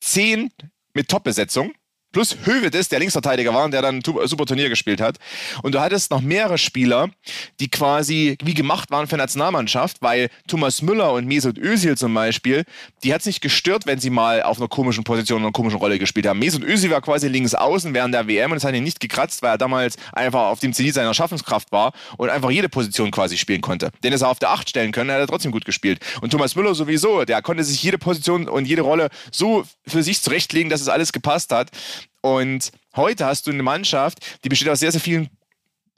zehn 0.01 0.49
mit 0.93 1.07
Top-Besetzung 1.07 1.73
plus 2.11 2.37
Hövedes, 2.43 2.89
der 2.89 2.99
Linksverteidiger 2.99 3.53
war 3.53 3.65
und 3.65 3.71
der 3.71 3.81
dann 3.81 3.97
ein 3.97 4.27
super 4.27 4.45
Turnier 4.45 4.69
gespielt 4.69 5.01
hat. 5.01 5.17
Und 5.61 5.75
du 5.75 5.79
hattest 5.79 6.11
noch 6.11 6.21
mehrere 6.21 6.57
Spieler, 6.57 7.09
die 7.59 7.69
quasi 7.69 8.37
wie 8.43 8.53
gemacht 8.53 8.91
waren 8.91 9.07
für 9.07 9.17
Nationalmannschaft, 9.17 9.97
weil 10.01 10.29
Thomas 10.47 10.81
Müller 10.81 11.13
und 11.13 11.27
Mesut 11.27 11.57
Özil 11.57 11.97
zum 11.97 12.13
Beispiel, 12.13 12.65
die 13.03 13.13
hat 13.13 13.21
es 13.21 13.27
nicht 13.27 13.41
gestört, 13.41 13.85
wenn 13.85 13.99
sie 13.99 14.09
mal 14.09 14.41
auf 14.43 14.57
einer 14.57 14.67
komischen 14.67 15.03
Position, 15.03 15.41
einer 15.41 15.51
komischen 15.51 15.79
Rolle 15.79 15.99
gespielt 15.99 16.25
haben. 16.25 16.39
Mesut 16.39 16.63
Özil 16.63 16.89
war 16.89 17.01
quasi 17.01 17.27
links 17.27 17.53
außen 17.53 17.93
während 17.93 18.13
der 18.13 18.27
WM 18.27 18.51
und 18.51 18.57
es 18.57 18.63
hat 18.63 18.73
ihn 18.73 18.83
nicht 18.83 18.99
gekratzt, 18.99 19.41
weil 19.41 19.51
er 19.51 19.57
damals 19.57 19.97
einfach 20.13 20.47
auf 20.47 20.59
dem 20.59 20.73
Zenit 20.73 20.95
seiner 20.95 21.13
Schaffenskraft 21.13 21.71
war 21.71 21.93
und 22.17 22.29
einfach 22.29 22.49
jede 22.49 22.69
Position 22.69 23.11
quasi 23.11 23.37
spielen 23.37 23.61
konnte. 23.61 23.91
Den 24.03 24.13
ist 24.13 24.21
er 24.21 24.29
auf 24.29 24.39
der 24.39 24.49
Acht 24.49 24.69
stellen 24.69 24.91
können, 24.91 25.09
er 25.09 25.21
hat 25.21 25.29
trotzdem 25.29 25.51
gut 25.51 25.65
gespielt. 25.65 25.99
Und 26.21 26.31
Thomas 26.31 26.55
Müller 26.55 26.73
sowieso, 26.73 27.25
der 27.25 27.41
konnte 27.41 27.63
sich 27.63 27.81
jede 27.83 27.97
Position 27.97 28.47
und 28.47 28.65
jede 28.65 28.81
Rolle 28.81 29.09
so 29.31 29.63
für 29.85 30.03
sich 30.03 30.21
zurechtlegen, 30.21 30.69
dass 30.69 30.81
es 30.81 30.89
alles 30.89 31.11
gepasst 31.11 31.51
hat. 31.51 31.69
Und 32.21 32.71
heute 32.95 33.25
hast 33.25 33.47
du 33.47 33.51
eine 33.51 33.63
Mannschaft, 33.63 34.39
die 34.43 34.49
besteht 34.49 34.69
aus 34.69 34.79
sehr, 34.79 34.91
sehr 34.91 35.01
vielen 35.01 35.29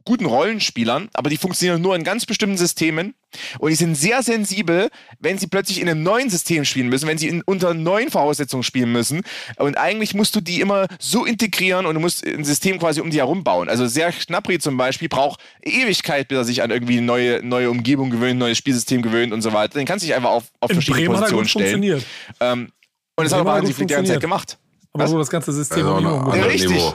guten 0.05 0.25
Rollenspielern, 0.25 1.09
aber 1.13 1.29
die 1.29 1.37
funktionieren 1.37 1.81
nur 1.81 1.95
in 1.95 2.03
ganz 2.03 2.25
bestimmten 2.25 2.57
Systemen 2.57 3.13
und 3.59 3.69
die 3.69 3.75
sind 3.75 3.95
sehr 3.95 4.23
sensibel, 4.23 4.89
wenn 5.19 5.37
sie 5.37 5.47
plötzlich 5.47 5.79
in 5.79 5.87
einem 5.87 6.03
neuen 6.03 6.29
System 6.29 6.65
spielen 6.65 6.89
müssen, 6.89 7.07
wenn 7.07 7.17
sie 7.17 7.27
in, 7.27 7.41
unter 7.43 7.73
neuen 7.73 8.09
Voraussetzungen 8.09 8.63
spielen 8.63 8.91
müssen. 8.91 9.21
Und 9.57 9.77
eigentlich 9.77 10.13
musst 10.13 10.35
du 10.35 10.41
die 10.41 10.59
immer 10.59 10.87
so 10.99 11.25
integrieren 11.25 11.85
und 11.85 11.95
du 11.95 12.01
musst 12.01 12.25
ein 12.25 12.43
System 12.43 12.79
quasi 12.79 13.01
um 13.01 13.09
die 13.09 13.17
herum 13.17 13.43
bauen. 13.43 13.69
Also 13.69 13.87
sehr 13.87 14.11
Schnappri 14.11 14.59
zum 14.59 14.77
Beispiel 14.77 15.09
braucht 15.09 15.39
Ewigkeit, 15.61 16.27
bis 16.27 16.37
er 16.37 16.45
sich 16.45 16.63
an 16.63 16.71
irgendwie 16.71 16.97
eine 16.97 17.05
neue, 17.05 17.45
neue 17.45 17.69
Umgebung 17.69 18.09
gewöhnt, 18.09 18.39
neues 18.39 18.57
Spielsystem 18.57 19.01
gewöhnt 19.01 19.33
und 19.33 19.41
so 19.41 19.53
weiter. 19.53 19.77
Den 19.77 19.85
kannst 19.85 20.03
du 20.03 20.07
dich 20.07 20.15
einfach 20.15 20.31
auf, 20.31 20.45
auf 20.59 20.71
verschiedene 20.71 21.09
Bremen 21.09 21.19
Positionen 21.19 21.47
stellen. 21.47 22.03
Ähm, 22.39 22.71
und 23.15 23.25
das 23.25 23.33
hat 23.33 23.45
Hansi 23.45 23.73
Flick 23.73 23.87
die 23.87 23.93
ganze 23.93 24.13
Zeit 24.13 24.21
gemacht. 24.21 24.57
Aber 24.93 25.03
Was? 25.03 25.11
so 25.11 25.17
das 25.17 25.29
ganze 25.29 25.53
System 25.53 25.87
also 25.87 26.35
ja, 26.35 26.43
Richtig. 26.43 26.93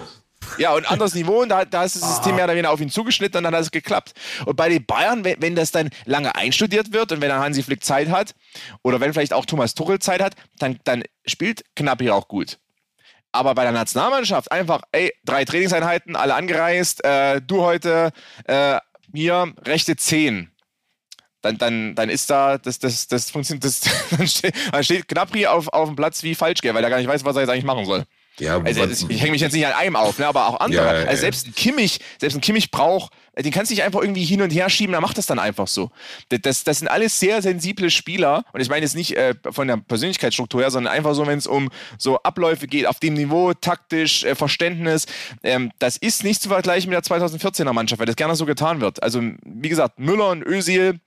Ja, 0.59 0.75
und 0.75 0.91
anderes 0.91 1.15
Niveau 1.15 1.43
und 1.43 1.49
da, 1.49 1.65
da 1.65 1.85
ist 1.85 1.97
das 1.97 2.03
System 2.03 2.37
mehr 2.37 2.45
oder 2.45 2.55
weniger 2.55 2.71
auf 2.71 2.81
ihn 2.81 2.91
zugeschnitten 2.91 3.39
und 3.39 3.45
dann 3.45 3.55
hat 3.55 3.63
es 3.63 3.71
geklappt. 3.71 4.13
Und 4.45 4.57
bei 4.57 4.69
den 4.69 4.85
Bayern, 4.85 5.25
wenn, 5.25 5.41
wenn 5.41 5.57
das 5.57 5.71
dann 5.71 5.91
lange 6.05 6.35
einstudiert 6.35 6.93
wird 6.93 7.13
und 7.13 7.21
wenn 7.21 7.29
dann 7.29 7.41
Hansi 7.41 7.63
Flick 7.63 7.85
Zeit 7.85 8.11
hat 8.11 8.35
oder 8.83 9.01
wenn 9.01 9.13
vielleicht 9.13 9.33
auch 9.33 9.45
Thomas 9.45 9.75
Tuchel 9.75 9.99
Zeit 9.99 10.23
hat, 10.23 10.35
dann, 10.59 10.79
dann 10.85 11.03
spielt 11.27 11.65
Knappi 11.75 12.11
auch 12.11 12.29
gut. 12.29 12.59
Aber 13.33 13.55
bei 13.55 13.65
der 13.65 13.73
Nationalmannschaft 13.73 14.51
einfach, 14.53 14.83
ey, 14.93 15.13
drei 15.25 15.45
Trainingseinheiten, 15.45 16.17
alle 16.17 16.35
angereist, 16.35 17.05
äh, 17.05 17.43
du 17.43 17.63
heute 17.63 18.13
äh, 18.45 18.79
hier 19.13 19.53
rechte 19.65 19.97
10 19.97 20.51
dann, 21.47 21.59
dann, 21.59 21.95
dann 21.95 22.09
ist 22.11 22.29
da, 22.31 22.59
das, 22.59 22.79
das, 22.79 23.07
das 23.09 23.31
funktioniert, 23.31 23.65
das, 23.65 23.81
dann, 24.17 24.27
steht, 24.27 24.55
dann 24.73 24.85
steht 24.85 25.09
Gnabry 25.09 25.47
auf, 25.47 25.69
auf 25.69 25.89
dem 25.89 25.97
Platz 25.97 26.23
wie 26.23 26.35
Falschgeld, 26.35 26.75
weil 26.75 26.85
er 26.85 26.91
gar 26.91 26.99
nicht 26.99 27.09
weiß, 27.09 27.25
was 27.25 27.37
er 27.37 27.43
jetzt 27.43 27.51
eigentlich 27.51 27.65
machen 27.65 27.85
soll. 27.85 28.05
Ja, 28.39 28.61
also, 28.63 28.83
was- 28.83 29.07
ich 29.09 29.21
hänge 29.23 29.31
mich 29.33 29.41
jetzt 29.41 29.55
nicht 29.55 29.67
an 29.67 29.73
einem 29.73 29.97
auf, 29.97 30.19
ne, 30.19 30.27
aber 30.27 30.47
auch 30.49 30.61
andere. 30.61 30.85
Ja. 31.05 31.09
Also 31.09 31.23
selbst 31.23 31.47
ein 31.47 31.55
Kimmich, 31.55 32.01
selbst 32.21 32.35
ein 32.37 32.43
Kimmich 32.43 32.71
braucht, 32.71 33.13
den 33.39 33.51
kannst 33.51 33.71
du 33.71 33.75
nicht 33.75 33.83
einfach 33.83 34.03
irgendwie 34.03 34.25
hin 34.27 34.43
und 34.43 34.51
her 34.51 34.69
schieben, 34.69 34.93
dann 34.93 35.01
macht 35.01 35.17
das 35.17 35.25
dann 35.25 35.39
einfach 35.39 35.67
so. 35.67 35.91
Das, 36.29 36.41
das, 36.43 36.65
das 36.65 36.79
sind 36.81 36.89
alles 36.89 37.19
sehr 37.19 37.41
sensible 37.41 37.89
Spieler 37.91 38.45
und 38.53 38.61
ich 38.61 38.69
meine 38.69 38.83
jetzt 38.83 38.95
nicht 38.95 39.17
äh, 39.17 39.35
von 39.51 39.69
der 39.69 39.79
Persönlichkeitsstruktur 39.79 40.61
her, 40.61 40.71
sondern 40.71 40.93
einfach 40.93 41.15
so, 41.15 41.27
wenn 41.27 41.39
es 41.39 41.47
um 41.47 41.71
so 41.99 42.19
Abläufe 42.25 42.67
geht, 42.67 42.87
auf 42.87 43.01
dem 43.01 43.15
Niveau, 43.15 43.55
taktisch, 43.55 44.25
äh, 44.25 44.35
Verständnis, 44.35 45.07
ähm, 45.43 45.71
das 45.79 45.97
ist 45.97 46.23
nicht 46.23 46.43
zu 46.43 46.51
vergleichen 46.51 46.91
mit 46.91 46.97
der 47.09 47.19
2014er 47.19 47.73
Mannschaft, 47.73 48.01
weil 48.01 48.07
das 48.07 48.17
gerne 48.17 48.37
so 48.37 48.45
getan 48.45 48.83
wird. 48.83 49.03
Also 49.03 49.23
wie 49.47 49.69
gesagt, 49.71 49.99
Müller 49.99 50.29
und 50.29 50.43
Özil 50.47 51.01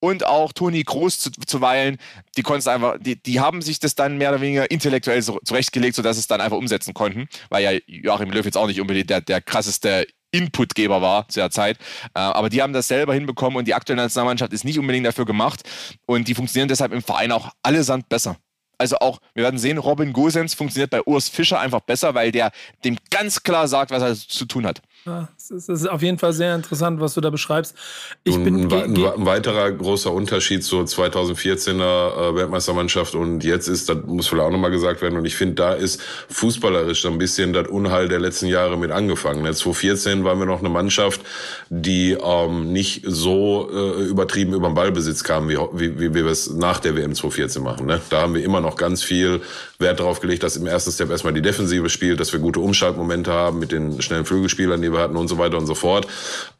und 0.00 0.24
auch 0.26 0.52
Toni 0.52 0.82
Kroos 0.82 1.18
zu, 1.20 1.30
zuweilen, 1.30 1.98
die 2.36 2.42
konnten 2.42 2.68
einfach, 2.68 2.96
die, 2.98 3.22
die 3.22 3.40
haben 3.40 3.62
sich 3.62 3.78
das 3.78 3.94
dann 3.94 4.18
mehr 4.18 4.30
oder 4.30 4.40
weniger 4.40 4.70
intellektuell 4.70 5.22
so, 5.22 5.38
zurechtgelegt, 5.44 5.94
sodass 5.94 6.16
sie 6.16 6.20
es 6.20 6.26
dann 6.26 6.40
einfach 6.40 6.56
umsetzen 6.56 6.94
konnten, 6.94 7.28
weil 7.50 7.62
ja 7.62 7.78
Joachim 7.86 8.30
Löw 8.30 8.44
jetzt 8.44 8.56
auch 8.56 8.66
nicht 8.66 8.80
unbedingt 8.80 9.10
der, 9.10 9.20
der 9.20 9.40
krasseste 9.40 10.06
Inputgeber 10.32 11.02
war 11.02 11.28
zu 11.28 11.40
der 11.40 11.50
Zeit. 11.50 11.78
Äh, 12.14 12.20
aber 12.20 12.48
die 12.48 12.62
haben 12.62 12.72
das 12.72 12.88
selber 12.88 13.14
hinbekommen 13.14 13.58
und 13.58 13.68
die 13.68 13.74
aktuelle 13.74 14.02
Nationalmannschaft 14.02 14.52
ist 14.52 14.64
nicht 14.64 14.78
unbedingt 14.78 15.06
dafür 15.06 15.26
gemacht 15.26 15.62
und 16.06 16.28
die 16.28 16.34
funktionieren 16.34 16.68
deshalb 16.68 16.92
im 16.92 17.02
Verein 17.02 17.32
auch 17.32 17.50
allesamt 17.62 18.08
besser. 18.08 18.36
Also 18.78 18.96
auch, 18.96 19.20
wir 19.34 19.44
werden 19.44 19.58
sehen, 19.58 19.76
Robin 19.76 20.14
Gosens 20.14 20.54
funktioniert 20.54 20.88
bei 20.88 21.02
Urs 21.02 21.28
Fischer 21.28 21.60
einfach 21.60 21.80
besser, 21.80 22.14
weil 22.14 22.32
der 22.32 22.50
dem 22.82 22.96
ganz 23.10 23.42
klar 23.42 23.68
sagt, 23.68 23.90
was 23.90 24.02
er 24.02 24.14
zu 24.14 24.46
tun 24.46 24.66
hat. 24.66 24.80
Ja, 25.06 25.28
es 25.34 25.50
ist, 25.50 25.68
es 25.70 25.80
ist 25.82 25.86
auf 25.88 26.02
jeden 26.02 26.18
Fall 26.18 26.34
sehr 26.34 26.54
interessant, 26.54 27.00
was 27.00 27.14
du 27.14 27.22
da 27.22 27.30
beschreibst. 27.30 27.74
Ich 28.22 28.34
Und 28.34 28.44
bin 28.44 28.70
ein, 28.70 28.72
ein, 28.72 28.96
ein 28.96 29.26
weiterer 29.26 29.72
großer 29.72 30.12
Unterschied 30.12 30.62
zur 30.62 30.84
2014er 30.84 32.32
äh, 32.32 32.34
Weltmeistermannschaft 32.34 33.14
und 33.14 33.42
jetzt 33.42 33.66
ist, 33.66 33.88
das 33.88 33.96
muss 34.04 34.28
vielleicht 34.28 34.46
auch 34.46 34.50
nochmal 34.50 34.70
gesagt 34.70 35.00
werden, 35.00 35.16
und 35.16 35.24
ich 35.24 35.36
finde, 35.36 35.54
da 35.54 35.72
ist 35.72 36.02
fußballerisch 36.28 37.00
so 37.00 37.08
ein 37.08 37.16
bisschen 37.16 37.54
das 37.54 37.68
Unheil 37.68 38.08
der 38.08 38.20
letzten 38.20 38.46
Jahre 38.46 38.76
mit 38.76 38.90
angefangen. 38.90 39.42
Ne? 39.42 39.54
2014 39.54 40.22
waren 40.24 40.38
wir 40.38 40.44
noch 40.44 40.60
eine 40.60 40.68
Mannschaft, 40.68 41.22
die 41.70 42.18
ähm, 42.22 42.70
nicht 42.70 43.02
so 43.06 43.70
äh, 43.72 44.02
übertrieben 44.02 44.52
über 44.52 44.68
den 44.68 44.74
Ballbesitz 44.74 45.24
kam, 45.24 45.48
wie, 45.48 45.56
wie, 45.72 45.98
wie 45.98 46.14
wir 46.14 46.26
es 46.26 46.50
nach 46.50 46.78
der 46.78 46.94
WM 46.94 47.14
2014 47.14 47.62
machen. 47.62 47.86
Ne? 47.86 48.02
Da 48.10 48.20
haben 48.20 48.34
wir 48.34 48.44
immer 48.44 48.60
noch 48.60 48.76
ganz 48.76 49.02
viel 49.02 49.40
Wert 49.78 49.98
darauf 49.98 50.20
gelegt, 50.20 50.42
dass 50.42 50.56
im 50.56 50.66
ersten 50.66 50.92
Step 50.92 51.08
erstmal 51.10 51.32
die 51.32 51.42
Defensive 51.42 51.88
spielt, 51.88 52.20
dass 52.20 52.34
wir 52.34 52.40
gute 52.40 52.60
Umschaltmomente 52.60 53.32
haben 53.32 53.58
mit 53.58 53.72
den 53.72 54.02
schnellen 54.02 54.26
Flügelspielern, 54.26 54.82
die 54.82 54.89
wir 54.92 55.00
hatten 55.00 55.16
und 55.16 55.28
so 55.28 55.38
weiter 55.38 55.58
und 55.58 55.66
so 55.66 55.74
fort. 55.74 56.06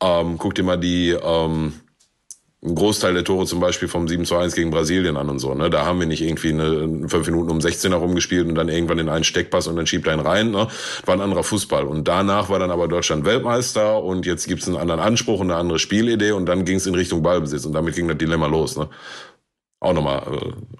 Ähm, 0.03 0.37
guck 0.39 0.55
dir 0.55 0.63
mal 0.63 0.79
die 0.79 1.11
ähm, 1.11 1.75
einen 2.63 2.75
Großteil 2.75 3.15
der 3.15 3.25
Tore 3.25 3.47
zum 3.47 3.59
Beispiel 3.59 3.89
vom 3.89 4.07
7 4.07 4.27
zu 4.27 4.37
1 4.37 4.55
gegen 4.55 4.71
Brasilien 4.71 5.17
an 5.17 5.31
und 5.31 5.39
so. 5.39 5.55
Ne? 5.55 5.71
Da 5.71 5.87
haben 5.87 5.99
wir 5.99 6.07
nicht 6.07 6.21
irgendwie 6.21 6.51
eine, 6.51 7.09
fünf 7.09 7.27
Minuten 7.27 7.51
um 7.51 7.61
16 7.61 7.91
herumgespielt 7.93 8.47
und 8.47 8.55
dann 8.55 8.69
irgendwann 8.69 8.99
den 8.99 9.09
einen 9.09 9.25
Steckpass 9.25 9.67
und 9.67 9.77
dann 9.77 9.87
schiebt 9.87 10.07
ihn 10.07 10.21
rein. 10.21 10.51
Ne? 10.51 10.69
War 11.07 11.15
ein 11.15 11.23
anderer 11.23 11.43
Fußball. 11.43 11.85
Und 11.85 12.07
danach 12.07 12.51
war 12.51 12.59
dann 12.59 12.71
aber 12.71 12.87
Deutschland 12.87 13.25
Weltmeister 13.25 14.03
und 14.03 14.27
jetzt 14.27 14.47
gibt's 14.47 14.69
einen 14.69 14.77
anderen 14.77 15.01
Anspruch 15.01 15.41
und 15.41 15.51
eine 15.51 15.59
andere 15.59 15.79
Spielidee 15.79 16.33
und 16.33 16.45
dann 16.47 16.67
ging's 16.67 16.85
in 16.85 16.95
Richtung 16.95 17.23
Ballbesitz 17.23 17.65
und 17.65 17.73
damit 17.73 17.95
ging 17.95 18.09
das 18.09 18.19
Dilemma 18.19 18.47
los. 18.47 18.77
Ne? 18.77 18.89
Auch 19.83 19.95
nochmal 19.95 20.23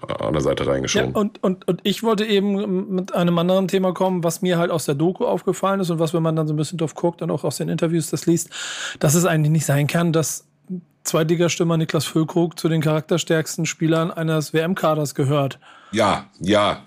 äh, 0.07 0.23
an 0.23 0.33
der 0.33 0.41
Seite 0.43 0.63
Ja, 0.63 0.71
reingeschoben. 0.71 1.13
und, 1.15 1.43
und, 1.43 1.67
und 1.67 1.81
ich 1.83 2.03
wollte 2.03 2.23
eben 2.23 2.93
mit 2.93 3.15
einem 3.15 3.37
anderen 3.39 3.67
Thema 3.67 3.93
kommen, 3.93 4.23
was 4.23 4.43
mir 4.43 4.59
halt 4.59 4.69
aus 4.69 4.85
der 4.85 4.93
Doku 4.95 5.25
aufgefallen 5.25 5.79
ist 5.79 5.89
und 5.89 5.97
was, 5.97 6.13
wenn 6.13 6.21
man 6.21 6.35
dann 6.35 6.47
so 6.47 6.53
ein 6.53 6.57
bisschen 6.57 6.77
drauf 6.77 6.93
guckt 6.93 7.23
und 7.23 7.31
auch 7.31 7.43
aus 7.43 7.57
den 7.57 7.67
Interviews 7.67 8.11
das 8.11 8.27
liest, 8.27 8.49
dass 8.99 9.15
es 9.15 9.25
eigentlich 9.25 9.51
nicht 9.51 9.65
sein 9.65 9.87
kann, 9.87 10.13
dass 10.13 10.45
Zweitligastürmer 11.03 11.77
Niklas 11.77 12.05
Füllkrug 12.05 12.59
zu 12.59 12.69
den 12.69 12.79
charakterstärksten 12.81 13.65
Spielern 13.65 14.11
eines 14.11 14.53
WM-Kaders 14.53 15.15
gehört. 15.15 15.59
ja, 15.91 16.25
ja. 16.39 16.83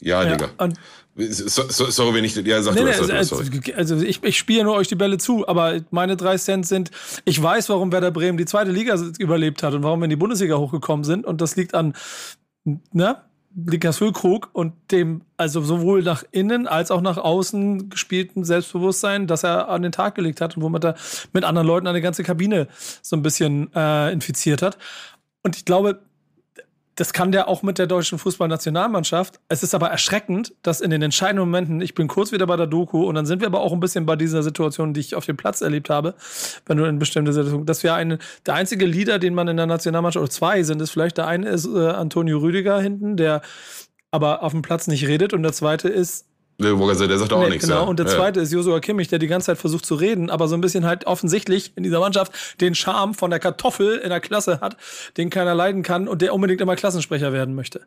Ja, 0.00 0.22
Ja, 0.22 0.36
Digga. 0.36 0.50
und 0.58 0.78
So, 1.18 1.68
so, 1.68 1.90
sorry, 1.90 2.14
wenn 2.14 2.24
ich... 2.24 2.36
Ja, 2.36 2.62
sag 2.62 2.74
Nee, 2.74 2.80
du 2.80 2.86
nee, 2.86 2.92
das, 2.92 3.06
sag 3.06 3.16
also, 3.16 3.42
du 3.42 3.44
sorry. 3.44 3.74
also 3.74 3.96
ich, 3.96 4.22
ich 4.22 4.38
spiele 4.38 4.62
nur 4.62 4.74
euch 4.74 4.86
die 4.86 4.94
Bälle 4.94 5.18
zu, 5.18 5.48
aber 5.48 5.80
meine 5.90 6.16
drei 6.16 6.38
Cent 6.38 6.66
sind, 6.66 6.92
ich 7.24 7.42
weiß, 7.42 7.68
warum 7.70 7.90
Werder 7.90 8.12
Bremen 8.12 8.38
die 8.38 8.44
zweite 8.44 8.70
Liga 8.70 8.94
überlebt 9.18 9.64
hat 9.64 9.74
und 9.74 9.82
warum 9.82 10.00
wir 10.00 10.04
in 10.04 10.10
die 10.10 10.16
Bundesliga 10.16 10.56
hochgekommen 10.56 11.04
sind 11.04 11.26
und 11.26 11.40
das 11.40 11.56
liegt 11.56 11.74
an, 11.74 11.94
ne, 12.92 13.16
Niklas 13.54 13.98
Füllkrug 13.98 14.50
und 14.52 14.74
dem, 14.92 15.22
also 15.36 15.60
sowohl 15.62 16.02
nach 16.02 16.22
innen 16.30 16.68
als 16.68 16.92
auch 16.92 17.00
nach 17.00 17.16
außen 17.16 17.90
gespielten 17.90 18.44
Selbstbewusstsein, 18.44 19.26
das 19.26 19.42
er 19.42 19.68
an 19.68 19.82
den 19.82 19.90
Tag 19.90 20.14
gelegt 20.14 20.40
hat 20.40 20.56
und 20.56 20.62
womit 20.62 20.84
er 20.84 20.94
mit 21.32 21.44
anderen 21.44 21.66
Leuten 21.66 21.88
eine 21.88 22.00
ganze 22.00 22.22
Kabine 22.22 22.68
so 23.02 23.16
ein 23.16 23.22
bisschen 23.22 23.72
äh, 23.74 24.12
infiziert 24.12 24.62
hat. 24.62 24.78
Und 25.42 25.56
ich 25.56 25.64
glaube, 25.64 26.00
das 26.98 27.12
kann 27.12 27.30
der 27.30 27.46
auch 27.46 27.62
mit 27.62 27.78
der 27.78 27.86
deutschen 27.86 28.18
Fußballnationalmannschaft. 28.18 29.38
Es 29.48 29.62
ist 29.62 29.72
aber 29.72 29.88
erschreckend, 29.88 30.52
dass 30.62 30.80
in 30.80 30.90
den 30.90 31.00
entscheidenden 31.00 31.44
Momenten, 31.44 31.80
ich 31.80 31.94
bin 31.94 32.08
kurz 32.08 32.32
wieder 32.32 32.44
bei 32.48 32.56
der 32.56 32.66
Doku 32.66 33.04
und 33.04 33.14
dann 33.14 33.24
sind 33.24 33.40
wir 33.40 33.46
aber 33.46 33.60
auch 33.60 33.72
ein 33.72 33.78
bisschen 33.78 34.04
bei 34.04 34.16
dieser 34.16 34.42
Situation, 34.42 34.94
die 34.94 35.00
ich 35.00 35.14
auf 35.14 35.24
dem 35.24 35.36
Platz 35.36 35.60
erlebt 35.60 35.90
habe, 35.90 36.16
wenn 36.66 36.76
du 36.76 36.84
in 36.86 36.98
bestimmte 36.98 37.32
Situationen, 37.32 37.66
dass 37.66 37.84
wir 37.84 37.94
einen, 37.94 38.18
der 38.46 38.54
einzige 38.54 38.84
Leader, 38.84 39.20
den 39.20 39.32
man 39.32 39.46
in 39.46 39.56
der 39.56 39.66
Nationalmannschaft, 39.66 40.24
oder 40.24 40.30
zwei 40.30 40.64
sind 40.64 40.82
es 40.82 40.90
vielleicht, 40.90 41.18
der 41.18 41.28
eine 41.28 41.48
ist 41.50 41.66
äh, 41.66 41.86
Antonio 41.90 42.38
Rüdiger 42.38 42.80
hinten, 42.80 43.16
der 43.16 43.42
aber 44.10 44.42
auf 44.42 44.50
dem 44.50 44.62
Platz 44.62 44.88
nicht 44.88 45.06
redet 45.06 45.32
und 45.32 45.44
der 45.44 45.52
zweite 45.52 45.88
ist 45.88 46.27
Der, 46.60 47.18
sagt 47.18 47.32
auch 47.32 47.40
Nee, 47.42 47.50
nichts. 47.50 47.66
Genau, 47.66 47.82
ja. 47.82 47.86
und 47.86 47.98
der 48.00 48.06
Ja. 48.06 48.16
zweite 48.16 48.40
ist 48.40 48.52
Josua 48.52 48.80
Kimmich, 48.80 49.06
der 49.08 49.20
die 49.20 49.28
ganze 49.28 49.46
Zeit 49.46 49.58
versucht 49.58 49.86
zu 49.86 49.94
reden, 49.94 50.28
aber 50.28 50.48
so 50.48 50.56
ein 50.56 50.60
bisschen 50.60 50.84
halt 50.84 51.06
offensichtlich 51.06 51.72
in 51.76 51.84
dieser 51.84 52.00
Mannschaft 52.00 52.32
den 52.60 52.74
Charme 52.74 53.14
von 53.14 53.30
der 53.30 53.38
Kartoffel 53.38 53.96
in 53.98 54.08
der 54.08 54.20
Klasse 54.20 54.60
hat, 54.60 54.76
den 55.16 55.30
keiner 55.30 55.54
leiden 55.54 55.82
kann 55.84 56.08
und 56.08 56.20
der 56.20 56.34
unbedingt 56.34 56.60
immer 56.60 56.74
Klassensprecher 56.74 57.32
werden 57.32 57.54
möchte. 57.54 57.82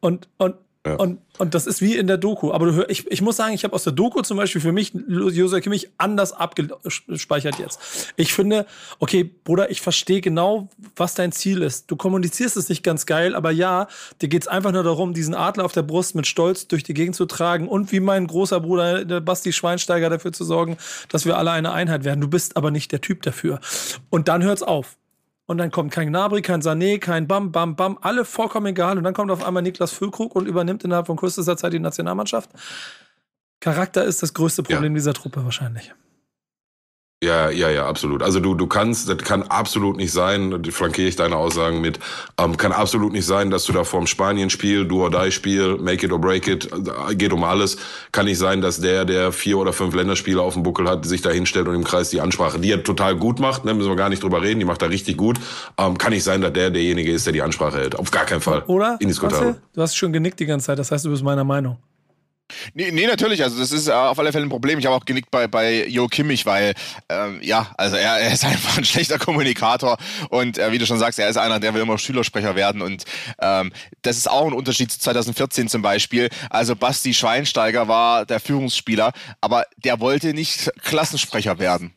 Und, 0.00 0.28
und, 0.38 0.54
Und, 0.92 1.20
und 1.38 1.54
das 1.54 1.66
ist 1.66 1.80
wie 1.80 1.96
in 1.96 2.06
der 2.06 2.18
Doku. 2.18 2.52
Aber 2.52 2.66
du 2.66 2.74
hör, 2.74 2.90
ich, 2.90 3.10
ich 3.10 3.22
muss 3.22 3.36
sagen, 3.36 3.54
ich 3.54 3.64
habe 3.64 3.72
aus 3.72 3.84
der 3.84 3.94
Doku 3.94 4.20
zum 4.20 4.36
Beispiel 4.36 4.60
für 4.60 4.72
mich 4.72 4.92
Josua 5.08 5.60
Kimmich 5.60 5.90
anders 5.96 6.32
abgespeichert 6.34 7.58
jetzt. 7.58 8.12
Ich 8.16 8.34
finde, 8.34 8.66
okay, 8.98 9.24
Bruder, 9.24 9.70
ich 9.70 9.80
verstehe 9.80 10.20
genau, 10.20 10.68
was 10.94 11.14
dein 11.14 11.32
Ziel 11.32 11.62
ist. 11.62 11.90
Du 11.90 11.96
kommunizierst 11.96 12.58
es 12.58 12.68
nicht 12.68 12.82
ganz 12.82 13.06
geil, 13.06 13.34
aber 13.34 13.50
ja, 13.50 13.88
dir 14.20 14.28
geht's 14.28 14.46
einfach 14.46 14.72
nur 14.72 14.82
darum, 14.82 15.14
diesen 15.14 15.34
Adler 15.34 15.64
auf 15.64 15.72
der 15.72 15.82
Brust 15.82 16.14
mit 16.14 16.26
Stolz 16.26 16.68
durch 16.68 16.82
die 16.82 16.92
Gegend 16.92 17.16
zu 17.16 17.24
tragen 17.24 17.66
und 17.66 17.90
wie 17.90 18.00
mein 18.00 18.26
großer 18.26 18.60
Bruder, 18.60 19.06
der 19.06 19.20
Basti 19.20 19.54
Schweinsteiger, 19.54 20.10
dafür 20.10 20.34
zu 20.34 20.44
sorgen, 20.44 20.76
dass 21.08 21.24
wir 21.24 21.38
alle 21.38 21.50
eine 21.50 21.72
Einheit 21.72 22.04
werden. 22.04 22.20
Du 22.20 22.28
bist 22.28 22.58
aber 22.58 22.70
nicht 22.70 22.92
der 22.92 23.00
Typ 23.00 23.22
dafür. 23.22 23.58
Und 24.10 24.28
dann 24.28 24.42
hört's 24.42 24.62
auf. 24.62 24.98
Und 25.46 25.58
dann 25.58 25.70
kommt 25.70 25.92
kein 25.92 26.08
Gnabry, 26.08 26.40
kein 26.40 26.62
Sané, 26.62 26.98
kein 26.98 27.26
Bam, 27.26 27.52
Bam, 27.52 27.76
Bam, 27.76 27.98
alle 28.00 28.24
vollkommen 28.24 28.66
egal. 28.66 28.96
Und 28.96 29.04
dann 29.04 29.14
kommt 29.14 29.30
auf 29.30 29.44
einmal 29.44 29.62
Niklas 29.62 29.92
Füllkrug 29.92 30.34
und 30.34 30.46
übernimmt 30.46 30.84
innerhalb 30.84 31.06
von 31.06 31.16
kürzester 31.16 31.56
Zeit 31.56 31.72
die 31.74 31.80
Nationalmannschaft. 31.80 32.50
Charakter 33.60 34.04
ist 34.04 34.22
das 34.22 34.34
größte 34.34 34.62
Problem 34.62 34.94
dieser 34.94 35.12
Truppe 35.12 35.44
wahrscheinlich. 35.44 35.92
Ja, 37.24 37.48
ja, 37.48 37.70
ja, 37.70 37.86
absolut. 37.86 38.22
Also 38.22 38.38
du, 38.38 38.54
du 38.54 38.66
kannst, 38.66 39.08
das 39.08 39.16
kann 39.18 39.42
absolut 39.44 39.96
nicht 39.96 40.12
sein, 40.12 40.62
flankiere 40.70 41.08
ich 41.08 41.16
deine 41.16 41.36
Aussagen 41.36 41.80
mit, 41.80 41.98
ähm, 42.38 42.58
kann 42.58 42.70
absolut 42.70 43.12
nicht 43.14 43.24
sein, 43.24 43.50
dass 43.50 43.64
du 43.64 43.72
da 43.72 43.84
vorm 43.84 44.06
Spanien-Spiel, 44.06 44.84
do 44.86 45.02
or 45.02 45.10
die 45.10 45.32
Spiel, 45.32 45.78
make 45.78 46.04
it 46.04 46.12
or 46.12 46.20
break 46.20 46.46
it, 46.46 46.70
äh, 46.70 47.14
geht 47.14 47.32
um 47.32 47.42
alles. 47.42 47.78
Kann 48.12 48.26
nicht 48.26 48.38
sein, 48.38 48.60
dass 48.60 48.78
der, 48.78 49.06
der 49.06 49.32
vier 49.32 49.56
oder 49.56 49.72
fünf 49.72 49.94
Länderspiele 49.94 50.40
auf 50.40 50.52
dem 50.52 50.62
Buckel 50.62 50.86
hat, 50.86 51.06
sich 51.06 51.22
da 51.22 51.30
hinstellt 51.30 51.66
und 51.66 51.74
im 51.74 51.84
Kreis 51.84 52.10
die 52.10 52.20
Ansprache, 52.20 52.58
die 52.58 52.70
er 52.70 52.82
total 52.82 53.16
gut 53.16 53.40
macht, 53.40 53.64
ne, 53.64 53.72
müssen 53.72 53.88
wir 53.88 53.96
gar 53.96 54.10
nicht 54.10 54.22
drüber 54.22 54.42
reden, 54.42 54.58
die 54.58 54.66
macht 54.66 54.82
er 54.82 54.90
richtig 54.90 55.16
gut. 55.16 55.38
Ähm, 55.78 55.96
kann 55.96 56.12
nicht 56.12 56.24
sein, 56.24 56.42
dass 56.42 56.52
der 56.52 56.68
derjenige 56.68 57.10
ist, 57.10 57.24
der 57.24 57.32
die 57.32 57.42
Ansprache 57.42 57.78
hält. 57.78 57.98
Auf 57.98 58.10
gar 58.10 58.26
keinen 58.26 58.42
Fall. 58.42 58.62
Oder? 58.66 58.98
Indiskutabel. 59.00 59.56
Du 59.72 59.80
hast 59.80 59.96
schon 59.96 60.12
genickt 60.12 60.40
die 60.40 60.46
ganze 60.46 60.66
Zeit, 60.66 60.78
das 60.78 60.90
heißt, 60.90 61.06
du 61.06 61.10
bist 61.10 61.22
meiner 61.22 61.44
Meinung. 61.44 61.78
Nee, 62.74 62.90
nee, 62.90 63.06
natürlich. 63.06 63.42
Also 63.42 63.58
das 63.58 63.72
ist 63.72 63.88
äh, 63.88 63.92
auf 63.92 64.18
alle 64.18 64.32
Fälle 64.32 64.44
ein 64.44 64.50
Problem. 64.50 64.78
Ich 64.78 64.86
habe 64.86 64.94
auch 64.94 65.04
genickt 65.04 65.30
bei, 65.30 65.46
bei 65.46 65.86
Jo 65.86 66.06
Kimmich, 66.08 66.44
weil 66.44 66.74
ähm, 67.08 67.40
ja, 67.42 67.72
also 67.78 67.96
er, 67.96 68.18
er 68.18 68.32
ist 68.32 68.44
einfach 68.44 68.76
ein 68.76 68.84
schlechter 68.84 69.18
Kommunikator 69.18 69.96
und 70.28 70.58
äh, 70.58 70.70
wie 70.70 70.78
du 70.78 70.86
schon 70.86 70.98
sagst, 70.98 71.18
er 71.18 71.28
ist 71.28 71.36
einer, 71.36 71.58
der 71.58 71.74
will 71.74 71.82
immer 71.82 71.98
Schülersprecher 71.98 72.54
werden 72.54 72.82
und 72.82 73.04
ähm, 73.40 73.72
das 74.02 74.18
ist 74.18 74.30
auch 74.30 74.46
ein 74.46 74.52
Unterschied 74.52 74.92
zu 74.92 74.98
2014 75.00 75.68
zum 75.68 75.82
Beispiel. 75.82 76.28
Also 76.50 76.76
Basti 76.76 77.14
Schweinsteiger 77.14 77.88
war 77.88 78.26
der 78.26 78.40
Führungsspieler, 78.40 79.12
aber 79.40 79.64
der 79.76 80.00
wollte 80.00 80.34
nicht 80.34 80.70
Klassensprecher 80.82 81.58
werden. 81.58 81.94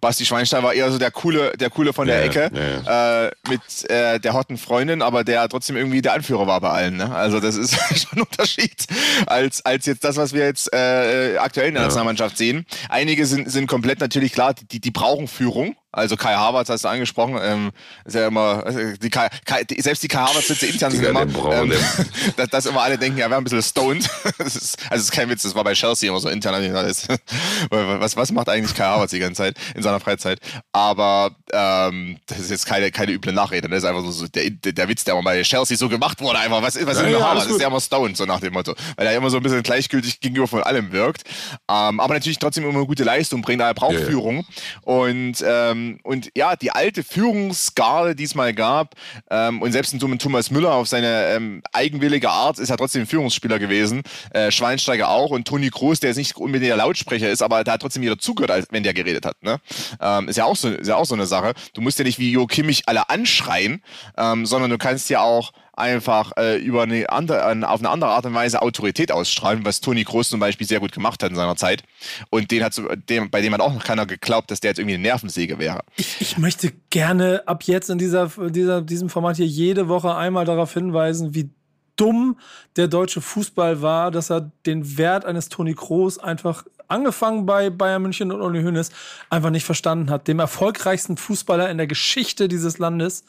Basti 0.00 0.24
Schweinstein 0.24 0.62
war 0.62 0.74
eher 0.74 0.90
so 0.90 0.98
der 0.98 1.10
coole, 1.10 1.52
der 1.56 1.70
coole 1.70 1.92
von 1.92 2.06
der 2.06 2.20
Ja, 2.20 2.24
Ecke 2.24 2.50
ja, 2.84 3.26
Äh, 3.26 3.30
mit 3.48 3.90
äh, 3.90 4.18
der 4.20 4.32
hotten 4.34 4.58
Freundin, 4.58 5.02
aber 5.02 5.24
der 5.24 5.48
trotzdem 5.48 5.76
irgendwie 5.76 6.02
der 6.02 6.12
Anführer 6.14 6.46
war 6.46 6.60
bei 6.60 6.70
allen. 6.70 6.96
Ne? 6.96 7.14
Also 7.14 7.40
das 7.40 7.56
ist 7.56 7.74
schon 8.08 8.18
ein 8.18 8.22
Unterschied 8.22 8.86
als, 9.26 9.64
als 9.64 9.86
jetzt 9.86 10.04
das, 10.04 10.16
was 10.16 10.32
wir 10.32 10.44
jetzt 10.44 10.72
äh, 10.72 11.36
aktuell 11.38 11.68
in 11.68 11.74
der 11.74 11.82
Ja. 11.82 11.86
Nationalmannschaft 11.88 12.36
sehen. 12.38 12.66
Einige 12.88 13.26
sind, 13.26 13.50
sind 13.50 13.66
komplett 13.66 14.00
natürlich 14.00 14.32
klar, 14.32 14.54
die, 14.54 14.80
die 14.80 14.90
brauchen 14.90 15.28
Führung. 15.28 15.76
Also 15.94 16.16
Kai 16.16 16.34
Havertz 16.34 16.68
hast 16.68 16.84
du 16.84 16.88
angesprochen, 16.88 17.38
ähm, 17.42 17.70
ist 18.04 18.14
ja 18.14 18.26
immer, 18.26 18.64
also 18.64 18.78
die 19.00 19.10
Kai, 19.10 19.28
Kai, 19.44 19.64
die, 19.64 19.80
selbst 19.80 20.02
die 20.02 20.08
Kai 20.08 20.20
Havertz-Sitze 20.20 20.66
intern 20.66 20.90
sind 20.92 21.04
immer, 21.04 21.22
ähm, 21.22 21.72
dass, 22.36 22.48
dass 22.48 22.66
immer 22.66 22.82
alle 22.82 22.98
denken, 22.98 23.18
ja, 23.18 23.28
wir 23.28 23.36
haben 23.36 23.42
ein 23.42 23.44
bisschen 23.44 23.62
stoned. 23.62 24.08
das 24.38 24.56
ist, 24.56 24.78
also 24.82 24.90
das 24.90 25.02
ist 25.04 25.12
kein 25.12 25.28
Witz, 25.28 25.42
das 25.42 25.54
war 25.54 25.64
bei 25.64 25.74
Chelsea 25.74 26.08
immer 26.10 26.20
so 26.20 26.28
intern. 26.28 26.72
das- 26.72 27.06
was, 27.70 28.16
was 28.16 28.32
macht 28.32 28.48
eigentlich 28.48 28.74
Kai 28.74 28.84
Havertz 28.84 29.10
die 29.12 29.18
ganze 29.20 29.42
Zeit 29.42 29.56
in 29.74 29.82
seiner 29.82 30.00
Freizeit? 30.00 30.40
Aber 30.72 31.30
ähm, 31.52 32.18
das 32.26 32.38
ist 32.40 32.50
jetzt 32.50 32.66
keine, 32.66 32.90
keine 32.90 33.12
üble 33.12 33.32
Nachrede. 33.32 33.68
Das 33.68 33.78
ist 33.78 33.84
einfach 33.84 34.04
so, 34.10 34.26
der, 34.26 34.50
der, 34.50 34.88
Witz, 34.88 35.04
der 35.04 35.14
immer 35.14 35.22
bei 35.22 35.42
Chelsea 35.42 35.76
so 35.76 35.88
gemacht 35.88 36.20
wurde. 36.20 36.38
Einfach, 36.38 36.62
was, 36.62 36.74
was 36.86 36.98
Ja, 36.98 37.04
ist 37.04 37.12
ja, 37.12 37.20
Havertz? 37.20 37.40
alles 37.42 37.46
Ist 37.52 37.60
der 37.60 37.68
immer 37.68 37.80
stoned, 37.80 38.16
so 38.16 38.24
nach 38.24 38.40
dem 38.40 38.52
Motto. 38.52 38.74
Weil 38.96 39.06
er 39.06 39.14
immer 39.16 39.30
so 39.30 39.36
ein 39.36 39.42
bisschen 39.42 39.62
gleichgültig 39.62 40.20
gegenüber 40.20 40.48
von 40.48 40.62
allem 40.62 40.92
wirkt. 40.92 41.22
Ähm, 41.70 42.00
aber 42.00 42.14
natürlich 42.14 42.38
trotzdem 42.38 42.64
immer 42.64 42.74
eine 42.78 42.86
gute 42.86 43.04
Leistung 43.04 43.42
bringt, 43.42 43.60
er 43.62 43.74
braucht 43.74 43.94
ja. 43.94 44.00
Führung. 44.06 44.44
Und, 44.82 45.36
ähm, 45.46 45.83
und 46.02 46.30
ja, 46.36 46.56
die 46.56 46.70
alte 46.70 47.02
Führungsgarde, 47.02 48.14
die 48.14 48.24
es 48.24 48.34
mal 48.34 48.54
gab, 48.54 48.94
ähm, 49.30 49.62
und 49.62 49.72
selbst 49.72 49.92
ein 49.94 49.98
dummen 49.98 50.18
Thomas 50.18 50.50
Müller 50.50 50.72
auf 50.72 50.88
seine 50.88 51.28
ähm, 51.28 51.62
eigenwillige 51.72 52.30
Art 52.30 52.58
ist 52.58 52.70
er 52.70 52.76
trotzdem 52.76 53.06
Führungsspieler 53.06 53.58
gewesen. 53.58 54.02
Äh, 54.30 54.50
Schweinsteiger 54.50 55.08
auch 55.08 55.30
und 55.30 55.46
Toni 55.46 55.70
Kroos, 55.70 56.00
der 56.00 56.10
jetzt 56.10 56.16
nicht 56.16 56.36
unbedingt 56.36 56.70
der 56.70 56.76
Lautsprecher 56.76 57.30
ist, 57.30 57.42
aber 57.42 57.64
da 57.64 57.72
hat 57.72 57.82
trotzdem 57.82 58.02
jeder 58.02 58.18
zugehört, 58.18 58.50
als, 58.50 58.66
wenn 58.70 58.82
der 58.82 58.94
geredet 58.94 59.26
hat. 59.26 59.42
Ne? 59.42 59.60
Ähm, 60.00 60.28
ist, 60.28 60.36
ja 60.36 60.44
auch 60.44 60.56
so, 60.56 60.68
ist 60.68 60.88
ja 60.88 60.96
auch 60.96 61.06
so 61.06 61.14
eine 61.14 61.26
Sache. 61.26 61.54
Du 61.72 61.80
musst 61.80 61.98
ja 61.98 62.04
nicht 62.04 62.18
wie 62.18 62.30
Jo 62.30 62.46
Kimmich 62.46 62.84
alle 62.86 63.08
anschreien, 63.08 63.82
ähm, 64.16 64.46
sondern 64.46 64.70
du 64.70 64.78
kannst 64.78 65.10
ja 65.10 65.20
auch 65.20 65.52
einfach 65.76 66.32
äh, 66.36 66.56
über 66.58 66.82
eine 66.82 67.10
andere, 67.10 67.42
an- 67.44 67.64
auf 67.64 67.80
eine 67.80 67.90
andere 67.90 68.10
Art 68.10 68.26
und 68.26 68.34
Weise 68.34 68.62
Autorität 68.62 69.10
ausstrahlen, 69.12 69.64
was 69.64 69.80
Toni 69.80 70.04
Kroos 70.04 70.28
zum 70.28 70.40
Beispiel 70.40 70.66
sehr 70.66 70.80
gut 70.80 70.92
gemacht 70.92 71.22
hat 71.22 71.30
in 71.30 71.36
seiner 71.36 71.56
Zeit. 71.56 71.82
Und 72.30 72.50
den 72.50 72.62
hat 72.64 72.80
dem, 73.08 73.30
bei 73.30 73.40
dem 73.40 73.52
hat 73.52 73.60
auch 73.60 73.72
noch 73.72 73.84
keiner 73.84 74.06
geglaubt, 74.06 74.50
dass 74.50 74.60
der 74.60 74.70
jetzt 74.70 74.78
irgendwie 74.78 74.94
eine 74.94 75.02
Nervensäge 75.02 75.58
wäre. 75.58 75.80
Ich 75.96 76.38
möchte 76.38 76.72
gerne 76.90 77.42
ab 77.46 77.64
jetzt 77.64 77.90
in 77.90 77.98
dieser, 77.98 78.30
dieser, 78.50 78.82
diesem 78.82 79.08
Format 79.08 79.36
hier 79.36 79.46
jede 79.46 79.88
Woche 79.88 80.14
einmal 80.14 80.44
darauf 80.44 80.72
hinweisen, 80.72 81.34
wie 81.34 81.50
dumm 81.96 82.38
der 82.76 82.88
deutsche 82.88 83.20
Fußball 83.20 83.80
war, 83.80 84.10
dass 84.10 84.30
er 84.30 84.50
den 84.66 84.98
Wert 84.98 85.24
eines 85.24 85.48
Toni 85.48 85.74
Kroos 85.74 86.18
einfach 86.18 86.64
angefangen 86.88 87.46
bei 87.46 87.70
Bayern 87.70 88.02
München 88.02 88.32
und 88.32 88.40
Uli 88.40 88.62
Hoeneß 88.62 88.90
einfach 89.30 89.50
nicht 89.50 89.64
verstanden 89.64 90.10
hat. 90.10 90.28
Dem 90.28 90.38
erfolgreichsten 90.38 91.16
Fußballer 91.16 91.70
in 91.70 91.78
der 91.78 91.86
Geschichte 91.86 92.48
dieses 92.48 92.78
Landes, 92.78 93.24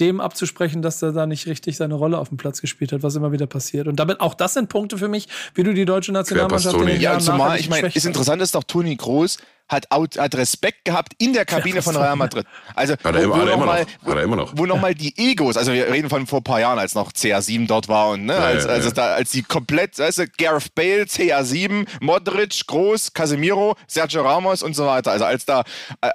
dem 0.00 0.20
abzusprechen, 0.20 0.82
dass 0.82 1.02
er 1.02 1.12
da 1.12 1.26
nicht 1.26 1.46
richtig 1.46 1.76
seine 1.76 1.94
Rolle 1.94 2.18
auf 2.18 2.28
dem 2.28 2.36
Platz 2.36 2.60
gespielt 2.60 2.92
hat, 2.92 3.02
was 3.02 3.14
immer 3.14 3.32
wieder 3.32 3.46
passiert. 3.46 3.88
Und 3.88 3.96
damit 4.00 4.20
auch 4.20 4.34
das 4.34 4.54
sind 4.54 4.68
Punkte 4.68 4.98
für 4.98 5.08
mich, 5.08 5.28
wie 5.54 5.62
du 5.62 5.74
die 5.74 5.84
deutsche 5.84 6.12
Nationalmannschaft 6.12 6.76
in 6.76 6.86
den 6.86 6.96
Ja, 6.96 7.12
Jahren 7.12 7.20
zumal, 7.20 7.58
ich 7.58 7.68
meine, 7.68 7.88
ist 7.88 8.06
interessant 8.06 8.42
ist 8.42 8.54
doch, 8.54 8.64
Toni 8.64 8.96
Kroos 8.96 9.38
hat, 9.68 9.90
out, 9.90 10.18
hat 10.18 10.34
Respekt 10.34 10.84
gehabt 10.84 11.12
in 11.18 11.32
der 11.32 11.44
Kabine 11.44 11.76
Ja, 11.76 11.82
von 11.82 11.96
Real. 11.96 12.16
Madrid. 12.16 12.46
Also, 12.74 12.94
Hat 12.94 13.04
er 13.04 13.22
immer- 13.22 13.34
wo, 13.36 13.40
hat 13.40 13.46
er 13.48 13.52
immer 13.54 13.56
noch 13.58 13.66
mal, 13.66 13.82
noch. 14.02 14.10
Hat 14.10 14.16
er 14.16 14.22
immer 14.22 14.36
noch. 14.36 14.52
wo 14.56 14.66
nochmal 14.66 14.94
die 14.94 15.12
Egos, 15.16 15.56
also 15.56 15.72
wir 15.72 15.90
reden 15.92 16.08
von 16.08 16.26
vor 16.26 16.40
ein 16.40 16.44
paar 16.44 16.60
Jahren, 16.60 16.78
als 16.78 16.94
noch 16.94 17.12
CR7 17.12 17.66
dort 17.66 17.88
war 17.88 18.10
und 18.10 18.26
ne, 18.26 18.34
als, 18.36 18.64
ja, 18.64 18.70
als, 18.70 18.84
ja. 18.84 18.88
es 18.88 18.94
Da, 18.94 19.14
als 19.14 19.30
die 19.30 19.42
komplett, 19.42 19.98
weißt 19.98 20.18
du, 20.18 20.26
Gareth 20.38 20.74
Bale, 20.74 21.04
CR7, 21.04 21.86
Modric, 22.00 22.66
Groß, 22.66 23.12
Casemiro, 23.12 23.76
Sergio 23.86 24.22
Ramos 24.22 24.62
und 24.62 24.74
so 24.74 24.86
weiter. 24.86 25.12
Also 25.12 25.24
als 25.24 25.44
da 25.44 25.64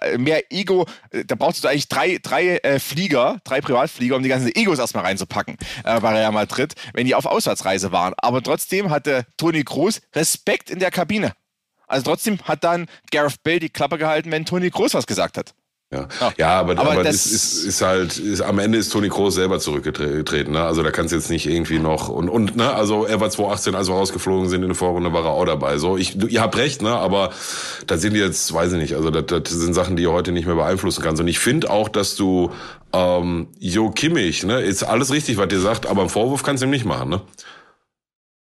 äh, 0.02 0.18
mehr 0.18 0.52
Ego, 0.52 0.86
da 1.26 1.36
brauchst 1.36 1.64
du 1.64 1.68
eigentlich 1.68 1.88
drei, 1.90 2.20
drei 2.22 2.58
äh, 2.58 2.80
Flieger, 2.80 3.38
drei 3.44 3.62
Privatflieger, 3.62 4.16
um 4.16 4.24
die 4.24 4.30
ganzen 4.30 4.54
Egos 4.56 4.80
erstmal 4.80 5.04
reinzupacken 5.04 5.58
äh, 5.84 6.00
bei 6.00 6.14
Real 6.14 6.32
Madrid, 6.32 6.74
wenn 6.94 7.06
die 7.06 7.16
auf 7.16 7.26
Auswärtsreise 7.26 7.92
waren. 7.92 8.14
Aber 8.18 8.42
trotzdem 8.42 8.90
hatte 8.90 9.26
Toni 9.38 9.64
Kroos 9.64 10.02
Respekt 10.16 10.70
in 10.70 10.80
der 10.80 10.92
Kabine. 10.92 11.34
Also 11.94 12.12
trotzdem 12.12 12.40
hat 12.44 12.64
dann 12.64 12.88
Gareth 13.12 13.42
Bale 13.44 13.60
die 13.60 13.70
Klappe 13.70 13.98
gehalten, 13.98 14.32
wenn 14.32 14.46
Toni 14.46 14.70
Kroos 14.70 14.94
was 14.94 15.08
gesagt 15.08 15.38
hat. 15.38 15.54
Ja, 15.92 16.08
Ja. 16.20 16.34
ja 16.38 16.48
aber, 16.60 16.72
Aber 16.80 16.92
aber, 16.94 17.04
das- 17.04 17.22
das 17.24 17.26
ist, 17.28 17.64
ist 17.66 17.82
halt, 17.84 18.18
ist, 18.18 18.42
am 18.42 18.58
Ende 18.58 18.80
ist 18.80 18.90
Toni 18.90 19.10
Kroos 19.10 19.36
selber 19.36 19.60
zurückgetreten. 19.60 20.54
Ne? 20.54 20.64
Also 20.64 20.82
da 20.82 20.90
kannst 20.90 21.12
du 21.12 21.18
jetzt 21.18 21.30
nicht 21.30 21.46
irgendwie 21.46 21.78
noch 21.78 22.10
und 22.10 22.30
und 22.30 22.56
ne, 22.56 22.74
also 22.74 23.06
er 23.06 23.20
war 23.22 23.30
2018, 23.30 23.76
als 23.76 23.90
wir 23.90 23.94
rausgeflogen 23.94 24.50
sind 24.50 24.64
in 24.64 24.70
der 24.70 24.76
Vorrunde, 24.76 25.14
war 25.14 25.24
er 25.24 25.30
auch 25.32 25.46
dabei. 25.46 25.78
So, 25.78 25.96
ich, 25.98 26.18
du, 26.18 26.26
ihr 26.26 26.42
habt 26.42 26.58
recht, 26.58 26.82
ne, 26.82 26.90
aber 26.90 27.30
das 27.86 28.02
sind 28.02 28.16
jetzt, 28.16 28.52
weiß 28.52 28.74
ich 28.74 28.80
nicht, 28.80 28.96
also 28.96 29.12
das, 29.12 29.44
das 29.44 29.54
sind 29.54 29.76
Sachen, 29.76 29.96
die 29.96 30.02
ihr 30.04 30.12
heute 30.12 30.32
nicht 30.32 30.48
mehr 30.48 30.56
beeinflussen 30.56 31.04
kannst. 31.04 31.22
Und 31.22 31.28
ich 31.28 31.38
finde 31.38 31.70
auch, 31.70 31.90
dass 31.90 32.16
du 32.16 32.50
ähm, 32.92 33.50
Jo 33.60 33.92
Kimmich, 33.92 34.44
ne, 34.44 34.62
ist 34.62 34.82
alles 34.82 35.12
richtig, 35.12 35.38
was 35.38 35.52
ihr 35.52 35.60
sagt, 35.60 35.86
aber 35.86 36.02
einen 36.02 36.10
Vorwurf 36.10 36.42
kannst 36.42 36.64
du 36.64 36.66
ihm 36.68 36.72
nicht 36.72 36.86
machen, 36.86 37.10
ne? 37.10 37.22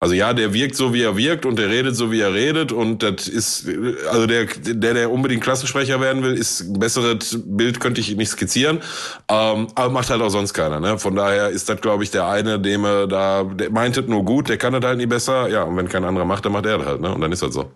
Also 0.02 0.16
ja, 0.16 0.34
der 0.34 0.54
wirkt 0.54 0.76
so, 0.76 0.94
wie 0.94 1.02
er 1.02 1.18
wirkt 1.18 1.46
und 1.46 1.60
der 1.60 1.68
redet 1.68 1.94
so, 1.94 2.10
wie 2.10 2.22
er 2.22 2.34
redet 2.34 2.72
und 2.72 3.04
das 3.04 3.28
ist, 3.28 3.68
also 4.10 4.28
der, 4.28 4.46
der, 4.46 4.94
der 4.94 5.12
unbedingt 5.12 5.44
Klassensprecher 5.44 6.00
werden 6.00 6.24
will, 6.24 6.36
ist 6.36 6.62
ein 6.62 6.80
besseres 6.80 7.44
Bild, 7.46 7.82
könnte 7.82 8.00
ich 8.00 8.16
nicht 8.16 8.30
skizzieren, 8.30 8.80
ähm, 9.28 9.68
aber 9.76 9.90
macht 9.90 10.10
halt 10.10 10.22
auch 10.22 10.30
sonst 10.30 10.54
keiner, 10.54 10.80
ne? 10.80 10.98
Von 11.00 11.16
daher 11.16 11.50
ist 11.50 11.68
das, 11.68 11.82
glaube 11.82 12.06
ich, 12.06 12.12
der 12.12 12.30
eine, 12.30 12.62
dem 12.62 12.86
er 12.86 13.08
da, 13.08 13.44
der 13.44 13.72
meint 13.72 13.98
es 13.98 14.08
nur 14.08 14.24
gut, 14.24 14.48
der 14.48 14.58
kann 14.58 14.72
das 14.72 14.86
halt 14.86 15.00
nie 15.00 15.06
besser, 15.06 15.50
ja, 15.50 15.64
und 15.64 15.76
wenn 15.76 15.90
kein 15.90 16.06
anderer 16.06 16.26
macht, 16.26 16.46
dann 16.46 16.54
macht 16.54 16.66
er 16.66 16.78
das 16.78 16.88
halt, 16.88 17.02
ne? 17.02 17.14
Und 17.14 17.20
dann 17.20 17.34
ist 17.34 17.42
das 17.42 17.54
so. 17.54 17.70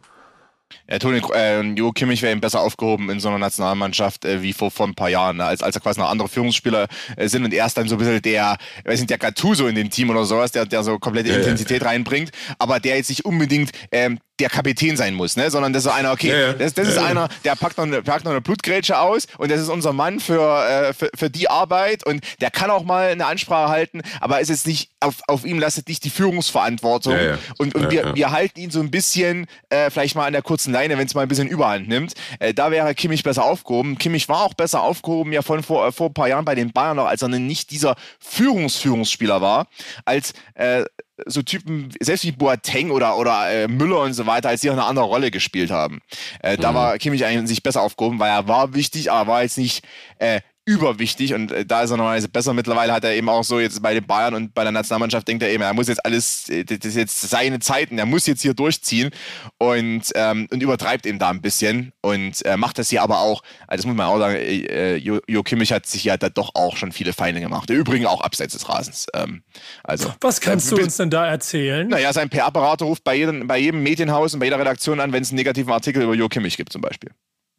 Ja, 0.89 0.99
Toni, 0.99 1.21
äh, 1.34 1.61
Jo 1.76 1.91
Kimmich 1.91 2.21
wäre 2.21 2.34
ihm 2.34 2.41
besser 2.41 2.61
aufgehoben 2.61 3.09
in 3.09 3.19
so 3.19 3.30
einer 3.30 3.38
Nationalmannschaft 3.38 4.26
äh, 4.26 4.41
wie 4.41 4.53
vor, 4.53 4.71
vor 4.71 4.88
ein 4.88 4.95
paar 4.95 5.09
Jahren, 5.09 5.38
ne? 5.38 5.45
als, 5.45 5.61
als 5.61 5.76
er 5.76 5.82
quasi 5.82 5.99
noch 5.99 6.09
andere 6.09 6.28
Führungsspieler 6.28 6.88
äh, 7.15 7.28
sind 7.28 7.45
und 7.45 7.53
er 7.53 7.65
ist 7.65 7.78
dann 7.78 7.88
so 7.88 7.95
ein 7.95 7.99
bisschen 7.99 8.21
der, 8.21 8.57
weiß 8.86 8.99
nicht, 8.99 9.09
der 9.09 9.17
Gattuso 9.17 9.67
in 9.67 9.76
dem 9.76 9.89
Team 9.89 10.09
oder 10.09 10.26
sowas, 10.26 10.51
der, 10.51 10.65
der 10.65 10.84
so 10.84 10.99
komplette. 10.99 11.34
Intensität 11.34 11.84
reinbringt, 11.84 12.32
aber 12.59 12.80
der 12.80 12.97
jetzt 12.97 13.09
nicht 13.09 13.26
unbedingt 13.26 13.71
ähm, 13.91 14.19
der 14.39 14.49
Kapitän 14.49 14.97
sein 14.97 15.13
muss, 15.13 15.36
ne? 15.36 15.51
sondern 15.51 15.73
das 15.73 15.86
ist 15.86 15.91
einer, 15.91 16.11
okay, 16.11 16.29
Ja, 16.29 16.38
ja. 16.38 16.53
das, 16.53 16.73
das 16.73 16.88
ist 16.88 16.95
Ja, 16.95 17.03
ja. 17.03 17.07
einer, 17.07 17.29
der 17.43 17.55
packt 17.55 17.77
noch, 17.77 17.86
eine, 17.86 18.01
packt 18.01 18.25
noch 18.25 18.31
eine 18.31 18.41
Blutgrätsche 18.41 18.97
aus 18.99 19.27
und 19.38 19.51
das 19.51 19.61
ist 19.61 19.69
unser 19.69 19.93
Mann 19.93 20.19
für, 20.19 20.67
äh, 20.67 20.93
für, 20.93 21.09
für 21.15 21.29
die 21.29 21.49
Arbeit 21.49 22.05
und 22.05 22.21
der 22.41 22.49
kann 22.49 22.71
auch 22.71 22.84
mal 22.84 23.09
eine 23.09 23.25
Ansprache 23.27 23.69
halten, 23.69 24.01
aber 24.21 24.41
es 24.41 24.49
ist 24.49 24.65
nicht, 24.65 24.89
auf, 24.99 25.15
auf 25.27 25.45
ihm 25.45 25.59
lastet 25.59 25.88
nicht 25.88 26.03
die 26.03 26.09
Führungsverantwortung 26.09 27.15
und, 27.59 27.75
und 27.75 27.91
wir, 27.91 28.15
wir 28.15 28.31
halten 28.31 28.59
ihn 28.59 28.71
so 28.71 28.79
ein 28.79 28.89
bisschen 28.89 29.45
äh, 29.69 29.89
vielleicht 29.91 30.15
mal 30.15 30.25
an 30.25 30.34
der 30.34 30.41
kurzen 30.41 30.73
Leine, 30.73 30.97
wenn 30.97 31.05
es 31.05 31.13
mal 31.13 31.21
ein 31.21 31.27
bisschen 31.27 31.47
Überhand 31.47 31.88
nimmt. 31.88 32.13
Äh, 32.39 32.53
da 32.53 32.71
wäre 32.71 32.95
Kimmich 32.95 33.23
besser 33.23 33.43
aufgehoben. 33.43 33.97
Kimmich 33.97 34.29
war 34.29 34.41
auch 34.41 34.53
besser 34.53 34.81
aufgehoben 34.81 35.31
ja 35.31 35.41
von 35.41 35.61
vor, 35.61 35.91
vor 35.91 36.07
ein 36.07 36.13
paar 36.13 36.27
Jahren 36.27 36.45
bei 36.45 36.55
den 36.55 36.71
Bayern 36.71 36.97
noch, 36.97 37.05
als 37.05 37.21
er 37.21 37.27
nicht 37.27 37.71
dieser 37.71 37.95
Führungsführungsspieler 38.19 39.41
war, 39.41 39.67
als 40.05 40.34
äh, 40.55 40.86
so 41.26 41.41
Typen, 41.41 41.91
selbst 41.99 42.26
wie 42.26 42.32
Boateng 42.32 42.91
oder, 42.91 43.18
oder 43.18 43.49
äh, 43.51 43.68
Müller 43.68 44.01
und 44.01 44.14
so 44.14 44.26
weiter, 44.26 44.49
als 44.49 44.61
die 44.61 44.70
auch 44.70 44.74
eine 44.74 44.86
andere 44.86 45.05
Rolle 45.05 45.32
gespielt 45.32 45.72
haben. 45.72 46.01
Äh, 46.41 46.57
Da 46.57 46.74
war 46.74 46.97
Kimmich 46.97 47.26
eigentlich 47.26 47.49
sich 47.49 47.64
besser 47.64 47.82
aufgehoben, 47.82 48.20
weil 48.20 48.32
er 48.32 48.47
war 48.47 48.74
wichtig, 48.74 49.11
aber 49.11 49.32
war 49.32 49.43
jetzt 49.43 49.57
nicht 49.57 49.86
äh, 50.20 50.41
überwichtig 50.66 51.34
und 51.34 51.51
äh, 51.51 51.66
da 51.66 51.84
ist 51.84 51.91
er 51.91 51.97
normalerweise 51.97 52.30
besser. 52.30 52.53
Mittlerweile 52.53 52.93
hat 52.93 53.03
er 53.03 53.14
eben 53.14 53.28
auch 53.28 53.43
so 53.43 53.59
jetzt 53.59 53.82
bei 53.82 53.93
den 53.93 54.05
Bayern 54.05 54.34
und 54.34 54.53
bei 54.53 54.64
der 54.64 54.72
Nationalmannschaft 54.72 55.28
denkt 55.28 55.43
er 55.43 55.49
eben, 55.49 55.61
er 55.61 55.74
muss 55.74 55.88
jetzt 55.89 56.05
alles, 56.05 56.47
äh, 56.49 56.64
das 56.64 56.78
ist 56.86 56.95
jetzt 56.95 57.22
seine 57.22 57.59
Zeiten, 57.59 57.97
er 57.97 58.05
muss 58.05 58.26
jetzt 58.28 58.41
hier 58.41 58.53
durchziehen 58.53 59.09
und, 59.57 60.03
ähm, 60.16 60.47
und 60.51 60.64
übertreibt 60.64 61.05
eben 61.05 61.20
da 61.20 61.30
ein 61.30 61.41
bisschen 61.41 61.91
und 62.01 62.45
äh, 62.45 62.55
macht 62.55 62.78
das 62.78 62.89
hier 62.89 63.01
aber 63.01 63.20
auch, 63.20 63.43
also 63.68 63.82
das 63.82 63.86
muss 63.86 63.95
man 63.95 64.07
auch 64.07 64.20
sagen, 64.20 64.36
äh, 64.36 64.95
Jo, 64.95 65.20
jo 65.28 65.43
Kimmich 65.43 65.74
hat 65.74 65.86
sich 65.86 66.05
ja 66.05 66.16
da 66.16 66.30
doch 66.30 66.51
auch 66.55 66.78
schon 66.78 66.93
viele 66.93 67.11
Feinde 67.11 67.41
gemacht. 67.41 67.70
Im 67.70 67.78
Übrigen 67.78 68.05
auch 68.05 68.22
abseits 68.22 68.53
des 68.53 68.70
Rasens. 68.70 69.07
Ähm, 69.14 69.43
also 69.84 70.14
Was 70.22 70.39
kannst 70.39 70.72
äh, 70.72 70.76
du 70.76 70.84
uns 70.84 70.95
denn 70.95 71.09
da 71.09 71.28
erzählen? 71.28 71.88
naja, 71.89 72.14
sein 72.14 72.30
PR-Berater 72.30 72.86
ruft 72.86 73.03
bei 73.03 73.16
jedem, 73.16 73.47
bei 73.47 73.57
jedem 73.57 73.84
Medienhaus 73.84 74.34
und 74.34 74.39
bei 74.39 74.45
jeder 74.45 74.59
Redaktion 74.59 75.01
an, 75.01 75.11
wenn 75.11 75.24
es 75.24 75.30
einen 75.30 75.38
negativen 75.38 75.74
Artikel 75.74 76.03
über 76.03 76.14
Jo 76.14 76.30
Kimmich 76.30 76.55
gibt, 76.55 76.72
zum 76.72 76.82
Beispiel. 76.82 77.11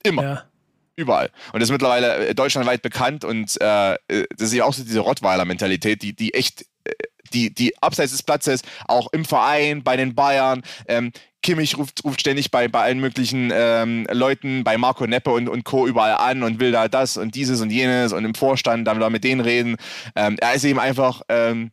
Immer. 0.02 0.22
Ja. 0.22 0.44
Überall. 0.96 1.30
Und 1.52 1.60
das 1.60 1.68
ist 1.68 1.72
mittlerweile 1.72 2.28
äh, 2.28 2.34
deutschlandweit 2.34 2.82
bekannt 2.82 3.24
und 3.24 3.60
äh, 3.60 3.94
äh, 3.94 4.26
das 4.36 4.48
ist 4.48 4.54
ja 4.54 4.64
auch 4.64 4.74
so 4.74 4.84
diese 4.84 5.00
Rottweiler-Mentalität, 5.00 6.02
die, 6.02 6.14
die 6.14 6.34
echt, 6.34 6.66
äh, 6.84 6.92
die, 7.32 7.52
die 7.52 7.76
abseits 7.82 8.12
des 8.12 8.22
Platzes, 8.22 8.62
auch 8.86 9.12
im 9.12 9.24
Verein, 9.24 9.82
bei 9.82 9.96
den 9.96 10.14
Bayern, 10.14 10.62
ähm, 10.86 11.10
Kimmich 11.42 11.76
ruft, 11.76 12.04
ruft 12.04 12.20
ständig 12.20 12.50
bei, 12.50 12.68
bei 12.68 12.82
allen 12.82 13.00
möglichen 13.00 13.50
ähm, 13.52 14.06
Leuten, 14.10 14.64
bei 14.64 14.78
Marco 14.78 15.06
Neppe 15.06 15.30
und, 15.30 15.48
und 15.48 15.64
Co. 15.64 15.86
überall 15.86 16.14
an 16.14 16.42
und 16.42 16.60
will 16.60 16.72
da 16.72 16.88
das 16.88 17.16
und 17.16 17.34
dieses 17.34 17.60
und 17.60 17.70
jenes 17.70 18.12
und 18.12 18.24
im 18.24 18.34
Vorstand 18.34 18.86
dann 18.86 19.00
da 19.00 19.10
mit 19.10 19.24
denen 19.24 19.40
reden. 19.40 19.76
Ähm, 20.16 20.36
er 20.40 20.54
ist 20.54 20.64
eben 20.64 20.78
einfach 20.78 21.22
ähm, 21.28 21.70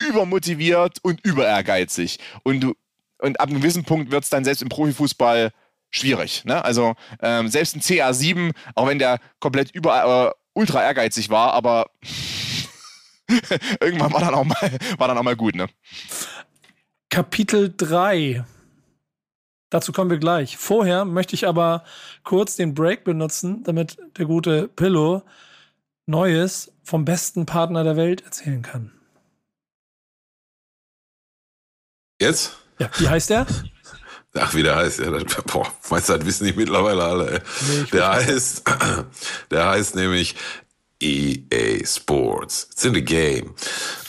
übermotiviert 0.00 0.98
und 1.02 1.24
überehrgeizig. 1.24 2.18
Und 2.42 2.74
und 3.20 3.38
ab 3.38 3.50
einem 3.50 3.60
gewissen 3.60 3.84
Punkt 3.84 4.10
wird 4.10 4.24
es 4.24 4.30
dann 4.30 4.44
selbst 4.44 4.62
im 4.62 4.68
Profifußball 4.68 5.52
schwierig. 5.90 6.44
Ne? 6.44 6.64
Also 6.64 6.94
ähm, 7.20 7.48
selbst 7.48 7.76
ein 7.76 7.80
CA7, 7.80 8.52
auch 8.74 8.86
wenn 8.86 8.98
der 8.98 9.18
komplett 9.38 9.70
über, 9.72 10.34
äh, 10.34 10.58
ultra 10.58 10.82
ehrgeizig 10.82 11.30
war, 11.30 11.52
aber 11.52 11.90
irgendwann 13.80 14.12
war 14.12 14.20
dann 14.20 14.34
auch 14.34 14.44
mal, 14.44 14.78
war 14.98 15.08
dann 15.08 15.18
auch 15.18 15.22
mal 15.22 15.36
gut. 15.36 15.54
Ne? 15.54 15.68
Kapitel 17.08 17.72
3. 17.76 18.44
Dazu 19.70 19.92
kommen 19.92 20.10
wir 20.10 20.18
gleich. 20.18 20.56
Vorher 20.56 21.04
möchte 21.04 21.34
ich 21.34 21.46
aber 21.46 21.84
kurz 22.24 22.56
den 22.56 22.74
Break 22.74 23.04
benutzen, 23.04 23.62
damit 23.62 23.98
der 24.18 24.26
gute 24.26 24.68
Pillow 24.68 25.22
Neues 26.06 26.72
vom 26.82 27.04
besten 27.04 27.46
Partner 27.46 27.84
der 27.84 27.96
Welt 27.96 28.22
erzählen 28.22 28.62
kann. 28.62 28.92
Jetzt? 32.20 32.58
Ja, 32.78 32.90
wie 32.98 33.08
heißt 33.08 33.30
der? 33.30 33.46
Ach, 34.38 34.54
wie 34.54 34.62
der 34.62 34.76
heißt, 34.76 35.00
ja, 35.00 35.10
das, 35.10 35.24
boah, 35.44 35.66
meinst 35.90 36.08
du, 36.08 36.16
das 36.16 36.26
wissen 36.26 36.46
die 36.46 36.52
mittlerweile 36.52 37.02
alle, 37.02 37.30
ey. 37.32 37.40
Nee, 37.68 37.84
der 37.92 38.10
heißt, 38.10 38.62
der 39.50 39.68
heißt 39.68 39.96
nämlich 39.96 40.36
EA 41.00 41.84
Sports. 41.84 42.68
It's 42.70 42.84
in 42.84 42.94
the 42.94 43.02
game. 43.02 43.54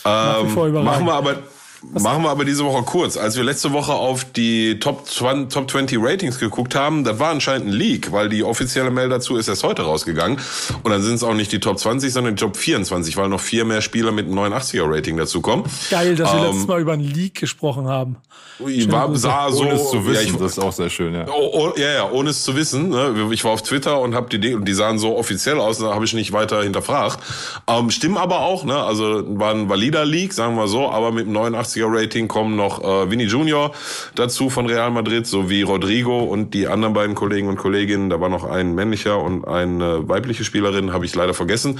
Ähm, 0.04 0.54
machen 0.84 1.06
wir 1.06 1.14
aber, 1.14 1.38
machen 1.82 2.22
wir 2.22 2.30
aber 2.30 2.44
diese 2.44 2.64
Woche 2.64 2.82
kurz. 2.82 3.16
Als 3.16 3.36
wir 3.36 3.44
letzte 3.44 3.72
Woche 3.72 3.92
auf 3.92 4.24
die 4.24 4.78
Top 4.78 5.06
20, 5.06 5.52
Top 5.52 5.70
20 5.70 5.98
Ratings 6.00 6.38
geguckt 6.38 6.74
haben, 6.74 7.04
das 7.04 7.18
war 7.18 7.30
anscheinend 7.30 7.68
ein 7.68 7.72
Leak, 7.72 8.12
weil 8.12 8.28
die 8.28 8.44
offizielle 8.44 8.90
Mail 8.90 9.08
dazu 9.08 9.36
ist 9.36 9.48
erst 9.48 9.64
heute 9.64 9.82
rausgegangen. 9.82 10.38
Und 10.82 10.90
dann 10.90 11.02
sind 11.02 11.14
es 11.14 11.22
auch 11.22 11.34
nicht 11.34 11.52
die 11.52 11.60
Top 11.60 11.78
20, 11.78 12.12
sondern 12.12 12.36
die 12.36 12.40
Top 12.40 12.56
24, 12.56 13.16
weil 13.16 13.28
noch 13.28 13.40
vier 13.40 13.64
mehr 13.64 13.82
Spieler 13.82 14.12
mit 14.12 14.26
einem 14.26 14.38
89er 14.38 14.84
Rating 14.84 15.16
dazu 15.16 15.40
kommen. 15.40 15.64
Geil, 15.90 16.14
dass 16.16 16.32
wir 16.32 16.40
Ähm, 16.40 16.46
letztes 16.46 16.66
Mal 16.66 16.80
über 16.80 16.92
einen 16.92 17.04
Leak 17.04 17.34
gesprochen 17.40 17.88
haben. 17.88 18.16
War, 18.58 19.16
sah 19.16 19.50
so, 19.50 19.62
Ohne 19.62 19.72
es 19.72 19.90
zu 19.90 19.96
ja, 19.96 20.06
wissen, 20.06 20.34
ich, 20.34 20.36
das 20.36 20.52
ist 20.52 20.58
auch 20.58 20.72
sehr 20.72 20.90
schön, 20.90 21.14
ja. 21.14 21.26
Oh, 21.28 21.50
oh, 21.52 21.72
ja, 21.76 21.92
ja, 21.92 22.10
ohne 22.10 22.30
es 22.30 22.44
zu 22.44 22.54
wissen. 22.54 22.90
Ne? 22.90 23.28
Ich 23.32 23.42
war 23.44 23.52
auf 23.52 23.62
Twitter 23.62 24.00
und 24.00 24.14
habe 24.14 24.28
die 24.28 24.62
die 24.62 24.72
sahen 24.72 24.98
so 24.98 25.16
offiziell 25.16 25.58
aus, 25.58 25.78
da 25.78 25.94
habe 25.94 26.04
ich 26.04 26.12
nicht 26.12 26.32
weiter 26.32 26.62
hinterfragt. 26.62 27.18
Ähm, 27.66 27.90
stimmen 27.90 28.16
aber 28.16 28.40
auch, 28.40 28.64
ne? 28.64 28.76
Also 28.76 29.24
war 29.38 29.52
ein 29.52 29.68
valider 29.68 30.04
Leak, 30.04 30.32
sagen 30.32 30.56
wir 30.56 30.68
so, 30.68 30.90
aber 30.90 31.12
mit 31.12 31.26
einem 31.26 31.36
89er 31.36 31.71
Rating 31.80 32.28
kommen 32.28 32.56
noch 32.56 32.82
äh, 32.82 33.10
Vinny 33.10 33.24
Junior 33.24 33.72
dazu 34.14 34.50
von 34.50 34.66
Real 34.66 34.90
Madrid, 34.90 35.26
sowie 35.26 35.62
Rodrigo 35.62 36.20
und 36.20 36.54
die 36.54 36.68
anderen 36.68 36.94
beiden 36.94 37.14
Kollegen 37.14 37.48
und 37.48 37.56
Kolleginnen. 37.56 38.10
Da 38.10 38.20
war 38.20 38.28
noch 38.28 38.44
ein 38.44 38.74
männlicher 38.74 39.18
und 39.18 39.46
eine 39.46 40.08
weibliche 40.08 40.44
Spielerin, 40.44 40.92
habe 40.92 41.04
ich 41.04 41.14
leider 41.14 41.34
vergessen. 41.34 41.78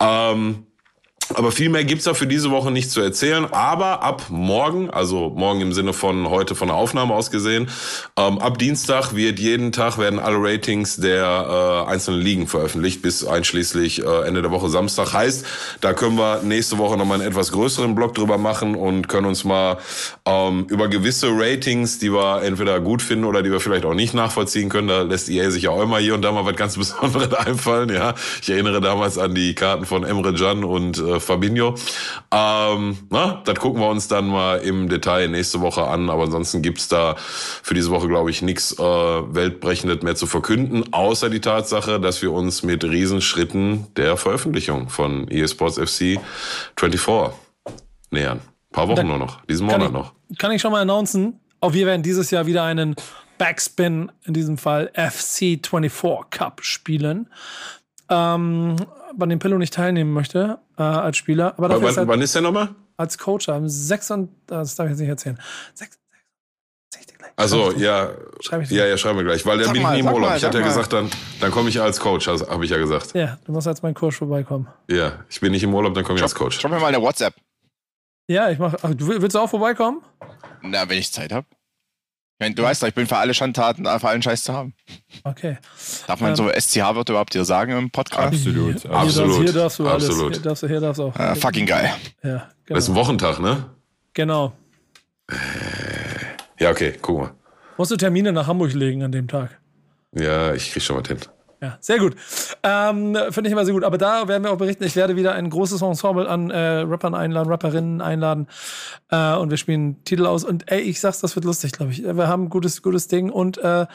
Ähm, 0.00 0.66
aber 1.34 1.52
viel 1.52 1.68
mehr 1.68 1.84
gibt's 1.84 2.04
da 2.04 2.14
für 2.14 2.26
diese 2.26 2.50
Woche 2.50 2.70
nicht 2.70 2.90
zu 2.90 3.00
erzählen. 3.00 3.46
Aber 3.52 4.02
ab 4.02 4.24
morgen, 4.30 4.90
also 4.90 5.30
morgen 5.30 5.60
im 5.60 5.72
Sinne 5.72 5.92
von 5.92 6.28
heute 6.28 6.54
von 6.54 6.68
der 6.68 6.76
Aufnahme 6.76 7.14
aus 7.14 7.30
gesehen, 7.30 7.68
ähm, 8.16 8.38
ab 8.38 8.58
Dienstag 8.58 9.14
wird 9.14 9.38
jeden 9.38 9.72
Tag 9.72 9.98
werden 9.98 10.18
alle 10.18 10.36
Ratings 10.40 10.96
der 10.96 11.84
äh, 11.86 11.90
einzelnen 11.90 12.20
Ligen 12.20 12.46
veröffentlicht, 12.46 13.02
bis 13.02 13.24
einschließlich 13.24 14.04
äh, 14.04 14.26
Ende 14.26 14.42
der 14.42 14.50
Woche 14.50 14.68
Samstag. 14.68 15.12
Heißt, 15.12 15.46
da 15.80 15.92
können 15.92 16.18
wir 16.18 16.42
nächste 16.42 16.78
Woche 16.78 16.96
nochmal 16.96 17.20
einen 17.20 17.28
etwas 17.28 17.52
größeren 17.52 17.94
Blog 17.94 18.14
drüber 18.14 18.38
machen 18.38 18.74
und 18.74 19.08
können 19.08 19.26
uns 19.26 19.44
mal 19.44 19.78
ähm, 20.26 20.66
über 20.68 20.88
gewisse 20.88 21.28
Ratings, 21.30 21.98
die 21.98 22.12
wir 22.12 22.42
entweder 22.42 22.80
gut 22.80 23.02
finden 23.02 23.24
oder 23.24 23.42
die 23.42 23.52
wir 23.52 23.60
vielleicht 23.60 23.84
auch 23.84 23.94
nicht 23.94 24.14
nachvollziehen 24.14 24.68
können, 24.68 24.88
da 24.88 25.02
lässt 25.02 25.28
EA 25.28 25.50
sich 25.50 25.64
ja 25.64 25.70
auch 25.70 25.82
immer 25.82 25.98
hier 25.98 26.14
und 26.14 26.22
da 26.22 26.32
mal 26.32 26.44
was 26.44 26.56
ganz 26.56 26.76
Besonderes 26.80 27.32
einfallen. 27.34 27.90
Ja, 27.90 28.14
ich 28.42 28.50
erinnere 28.50 28.80
damals 28.80 29.16
an 29.18 29.34
die 29.34 29.54
Karten 29.54 29.84
von 29.84 30.04
Emre 30.04 30.34
Can 30.34 30.64
und 30.64 30.98
äh, 30.98 31.19
Fabinho. 31.20 31.74
Ähm, 32.32 32.98
na, 33.10 33.42
das 33.44 33.58
gucken 33.58 33.80
wir 33.80 33.88
uns 33.88 34.08
dann 34.08 34.28
mal 34.28 34.58
im 34.58 34.88
Detail 34.88 35.28
nächste 35.28 35.60
Woche 35.60 35.86
an. 35.86 36.10
Aber 36.10 36.24
ansonsten 36.24 36.62
gibt's 36.62 36.88
da 36.88 37.16
für 37.16 37.74
diese 37.74 37.90
Woche, 37.90 38.08
glaube 38.08 38.30
ich, 38.30 38.42
nichts 38.42 38.72
äh, 38.78 38.82
Weltbrechendes 38.82 40.02
mehr 40.02 40.16
zu 40.16 40.26
verkünden, 40.26 40.92
außer 40.92 41.30
die 41.30 41.40
Tatsache, 41.40 42.00
dass 42.00 42.22
wir 42.22 42.32
uns 42.32 42.62
mit 42.62 42.84
Riesenschritten 42.84 43.86
der 43.96 44.16
Veröffentlichung 44.16 44.88
von 44.88 45.28
eSports 45.28 45.78
FC 45.78 46.20
24 46.78 47.36
nähern. 48.10 48.38
Ein 48.38 48.72
paar 48.72 48.88
Wochen 48.88 48.96
Dann 48.96 49.08
nur 49.08 49.18
noch, 49.18 49.44
diesen 49.46 49.66
Monat 49.66 49.88
ich, 49.88 49.92
noch. 49.92 50.12
kann 50.38 50.52
ich 50.52 50.62
schon 50.62 50.72
mal 50.72 50.82
announcen, 50.82 51.40
auch 51.60 51.72
wir 51.72 51.86
werden 51.86 52.02
dieses 52.02 52.30
Jahr 52.30 52.46
wieder 52.46 52.62
einen 52.64 52.94
Backspin, 53.38 54.12
in 54.24 54.34
diesem 54.34 54.58
Fall 54.58 54.90
FC24 54.94 56.24
Cup 56.30 56.62
spielen. 56.62 57.28
Ähm, 58.08 58.76
bei 59.16 59.26
dem 59.26 59.38
Pillow 59.38 59.58
nicht 59.58 59.74
teilnehmen 59.74 60.12
möchte 60.12 60.58
äh, 60.78 60.82
als 60.82 61.16
Spieler, 61.16 61.54
aber 61.58 61.68
Wann, 61.70 61.84
ist 61.88 61.96
er 61.96 62.08
wann 62.08 62.20
ist 62.22 62.34
der 62.34 62.42
nochmal? 62.42 62.74
als 62.96 63.16
Coach 63.18 63.48
am 63.48 63.68
6 63.68 64.10
und, 64.12 64.30
das 64.46 64.74
darf 64.76 64.86
ich 64.86 64.90
jetzt 64.92 65.00
nicht 65.00 65.08
erzählen. 65.08 65.38
6, 65.74 65.98
6, 66.94 67.06
gleich. 67.18 67.30
Also 67.36 67.72
ja, 67.72 68.10
Schreib 68.40 68.62
ich 68.62 68.70
ja, 68.70 68.86
ja, 68.86 68.96
schreiben 68.98 69.18
wir 69.18 69.24
gleich, 69.24 69.44
weil 69.46 69.56
dann 69.58 69.66
Sag 69.66 69.72
bin 69.74 69.82
ich 69.82 69.88
nie 69.90 69.98
im 70.00 70.06
Urlaub. 70.06 70.20
mal, 70.30 70.36
ich 70.36 70.44
hatte 70.44 70.58
ja 70.58 70.64
mal. 70.64 70.68
gesagt, 70.68 70.92
dann, 70.92 71.08
dann 71.40 71.50
komme 71.50 71.68
ich 71.70 71.80
als 71.80 71.98
Coach, 72.00 72.28
also, 72.28 72.48
habe 72.48 72.64
ich 72.64 72.70
ja 72.70 72.76
gesagt. 72.78 73.14
Ja, 73.14 73.38
du 73.44 73.52
musst 73.52 73.66
als 73.66 73.82
mein 73.82 73.94
Coach 73.94 74.16
vorbeikommen. 74.16 74.68
Ja, 74.88 75.24
ich 75.28 75.40
bin 75.40 75.52
nicht 75.52 75.62
im 75.62 75.74
Urlaub, 75.74 75.94
dann 75.94 76.04
komme 76.04 76.18
ich 76.18 76.22
als 76.22 76.34
Coach. 76.34 76.60
Schreib 76.60 76.72
mir 76.72 76.78
mal 76.80 76.88
eine 76.88 77.00
WhatsApp. 77.00 77.34
Ja, 78.28 78.50
ich 78.50 78.58
mach. 78.58 78.74
Ach, 78.82 78.94
du 78.94 79.06
will- 79.08 79.20
willst 79.22 79.34
du 79.34 79.40
auch 79.40 79.50
vorbeikommen? 79.50 80.02
Na, 80.62 80.88
wenn 80.88 80.98
ich 80.98 81.10
Zeit 81.12 81.32
habe. 81.32 81.46
Du 82.40 82.62
weißt 82.62 82.82
doch, 82.82 82.88
ich 82.88 82.94
bin 82.94 83.06
für 83.06 83.18
alle 83.18 83.34
Schandtaten, 83.34 83.84
für 83.84 84.08
allen 84.08 84.22
Scheiß 84.22 84.44
zu 84.44 84.52
haben. 84.54 84.72
Okay. 85.24 85.58
Darf 86.06 86.20
man 86.20 86.30
Ähm, 86.30 86.36
so 86.36 86.48
SCH-Wörter 86.48 87.12
überhaupt 87.12 87.34
hier 87.34 87.44
sagen 87.44 87.72
im 87.72 87.90
Podcast? 87.90 88.34
Absolut. 88.34 88.80
Hier, 88.80 88.90
Absolut, 88.90 89.42
Hier, 89.42 89.52
darfst 89.52 89.78
du 89.78 89.86
alles. 89.88 90.08
absolut. 90.08 90.32
Hier 90.34 90.42
darfst 90.42 90.62
du, 90.62 90.66
hier 90.68 90.80
darfst 90.80 90.98
du 91.00 91.04
auch. 91.04 91.16
Äh, 91.16 91.34
fucking 91.36 91.66
geil. 91.66 91.92
Ja, 92.22 92.48
Das 92.66 92.84
ist 92.84 92.88
ein 92.88 92.94
genau. 92.94 93.04
Wochentag, 93.06 93.40
ne? 93.40 93.66
genau. 94.14 94.54
Ja, 96.58 96.70
okay, 96.70 96.94
guck 97.00 97.18
mal. 97.20 97.30
Musst 97.76 97.90
du 97.90 97.96
Termine 97.96 98.32
nach 98.32 98.46
Hamburg 98.46 98.72
legen 98.74 99.02
an 99.02 99.12
dem 99.12 99.28
Tag. 99.28 99.58
Ja, 100.12 100.52
ich 100.54 100.72
krieg 100.72 100.82
schon 100.82 100.96
was 101.00 101.08
hin. 101.08 101.18
Ja, 101.62 101.76
sehr 101.80 101.98
gut. 101.98 102.16
Ähm, 102.62 103.16
Finde 103.30 103.48
ich 103.48 103.52
immer 103.52 103.64
sehr 103.64 103.74
gut. 103.74 103.84
Aber 103.84 103.98
da 103.98 104.28
werden 104.28 104.44
wir 104.44 104.50
auch 104.50 104.56
berichten, 104.56 104.84
ich 104.84 104.96
werde 104.96 105.16
wieder 105.16 105.34
ein 105.34 105.50
großes 105.50 105.82
Ensemble 105.82 106.28
an 106.28 106.50
äh, 106.50 106.80
Rappern 106.80 107.14
einladen, 107.14 107.50
Rapperinnen 107.50 108.00
einladen. 108.00 108.46
Äh, 109.10 109.34
und 109.36 109.50
wir 109.50 109.58
spielen 109.58 110.02
Titel 110.04 110.24
aus. 110.24 110.44
Und 110.44 110.70
ey, 110.70 110.80
ich 110.80 111.00
sag's, 111.00 111.20
das 111.20 111.36
wird 111.36 111.44
lustig, 111.44 111.72
glaube 111.72 111.92
ich. 111.92 112.02
Wir 112.02 112.28
haben 112.28 112.44
ein 112.44 112.48
gutes, 112.48 112.82
gutes 112.82 113.08
Ding. 113.08 113.28
Und 113.30 113.58
äh, 113.58 113.86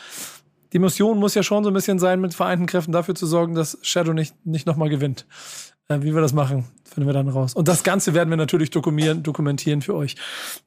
die 0.73 0.79
Mission 0.79 1.17
muss 1.17 1.33
ja 1.33 1.41
schon 1.41 1.63
so 1.63 1.71
ein 1.71 1.73
bisschen 1.73 1.97
sein, 1.97 2.21
mit 2.21 2.35
vereinten 2.35 2.67
Kräften 2.67 2.91
dafür 2.91 3.15
zu 3.15 3.25
sorgen, 3.25 3.55
dass 3.55 3.79
Shadow 3.81 4.13
nicht, 4.13 4.45
nicht 4.45 4.67
nochmal 4.67 4.89
gewinnt. 4.89 5.25
Äh, 5.87 6.01
wie 6.01 6.13
wir 6.13 6.21
das 6.21 6.33
machen, 6.33 6.65
finden 6.83 7.07
wir 7.07 7.13
dann 7.13 7.29
raus. 7.29 7.55
Und 7.55 7.67
das 7.67 7.83
Ganze 7.83 8.13
werden 8.13 8.29
wir 8.29 8.37
natürlich 8.37 8.69
dokumentieren, 8.69 9.23
dokumentieren 9.23 9.81
für 9.81 9.95
euch. 9.95 10.15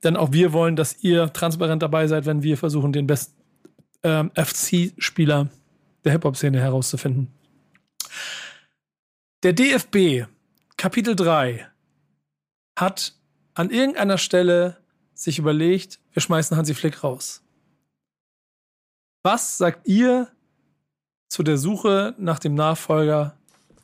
Denn 0.02 0.16
auch 0.16 0.32
wir 0.32 0.52
wollen, 0.52 0.74
dass 0.74 0.96
ihr 1.02 1.32
transparent 1.32 1.82
dabei 1.82 2.08
seid, 2.08 2.26
wenn 2.26 2.42
wir 2.42 2.56
versuchen, 2.56 2.92
den 2.92 3.06
besten 3.06 3.34
ähm, 4.02 4.30
FC-Spieler 4.34 5.48
der 6.08 6.12
Hip-Hop-Szene 6.14 6.58
herauszufinden. 6.60 7.28
Der 9.42 9.52
DFB, 9.52 10.26
Kapitel 10.76 11.14
3, 11.14 11.66
hat 12.78 13.14
an 13.54 13.70
irgendeiner 13.70 14.18
Stelle 14.18 14.78
sich 15.14 15.38
überlegt, 15.38 16.00
wir 16.12 16.22
schmeißen 16.22 16.56
Hansi 16.56 16.74
Flick 16.74 17.04
raus. 17.04 17.42
Was 19.22 19.58
sagt 19.58 19.86
ihr 19.86 20.28
zu 21.28 21.42
der 21.42 21.58
Suche 21.58 22.14
nach 22.18 22.38
dem 22.38 22.54
Nachfolger 22.54 23.36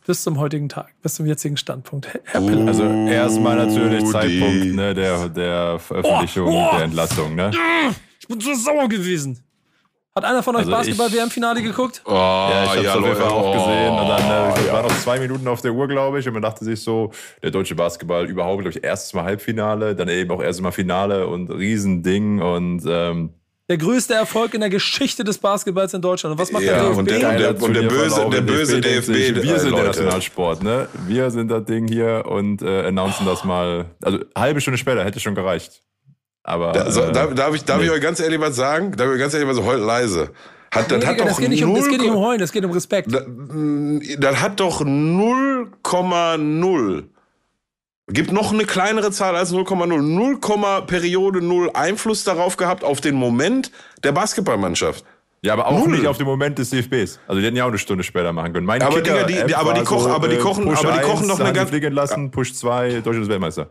bis 0.07 0.22
zum 0.22 0.39
heutigen 0.39 0.68
Tag, 0.68 0.95
bis 1.03 1.14
zum 1.16 1.27
jetzigen 1.27 1.57
Standpunkt? 1.57 2.09
Herr- 2.25 2.41
Piller. 2.41 2.66
Also 2.66 2.85
erstmal 2.85 3.57
natürlich 3.57 4.05
Oh, 4.05 4.12
Zeitpunkt 4.12 4.75
ne, 4.75 4.95
der, 4.95 5.29
der 5.29 5.79
Veröffentlichung, 5.79 6.47
Oh, 6.49 6.68
oh. 6.70 6.77
der 6.77 6.85
Entlassung. 6.85 7.35
Ne? 7.35 7.51
Ich 8.20 8.29
bin 8.29 8.41
so 8.41 8.55
sauer 8.55 8.89
gewesen. 8.89 9.43
Hat 10.17 10.25
einer 10.25 10.45
von 10.45 10.55
euch 10.55 10.61
Also 10.61 10.71
Basketball-WM-Finale 10.71 11.61
geguckt? 11.61 12.01
Oh, 12.07 12.12
Ja, 12.12 12.62
ich 12.67 12.71
habe 12.71 12.81
es 12.87 12.89
auf 12.89 13.05
jeden 13.05 13.17
Fall 13.17 13.29
auch 13.31 13.53
gesehen. 13.53 13.91
Und 13.99 14.09
dann 14.09 14.23
äh, 14.62 14.67
ja. 14.69 14.73
waren 14.73 14.87
noch 14.87 14.99
zwei 15.01 15.19
Minuten 15.19 15.49
auf 15.49 15.61
der 15.61 15.73
Uhr, 15.73 15.89
glaube 15.89 16.21
ich. 16.21 16.27
Und 16.29 16.35
man 16.35 16.43
dachte 16.43 16.65
sich 16.65 16.81
so, 16.85 17.11
der 17.43 17.51
deutsche 17.51 17.75
Basketball 17.75 18.25
überhaupt, 18.27 18.62
glaube 18.62 18.79
ich, 18.79 18.85
erstes 18.85 19.12
Mal 19.12 19.25
Halbfinale, 19.25 19.97
dann 19.97 20.09
eben 20.09 20.31
auch 20.31 20.41
erstes 20.41 20.62
Mal 20.62 20.71
Finale 20.71 21.27
und 21.27 21.51
Riesending. 21.51 22.41
Und 22.41 22.85
ähm, 22.87 23.31
Der 23.69 23.77
größte 23.77 24.15
Erfolg 24.15 24.55
in 24.55 24.61
der 24.61 24.71
Geschichte 24.71 25.25
des 25.25 25.37
Basketballs 25.39 25.95
in 25.95 26.01
Deutschland. 26.01 26.35
Und 26.35 26.39
was 26.41 26.53
macht 26.53 26.62
Ja, 26.62 26.75
der 26.75 26.83
DFB? 26.85 26.99
und 26.99 27.09
der- 27.11 27.17
und 27.17 27.39
der- 27.41 27.61
und 27.65 27.75
der 27.75 27.83
böse- 27.83 28.31
der 28.31 28.41
böse 28.43 28.67
sich, 28.67 28.81
DFB, 28.83 29.09
Wir 29.43 29.59
sind 29.59 29.71
der 29.73 29.79
Leute. 29.83 29.85
Nationalsport, 29.87 30.62
ne? 30.62 30.87
Wir 31.09 31.33
sind 31.33 31.51
das 31.51 31.65
Ding 31.65 31.89
hier 31.89 32.23
und 32.29 32.62
äh, 32.62 32.87
announcen 32.87 33.27
das 33.27 33.43
mal. 33.43 33.87
Also 34.01 34.21
halbe 34.39 34.61
Stunde 34.61 34.79
später 34.79 35.05
hätte 35.05 35.19
schon 35.19 35.35
gereicht. 35.35 35.81
Aber 36.45 36.73
Da, 36.73 36.91
so, 36.91 37.01
äh, 37.03 37.13
darf, 37.13 37.35
darf, 37.35 37.55
ich, 37.55 37.65
darf 37.65 37.79
nee. 37.79 37.85
ich 37.87 37.91
euch 37.91 38.01
ganz 38.03 38.21
ehrlich 38.21 38.39
was 38.41 38.55
sagen? 38.55 38.93
Darf 38.93 39.09
ich 39.09 39.15
euch 39.15 39.19
ganz 39.21 39.33
ehrlich 39.35 39.49
was 39.49 39.59
heult 39.65 39.81
leise? 39.83 40.31
Hat, 40.73 40.91
das, 40.91 40.99
Nee, 41.01 41.07
hat 41.07 41.15
Digga, 41.15 41.25
doch 41.25 41.31
das, 41.31 41.39
geht 41.39 41.49
nicht 41.51 41.65
um, 41.65 41.75
das 41.75 41.89
geht 41.89 42.01
nicht 42.01 42.11
um 42.11 42.17
0, 42.17 42.25
Heulen, 42.27 42.39
das 42.41 42.53
geht 42.53 42.65
um 42.65 42.71
Respekt. 42.73 43.13
das, 43.15 43.23
das 44.19 44.41
hat 44.43 44.59
doch 44.61 44.81
0,0. 44.81 47.05
Gibt 48.09 48.33
noch 48.33 48.53
eine 48.53 48.65
kleinere 48.65 49.11
Zahl 49.11 49.35
als 49.37 49.53
0,0. 49.53 50.03
0, 50.03 50.39
Periode 50.87 51.41
0 51.43 51.71
Einfluss 51.73 52.25
darauf 52.25 52.57
gehabt, 52.59 52.85
auf 52.85 53.01
den 53.01 53.15
Moment 53.15 53.71
der 54.03 54.13
Basketballmannschaft. 54.13 55.05
Ja, 55.41 55.53
aber 55.55 55.67
auch 55.69 55.87
Null. 55.87 55.97
nicht 55.97 56.07
auf 56.07 56.17
den 56.19 56.27
Moment 56.27 56.59
des 56.59 56.71
DFBs. 56.71 57.19
Also 57.29 57.41
die 57.41 57.47
hätten 57.47 57.57
ja 57.57 57.65
auch 57.65 57.69
eine 57.69 57.79
Stunde 57.79 58.03
später 58.03 58.33
machen 58.33 58.53
können. 58.55 58.67
Mein 58.67 58.81
Aber 58.83 58.97
Kicker 59.01 59.25
Digga, 59.25 59.45
die- 59.47 59.53
App 59.53 59.59
aber 59.59 59.75
die 59.75 59.83
kochen- 59.85 60.11
aber 60.11 60.29
die 60.29 60.37
äh, 60.37 60.39
kochen- 60.39 60.65
Push 60.65 60.79
aber 60.85 60.93
die 60.93 61.01
kochen 61.01 61.19
1, 61.21 61.29
doch 61.29 61.35
eine 61.39 61.49
Hansi 61.49 61.59
ganz- 61.61 61.71
Flick 61.71 61.85
entlassen, 61.85 62.31
Push 62.31 62.55
2, 62.55 62.95
Deutschland 63.01 63.23
ist 63.23 63.29
Weltmeister. 63.29 63.69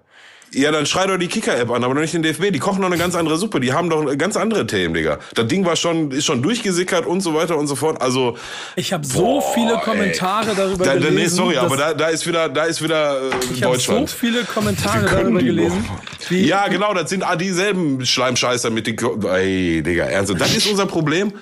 Ja, 0.54 0.72
dann 0.72 0.86
schrei 0.86 1.08
doch 1.08 1.18
die 1.18 1.28
Kicker-App 1.28 1.72
an, 1.72 1.84
aber 1.84 1.96
doch 1.96 2.02
nicht 2.02 2.14
den 2.14 2.22
DFB. 2.24 2.52
Die 2.52 2.60
kochen 2.60 2.80
doch 2.82 2.88
eine 2.88 2.98
ganz 2.98 3.16
andere 3.16 3.38
Suppe. 3.38 3.60
Die 3.60 3.74
haben 3.74 3.90
doch 3.90 4.16
ganz 4.18 4.38
andere 4.38 4.68
Themen, 4.68 4.94
Digga. 4.94 5.18
Das 5.34 5.48
Ding 5.48 5.66
war 5.66 5.76
schon, 5.76 6.12
ist 6.12 6.26
schon 6.26 6.42
durchgesickert 6.44 7.06
und 7.06 7.22
so 7.22 7.34
weiter 7.34 7.58
und 7.58 7.68
so 7.68 7.76
fort. 7.76 8.02
Also. 8.02 8.38
Ich 8.76 8.94
habe 8.94 9.06
so 9.06 9.22
Boah, 9.24 9.54
viele 9.54 9.74
ey. 9.74 9.80
Kommentare 9.84 10.54
darüber 10.56 10.86
Da, 10.86 10.94
gelesen. 10.94 11.16
nee, 11.16 11.26
sorry, 11.28 11.58
aber 11.58 11.76
da, 11.78 11.94
da 11.94 12.08
ist 12.08 12.28
wieder, 12.28 12.50
da 12.50 12.66
ist 12.66 12.84
wieder 12.84 13.18
äh, 13.22 13.30
ich 13.54 13.64
habe 13.64 13.78
so 13.80 13.92
Deutschland. 13.94 14.10
viele 14.12 14.44
Kommentare 14.44 15.06
darüber 15.10 15.40
die 15.40 15.46
gelesen. 15.46 15.86
noch. 15.88 16.30
Wie, 16.30 16.46
Ja, 16.46 16.68
genau, 16.68 16.94
das 16.94 17.10
sind 17.10 17.24
ah, 17.24 17.36
dieselben 17.36 18.06
Schleimscheißer 18.06 18.70
mit 18.70 18.86
den. 18.88 18.98
Ey, 19.26 19.82
Digga, 19.82 20.06
ernsthaft. 20.06 20.40
Das 20.42 20.56
ist 20.56 20.68
unser 20.68 20.86
Problem. 20.86 21.34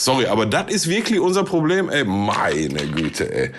Sorry, 0.00 0.24
aber 0.24 0.46
das 0.46 0.72
ist 0.72 0.88
wirklich 0.88 1.20
unser 1.20 1.44
Problem, 1.44 1.90
ey. 1.90 2.04
Meine 2.04 2.86
Güte, 2.86 3.30
ey. 3.30 3.50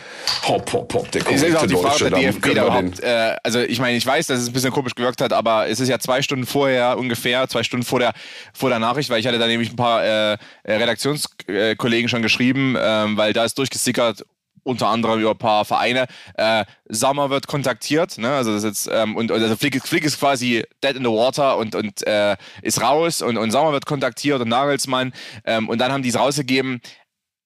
Hopp, 0.47 0.73
hopp, 0.73 0.91
hopp, 0.91 1.11
der 1.11 1.21
ist 1.21 1.43
auch 1.43 1.49
korrekte 1.49 1.67
die 1.67 1.75
Frage, 1.75 1.83
Deutsche. 1.83 2.05
ob 2.05 2.09
der 2.09 2.31
DFB 2.31 2.55
da 2.55 2.65
überhaupt, 2.65 2.99
äh, 3.01 3.35
also 3.43 3.59
ich 3.59 3.79
meine, 3.79 3.95
ich 3.95 4.05
weiß, 4.07 4.25
dass 4.25 4.39
es 4.39 4.47
ein 4.47 4.53
bisschen 4.53 4.71
komisch 4.71 4.95
gewirkt 4.95 5.21
hat, 5.21 5.33
aber 5.33 5.67
es 5.67 5.79
ist 5.79 5.87
ja 5.87 5.99
zwei 5.99 6.23
Stunden 6.23 6.47
vorher 6.47 6.97
ungefähr, 6.97 7.47
zwei 7.47 7.61
Stunden 7.61 7.85
vor 7.85 7.99
der, 7.99 8.13
vor 8.53 8.71
der 8.71 8.79
Nachricht, 8.79 9.11
weil 9.11 9.19
ich 9.19 9.27
hatte 9.27 9.37
da 9.37 9.45
nämlich 9.45 9.71
ein 9.71 9.75
paar 9.75 10.03
äh, 10.03 10.37
Redaktionskollegen 10.65 12.09
schon 12.09 12.23
geschrieben, 12.23 12.75
ähm, 12.79 13.17
weil 13.17 13.33
da 13.33 13.45
ist 13.45 13.59
durchgesickert, 13.59 14.25
unter 14.63 14.87
anderem 14.87 15.19
über 15.19 15.31
ein 15.31 15.37
paar 15.37 15.65
Vereine. 15.65 16.05
Äh, 16.35 16.65
Sommer 16.87 17.29
wird 17.29 17.47
kontaktiert, 17.47 18.17
ne? 18.17 18.29
also 18.35 18.53
das 18.53 18.63
ist 18.63 18.85
jetzt, 18.85 18.89
ähm, 18.93 19.15
und, 19.15 19.31
also 19.31 19.55
Flick, 19.55 19.75
ist- 19.75 19.87
Flick 19.87 20.03
ist 20.03 20.19
quasi 20.19 20.63
dead 20.83 20.95
in 20.95 21.03
the 21.03 21.09
water 21.09 21.57
und, 21.57 21.75
und 21.75 22.05
äh, 22.05 22.35
ist 22.61 22.81
raus 22.81 23.21
und, 23.21 23.37
und 23.37 23.51
Sommer 23.51 23.71
wird 23.71 23.85
kontaktiert 23.85 24.39
und 24.41 24.49
Nagelsmann 24.49 25.13
ähm, 25.45 25.67
und 25.69 25.77
dann 25.79 25.91
haben 25.91 26.03
die 26.03 26.09
es 26.09 26.17
rausgegeben. 26.19 26.81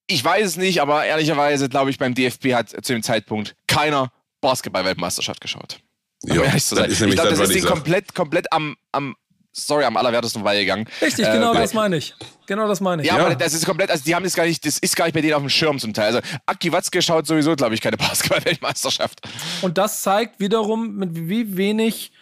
Ich 0.08 0.22
weiß 0.24 0.46
es 0.46 0.56
nicht, 0.56 0.80
aber 0.82 1.04
ehrlicherweise 1.04 1.68
glaube 1.68 1.90
ich, 1.90 1.98
beim 1.98 2.14
DFB 2.14 2.54
hat 2.54 2.68
zu 2.70 2.92
dem 2.92 3.02
Zeitpunkt 3.02 3.56
keiner 3.66 4.12
Basketball-Weltmeisterschaft 4.40 5.40
geschaut. 5.40 5.80
Um 6.22 6.34
Ja, 6.36 6.42
das 6.44 6.72
ist 6.72 7.00
ich 7.00 7.14
glaube, 7.14 7.30
das, 7.30 7.38
das 7.38 7.40
ist 7.40 7.48
ich 7.48 7.54
denen 7.56 7.62
sag. 7.62 7.70
komplett, 7.72 8.14
komplett 8.14 8.52
am, 8.52 8.76
am, 8.92 9.16
sorry, 9.58 9.84
am 9.84 9.96
allerwertesten 9.96 10.42
vorbeigegangen. 10.42 10.86
Richtig, 11.00 11.26
Äh, 11.26 11.32
genau 11.32 11.54
weil- 11.54 11.62
das 11.62 11.72
meine 11.74 11.96
ich. 11.96 12.14
Genau 12.46 12.68
das 12.68 12.80
meine 12.80 13.02
ich. 13.02 13.08
Ja, 13.08 13.16
Ja. 13.18 13.26
aber 13.26 13.34
das 13.34 13.54
ist 13.54 13.64
komplett, 13.66 13.90
also 13.90 14.04
die 14.04 14.14
haben 14.14 14.22
das 14.24 14.34
gar 14.34 14.44
nicht, 14.44 14.64
das 14.64 14.78
ist 14.78 14.94
gar 14.94 15.06
nicht 15.06 15.14
bei 15.14 15.20
denen 15.20 15.34
auf 15.34 15.40
dem 15.42 15.48
Schirm 15.48 15.78
zum 15.78 15.92
Teil. 15.94 16.06
Also 16.14 16.20
Aki 16.46 16.70
Watzke 16.72 17.00
schaut 17.02 17.26
sowieso, 17.26 17.56
glaube 17.56 17.74
ich, 17.74 17.80
keine 17.80 17.96
Basketball-Weltmeisterschaft. 17.96 19.20
Und 19.62 19.78
das 19.78 20.02
zeigt 20.02 20.38
wiederum, 20.40 20.94
mit 20.96 21.10
wie 21.28 21.56
wenig 21.56 22.12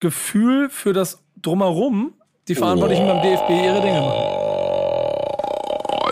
Gefühl 0.00 0.68
für 0.70 0.92
das 0.92 1.18
Drumherum 1.40 2.14
die 2.48 2.54
Verantwortlichen 2.56 3.06
beim 3.06 3.22
DFB 3.22 3.50
ihre 3.50 3.80
Dinge 3.80 4.00
machen. 4.00 4.51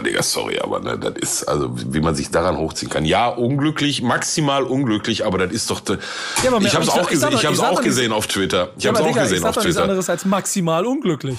Digga, 0.02 0.22
sorry, 0.22 0.58
aber 0.58 0.80
ne, 0.80 0.98
das 0.98 1.14
ist, 1.20 1.44
also 1.44 1.70
wie 1.74 2.00
man 2.00 2.14
sich 2.14 2.30
daran 2.30 2.56
hochziehen 2.58 2.90
kann. 2.90 3.04
Ja, 3.04 3.28
unglücklich, 3.28 4.02
maximal 4.02 4.62
unglücklich, 4.64 5.24
aber 5.24 5.38
das 5.38 5.52
ist 5.52 5.70
doch. 5.70 5.80
de- 5.80 5.98
Ja, 6.42 6.50
aber 6.52 6.60
ich 6.64 6.74
habe 6.74 6.82
es 6.84 6.88
ich 6.88 6.94
sag- 6.94 7.04
auch 7.04 7.10
ich 7.10 7.18
sag 7.18 7.30
gesehen, 7.30 7.38
ich 7.38 7.44
habe 7.44 7.54
ich 7.54 7.60
es 7.60 7.66
sag 7.66 7.72
auch 7.78 7.82
gesehen 7.82 8.12
auf 8.12 8.26
Twitter. 8.26 8.68
Ich 8.76 8.84
Ja, 8.84 8.88
habe 8.88 8.96
es 8.96 9.00
aber 9.00 9.08
auch 9.10 9.12
Digga, 9.14 9.24
ich 9.24 9.28
gesehen 9.30 9.42
sag 9.42 9.48
auf 9.50 9.54
doch 9.56 9.62
nichts 9.62 9.74
Twitter. 9.76 9.82
anderes 9.90 10.10
als 10.10 10.24
maximal 10.24 10.86
unglücklich. 10.86 11.38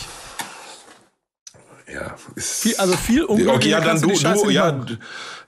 Ja, 1.93 2.15
ist, 2.35 2.61
Viel, 2.61 2.75
also 2.77 2.95
viel 2.95 3.23
unglücklicher 3.23 3.79
ja, 3.79 3.81
dann 3.81 4.01
du, 4.01 4.07
du, 4.09 4.49
ja, 4.49 4.71
machen. 4.71 4.99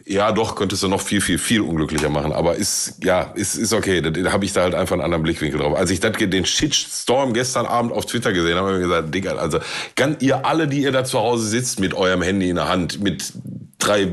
ja, 0.06 0.32
doch, 0.32 0.56
könntest 0.56 0.84
du 0.84 0.88
noch 0.90 1.00
viel, 1.02 1.22
viel, 1.22 1.38
viel 1.38 1.62
unglücklicher 1.62 2.10
machen. 2.10 2.34
Aber 2.34 2.56
ist, 2.56 2.96
ja, 3.04 3.32
ist, 3.36 3.56
ist 3.56 3.72
okay. 3.72 4.02
Da, 4.02 4.10
da 4.10 4.32
habe 4.32 4.44
ich 4.44 4.52
da 4.54 4.62
halt 4.64 4.76
einfach 4.76 4.94
einen 4.94 5.04
anderen 5.04 5.24
Blickwinkel 5.24 5.60
drauf. 5.60 5.78
Als 5.78 5.90
ich 5.92 6.02
ge- 6.02 6.28
den 6.28 6.46
Shitstorm 6.46 7.34
gestern 7.34 7.66
Abend 7.66 7.94
auf 7.94 8.06
Twitter 8.06 8.34
gesehen 8.34 8.58
habe, 8.58 8.68
habe 8.70 8.78
ich 8.82 8.88
mir 8.88 8.90
gesagt, 8.94 9.16
Digga, 9.16 9.36
also, 9.36 9.60
kann 9.96 10.18
ihr 10.20 10.46
alle, 10.46 10.68
die 10.68 10.82
ihr 10.82 10.92
da 10.92 11.06
zu 11.06 11.20
Hause 11.20 11.48
sitzt, 11.48 11.80
mit 11.80 11.94
eurem 11.94 12.22
Handy 12.22 12.50
in 12.50 12.56
der 12.58 12.68
Hand, 12.68 13.02
mit 13.02 13.32
drei 13.80 14.08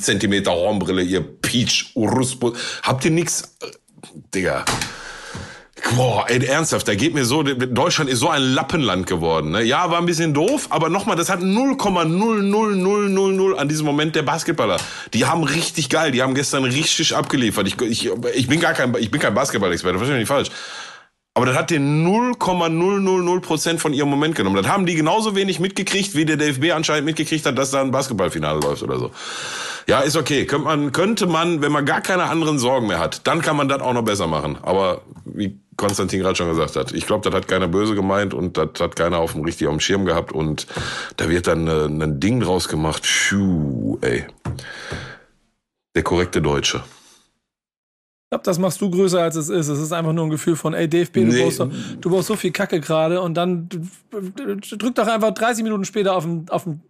Zentimeter 0.00 0.52
Hornbrille, 0.52 1.02
ihr 1.02 1.20
Peach, 1.20 1.92
Uruspo, 1.94 2.54
habt 2.82 3.04
ihr 3.04 3.10
nix, 3.12 3.56
äh, 3.60 3.66
Digga. 4.34 4.64
Boah, 5.94 6.24
ey, 6.28 6.44
ernsthaft, 6.44 6.88
da 6.88 6.94
geht 6.94 7.14
mir 7.14 7.24
so, 7.24 7.42
Deutschland 7.42 8.10
ist 8.10 8.18
so 8.18 8.28
ein 8.28 8.42
Lappenland 8.42 9.06
geworden. 9.06 9.52
Ne? 9.52 9.62
Ja, 9.62 9.90
war 9.90 9.98
ein 9.98 10.06
bisschen 10.06 10.34
doof, 10.34 10.66
aber 10.70 10.88
nochmal, 10.88 11.14
das 11.16 11.30
hat 11.30 11.38
0,00000 11.40 13.54
an 13.54 13.68
diesem 13.68 13.86
Moment 13.86 14.16
der 14.16 14.22
Basketballer. 14.22 14.78
Die 15.14 15.26
haben 15.26 15.44
richtig 15.44 15.88
geil, 15.88 16.10
die 16.10 16.22
haben 16.22 16.34
gestern 16.34 16.64
richtig 16.64 17.14
abgeliefert. 17.14 17.68
Ich, 17.68 17.80
ich, 17.80 18.10
ich 18.34 18.48
bin 18.48 18.58
gar 18.58 18.72
kein, 18.72 18.92
kein 18.92 19.34
Basketball-Experte, 19.34 19.98
verstehe 19.98 20.18
mich 20.18 20.22
nicht 20.22 20.28
falsch. 20.28 20.48
Aber 21.34 21.44
das 21.44 21.56
hat 21.56 21.70
den 21.70 22.02
0,000 22.02 23.42
Prozent 23.42 23.78
von 23.78 23.92
ihrem 23.92 24.08
Moment 24.08 24.34
genommen. 24.34 24.56
Das 24.56 24.68
haben 24.68 24.86
die 24.86 24.94
genauso 24.94 25.36
wenig 25.36 25.60
mitgekriegt, 25.60 26.14
wie 26.14 26.24
der 26.24 26.38
DFB 26.38 26.72
anscheinend 26.72 27.04
mitgekriegt 27.04 27.44
hat, 27.44 27.58
dass 27.58 27.72
da 27.72 27.82
ein 27.82 27.90
Basketballfinale 27.90 28.60
läuft 28.60 28.82
oder 28.82 28.98
so. 28.98 29.10
Ja, 29.86 30.00
ist 30.00 30.16
okay. 30.16 30.46
Könnte 30.46 30.64
man, 30.64 30.92
könnte 30.92 31.26
man, 31.26 31.60
wenn 31.60 31.72
man 31.72 31.84
gar 31.84 32.00
keine 32.00 32.24
anderen 32.24 32.58
Sorgen 32.58 32.86
mehr 32.86 32.98
hat, 32.98 33.26
dann 33.26 33.42
kann 33.42 33.54
man 33.54 33.68
das 33.68 33.82
auch 33.82 33.92
noch 33.92 34.00
besser 34.02 34.26
machen. 34.26 34.56
Aber 34.62 35.02
wie 35.26 35.60
Konstantin 35.76 36.20
gerade 36.20 36.36
schon 36.36 36.48
gesagt 36.48 36.76
hat, 36.76 36.92
ich 36.92 37.06
glaube, 37.06 37.28
das 37.28 37.34
hat 37.34 37.48
keiner 37.48 37.68
böse 37.68 37.94
gemeint 37.94 38.32
und 38.34 38.56
das 38.56 38.70
hat 38.80 38.96
keiner 38.96 39.18
auf 39.18 39.32
dem 39.32 39.44
richtig 39.44 39.66
auf 39.66 39.74
dem 39.74 39.80
Schirm 39.80 40.04
gehabt 40.04 40.32
und 40.32 40.66
da 41.16 41.28
wird 41.28 41.46
dann 41.46 41.66
äh, 41.66 41.84
ein 41.84 42.18
Ding 42.20 42.40
draus 42.40 42.68
gemacht. 42.68 43.04
Phew, 43.06 43.98
ey. 44.00 44.24
Der 45.94 46.02
korrekte 46.02 46.40
Deutsche. 46.42 46.78
Ich 46.78 48.30
glaube, 48.30 48.44
das 48.44 48.58
machst 48.58 48.80
du 48.80 48.90
größer 48.90 49.22
als 49.22 49.36
es 49.36 49.48
ist. 49.48 49.68
Es 49.68 49.78
ist 49.78 49.92
einfach 49.92 50.12
nur 50.12 50.24
ein 50.24 50.30
Gefühl 50.30 50.56
von, 50.56 50.74
ey, 50.74 50.88
DFB, 50.88 51.14
du, 51.14 51.20
Nee. 51.26 51.42
baust, 51.44 51.58
so, 51.58 51.70
du 52.00 52.10
baust 52.10 52.26
so 52.26 52.36
viel 52.36 52.50
Kacke 52.50 52.80
gerade 52.80 53.20
und 53.20 53.34
dann 53.34 53.68
drück 54.10 54.94
doch 54.94 55.06
einfach 55.06 55.30
30 55.32 55.62
Minuten 55.62 55.84
später 55.84 56.16
auf 56.16 56.24
den, 56.24 56.48
auf 56.48 56.64
den 56.64 56.80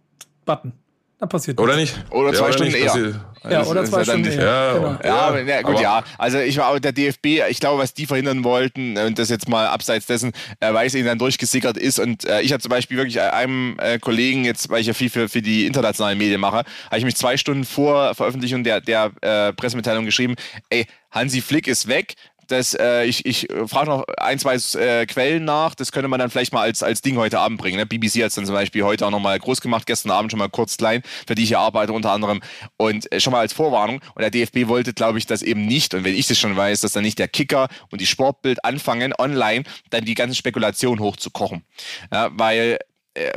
Button. 0.45 0.73
Dann 1.19 1.29
passiert 1.29 1.59
Oder 1.59 1.75
nichts. 1.77 1.97
nicht? 1.97 2.11
Oder 2.11 2.31
zwei 2.33 2.51
Stunden 2.51 2.71
nicht? 2.73 2.81
eher. 2.81 2.87
Passiert- 2.91 3.15
Ja, 3.49 3.63
oder 3.65 3.85
zwei 3.85 3.97
ja 3.99 4.03
Stunden 4.05 4.27
eher. 4.31 4.45
Ja, 4.45 4.73
genau. 4.73 4.97
Ja, 5.03 5.35
Ja, 5.37 5.39
ja, 5.39 5.61
gut, 5.63 5.73
aber- 5.75 5.81
ja. 5.81 6.03
Also 6.19 6.37
ich 6.39 6.57
war 6.57 6.79
der 6.79 6.91
DFB, 6.91 7.41
ich 7.49 7.59
glaube, 7.59 7.81
was 7.81 7.93
die 7.95 8.05
verhindern 8.05 8.43
wollten 8.43 8.97
und 8.97 9.17
das 9.17 9.29
jetzt 9.29 9.49
mal 9.49 9.65
abseits 9.67 10.05
dessen, 10.05 10.31
äh, 10.59 10.73
weil 10.73 10.85
es 10.85 10.93
ihnen 10.93 11.07
dann 11.07 11.17
durchgesickert 11.17 11.75
ist 11.77 11.99
und 11.99 12.25
äh, 12.25 12.41
ich 12.41 12.51
habe 12.53 12.61
zum 12.61 12.69
Beispiel 12.69 12.97
wirklich 12.97 13.19
einem 13.19 13.77
äh, 13.79 13.97
Kollegen 13.97 14.45
jetzt, 14.45 14.69
weil 14.69 14.81
ich 14.81 14.87
ja 14.87 14.93
viel 14.93 15.09
für, 15.09 15.27
für 15.27 15.41
die 15.41 15.65
internationalen 15.65 16.17
Medien 16.19 16.39
mache, 16.39 16.57
habe 16.57 16.97
ich 16.97 17.05
mich 17.05 17.15
zwei 17.15 17.35
Stunden 17.37 17.63
vor 17.65 18.13
Veröffentlichung 18.13 18.63
der, 18.63 18.79
der 18.81 19.11
äh, 19.21 19.53
Pressemitteilung 19.53 20.05
geschrieben, 20.05 20.35
ey, 20.69 20.85
Hansi 21.09 21.41
Flick 21.41 21.67
ist 21.67 21.87
weg, 21.87 22.13
das, 22.47 22.73
äh, 22.73 23.05
ich 23.05 23.25
ich 23.25 23.49
äh, 23.49 23.67
frage 23.67 23.89
noch 23.89 24.05
ein, 24.17 24.39
zwei 24.39 24.55
äh, 24.79 25.05
Quellen 25.05 25.45
nach. 25.45 25.75
Das 25.75 25.91
könnte 25.91 26.07
man 26.07 26.19
dann 26.19 26.29
vielleicht 26.29 26.53
mal 26.53 26.61
als, 26.61 26.83
als 26.83 27.01
Ding 27.01 27.17
heute 27.17 27.39
Abend 27.39 27.59
bringen. 27.59 27.77
Ne? 27.77 27.85
BBC 27.85 28.23
hat 28.23 28.29
es 28.29 28.35
dann 28.35 28.45
zum 28.45 28.55
Beispiel 28.55 28.83
heute 28.83 29.05
auch 29.05 29.11
nochmal 29.11 29.37
groß 29.39 29.61
gemacht, 29.61 29.85
gestern 29.85 30.11
Abend 30.11 30.31
schon 30.31 30.39
mal 30.39 30.49
kurz 30.49 30.77
klein, 30.77 31.01
für 31.27 31.35
die 31.35 31.43
ich 31.43 31.49
hier 31.49 31.59
arbeite 31.59 31.93
unter 31.93 32.11
anderem. 32.11 32.41
Und 32.77 33.11
äh, 33.11 33.19
schon 33.19 33.31
mal 33.31 33.39
als 33.39 33.53
Vorwarnung. 33.53 34.01
Und 34.15 34.21
der 34.21 34.31
DFB 34.31 34.67
wollte, 34.67 34.93
glaube 34.93 35.17
ich, 35.17 35.25
das 35.25 35.41
eben 35.41 35.65
nicht. 35.65 35.93
Und 35.93 36.03
wenn 36.03 36.15
ich 36.15 36.27
das 36.27 36.39
schon 36.39 36.55
weiß, 36.55 36.81
dass 36.81 36.93
dann 36.93 37.03
nicht 37.03 37.19
der 37.19 37.27
Kicker 37.27 37.67
und 37.91 38.01
die 38.01 38.05
Sportbild 38.07 38.63
anfangen, 38.63 39.13
online 39.17 39.63
dann 39.89 40.05
die 40.05 40.15
ganze 40.15 40.35
Spekulation 40.35 40.99
hochzukochen. 40.99 41.63
Ja, 42.11 42.29
weil 42.31 42.79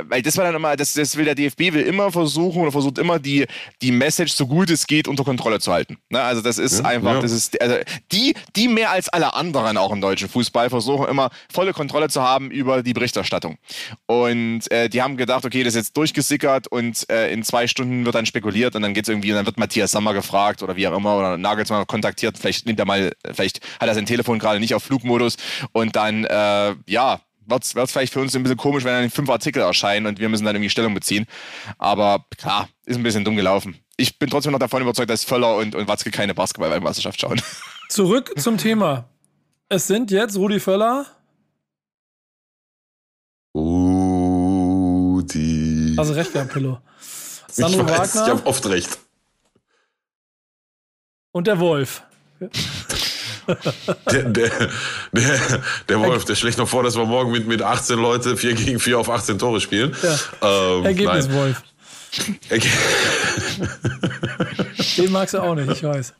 weil 0.03 0.21
das 0.21 0.37
war 0.37 0.45
dann 0.45 0.55
immer, 0.55 0.75
das, 0.75 0.93
das 0.93 1.15
will 1.15 1.25
der 1.25 1.35
DFB 1.35 1.73
will 1.73 1.81
immer 1.81 2.11
versuchen 2.11 2.61
oder 2.61 2.71
versucht 2.71 2.97
immer 2.97 3.19
die, 3.19 3.45
die 3.81 3.91
Message 3.91 4.33
so 4.33 4.47
gut 4.47 4.69
es 4.69 4.87
geht 4.87 5.07
unter 5.07 5.23
Kontrolle 5.23 5.59
zu 5.59 5.71
halten. 5.71 5.97
Ne? 6.09 6.21
Also 6.21 6.41
das 6.41 6.57
ist 6.57 6.83
einfach, 6.85 7.15
ja. 7.15 7.21
das 7.21 7.31
ist, 7.31 7.61
also 7.61 7.75
die, 8.11 8.33
die 8.55 8.67
mehr 8.67 8.91
als 8.91 9.09
alle 9.09 9.33
anderen 9.33 9.77
auch 9.77 9.91
im 9.91 10.01
deutschen 10.01 10.29
Fußball 10.29 10.69
versuchen 10.69 11.07
immer 11.07 11.29
volle 11.51 11.73
Kontrolle 11.73 12.09
zu 12.09 12.21
haben 12.21 12.51
über 12.51 12.83
die 12.83 12.93
Berichterstattung. 12.93 13.57
Und 14.05 14.71
äh, 14.71 14.89
die 14.89 15.01
haben 15.01 15.17
gedacht, 15.17 15.45
okay, 15.45 15.63
das 15.63 15.75
ist 15.75 15.81
jetzt 15.81 15.97
durchgesickert 15.97 16.67
und 16.67 17.09
äh, 17.09 17.31
in 17.31 17.43
zwei 17.43 17.67
Stunden 17.67 18.05
wird 18.05 18.15
dann 18.15 18.25
spekuliert 18.25 18.75
und 18.75 18.81
dann 18.81 18.93
geht's 18.93 19.09
irgendwie, 19.09 19.31
und 19.31 19.37
dann 19.37 19.45
wird 19.45 19.57
Matthias 19.57 19.91
Sammer 19.91 20.13
gefragt 20.13 20.63
oder 20.63 20.75
wie 20.75 20.87
auch 20.87 20.97
immer 20.97 21.17
oder 21.17 21.37
Nagelsmann 21.37 21.85
kontaktiert, 21.87 22.37
vielleicht 22.37 22.65
nimmt 22.65 22.79
er 22.79 22.85
mal, 22.85 23.11
vielleicht 23.31 23.59
hat 23.79 23.87
er 23.87 23.95
sein 23.95 24.05
Telefon 24.05 24.39
gerade 24.39 24.59
nicht 24.59 24.73
auf 24.75 24.83
Flugmodus 24.83 25.37
und 25.71 25.95
dann, 25.95 26.25
äh, 26.25 26.75
ja, 26.87 27.21
wird 27.45 27.63
es 27.63 27.91
vielleicht 27.91 28.13
für 28.13 28.19
uns 28.21 28.35
ein 28.35 28.43
bisschen 28.43 28.57
komisch, 28.57 28.83
wenn 28.83 28.93
dann 28.93 29.09
fünf 29.09 29.29
Artikel 29.29 29.61
erscheinen 29.61 30.05
und 30.05 30.19
wir 30.19 30.29
müssen 30.29 30.45
dann 30.45 30.55
irgendwie 30.55 30.69
Stellung 30.69 30.93
beziehen. 30.93 31.25
Aber 31.77 32.25
klar, 32.37 32.69
ist 32.85 32.97
ein 32.97 33.03
bisschen 33.03 33.25
dumm 33.25 33.35
gelaufen. 33.35 33.77
Ich 33.97 34.17
bin 34.19 34.29
trotzdem 34.29 34.51
noch 34.51 34.59
davon 34.59 34.81
überzeugt, 34.81 35.09
dass 35.09 35.23
Völler 35.23 35.57
und, 35.57 35.75
und 35.75 35.87
Watzke 35.87 36.11
keine 36.11 36.33
Basketball-Weltmeisterschaft 36.33 37.19
schauen. 37.19 37.41
Zurück 37.89 38.31
zum 38.39 38.57
Thema. 38.57 39.09
Es 39.69 39.87
sind 39.87 40.11
jetzt 40.11 40.37
Rudi 40.37 40.59
Völler. 40.59 41.05
Rudi. 45.13 45.95
Also 45.97 46.13
recht 46.13 46.31
gehabt, 46.33 46.53
Pillow. 46.53 46.79
ich 47.47 47.55
Sandro 47.55 47.87
weiß, 47.87 48.15
ich 48.15 48.19
Wagner 48.21 48.33
habe 48.33 48.45
oft 48.45 48.65
recht. 48.67 48.97
und 51.31 51.47
der 51.47 51.59
Wolf. 51.59 52.03
Der, 54.11 54.23
der, 54.23 54.49
der, 55.11 55.39
der 55.89 55.99
Wolf, 55.99 56.25
der 56.25 56.35
schlägt 56.35 56.57
noch 56.57 56.67
vor, 56.67 56.83
dass 56.83 56.95
wir 56.95 57.05
morgen 57.05 57.31
mit, 57.31 57.47
mit 57.47 57.61
18 57.61 57.99
Leute 57.99 58.37
4 58.37 58.53
gegen 58.53 58.79
4 58.79 58.99
auf 58.99 59.09
18 59.09 59.39
Tore 59.39 59.61
spielen. 59.61 59.95
Ja. 60.01 60.77
Ähm, 60.77 60.85
Ergebnis 60.85 61.27
nein. 61.27 61.35
Wolf. 61.35 61.63
Den 64.97 65.11
magst 65.11 65.33
du 65.33 65.39
auch 65.39 65.55
nicht, 65.55 65.71
ich 65.71 65.83
weiß. 65.83 66.13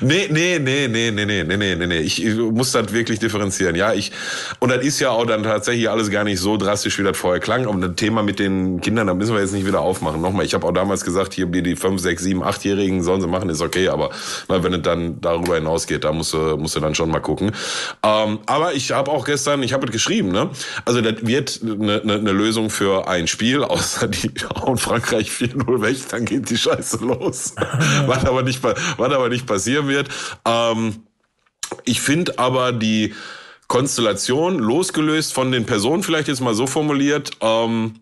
Nee, 0.00 0.28
nee, 0.30 0.58
nee, 0.58 0.88
nee, 0.88 1.10
nee, 1.10 1.24
nee, 1.24 1.42
nee, 1.44 1.74
nee, 1.76 1.86
nee. 1.86 2.00
Ich, 2.00 2.24
ich 2.24 2.36
muss 2.36 2.72
das 2.72 2.92
wirklich 2.92 3.18
differenzieren. 3.18 3.74
Ja, 3.76 3.92
ich, 3.92 4.12
und 4.58 4.70
das 4.70 4.84
ist 4.84 5.00
ja 5.00 5.10
auch 5.10 5.24
dann 5.26 5.42
tatsächlich 5.42 5.88
alles 5.88 6.10
gar 6.10 6.24
nicht 6.24 6.40
so 6.40 6.56
drastisch, 6.56 6.98
wie 6.98 7.02
das 7.02 7.16
vorher 7.16 7.40
klang. 7.40 7.66
Aber 7.66 7.78
das 7.80 7.96
Thema 7.96 8.22
mit 8.22 8.38
den 8.38 8.80
Kindern, 8.80 9.06
da 9.06 9.14
müssen 9.14 9.34
wir 9.34 9.40
jetzt 9.40 9.52
nicht 9.52 9.66
wieder 9.66 9.80
aufmachen. 9.80 10.20
Nochmal, 10.20 10.44
ich 10.44 10.54
habe 10.54 10.66
auch 10.66 10.72
damals 10.72 11.04
gesagt, 11.04 11.34
hier 11.34 11.46
die, 11.46 11.62
die 11.62 11.76
5, 11.76 12.00
6, 12.00 12.22
7, 12.22 12.42
8-Jährigen 12.42 13.02
sollen 13.02 13.20
sie 13.20 13.26
machen, 13.26 13.48
ist 13.48 13.62
okay. 13.62 13.88
Aber 13.88 14.10
na, 14.48 14.62
wenn 14.62 14.74
es 14.74 14.82
dann 14.82 15.20
darüber 15.20 15.54
hinausgeht, 15.54 16.04
da 16.04 16.12
musst 16.12 16.34
du, 16.34 16.56
musst 16.56 16.76
du 16.76 16.80
dann 16.80 16.94
schon 16.94 17.10
mal 17.10 17.20
gucken. 17.20 17.52
Ähm, 18.02 18.40
aber 18.46 18.74
ich 18.74 18.92
habe 18.92 19.10
auch 19.10 19.24
gestern, 19.24 19.62
ich 19.62 19.72
habe 19.72 19.86
es 19.86 19.92
geschrieben, 19.92 20.30
ne? 20.30 20.50
Also 20.84 21.00
das 21.00 21.26
wird 21.26 21.60
eine, 21.62 22.02
eine, 22.02 22.14
eine 22.14 22.32
Lösung 22.32 22.70
für 22.70 23.08
ein 23.08 23.26
Spiel, 23.26 23.62
außer 23.64 24.08
die 24.08 24.30
hauen 24.60 24.76
Frankreich 24.76 25.30
4-0 25.30 25.80
weg, 25.80 25.96
dann 26.10 26.24
geht 26.24 26.50
die 26.50 26.58
Scheiße 26.58 26.98
los. 26.98 27.54
was 28.06 28.24
aber 28.24 28.42
nicht, 28.42 28.62
was 28.62 28.76
aber 28.98 29.28
nicht 29.28 29.48
passieren 29.54 29.86
wird. 29.86 30.08
Ähm, 30.44 31.04
ich 31.84 32.00
finde 32.00 32.38
aber 32.38 32.72
die 32.72 33.14
Konstellation, 33.68 34.58
losgelöst 34.58 35.32
von 35.32 35.52
den 35.52 35.64
Personen, 35.64 36.02
vielleicht 36.02 36.28
jetzt 36.28 36.40
mal 36.40 36.54
so 36.54 36.66
formuliert, 36.66 37.30
ähm, 37.40 37.94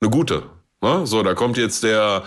eine 0.00 0.10
gute. 0.10 0.44
Ne? 0.80 1.06
So, 1.06 1.22
da 1.22 1.34
kommt 1.34 1.56
jetzt 1.56 1.82
der 1.82 2.22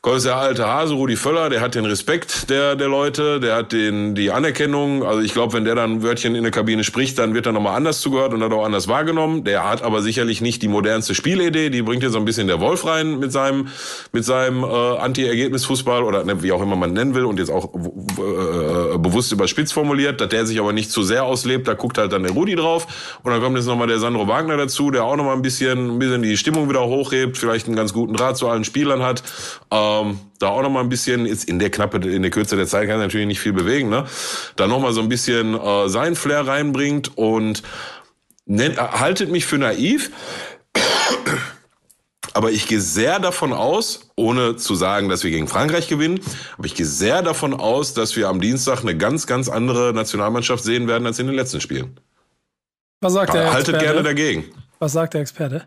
Kommt 0.00 0.24
der 0.24 0.36
alte 0.36 0.64
Hase, 0.68 0.94
Rudi 0.94 1.16
Völler, 1.16 1.50
der 1.50 1.60
hat 1.60 1.74
den 1.74 1.84
Respekt 1.84 2.50
der, 2.50 2.76
der 2.76 2.86
Leute, 2.86 3.40
der 3.40 3.56
hat 3.56 3.72
den, 3.72 4.14
die 4.14 4.30
Anerkennung. 4.30 5.02
Also 5.02 5.20
ich 5.20 5.32
glaube, 5.32 5.54
wenn 5.54 5.64
der 5.64 5.74
dann 5.74 5.94
ein 5.94 6.02
Wörtchen 6.04 6.36
in 6.36 6.44
der 6.44 6.52
Kabine 6.52 6.84
spricht, 6.84 7.18
dann 7.18 7.34
wird 7.34 7.46
er 7.46 7.52
nochmal 7.52 7.74
anders 7.74 8.00
zugehört 8.00 8.32
und 8.32 8.40
hat 8.44 8.52
auch 8.52 8.64
anders 8.64 8.86
wahrgenommen. 8.86 9.42
Der 9.42 9.68
hat 9.68 9.82
aber 9.82 10.00
sicherlich 10.00 10.40
nicht 10.40 10.62
die 10.62 10.68
modernste 10.68 11.16
Spielidee. 11.16 11.70
Die 11.70 11.82
bringt 11.82 12.02
hier 12.02 12.10
so 12.10 12.18
ein 12.18 12.24
bisschen 12.24 12.46
der 12.46 12.60
Wolf 12.60 12.86
rein 12.86 13.18
mit 13.18 13.32
seinem, 13.32 13.68
mit 14.12 14.24
seinem 14.24 14.62
äh, 14.62 14.66
Anti-Ergebnis-Fußball 14.66 16.04
oder 16.04 16.22
ne, 16.22 16.44
wie 16.44 16.52
auch 16.52 16.62
immer 16.62 16.76
man 16.76 16.92
nennen 16.92 17.16
will 17.16 17.24
und 17.24 17.40
jetzt 17.40 17.50
auch 17.50 17.74
äh, 17.74 18.98
bewusst 18.98 19.32
überspitzt 19.32 19.72
formuliert, 19.72 20.20
dass 20.20 20.28
der 20.28 20.46
sich 20.46 20.60
aber 20.60 20.72
nicht 20.72 20.92
zu 20.92 21.02
sehr 21.02 21.24
auslebt. 21.24 21.66
Da 21.66 21.74
guckt 21.74 21.98
halt 21.98 22.12
dann 22.12 22.22
der 22.22 22.32
Rudi 22.32 22.54
drauf. 22.54 23.18
Und 23.24 23.32
dann 23.32 23.42
kommt 23.42 23.56
jetzt 23.56 23.66
nochmal 23.66 23.88
der 23.88 23.98
Sandro 23.98 24.28
Wagner 24.28 24.56
dazu, 24.56 24.92
der 24.92 25.02
auch 25.02 25.16
nochmal 25.16 25.34
ein 25.34 25.42
bisschen, 25.42 25.96
ein 25.96 25.98
bisschen 25.98 26.22
die 26.22 26.36
Stimmung 26.36 26.68
wieder 26.68 26.86
hochhebt, 26.86 27.36
vielleicht 27.36 27.66
einen 27.66 27.74
ganz 27.74 27.92
guten 27.92 28.14
Draht 28.14 28.36
zu 28.36 28.48
allen 28.48 28.62
Spielern 28.62 29.02
hat. 29.02 29.24
Äh, 29.72 29.87
ähm, 29.88 30.20
da 30.38 30.48
auch 30.48 30.62
noch 30.62 30.70
mal 30.70 30.80
ein 30.80 30.88
bisschen, 30.88 31.26
jetzt 31.26 31.44
in 31.48 31.58
der 31.58 31.70
Knappe, 31.70 31.98
in 31.98 32.22
der 32.22 32.30
Kürze 32.30 32.56
der 32.56 32.66
Zeit 32.66 32.88
kann 32.88 32.98
er 32.98 33.06
natürlich 33.06 33.26
nicht 33.26 33.40
viel 33.40 33.52
bewegen, 33.52 33.88
ne? 33.88 34.06
Da 34.56 34.66
noch 34.66 34.80
mal 34.80 34.92
so 34.92 35.00
ein 35.00 35.08
bisschen 35.08 35.54
äh, 35.54 35.88
sein 35.88 36.14
Flair 36.14 36.46
reinbringt 36.46 37.16
und 37.16 37.62
nennt, 38.46 38.78
haltet 38.78 39.30
mich 39.30 39.46
für 39.46 39.58
naiv. 39.58 40.10
Aber 42.34 42.52
ich 42.52 42.68
gehe 42.68 42.80
sehr 42.80 43.18
davon 43.18 43.52
aus, 43.52 44.10
ohne 44.14 44.56
zu 44.56 44.74
sagen, 44.74 45.08
dass 45.08 45.24
wir 45.24 45.30
gegen 45.30 45.48
Frankreich 45.48 45.88
gewinnen, 45.88 46.20
aber 46.56 46.66
ich 46.66 46.74
gehe 46.74 46.86
sehr 46.86 47.22
davon 47.22 47.52
aus, 47.52 47.94
dass 47.94 48.14
wir 48.16 48.28
am 48.28 48.40
Dienstag 48.40 48.82
eine 48.82 48.96
ganz, 48.96 49.26
ganz 49.26 49.48
andere 49.48 49.92
Nationalmannschaft 49.92 50.62
sehen 50.62 50.86
werden 50.86 51.06
als 51.06 51.18
in 51.18 51.26
den 51.26 51.34
letzten 51.34 51.60
Spielen. 51.60 51.98
Was 53.00 53.14
sagt 53.14 53.34
der 53.34 53.52
Haltet 53.52 53.74
Experte? 53.74 53.84
gerne 53.84 54.02
dagegen. 54.02 54.44
Was 54.78 54.92
sagt 54.92 55.14
der 55.14 55.20
Experte? 55.22 55.66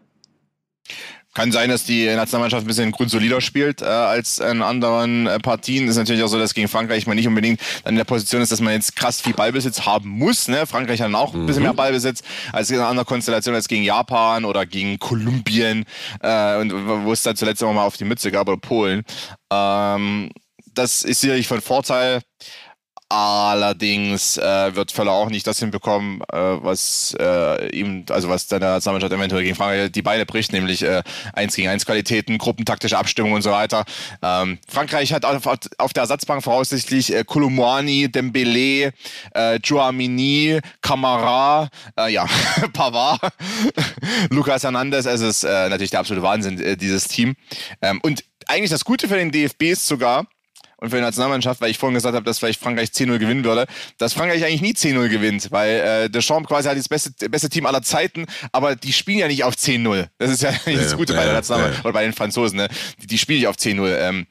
Kann 1.34 1.52
sein, 1.54 1.70
dass 1.70 1.86
die 1.86 2.06
Nationalmannschaft 2.08 2.66
ein 2.66 2.68
bisschen 2.68 2.92
grundsolider 2.92 3.40
spielt 3.40 3.82
äh, 3.82 3.86
als 3.86 4.40
in 4.40 4.62
anderen 4.62 5.28
äh, 5.28 5.40
Partien. 5.40 5.88
Ist 5.88 5.96
natürlich 5.96 6.24
auch 6.24 6.28
so, 6.28 6.38
dass 6.38 6.54
gegen 6.54 6.68
Frankreich 6.68 7.08
man 7.08 7.16
nicht 7.16 7.28
unbedingt 7.28 7.62
dann 7.84 7.94
in 7.94 7.98
der 7.98 8.04
Position 8.04 8.42
ist, 8.42 8.52
dass 8.52 8.60
man 8.60 8.74
jetzt 8.74 8.98
krass 8.98 9.22
viel 9.22 9.34
Ballbesitz 9.34 9.86
haben 9.86 10.10
muss. 10.10 10.50
Ne? 10.50 10.68
Frankreich 10.68 11.00
hat 11.00 11.06
dann 11.06 11.16
auch 11.16 11.34
ein 11.34 11.46
bisschen 11.46 11.64
mehr 11.64 11.74
Ballbesitz 11.74 12.22
als 12.52 12.70
in 12.70 12.78
einer 12.78 12.88
anderen 12.88 13.08
Konstellation 13.08 13.56
als 13.56 13.70
gegen 13.70 13.84
Japan 13.84 14.44
oder 14.44 14.66
gegen 14.66 15.00
Kolumbien 15.00 15.86
äh, 16.22 16.58
und 16.58 16.74
wo 17.06 17.14
es 17.14 17.24
dann 17.24 17.38
zuletzt 17.38 17.64
auch 17.64 17.72
mal 17.72 17.86
auf 17.86 17.96
die 17.96 18.06
Mütze 18.06 18.30
gab 18.30 18.50
oder 18.50 18.58
Polen. 18.58 19.04
Ähm, 19.52 20.32
das 20.74 21.04
ist 21.04 21.22
sicherlich 21.22 21.48
von 21.48 21.62
Vorteil. 21.62 22.22
Allerdings 23.12 24.38
äh, 24.38 24.74
wird 24.74 24.94
Völler 24.94 25.12
auch 25.12 25.30
nicht 25.30 25.46
das 25.46 25.60
hinbekommen, 25.60 26.22
äh, 26.32 26.38
was 26.38 27.14
äh, 27.20 27.68
ihm, 27.76 28.06
also 28.10 28.30
was 28.30 28.48
der 28.48 28.60
Nationalmannschaft 28.60 29.12
eventuell 29.12 29.44
gegen 29.44 29.56
Frankreich 29.58 29.92
die 29.92 30.02
Beine 30.02 30.26
bricht, 30.26 30.54
nämlich 30.54 30.82
äh, 30.82 31.04
1 31.34 31.54
gegen 31.58 31.68
1 31.68 31.86
Qualitäten, 31.86 32.38
gruppentaktische 32.38 32.98
Abstimmung 32.98 33.34
und 33.34 33.42
so 33.42 33.52
weiter. 33.52 33.84
Ähm, 34.22 34.60
Frankreich 34.66 35.12
hat 35.12 35.26
auf, 35.26 35.46
auf 35.46 35.92
der 35.92 36.04
Ersatzbank 36.04 36.42
voraussichtlich 36.42 37.14
äh, 37.14 37.26
Kolomwani, 37.26 38.10
Dembele, 38.10 38.94
äh, 39.34 39.60
Chouamini, 39.60 40.62
Camara, 40.82 41.68
äh, 42.00 42.14
ja, 42.14 42.26
Pavard, 42.74 43.20
Lucas 44.30 44.64
Hernandez. 44.64 45.06
Es 45.06 45.20
ist 45.20 45.44
äh, 45.44 45.68
natürlich 45.68 45.92
der 45.92 46.00
absolute 46.00 46.24
Wahnsinn, 46.24 46.62
äh, 46.62 46.78
dieses 46.78 47.10
Team. 47.10 47.36
Ähm, 47.82 48.00
und 48.04 48.24
eigentlich 48.48 48.72
das 48.72 48.86
Gute 48.86 49.10
für 49.10 49.18
den 49.18 49.34
DFB 49.34 49.64
ist 49.64 49.86
sogar, 49.86 50.28
und 50.82 50.90
für 50.90 50.96
die 50.98 51.04
Nationalmannschaft, 51.04 51.62
weil 51.62 51.70
ich 51.70 51.78
vorhin 51.78 51.94
gesagt 51.94 52.16
habe, 52.16 52.26
dass 52.26 52.40
vielleicht 52.40 52.60
Frankreich 52.60 52.90
10-0 52.90 53.20
gewinnen 53.20 53.44
würde, 53.44 53.68
dass 54.00 54.14
Frankreich 54.14 54.44
eigentlich 54.44 54.62
nie 54.62 54.74
10-0 54.74 55.10
gewinnt, 55.10 55.52
weil 55.52 55.70
äh, 55.80 56.10
Deschamps 56.10 56.50
quasi 56.50 56.68
hat 56.68 56.78
das 56.78 56.90
beste, 56.90 57.30
beste 57.30 57.50
Team 57.50 57.68
aller 57.68 57.84
Zeiten, 57.84 58.26
aber 58.52 58.76
die 58.76 58.92
spielen 58.92 59.20
ja 59.20 59.28
nicht 59.28 59.44
auf 59.44 59.54
10-0. 59.54 60.08
Das 60.18 60.32
ist 60.32 60.42
ja 60.42 60.52
nicht 60.66 60.82
das 60.82 60.98
Gute 60.98 61.14
bei 61.14 61.24
der 61.24 61.34
Nationalmannschaft 61.34 61.86
oder 61.86 61.94
bei 61.94 62.04
den 62.04 62.14
Franzosen. 62.14 62.58
Ne? 62.58 62.68
Die, 63.00 63.08
die 63.08 63.18
spielen 63.20 63.40
nicht 63.40 63.48
auf 63.48 63.58
10-0. 63.58 63.96
Ähm, 64.00 64.28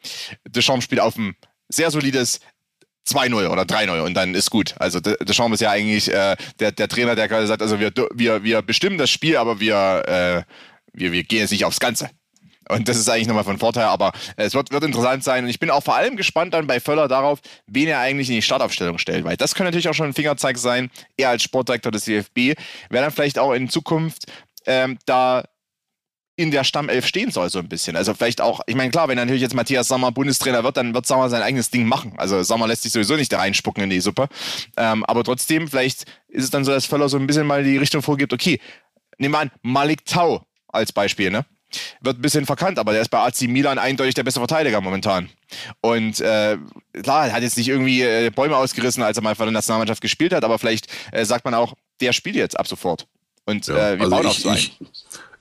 Deschamps 0.49 0.85
spielt 0.85 1.01
auf 1.01 1.17
ein 1.17 1.37
sehr 1.69 1.93
solides 1.93 2.41
2-0 3.09 3.49
oder 3.49 3.63
3-0 3.63 4.01
und 4.01 4.15
dann 4.15 4.35
ist 4.35 4.51
gut. 4.51 4.75
Also 4.81 4.99
Deschamps 4.99 5.55
ist 5.55 5.61
ja 5.61 5.71
eigentlich 5.71 6.13
äh, 6.13 6.37
der, 6.59 6.73
der 6.73 6.89
Trainer, 6.89 7.15
der 7.15 7.29
gerade 7.29 7.47
sagt, 7.47 7.63
also 7.63 7.79
wir, 7.79 7.93
wir, 8.13 8.43
wir 8.43 8.63
bestimmen 8.63 8.99
das 8.99 9.09
Spiel, 9.09 9.37
aber 9.37 9.61
wir, 9.61 10.03
äh, 10.07 10.43
wir, 10.93 11.13
wir 11.13 11.23
gehen 11.23 11.41
jetzt 11.41 11.53
nicht 11.53 11.65
aufs 11.65 11.79
Ganze. 11.79 12.11
Und 12.71 12.89
das 12.89 12.97
ist 12.97 13.09
eigentlich 13.09 13.29
nochmal 13.29 13.45
von 13.45 13.59
Vorteil, 13.59 13.85
aber 13.85 14.13
es 14.37 14.55
wird, 14.55 14.71
wird 14.71 14.85
interessant 14.85 15.25
sein. 15.25 15.45
Und 15.45 15.51
ich 15.51 15.59
bin 15.59 15.71
auch 15.71 15.83
vor 15.83 15.97
allem 15.97 16.17
gespannt 16.17 16.55
dann 16.55 16.67
bei 16.67 16.81
Völler 16.81 17.09
darauf, 17.09 17.41
wen 17.67 17.89
er 17.89 18.01
eigentlich 18.01 18.29
in 18.29 18.37
die 18.37 18.43
Startaufstellung 18.43 18.99
stellt, 18.99 19.25
weil 19.25 19.37
das 19.37 19.55
könnte 19.55 19.69
natürlich 19.69 19.89
auch 19.89 19.95
schon 19.95 20.07
ein 20.07 20.15
Fingerzeig 20.15 20.59
sein. 20.59 20.91
Er 21.17 21.31
als 21.31 21.43
Sportdirektor 21.43 21.93
des 21.93 22.05
DFB, 22.05 22.59
wer 22.89 23.03
dann 23.03 23.11
vielleicht 23.11 23.39
auch 23.39 23.53
in 23.53 23.69
Zukunft 23.69 24.27
ähm, 24.67 24.99
da 25.07 25.45
in 26.41 26.51
der 26.51 26.65
Stammelf 26.65 27.07
stehen 27.07 27.31
soll, 27.31 27.51
so 27.51 27.59
ein 27.59 27.69
bisschen. 27.69 27.97
Also 27.97 28.15
vielleicht 28.15 28.41
auch, 28.41 28.61
ich 28.67 28.75
meine, 28.75 28.91
klar, 28.91 29.09
wenn 29.09 29.17
natürlich 29.17 29.43
jetzt 29.43 29.55
Matthias 29.55 29.89
Sommer 29.89 30.11
Bundestrainer 30.11 30.65
wird, 30.65 30.79
dann 30.79 30.95
wird 30.95 31.07
Sommer 31.07 31.29
sein 31.29 31.43
eigenes 31.43 31.71
Ding 31.71 31.85
machen. 31.85 32.15
Also 32.17 32.43
Sommer 32.43 32.67
lässt 32.67 32.83
sich 32.83 32.93
sowieso 32.93 33.17
nicht 33.17 33.31
da 33.31 33.39
reinspucken 33.39 33.83
in 33.85 33.91
die 33.91 34.01
Suppe. 34.01 34.27
Ähm, 34.79 35.05
aber 35.05 35.23
trotzdem, 35.23 35.69
vielleicht 35.69 36.05
ist 36.29 36.45
es 36.45 36.51
dann 36.51 36.65
so, 36.65 36.73
dass 36.73 36.87
Völler 36.87 37.11
so 37.11 37.19
ein 37.19 37.27
bisschen 37.27 37.47
mal 37.47 37.63
die 37.63 37.77
Richtung 37.77 38.01
vorgibt, 38.01 38.33
okay, 38.33 38.59
nehmen 39.19 39.35
wir 39.35 39.41
an, 39.41 39.51
Malik 39.61 40.07
Tau 40.07 40.47
als 40.69 40.93
Beispiel, 40.93 41.31
ne? 41.31 41.45
Wird 42.01 42.19
ein 42.19 42.23
bisschen 42.23 42.47
verkannt, 42.47 42.79
aber 42.79 42.93
der 42.93 43.03
ist 43.03 43.11
bei 43.11 43.19
AC 43.19 43.43
Milan 43.43 43.79
eindeutig 43.79 44.15
der 44.15 44.25
beste 44.25 44.41
Verteidiger 44.41 44.81
momentan. 44.81 45.29
Und 45.81 46.21
äh, 46.21 46.59
klar, 47.03 47.27
er 47.27 47.33
hat 47.33 47.43
jetzt 47.43 47.57
nicht 47.57 47.69
irgendwie 47.69 48.03
äh, 48.03 48.31
Bäume 48.31 48.57
ausgerissen, 48.57 49.03
als 49.03 49.17
er 49.17 49.23
mal 49.23 49.35
für 49.35 49.47
die 49.47 49.53
Nationalmannschaft 49.53 50.01
gespielt 50.01 50.33
hat, 50.33 50.45
aber 50.45 50.59
vielleicht 50.59 50.89
äh, 51.13 51.25
sagt 51.25 51.45
man 51.45 51.55
auch, 51.55 51.75
der 52.01 52.13
spielt 52.13 52.37
jetzt 52.37 52.59
ab 52.59 52.67
sofort. 52.67 53.07
Und 53.45 53.67
ja, 53.67 53.93
äh, 53.93 53.99
wir 53.99 54.05
also 54.05 54.11
bauen 54.11 54.23
ich, 54.23 54.29
auf 54.29 54.39
so. 54.39 54.53
Ich, 54.53 54.79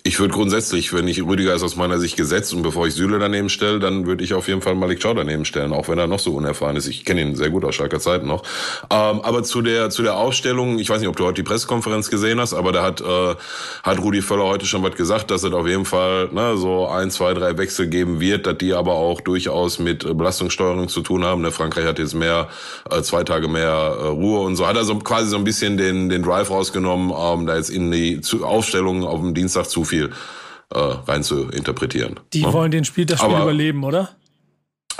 ich 0.09 0.19
würde 0.19 0.33
grundsätzlich, 0.33 0.91
wenn 0.91 1.07
ich 1.07 1.23
Rüdiger 1.23 1.53
ist 1.53 1.61
aus 1.61 1.75
meiner 1.75 1.99
Sicht 1.99 2.17
gesetzt 2.17 2.51
und 2.55 2.63
bevor 2.63 2.87
ich 2.87 2.95
Süle 2.95 3.19
daneben 3.19 3.47
stelle, 3.47 3.77
dann 3.77 4.07
würde 4.07 4.23
ich 4.23 4.33
auf 4.33 4.47
jeden 4.47 4.63
Fall 4.63 4.73
Malik 4.73 5.03
Chow 5.03 5.13
daneben 5.13 5.45
stellen, 5.45 5.71
auch 5.71 5.87
wenn 5.87 5.99
er 5.99 6.07
noch 6.07 6.17
so 6.17 6.33
unerfahren 6.33 6.75
ist. 6.77 6.87
Ich 6.87 7.05
kenne 7.05 7.21
ihn 7.21 7.35
sehr 7.35 7.51
gut 7.51 7.63
aus 7.63 7.75
starker 7.75 7.99
Zeit 7.99 8.25
noch. 8.25 8.41
Ähm, 8.89 9.21
aber 9.21 9.43
zu 9.43 9.61
der 9.61 9.91
zu 9.91 10.01
der 10.01 10.15
Aufstellung, 10.15 10.79
ich 10.79 10.89
weiß 10.89 10.99
nicht, 11.01 11.09
ob 11.09 11.15
du 11.15 11.25
heute 11.25 11.35
die 11.35 11.43
Pressekonferenz 11.43 12.09
gesehen 12.09 12.39
hast, 12.39 12.55
aber 12.55 12.71
da 12.71 12.81
hat 12.81 13.01
äh, 13.01 13.35
hat 13.83 13.99
Rudi 13.99 14.23
Völler 14.23 14.45
heute 14.45 14.65
schon 14.65 14.81
was 14.81 14.95
gesagt, 14.95 15.29
dass 15.29 15.43
es 15.43 15.53
auf 15.53 15.67
jeden 15.67 15.85
Fall 15.85 16.29
ne, 16.31 16.57
so 16.57 16.87
ein, 16.87 17.11
zwei, 17.11 17.35
drei 17.35 17.55
Wechsel 17.59 17.85
geben 17.85 18.19
wird, 18.19 18.47
dass 18.47 18.57
die 18.57 18.73
aber 18.73 18.93
auch 18.93 19.21
durchaus 19.21 19.77
mit 19.77 19.99
Belastungssteuerung 20.17 20.87
zu 20.87 21.01
tun 21.01 21.23
haben. 21.23 21.43
Ne, 21.43 21.51
Frankreich 21.51 21.85
hat 21.85 21.99
jetzt 21.99 22.15
mehr 22.15 22.47
äh, 22.89 23.03
zwei 23.03 23.23
Tage 23.23 23.47
mehr 23.47 23.69
äh, 23.69 24.07
Ruhe 24.07 24.39
und 24.39 24.55
so. 24.55 24.65
Hat 24.65 24.75
er 24.75 24.85
so 24.85 24.95
quasi 24.97 25.29
so 25.29 25.37
ein 25.37 25.43
bisschen 25.43 25.77
den 25.77 26.09
den 26.09 26.23
Drive 26.23 26.49
rausgenommen, 26.49 27.13
ähm, 27.15 27.45
da 27.45 27.57
jetzt 27.57 27.69
in 27.69 27.91
die 27.91 28.19
Aufstellung 28.41 29.03
auf 29.03 29.19
dem 29.19 29.35
Dienstag 29.35 29.69
zu 29.69 29.83
viel 29.83 29.98
äh, 30.03 30.79
rein 30.79 31.23
zu 31.23 31.49
interpretieren. 31.49 32.19
Die 32.33 32.41
ja? 32.41 32.53
wollen 32.53 32.71
den 32.71 32.85
Spiel, 32.85 33.05
das 33.05 33.19
Spiel 33.19 33.33
Aber, 33.33 33.43
überleben, 33.43 33.83
oder? 33.83 34.09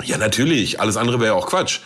Ja, 0.04 0.18
natürlich. 0.18 0.80
Alles 0.80 0.96
andere 0.96 1.20
wäre 1.20 1.34
auch 1.34 1.46
Quatsch. 1.46 1.80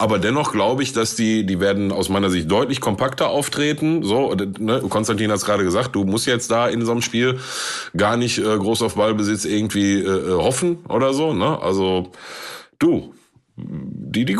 Aber 0.00 0.20
dennoch 0.20 0.52
glaube 0.52 0.84
ich, 0.84 0.92
dass 0.92 1.16
die, 1.16 1.44
die 1.44 1.58
werden 1.58 1.90
aus 1.90 2.08
meiner 2.08 2.30
Sicht 2.30 2.48
deutlich 2.48 2.80
kompakter 2.80 3.28
auftreten. 3.28 4.04
So, 4.04 4.32
ne, 4.34 4.80
Konstantin 4.88 5.30
hat 5.30 5.38
es 5.38 5.44
gerade 5.44 5.64
gesagt, 5.64 5.96
du 5.96 6.04
musst 6.04 6.26
jetzt 6.26 6.52
da 6.52 6.68
in 6.68 6.84
so 6.84 6.92
einem 6.92 7.02
Spiel 7.02 7.40
gar 7.96 8.16
nicht 8.16 8.38
äh, 8.38 8.42
groß 8.42 8.82
auf 8.82 8.94
Ballbesitz 8.94 9.44
irgendwie 9.44 9.98
äh, 9.98 10.34
hoffen 10.34 10.78
oder 10.88 11.12
so. 11.14 11.34
Ne? 11.34 11.60
Also 11.60 12.12
du, 12.78 13.12
die, 13.60 14.24
die, 14.24 14.36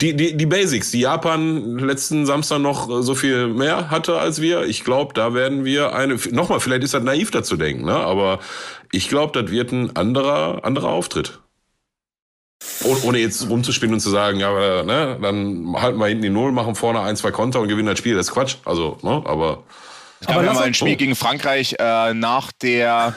die, 0.00 0.16
die, 0.16 0.36
die 0.36 0.46
Basics, 0.46 0.90
die 0.90 1.00
Japan 1.00 1.78
letzten 1.78 2.26
Samstag 2.26 2.58
noch 2.58 3.02
so 3.02 3.14
viel 3.14 3.48
mehr 3.48 3.90
hatte 3.90 4.18
als 4.18 4.40
wir. 4.40 4.62
Ich 4.62 4.84
glaube, 4.84 5.14
da 5.14 5.34
werden 5.34 5.64
wir 5.64 5.94
eine, 5.94 6.18
nochmal, 6.30 6.60
vielleicht 6.60 6.82
ist 6.82 6.94
das 6.94 7.02
naiv 7.02 7.30
dazu 7.30 7.56
denken, 7.56 7.84
ne? 7.84 7.94
aber 7.94 8.40
ich 8.92 9.08
glaube, 9.08 9.40
das 9.40 9.50
wird 9.50 9.72
ein 9.72 9.96
anderer, 9.96 10.64
anderer 10.64 10.88
Auftritt. 10.88 11.38
Ohne 13.04 13.18
jetzt 13.18 13.48
rumzuspielen 13.48 13.94
und 13.94 14.00
zu 14.00 14.10
sagen, 14.10 14.38
ja, 14.38 14.82
ne, 14.82 15.18
dann 15.22 15.74
halten 15.80 15.98
wir 15.98 16.06
hinten 16.08 16.22
die 16.22 16.30
Null, 16.30 16.52
machen 16.52 16.74
vorne 16.74 17.00
ein, 17.00 17.16
zwei 17.16 17.30
Konter 17.30 17.60
und 17.60 17.68
gewinnen 17.68 17.88
das 17.88 17.98
Spiel. 17.98 18.16
Das 18.16 18.28
ist 18.28 18.34
Quatsch. 18.34 18.56
Also, 18.66 18.98
ne, 19.02 19.22
aber. 19.24 19.62
Es 20.20 20.26
gab 20.26 20.44
ja 20.44 20.52
mal 20.52 20.64
ein 20.64 20.74
Spiel 20.74 20.92
oh. 20.92 20.96
gegen 20.96 21.16
Frankreich 21.16 21.76
äh, 21.78 22.12
nach 22.12 22.52
der 22.52 23.16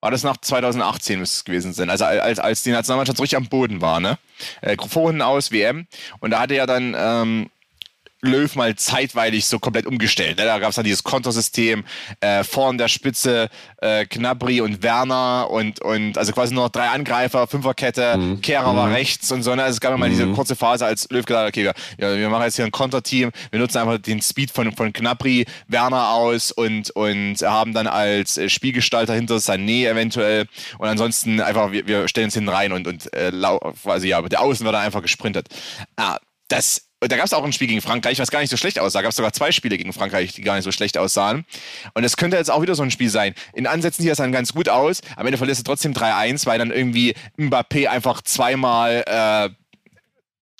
war 0.00 0.10
das 0.10 0.22
nach 0.22 0.36
2018 0.36 1.18
müsste 1.18 1.36
es 1.36 1.44
gewesen 1.44 1.72
sein, 1.72 1.90
also 1.90 2.04
als, 2.04 2.38
als 2.38 2.62
die 2.62 2.70
Nationalmannschaft 2.70 3.16
so 3.16 3.22
richtig 3.22 3.36
am 3.36 3.48
Boden 3.48 3.80
war, 3.80 4.00
ne? 4.00 4.18
Äh, 4.60 4.76
Vorrunden 4.88 5.22
aus 5.22 5.50
WM 5.50 5.86
und 6.20 6.30
da 6.30 6.40
hatte 6.40 6.54
er 6.54 6.66
dann 6.66 6.94
ähm, 6.96 7.50
Löw 8.20 8.52
mal 8.56 8.74
zeitweilig 8.74 9.46
so 9.46 9.58
komplett 9.58 9.86
umgestellt. 9.86 10.38
Ne? 10.38 10.44
Da 10.44 10.58
gab 10.58 10.70
es 10.70 10.76
dann 10.76 10.84
dieses 10.84 11.04
Kontosystem, 11.04 11.84
äh, 12.20 12.42
vorn 12.42 12.76
der 12.76 12.88
Spitze 12.88 13.48
äh, 13.80 14.06
Knabri 14.06 14.60
und 14.60 14.82
Werner 14.82 15.48
und, 15.50 15.80
und 15.82 16.18
also 16.18 16.32
quasi 16.32 16.52
nur 16.52 16.64
noch 16.64 16.70
drei 16.70 16.88
Angreifer, 16.88 17.46
Fünferkette, 17.46 18.16
mhm. 18.16 18.40
Kehrer 18.40 18.72
mhm. 18.72 18.76
war 18.76 18.90
rechts 18.90 19.30
und 19.30 19.42
so. 19.42 19.54
Ne? 19.54 19.62
Also 19.62 19.74
es 19.74 19.80
gab 19.80 19.92
mhm. 19.92 20.00
mal 20.00 20.10
diese 20.10 20.26
mhm. 20.26 20.34
kurze 20.34 20.56
Phase, 20.56 20.84
als 20.84 21.08
Löw 21.10 21.24
gesagt 21.24 21.42
hat, 21.42 21.48
okay, 21.48 21.72
ja, 21.98 22.16
wir 22.16 22.28
machen 22.28 22.42
jetzt 22.44 22.56
hier 22.56 22.64
ein 22.64 22.72
Konterteam, 22.72 23.30
wir 23.50 23.60
nutzen 23.60 23.78
einfach 23.78 23.98
den 23.98 24.20
Speed 24.20 24.50
von, 24.50 24.72
von 24.72 24.92
Knabri, 24.92 25.46
Werner 25.68 26.10
aus 26.10 26.50
und, 26.50 26.90
und 26.90 27.36
haben 27.42 27.72
dann 27.72 27.86
als 27.86 28.36
äh, 28.36 28.48
Spielgestalter 28.48 29.14
hinter 29.14 29.36
Sané 29.36 29.88
eventuell 29.88 30.46
und 30.78 30.88
ansonsten 30.88 31.40
einfach, 31.40 31.70
wir, 31.70 31.86
wir 31.86 32.08
stellen 32.08 32.26
uns 32.26 32.34
hinten 32.34 32.48
rein 32.48 32.72
und, 32.72 32.88
und 32.88 33.12
äh, 33.14 33.30
quasi, 33.82 34.08
ja, 34.08 34.20
mit 34.20 34.32
der 34.32 34.40
Außen 34.40 34.64
wird 34.64 34.74
er 34.74 34.80
einfach 34.80 35.02
gesprintet. 35.02 35.48
Ah, 35.96 36.18
das 36.48 36.87
da 37.00 37.16
gab 37.16 37.26
es 37.26 37.32
auch 37.32 37.44
ein 37.44 37.52
Spiel 37.52 37.68
gegen 37.68 37.80
Frankreich, 37.80 38.18
was 38.18 38.30
gar 38.30 38.40
nicht 38.40 38.50
so 38.50 38.56
schlecht 38.56 38.78
aussah. 38.78 38.98
Da 38.98 39.02
gab 39.02 39.10
es 39.10 39.16
sogar 39.16 39.32
zwei 39.32 39.52
Spiele 39.52 39.78
gegen 39.78 39.92
Frankreich, 39.92 40.32
die 40.32 40.42
gar 40.42 40.56
nicht 40.56 40.64
so 40.64 40.72
schlecht 40.72 40.98
aussahen. 40.98 41.44
Und 41.94 42.04
es 42.04 42.16
könnte 42.16 42.36
jetzt 42.36 42.50
auch 42.50 42.62
wieder 42.62 42.74
so 42.74 42.82
ein 42.82 42.90
Spiel 42.90 43.10
sein. 43.10 43.34
In 43.54 43.66
Ansätzen 43.66 44.02
sieht 44.02 44.10
das 44.10 44.18
dann 44.18 44.32
ganz 44.32 44.52
gut 44.52 44.68
aus. 44.68 45.00
Am 45.16 45.26
Ende 45.26 45.38
verlierst 45.38 45.60
du 45.60 45.64
trotzdem 45.64 45.92
3-1, 45.92 46.46
weil 46.46 46.58
dann 46.58 46.72
irgendwie 46.72 47.14
Mbappé 47.38 47.86
einfach 47.86 48.22
zweimal 48.22 49.04
äh, 49.06 49.50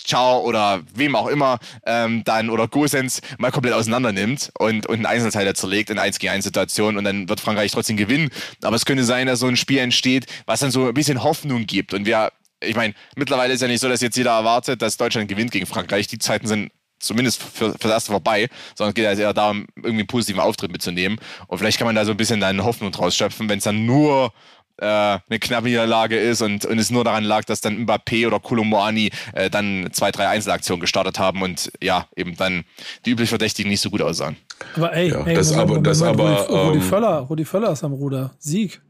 Ciao 0.05 0.41
oder 0.41 0.81
wem 0.95 1.15
auch 1.15 1.27
immer 1.27 1.59
ähm, 1.85 2.23
dann 2.23 2.49
oder 2.49 2.67
Gosens 2.67 3.21
mal 3.37 3.51
komplett 3.51 3.73
auseinander 3.73 4.11
nimmt 4.11 4.51
und, 4.57 4.87
und 4.87 4.95
einen 4.95 5.05
Einzelteil 5.05 5.53
zerlegt 5.55 5.89
in 5.89 5.99
1 5.99 6.19
gegen 6.19 6.33
1 6.33 6.45
Situation 6.45 6.97
und 6.97 7.03
dann 7.03 7.27
wird 7.27 7.41
Frankreich 7.41 7.71
trotzdem 7.71 7.97
gewinnen. 7.97 8.29
Aber 8.63 8.75
es 8.75 8.85
könnte 8.85 9.03
sein, 9.03 9.27
dass 9.27 9.39
so 9.39 9.47
ein 9.47 9.57
Spiel 9.57 9.79
entsteht, 9.79 10.25
was 10.45 10.61
dann 10.61 10.71
so 10.71 10.87
ein 10.87 10.93
bisschen 10.93 11.21
Hoffnung 11.21 11.65
gibt. 11.65 11.93
Und 11.93 12.05
wir 12.05 12.31
ich 12.61 12.75
meine, 12.75 12.93
mittlerweile 13.15 13.53
ist 13.53 13.61
ja 13.61 13.67
nicht 13.67 13.79
so, 13.79 13.87
dass 13.89 14.01
jetzt 14.01 14.17
jeder 14.17 14.31
erwartet, 14.31 14.81
dass 14.81 14.97
Deutschland 14.97 15.27
gewinnt 15.27 15.51
gegen 15.51 15.65
Frankreich. 15.65 16.07
Die 16.07 16.19
Zeiten 16.19 16.47
sind 16.47 16.71
zumindest 16.99 17.41
für, 17.41 17.71
für 17.71 17.77
das 17.79 17.91
erste 17.91 18.11
vorbei, 18.11 18.49
sondern 18.75 18.89
es 18.89 18.95
geht 18.95 19.05
ja 19.05 19.13
eher 19.13 19.33
darum, 19.33 19.65
irgendwie 19.75 19.99
einen 19.99 20.07
positiven 20.07 20.41
Auftritt 20.41 20.71
mitzunehmen. 20.71 21.19
Und 21.47 21.57
vielleicht 21.57 21.77
kann 21.77 21.87
man 21.87 21.95
da 21.95 22.05
so 22.05 22.11
ein 22.11 22.17
bisschen 22.17 22.39
dann 22.39 22.63
Hoffnung 22.63 22.91
draus 22.91 23.15
schöpfen, 23.15 23.49
wenn 23.49 23.59
es 23.59 23.63
dann 23.63 23.85
nur 23.85 24.33
äh, 24.77 24.85
eine 24.85 25.39
knappe 25.39 25.67
Niederlage 25.67 26.17
ist 26.17 26.41
und, 26.41 26.65
und 26.65 26.79
es 26.79 26.89
nur 26.89 27.03
daran 27.03 27.23
lag, 27.23 27.45
dass 27.45 27.61
dann 27.61 27.85
Mbappé 27.85 28.27
oder 28.27 28.39
Kolomoani 28.39 29.11
äh, 29.33 29.49
dann 29.49 29.89
zwei, 29.91 30.11
drei 30.11 30.27
Einzelaktionen 30.27 30.81
gestartet 30.81 31.19
haben 31.19 31.41
und 31.41 31.71
ja, 31.81 32.07
eben 32.15 32.35
dann 32.35 32.63
die 33.05 33.11
üblich 33.11 33.29
Verdächtigen 33.29 33.69
nicht 33.69 33.81
so 33.81 33.89
gut 33.89 34.01
aussahen. 34.01 34.37
Aber 34.75 34.93
ey, 34.93 35.09
ja, 35.09 35.25
ey 35.25 35.35
das 35.35 35.51
Moment, 35.51 35.61
aber, 35.61 35.67
Moment, 35.67 35.87
das 35.87 35.99
Moment, 35.99 36.19
aber 36.19 36.41
Rudi, 36.41 36.67
Rudi, 36.67 36.77
ähm, 36.77 36.83
Völler, 36.83 37.17
Rudi 37.19 37.45
Völler 37.45 37.71
ist 37.71 37.83
am 37.83 37.93
Ruder. 37.93 38.31
Sieg. 38.39 38.81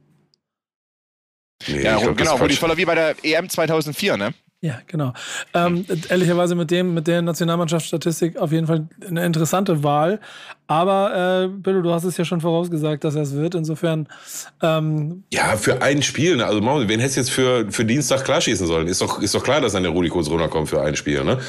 Nee, 1.68 1.84
ja, 1.84 1.98
glaub, 1.98 2.18
genau, 2.18 2.36
Rudi 2.38 2.56
Völler 2.56 2.78
wie 2.78 2.86
bei 2.86 2.96
der 2.96 3.16
EM 3.24 3.50
2004, 3.50 4.18
ne? 4.18 4.34
Ja, 4.62 4.82
genau. 4.88 5.14
Ähm, 5.54 5.86
ehrlicherweise 6.10 6.54
mit 6.56 6.70
dem, 6.70 6.94
mit 6.94 7.08
der 7.08 7.22
Nationalmannschaftsstatistik 7.22 8.38
auf 8.38 8.52
jeden 8.52 8.68
Fall 8.68 8.90
eine 9.08 9.26
interessante 9.26 9.84
Wahl. 9.84 10.20
Aber 10.70 11.46
äh, 11.46 11.48
Billo, 11.48 11.82
du 11.82 11.92
hast 11.92 12.04
es 12.04 12.16
ja 12.16 12.24
schon 12.24 12.42
vorausgesagt, 12.42 13.04
dass 13.04 13.16
er 13.16 13.24
es 13.24 13.34
wird. 13.34 13.56
Insofern. 13.56 14.08
Ähm, 14.62 15.24
ja, 15.34 15.58
für 15.58 15.82
ein 15.82 16.04
Spiel. 16.04 16.38
Ne? 16.38 16.46
Also 16.46 16.62
wen 16.62 17.00
hättest 17.00 17.16
du 17.16 17.22
jetzt 17.22 17.32
für, 17.32 17.72
für 17.72 17.86
Dienstag 17.86 18.24
klar 18.24 18.40
schießen 18.40 18.68
sollen? 18.68 18.88
Ist 18.88 19.02
doch, 19.02 19.20
ist 19.20 19.34
doch 19.34 19.44
klar, 19.44 19.62
dass 19.62 19.74
dann 19.74 19.82
der 19.82 19.92
Rudi 19.92 20.10
kurz 20.10 20.30
runterkommt 20.30 20.70
für 20.70 20.80
ein 20.84 20.96
Spiel. 20.96 21.24
Ne? 21.24 21.40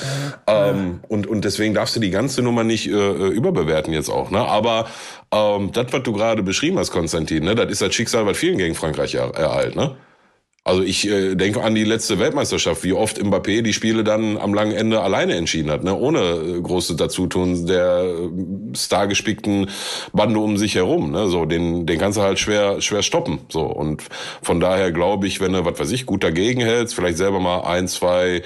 Ja, 0.48 0.70
ähm, 0.70 1.00
und, 1.08 1.26
und 1.26 1.44
deswegen 1.44 1.74
darfst 1.74 1.94
du 1.94 2.00
die 2.00 2.08
ganze 2.08 2.40
Nummer 2.40 2.64
nicht 2.64 2.88
äh, 2.88 2.92
äh 2.92 3.28
überbewerten 3.28 3.92
jetzt 3.92 4.08
auch. 4.08 4.30
Ne? 4.30 4.38
Aber 4.38 4.86
ähm, 5.30 5.70
das, 5.70 5.92
was 5.92 6.02
du 6.02 6.14
gerade 6.14 6.42
beschrieben 6.42 6.78
hast, 6.78 6.90
Konstantin, 6.90 7.44
ne? 7.44 7.54
das 7.54 7.70
ist 7.70 7.82
das 7.82 7.94
Schicksal, 7.94 8.24
was 8.24 8.38
vielen 8.38 8.56
gegen 8.56 8.74
Frankreich 8.74 9.16
ereilt. 9.16 9.76
Ne? 9.76 9.96
Also 10.70 10.84
ich 10.84 11.08
äh, 11.08 11.34
denke 11.34 11.64
an 11.64 11.74
die 11.74 11.82
letzte 11.82 12.20
Weltmeisterschaft, 12.20 12.84
wie 12.84 12.92
oft 12.92 13.20
Mbappé 13.20 13.62
die 13.62 13.72
Spiele 13.72 14.04
dann 14.04 14.38
am 14.38 14.54
langen 14.54 14.70
Ende 14.70 15.00
alleine 15.00 15.34
entschieden 15.34 15.68
hat, 15.68 15.82
ne? 15.82 15.96
ohne 15.96 16.20
äh, 16.20 16.60
große 16.60 16.94
Dazutun 16.94 17.66
der 17.66 18.04
äh, 18.04 18.76
stargespickten 18.76 19.68
Bande 20.12 20.38
um 20.38 20.56
sich 20.56 20.76
herum. 20.76 21.10
Ne? 21.10 21.26
So, 21.26 21.44
den, 21.44 21.86
den 21.86 21.98
kannst 21.98 22.18
du 22.18 22.22
halt 22.22 22.38
schwer, 22.38 22.80
schwer 22.80 23.02
stoppen. 23.02 23.40
So 23.48 23.62
und 23.62 24.04
von 24.42 24.60
daher 24.60 24.92
glaube 24.92 25.26
ich, 25.26 25.40
wenn 25.40 25.54
du, 25.54 25.64
was 25.64 25.80
weiß 25.80 25.90
ich, 25.90 26.06
gut 26.06 26.22
dagegen 26.22 26.60
hältst, 26.60 26.94
vielleicht 26.94 27.18
selber 27.18 27.40
mal 27.40 27.62
ein, 27.62 27.88
zwei 27.88 28.42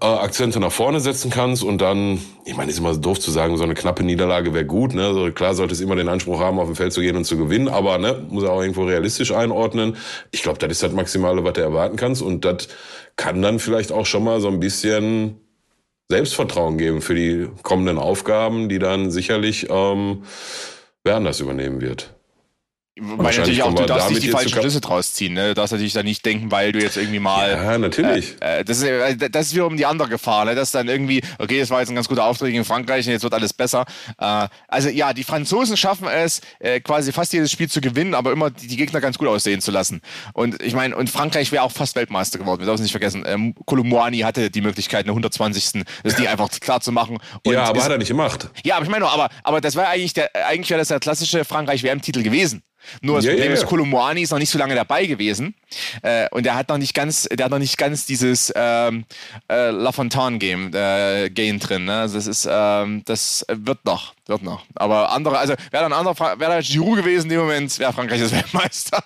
äh, 0.00 0.06
Akzente 0.06 0.60
nach 0.60 0.72
vorne 0.72 1.00
setzen 1.00 1.30
kannst 1.30 1.62
und 1.62 1.82
dann, 1.82 2.20
ich 2.46 2.56
meine, 2.56 2.70
ist 2.70 2.78
immer 2.78 2.94
doof 2.96 3.18
zu 3.18 3.30
sagen, 3.30 3.56
so 3.56 3.64
eine 3.64 3.74
knappe 3.74 4.02
Niederlage 4.02 4.52
wäre 4.52 4.66
gut. 4.66 4.94
Ne? 4.94 5.06
Also 5.06 5.30
klar 5.32 5.54
sollte 5.54 5.72
es 5.72 5.80
immer 5.80 5.96
den 5.96 6.08
Anspruch 6.08 6.40
haben, 6.40 6.58
auf 6.58 6.66
dem 6.66 6.76
Feld 6.76 6.92
zu 6.92 7.00
gehen 7.00 7.16
und 7.16 7.24
zu 7.24 7.36
gewinnen, 7.36 7.68
aber 7.68 7.98
ne, 7.98 8.24
muss 8.28 8.44
er 8.44 8.52
auch 8.52 8.60
irgendwo 8.60 8.84
realistisch 8.84 9.32
einordnen. 9.32 9.96
Ich 10.30 10.42
glaube, 10.42 10.58
das 10.58 10.70
ist 10.70 10.82
das 10.82 10.92
maximal 10.92 11.34
Maximale, 11.34 11.44
was 11.44 11.52
du 11.54 11.60
erwarten 11.62 11.96
kannst. 11.96 12.22
Und 12.22 12.44
das 12.44 12.68
kann 13.16 13.40
dann 13.40 13.58
vielleicht 13.58 13.92
auch 13.92 14.06
schon 14.06 14.24
mal 14.24 14.40
so 14.40 14.48
ein 14.48 14.60
bisschen 14.60 15.40
Selbstvertrauen 16.10 16.76
geben 16.76 17.00
für 17.00 17.14
die 17.14 17.48
kommenden 17.62 17.98
Aufgaben, 17.98 18.68
die 18.68 18.78
dann 18.78 19.10
sicherlich 19.10 19.68
ähm, 19.70 20.24
wer 21.02 21.16
anders 21.16 21.40
übernehmen 21.40 21.80
wird. 21.80 22.14
Weil 22.96 23.36
natürlich 23.36 23.62
auch, 23.64 23.74
du 23.74 23.86
darfst 23.86 24.10
nicht 24.10 24.22
die 24.22 24.30
falschen 24.30 24.50
Schlüsse 24.50 24.80
draus 24.80 25.14
ziehen. 25.14 25.32
Ne? 25.32 25.48
Du 25.48 25.54
darfst 25.54 25.72
natürlich 25.72 25.94
da 25.94 26.04
nicht 26.04 26.24
denken, 26.24 26.52
weil 26.52 26.70
du 26.70 26.78
jetzt 26.78 26.96
irgendwie 26.96 27.18
mal. 27.18 27.50
Ja, 27.50 27.76
natürlich. 27.76 28.36
Äh, 28.40 28.60
äh 28.60 28.64
das, 28.64 28.78
ist, 28.78 28.84
äh, 28.84 29.30
das 29.30 29.46
ist 29.46 29.54
wiederum 29.54 29.76
die 29.76 29.84
andere 29.84 30.08
Gefahr, 30.08 30.44
ne? 30.44 30.54
dass 30.54 30.70
dann 30.70 30.86
irgendwie, 30.86 31.20
okay, 31.40 31.58
das 31.58 31.70
war 31.70 31.80
jetzt 31.80 31.88
ein 31.88 31.96
ganz 31.96 32.06
guter 32.06 32.24
Auftritt 32.24 32.52
gegen 32.52 32.64
Frankreich 32.64 33.04
und 33.06 33.12
jetzt 33.12 33.24
wird 33.24 33.34
alles 33.34 33.52
besser. 33.52 33.84
Äh, 34.18 34.46
also 34.68 34.90
ja, 34.90 35.12
die 35.12 35.24
Franzosen 35.24 35.76
schaffen 35.76 36.06
es, 36.06 36.40
äh, 36.60 36.78
quasi 36.78 37.10
fast 37.10 37.32
jedes 37.32 37.50
Spiel 37.50 37.68
zu 37.68 37.80
gewinnen, 37.80 38.14
aber 38.14 38.30
immer 38.30 38.50
die, 38.50 38.68
die 38.68 38.76
Gegner 38.76 39.00
ganz 39.00 39.18
gut 39.18 39.26
aussehen 39.26 39.60
zu 39.60 39.72
lassen. 39.72 40.00
Und 40.32 40.62
ich 40.62 40.74
meine, 40.74 40.96
und 40.96 41.10
Frankreich 41.10 41.50
wäre 41.50 41.64
auch 41.64 41.72
fast 41.72 41.96
Weltmeister 41.96 42.38
geworden, 42.38 42.60
wir 42.60 42.66
dürfen 42.66 42.76
es 42.76 42.82
nicht 42.82 42.92
vergessen. 42.92 43.24
Ähm, 43.26 43.56
Colomboani 43.66 44.20
hatte 44.20 44.52
die 44.52 44.60
Möglichkeit, 44.60 45.06
eine 45.06 45.10
120. 45.10 45.84
das 46.04 46.14
Ding 46.14 46.28
einfach 46.28 46.48
klar 46.60 46.80
zu 46.80 46.92
machen. 46.92 47.18
Ja, 47.44 47.64
aber 47.64 47.78
ist, 47.78 47.84
hat 47.84 47.90
er 47.90 47.98
nicht 47.98 48.06
gemacht. 48.06 48.50
Ja, 48.64 48.76
aber 48.76 48.84
ich 48.84 48.90
meine, 48.90 49.08
aber, 49.08 49.30
aber 49.42 49.60
das 49.60 49.74
war 49.74 49.88
eigentlich 49.88 50.14
der, 50.14 50.30
eigentlich 50.46 50.70
wäre 50.70 50.78
das 50.78 50.88
der 50.88 51.00
klassische 51.00 51.44
Frankreich-WM-Titel 51.44 52.22
gewesen. 52.22 52.62
Nur 53.00 53.16
das 53.16 53.24
yeah, 53.24 53.34
Problem 53.34 53.50
yeah. 53.50 53.60
ist, 53.60 53.66
Kolomoani 53.66 54.22
ist 54.22 54.30
noch 54.30 54.38
nicht 54.38 54.50
so 54.50 54.58
lange 54.58 54.74
dabei 54.74 55.06
gewesen 55.06 55.54
äh, 56.02 56.28
und 56.30 56.46
er 56.46 56.54
hat 56.54 56.68
noch 56.68 56.78
nicht 56.78 56.94
ganz, 56.94 57.28
der 57.30 57.44
hat 57.44 57.52
noch 57.52 57.58
nicht 57.58 57.78
ganz 57.78 58.06
dieses 58.06 58.52
ähm, 58.54 59.04
äh, 59.50 59.70
La 59.70 59.92
Fontaine 59.92 60.38
Game 60.38 60.72
äh, 60.74 61.30
Gain 61.30 61.58
drin. 61.58 61.84
Ne? 61.86 62.00
Also 62.00 62.16
das 62.16 62.26
ist, 62.26 62.48
ähm, 62.50 63.02
das 63.04 63.44
wird 63.48 63.84
noch, 63.84 64.13
wird 64.26 64.42
noch. 64.42 64.64
Aber 64.74 65.12
andere, 65.12 65.38
also 65.38 65.54
wäre 65.70 65.82
dann 65.82 65.92
anderer, 65.92 66.16
wäre 66.38 66.52
da 66.52 66.60
Giroud 66.60 66.98
gewesen 66.98 67.24
in 67.24 67.30
dem 67.30 67.40
Moment, 67.40 67.78
wäre 67.78 67.92
Frankreich 67.92 68.20
das 68.20 68.32
Weltmeister. 68.32 69.02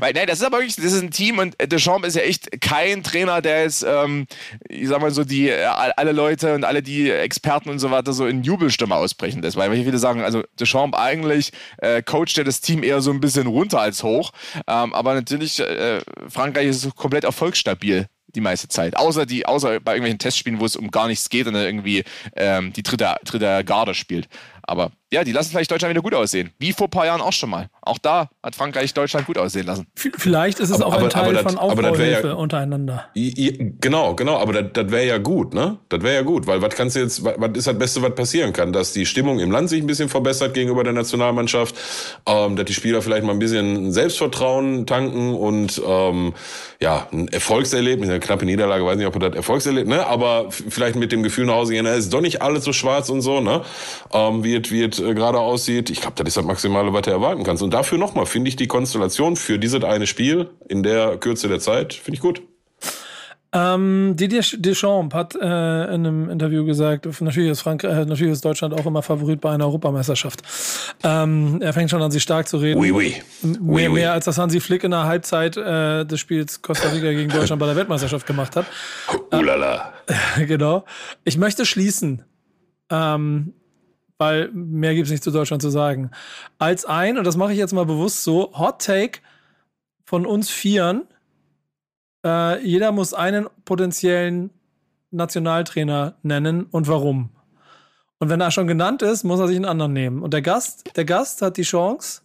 Weil 0.00 0.12
nein, 0.12 0.26
das 0.26 0.40
ist 0.40 0.44
aber 0.44 0.58
wirklich, 0.58 0.76
das 0.76 0.86
ist 0.86 1.02
ein 1.02 1.10
Team 1.10 1.38
und 1.38 1.56
Deschamps 1.70 2.08
ist 2.08 2.16
ja 2.16 2.22
echt 2.22 2.60
kein 2.60 3.02
Trainer, 3.02 3.40
der 3.40 3.62
jetzt, 3.62 3.84
ähm, 3.86 4.26
ich 4.68 4.88
sag 4.88 5.00
mal 5.00 5.10
so 5.10 5.24
die 5.24 5.52
alle 5.52 6.12
Leute 6.12 6.54
und 6.54 6.64
alle 6.64 6.82
die 6.82 7.10
Experten 7.10 7.70
und 7.70 7.78
so 7.78 7.90
weiter 7.90 8.12
so 8.12 8.26
in 8.26 8.42
Jubelstimme 8.42 8.94
ausbrechen 8.94 9.42
lässt. 9.42 9.56
Weil 9.56 9.70
viele 9.72 9.98
sagen, 9.98 10.22
also 10.22 10.42
Deschamps 10.58 10.98
eigentlich 10.98 11.52
äh, 11.78 12.02
coacht 12.02 12.36
er 12.38 12.44
das 12.44 12.60
Team 12.60 12.82
eher 12.82 13.00
so 13.00 13.10
ein 13.10 13.20
bisschen 13.20 13.46
runter 13.46 13.80
als 13.80 14.02
hoch. 14.02 14.32
Ähm, 14.66 14.94
aber 14.94 15.14
natürlich 15.14 15.60
äh, 15.60 16.00
Frankreich 16.28 16.66
ist 16.68 16.94
komplett 16.96 17.24
erfolgsstabil 17.24 18.08
die 18.34 18.40
meiste 18.40 18.68
Zeit. 18.68 18.96
Außer, 18.96 19.26
die, 19.26 19.46
außer 19.46 19.80
bei 19.80 19.92
irgendwelchen 19.92 20.18
Testspielen, 20.18 20.60
wo 20.60 20.64
es 20.64 20.76
um 20.76 20.90
gar 20.90 21.08
nichts 21.08 21.28
geht 21.28 21.46
und 21.46 21.54
dann 21.54 21.64
irgendwie 21.64 22.04
ähm, 22.36 22.72
die 22.72 22.82
dritte, 22.82 23.16
dritte 23.24 23.64
Garde 23.64 23.94
spielt. 23.94 24.28
Aber 24.62 24.92
ja, 25.10 25.24
die 25.24 25.32
lassen 25.32 25.50
vielleicht 25.50 25.70
Deutschland 25.70 25.90
wieder 25.90 26.02
gut 26.02 26.14
aussehen. 26.14 26.50
Wie 26.58 26.72
vor 26.72 26.86
ein 26.86 26.90
paar 26.90 27.06
Jahren 27.06 27.22
auch 27.22 27.32
schon 27.32 27.48
mal. 27.48 27.70
Auch 27.80 27.96
da 27.96 28.28
hat 28.42 28.54
Frankreich 28.54 28.92
Deutschland 28.92 29.26
gut 29.26 29.38
aussehen 29.38 29.66
lassen. 29.66 29.86
Vielleicht 29.94 30.60
ist 30.60 30.68
es 30.68 30.82
aber, 30.82 30.86
auch 30.86 31.02
ein 31.02 31.08
Teil 31.08 31.32
das, 31.32 31.42
von 31.42 31.56
Aufbauhilfe 31.56 32.28
ja, 32.28 32.34
untereinander. 32.34 33.06
Genau, 33.14 34.14
genau, 34.14 34.36
aber 34.36 34.52
das, 34.52 34.72
das 34.74 34.90
wäre 34.90 35.06
ja 35.06 35.16
gut, 35.16 35.54
ne? 35.54 35.78
Das 35.88 36.02
wäre 36.02 36.16
ja 36.16 36.22
gut, 36.22 36.46
weil 36.46 36.60
was 36.60 36.74
kannst 36.74 36.96
du 36.96 37.00
jetzt, 37.00 37.24
was 37.24 37.50
ist 37.54 37.66
das 37.66 37.78
Beste, 37.78 38.02
was 38.02 38.14
passieren 38.14 38.52
kann? 38.52 38.74
Dass 38.74 38.92
die 38.92 39.06
Stimmung 39.06 39.40
im 39.40 39.50
Land 39.50 39.70
sich 39.70 39.82
ein 39.82 39.86
bisschen 39.86 40.10
verbessert 40.10 40.52
gegenüber 40.52 40.84
der 40.84 40.92
Nationalmannschaft, 40.92 41.74
ähm, 42.26 42.56
dass 42.56 42.66
die 42.66 42.74
Spieler 42.74 43.00
vielleicht 43.00 43.24
mal 43.24 43.32
ein 43.32 43.38
bisschen 43.38 43.92
Selbstvertrauen 43.92 44.84
tanken 44.86 45.34
und 45.34 45.80
ähm, 45.86 46.34
ja, 46.80 47.08
ein 47.12 47.28
Erfolgserlebnis, 47.28 48.10
eine 48.10 48.20
knappe 48.20 48.44
Niederlage, 48.44 48.84
weiß 48.84 48.98
nicht, 48.98 49.06
ob 49.06 49.18
das 49.18 49.34
Erfolgserlebnis, 49.34 49.96
ne? 49.96 50.06
Aber 50.06 50.50
vielleicht 50.50 50.96
mit 50.96 51.12
dem 51.12 51.22
Gefühl 51.22 51.46
nach 51.46 51.54
Hause 51.54 51.72
gehen, 51.72 51.86
es 51.86 52.04
ist 52.04 52.12
doch 52.12 52.20
nicht 52.20 52.42
alles 52.42 52.64
so 52.64 52.74
schwarz 52.74 53.08
und 53.08 53.22
so, 53.22 53.40
ne? 53.40 53.62
Ähm, 54.12 54.44
wie 54.44 54.54
es, 54.56 54.97
es 54.98 55.04
äh, 55.04 55.14
gerade 55.14 55.38
aussieht. 55.38 55.90
Ich 55.90 56.00
glaube, 56.00 56.14
das 56.16 56.28
ist 56.28 56.36
das 56.36 56.44
Maximale, 56.44 56.92
was 56.92 57.02
du 57.02 57.10
erwarten 57.10 57.44
kannst. 57.44 57.62
Und 57.62 57.72
dafür 57.72 57.98
nochmal 57.98 58.26
finde 58.26 58.48
ich 58.48 58.56
die 58.56 58.66
Konstellation 58.66 59.36
für 59.36 59.58
dieses 59.58 59.82
eine 59.84 60.06
Spiel 60.06 60.50
in 60.68 60.82
der 60.82 61.16
Kürze 61.18 61.48
der 61.48 61.60
Zeit, 61.60 61.94
finde 61.94 62.16
ich 62.16 62.20
gut. 62.20 62.42
Ähm, 63.50 64.14
Didier 64.14 64.42
Deschamps 64.58 65.14
hat 65.14 65.34
äh, 65.34 65.38
in 65.38 66.06
einem 66.06 66.28
Interview 66.28 66.66
gesagt, 66.66 67.06
natürlich 67.20 67.50
ist, 67.50 67.62
Frank 67.62 67.82
äh, 67.82 68.04
natürlich 68.04 68.34
ist 68.34 68.44
Deutschland 68.44 68.74
auch 68.74 68.84
immer 68.84 69.02
Favorit 69.02 69.40
bei 69.40 69.50
einer 69.50 69.64
Europameisterschaft. 69.64 70.42
Ähm, 71.02 71.58
er 71.62 71.72
fängt 71.72 71.88
schon 71.88 72.02
an, 72.02 72.10
sich 72.10 72.22
stark 72.22 72.46
zu 72.46 72.58
reden. 72.58 72.78
Oui, 72.78 72.90
oui. 72.90 73.14
Mehr, 73.42 73.60
oui, 73.62 73.88
mehr 73.88 74.12
als 74.12 74.26
das 74.26 74.36
Hansi 74.36 74.60
Flick 74.60 74.84
in 74.84 74.90
der 74.90 75.04
Halbzeit 75.04 75.56
äh, 75.56 76.04
des 76.04 76.20
Spiels 76.20 76.60
Costa 76.60 76.88
Rica 76.88 77.10
gegen 77.10 77.30
Deutschland 77.30 77.58
bei 77.58 77.66
der 77.66 77.76
Weltmeisterschaft 77.76 78.26
gemacht 78.26 78.54
hat. 78.54 78.66
Uh, 79.32 79.40
lala. 79.40 79.94
genau. 80.46 80.84
Ich 81.24 81.38
möchte 81.38 81.64
schließen. 81.64 82.24
Ähm, 82.90 83.54
weil 84.18 84.50
mehr 84.52 84.94
gibt 84.94 85.06
es 85.06 85.12
nicht 85.12 85.24
zu 85.24 85.30
Deutschland 85.30 85.62
zu 85.62 85.70
sagen. 85.70 86.10
Als 86.58 86.84
ein, 86.84 87.18
und 87.18 87.24
das 87.24 87.36
mache 87.36 87.52
ich 87.52 87.58
jetzt 87.58 87.72
mal 87.72 87.86
bewusst 87.86 88.24
so, 88.24 88.52
Hot 88.58 88.82
Take 88.82 89.20
von 90.04 90.26
uns 90.26 90.50
Vieren, 90.50 91.06
äh, 92.24 92.62
jeder 92.64 92.92
muss 92.92 93.14
einen 93.14 93.46
potenziellen 93.64 94.50
Nationaltrainer 95.10 96.16
nennen 96.22 96.64
und 96.64 96.88
warum. 96.88 97.30
Und 98.18 98.30
wenn 98.30 98.40
er 98.40 98.50
schon 98.50 98.66
genannt 98.66 99.02
ist, 99.02 99.22
muss 99.24 99.38
er 99.38 99.46
sich 99.46 99.56
einen 99.56 99.64
anderen 99.64 99.92
nehmen. 99.92 100.22
Und 100.22 100.34
der 100.34 100.42
Gast, 100.42 100.96
der 100.96 101.04
Gast 101.04 101.40
hat 101.40 101.56
die 101.56 101.62
Chance 101.62 102.22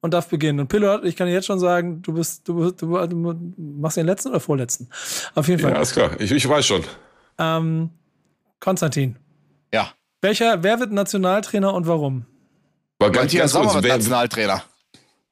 und 0.00 0.14
darf 0.14 0.28
beginnen. 0.28 0.60
Und 0.60 0.68
Pilot, 0.68 1.04
ich 1.04 1.16
kann 1.16 1.26
dir 1.26 1.32
jetzt 1.32 1.46
schon 1.46 1.58
sagen, 1.58 2.00
du 2.02 2.12
bist, 2.12 2.46
du, 2.48 2.70
du, 2.70 3.06
du 3.06 3.54
machst 3.56 3.96
den 3.96 4.06
letzten 4.06 4.28
oder 4.28 4.40
vorletzten. 4.40 4.88
Auf 5.34 5.48
jeden 5.48 5.60
Fall. 5.60 5.72
Ja, 5.72 5.80
ist 5.80 5.92
klar. 5.92 6.20
Ich, 6.20 6.30
ich 6.30 6.48
weiß 6.48 6.64
schon. 6.64 6.84
Ähm, 7.38 7.90
Konstantin. 8.60 9.16
Ja. 9.72 9.92
Welcher, 10.22 10.62
wer 10.62 10.78
wird 10.80 10.92
Nationaltrainer 10.92 11.74
und 11.74 11.86
warum? 11.88 12.24
Aber 13.00 13.10
ganz, 13.10 13.24
Matthias 13.24 13.52
ganz 13.52 13.64
kurz, 13.64 13.72
Sommer 13.72 13.74
wird 13.82 13.84
wer, 13.90 13.96
Nationaltrainer. 13.98 14.62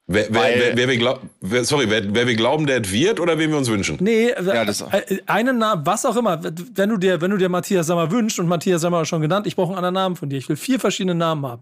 wer, 0.07 0.25
wer, 0.29 0.41
wer, 0.41 0.75
wer, 0.77 0.87
wir 0.89 0.97
glaub, 0.97 1.21
wer, 1.39 1.63
sorry, 1.63 1.89
wer, 1.89 2.13
wer 2.13 2.27
wir 2.27 2.35
glauben, 2.35 2.67
der 2.67 2.91
wird 2.91 3.21
oder 3.21 3.39
wen 3.39 3.49
wir 3.51 3.57
uns 3.57 3.69
wünschen? 3.69 3.95
Nee, 4.01 4.31
Ja, 4.31 4.65
das- 4.65 4.81
äh, 4.81 5.19
einen 5.27 5.59
Namen, 5.59 5.85
was 5.85 6.05
auch 6.05 6.17
immer. 6.17 6.41
Wenn 6.43 6.89
du 6.89 6.97
dir, 6.97 7.21
wenn 7.21 7.31
du 7.31 7.37
dir 7.37 7.47
Matthias 7.47 7.87
Sammer 7.87 8.11
wünschst 8.11 8.37
und 8.39 8.47
Matthias 8.49 8.81
Sammer 8.81 9.05
schon 9.05 9.21
genannt, 9.21 9.47
ich 9.47 9.55
brauche 9.55 9.69
einen 9.69 9.77
anderen 9.77 9.93
Namen 9.93 10.15
von 10.17 10.27
dir. 10.29 10.37
Ich 10.37 10.49
will 10.49 10.57
vier 10.57 10.77
verschiedene 10.81 11.15
Namen 11.15 11.45
haben 11.45 11.61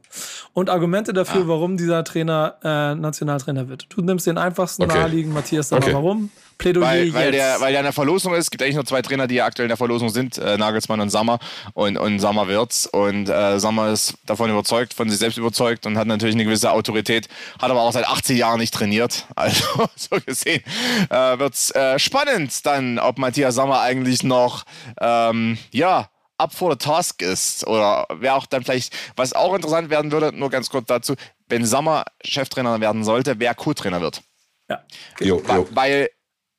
und 0.53 0.71
Argumente 0.71 1.11
Ah. 1.11 1.13
dafür, 1.13 1.47
warum 1.47 1.77
dieser 1.77 2.03
Trainer 2.03 2.55
äh, 2.63 2.95
Nationaltrainer 2.95 3.69
wird. 3.69 3.85
Du 3.95 4.01
nimmst 4.01 4.25
den 4.25 4.39
einfachsten 4.39 4.81
Okay. 4.85 4.97
naheliegenden 4.97 5.35
Matthias 5.35 5.69
Sammer. 5.69 5.83
Okay. 5.83 5.93
Warum? 5.93 6.31
Plädoyer 6.59 6.85
Weil, 6.85 7.13
weil, 7.13 7.23
jetzt. 7.33 7.35
der, 7.35 7.61
weil 7.61 7.71
der 7.71 7.79
in 7.79 7.85
der 7.85 7.93
Verlosung 7.93 8.33
ist. 8.35 8.45
Es 8.45 8.51
gibt 8.51 8.61
eigentlich 8.61 8.75
nur 8.75 8.85
zwei 8.85 9.01
Trainer, 9.01 9.25
die 9.25 9.35
ja 9.35 9.45
aktuell 9.45 9.65
in 9.65 9.69
der 9.69 9.77
Verlosung 9.77 10.09
sind: 10.09 10.37
äh, 10.37 10.57
Nagelsmann 10.57 10.99
und 11.01 11.09
Sammer. 11.09 11.39
Und, 11.73 11.97
und 11.97 12.19
Sammer 12.19 12.47
wird's. 12.47 12.85
Und 12.85 13.27
äh, 13.29 13.59
Sammer 13.59 13.89
ist 13.89 14.13
davon 14.27 14.51
überzeugt, 14.51 14.93
von 14.93 15.09
sich 15.09 15.17
selbst 15.17 15.37
überzeugt 15.37 15.87
und 15.87 15.97
hat 15.97 16.05
natürlich 16.05 16.35
eine 16.35 16.43
gewisse 16.43 16.71
Autorität. 16.71 17.27
Hat 17.59 17.71
aber 17.71 17.81
auch 17.81 17.93
seit 17.93 18.07
18 18.07 18.37
Jahren 18.37 18.59
nicht 18.59 18.73
trainiert. 18.73 19.25
Also 19.35 19.87
so 19.95 20.17
gesehen 20.25 20.61
äh, 21.09 21.39
wird's 21.39 21.71
äh, 21.71 21.97
spannend 21.97 22.65
dann, 22.65 22.99
ob 22.99 23.17
Matthias 23.17 23.55
Sammer 23.55 23.79
eigentlich 23.79 24.21
noch, 24.21 24.63
ähm, 24.99 25.57
ja, 25.71 26.09
up 26.37 26.53
for 26.53 26.71
the 26.71 26.77
task 26.77 27.21
ist. 27.21 27.65
Oder 27.67 28.05
wer 28.13 28.35
auch 28.35 28.45
dann 28.45 28.63
vielleicht, 28.63 28.93
was 29.15 29.33
auch 29.33 29.53
interessant 29.55 29.89
werden 29.89 30.11
würde, 30.11 30.37
nur 30.37 30.49
ganz 30.49 30.69
kurz 30.69 30.87
dazu, 30.87 31.15
wenn 31.47 31.65
Sammer 31.65 32.03
Cheftrainer 32.23 32.79
werden 32.81 33.03
sollte, 33.03 33.39
wer 33.39 33.55
Co-Trainer 33.55 34.01
wird. 34.01 34.21
ja. 34.69 34.83
Jo, 35.19 35.41
jo. 35.47 35.67
Weil, 35.71 36.09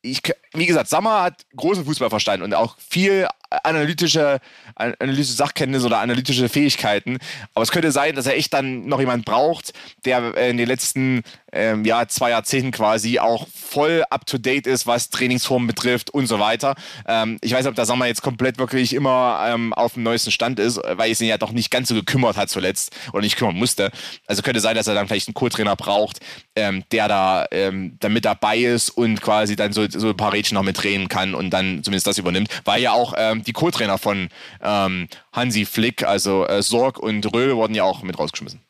ich, 0.03 0.23
wie 0.55 0.67
gesagt, 0.67 0.89
Sammer 0.89 1.23
hat 1.23 1.47
großen 1.57 1.85
Fußballverstand 1.85 2.43
und 2.43 2.55
auch 2.55 2.77
viel 2.79 3.29
analytische, 3.51 4.41
an- 4.75 4.95
analytische 4.99 5.33
Sachkenntnisse 5.33 5.87
oder 5.87 5.99
analytische 5.99 6.49
Fähigkeiten. 6.49 7.19
Aber 7.55 7.63
es 7.63 7.71
könnte 7.71 7.93
sein, 7.93 8.15
dass 8.15 8.27
er 8.27 8.37
echt 8.37 8.53
dann 8.55 8.87
noch 8.87 9.01
jemand 9.01 9.25
braucht, 9.25 9.73
der 10.05 10.37
äh, 10.37 10.51
in 10.51 10.57
den 10.57 10.69
letzten 10.69 11.23
ähm, 11.53 11.85
ja, 11.85 12.07
zwei 12.07 12.31
Jahrzehnten 12.31 12.71
quasi 12.71 13.19
auch 13.19 13.49
voll 13.49 14.05
up 14.11 14.25
to 14.27 14.39
date 14.39 14.67
ist, 14.67 14.87
was 14.87 15.11
Trainingsformen 15.11 15.67
betrifft 15.67 16.11
und 16.11 16.27
so 16.27 16.39
weiter. 16.39 16.77
Ähm, 17.07 17.39
ich 17.41 17.53
weiß 17.53 17.61
nicht, 17.61 17.71
ob 17.71 17.75
der 17.75 17.87
Sammer 17.87 18.07
jetzt 18.07 18.23
komplett 18.23 18.59
wirklich 18.59 18.95
immer 18.95 19.45
ähm, 19.49 19.73
auf 19.73 19.95
dem 19.95 20.05
neuesten 20.05 20.31
Stand 20.31 20.61
ist, 20.61 20.81
weil 20.93 21.11
es 21.11 21.21
ihn 21.21 21.29
ja 21.29 21.39
doch 21.39 21.51
nicht 21.53 21.71
ganz 21.71 21.89
so 21.89 21.95
gekümmert 21.95 22.37
hat 22.37 22.51
zuletzt 22.51 22.95
oder 23.13 23.23
nicht 23.23 23.37
kümmern 23.37 23.57
musste. 23.57 23.91
Also 24.27 24.43
könnte 24.43 24.61
sein, 24.61 24.77
dass 24.77 24.87
er 24.87 24.95
dann 24.95 25.09
vielleicht 25.09 25.27
einen 25.27 25.35
Co-Trainer 25.35 25.75
braucht, 25.75 26.21
ähm, 26.55 26.85
der 26.93 27.09
da 27.09 27.47
ähm, 27.51 27.97
dann 27.99 28.13
mit 28.13 28.25
dabei 28.25 28.59
ist 28.59 28.91
und 28.91 29.21
quasi 29.21 29.57
dann 29.57 29.73
so, 29.73 29.89
so 29.91 30.11
ein 30.11 30.17
paar 30.17 30.33
Rädchen 30.33 30.55
noch 30.55 30.63
mit 30.63 30.81
drehen 30.81 31.09
kann 31.09 31.35
und 31.35 31.51
dann 31.51 31.83
zumindest 31.83 32.07
das 32.07 32.19
übernimmt, 32.19 32.49
weil 32.65 32.81
ja 32.81 32.93
auch 32.93 33.15
ähm, 33.41 33.45
die 33.45 33.53
Co-Trainer 33.53 33.99
von 33.99 34.28
ähm, 34.62 35.09
Hansi 35.32 35.64
Flick, 35.64 36.05
also 36.05 36.47
äh, 36.47 36.62
Sorg 36.62 36.99
und 36.99 37.32
Röhl, 37.32 37.57
wurden 37.57 37.74
ja 37.74 37.84
auch 37.84 38.03
mit 38.03 38.18
rausgeschmissen. 38.18 38.61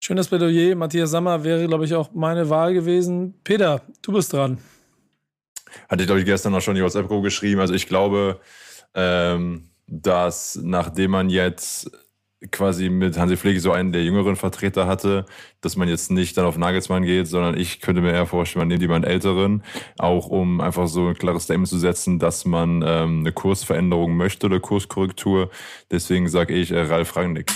Schönes 0.00 0.28
Plädoyer. 0.28 0.74
Matthias 0.74 1.10
Sammer 1.10 1.44
wäre, 1.44 1.66
glaube 1.68 1.84
ich, 1.84 1.94
auch 1.94 2.10
meine 2.12 2.50
Wahl 2.50 2.74
gewesen. 2.74 3.34
Peter, 3.44 3.82
du 4.02 4.12
bist 4.12 4.32
dran. 4.32 4.58
Hatte 5.88 6.02
ich, 6.02 6.06
glaube 6.06 6.20
ich, 6.20 6.26
gestern 6.26 6.54
auch 6.54 6.60
schon 6.60 6.74
die 6.74 6.82
WhatsApp-Gruppe 6.82 7.22
geschrieben. 7.22 7.60
Also 7.60 7.74
ich 7.74 7.86
glaube, 7.86 8.40
ähm, 8.94 9.70
dass 9.86 10.58
nachdem 10.60 11.12
man 11.12 11.30
jetzt 11.30 11.90
quasi 12.50 12.88
mit 12.88 13.18
Hansi 13.18 13.36
Flick 13.36 13.60
so 13.60 13.72
einen 13.72 13.92
der 13.92 14.02
jüngeren 14.02 14.36
Vertreter 14.36 14.86
hatte, 14.86 15.26
dass 15.60 15.76
man 15.76 15.88
jetzt 15.88 16.10
nicht 16.10 16.36
dann 16.36 16.44
auf 16.44 16.58
Nagelsmann 16.58 17.04
geht, 17.04 17.28
sondern 17.28 17.56
ich 17.56 17.80
könnte 17.80 18.00
mir 18.02 18.12
eher 18.12 18.26
vorstellen, 18.26 18.62
man 18.62 18.68
nimmt 18.68 18.82
jemanden 18.82 19.08
älteren, 19.08 19.62
auch 19.98 20.26
um 20.26 20.60
einfach 20.60 20.88
so 20.88 21.08
ein 21.08 21.14
klares 21.14 21.44
Statement 21.44 21.68
zu 21.68 21.78
setzen, 21.78 22.18
dass 22.18 22.44
man 22.44 22.82
ähm, 22.84 23.20
eine 23.20 23.32
Kursveränderung 23.32 24.16
möchte 24.16 24.46
oder 24.46 24.60
Kurskorrektur. 24.60 25.50
Deswegen 25.90 26.28
sage 26.28 26.54
ich 26.54 26.72
äh, 26.72 26.80
Ralf 26.80 27.14
Rangnick. 27.16 27.52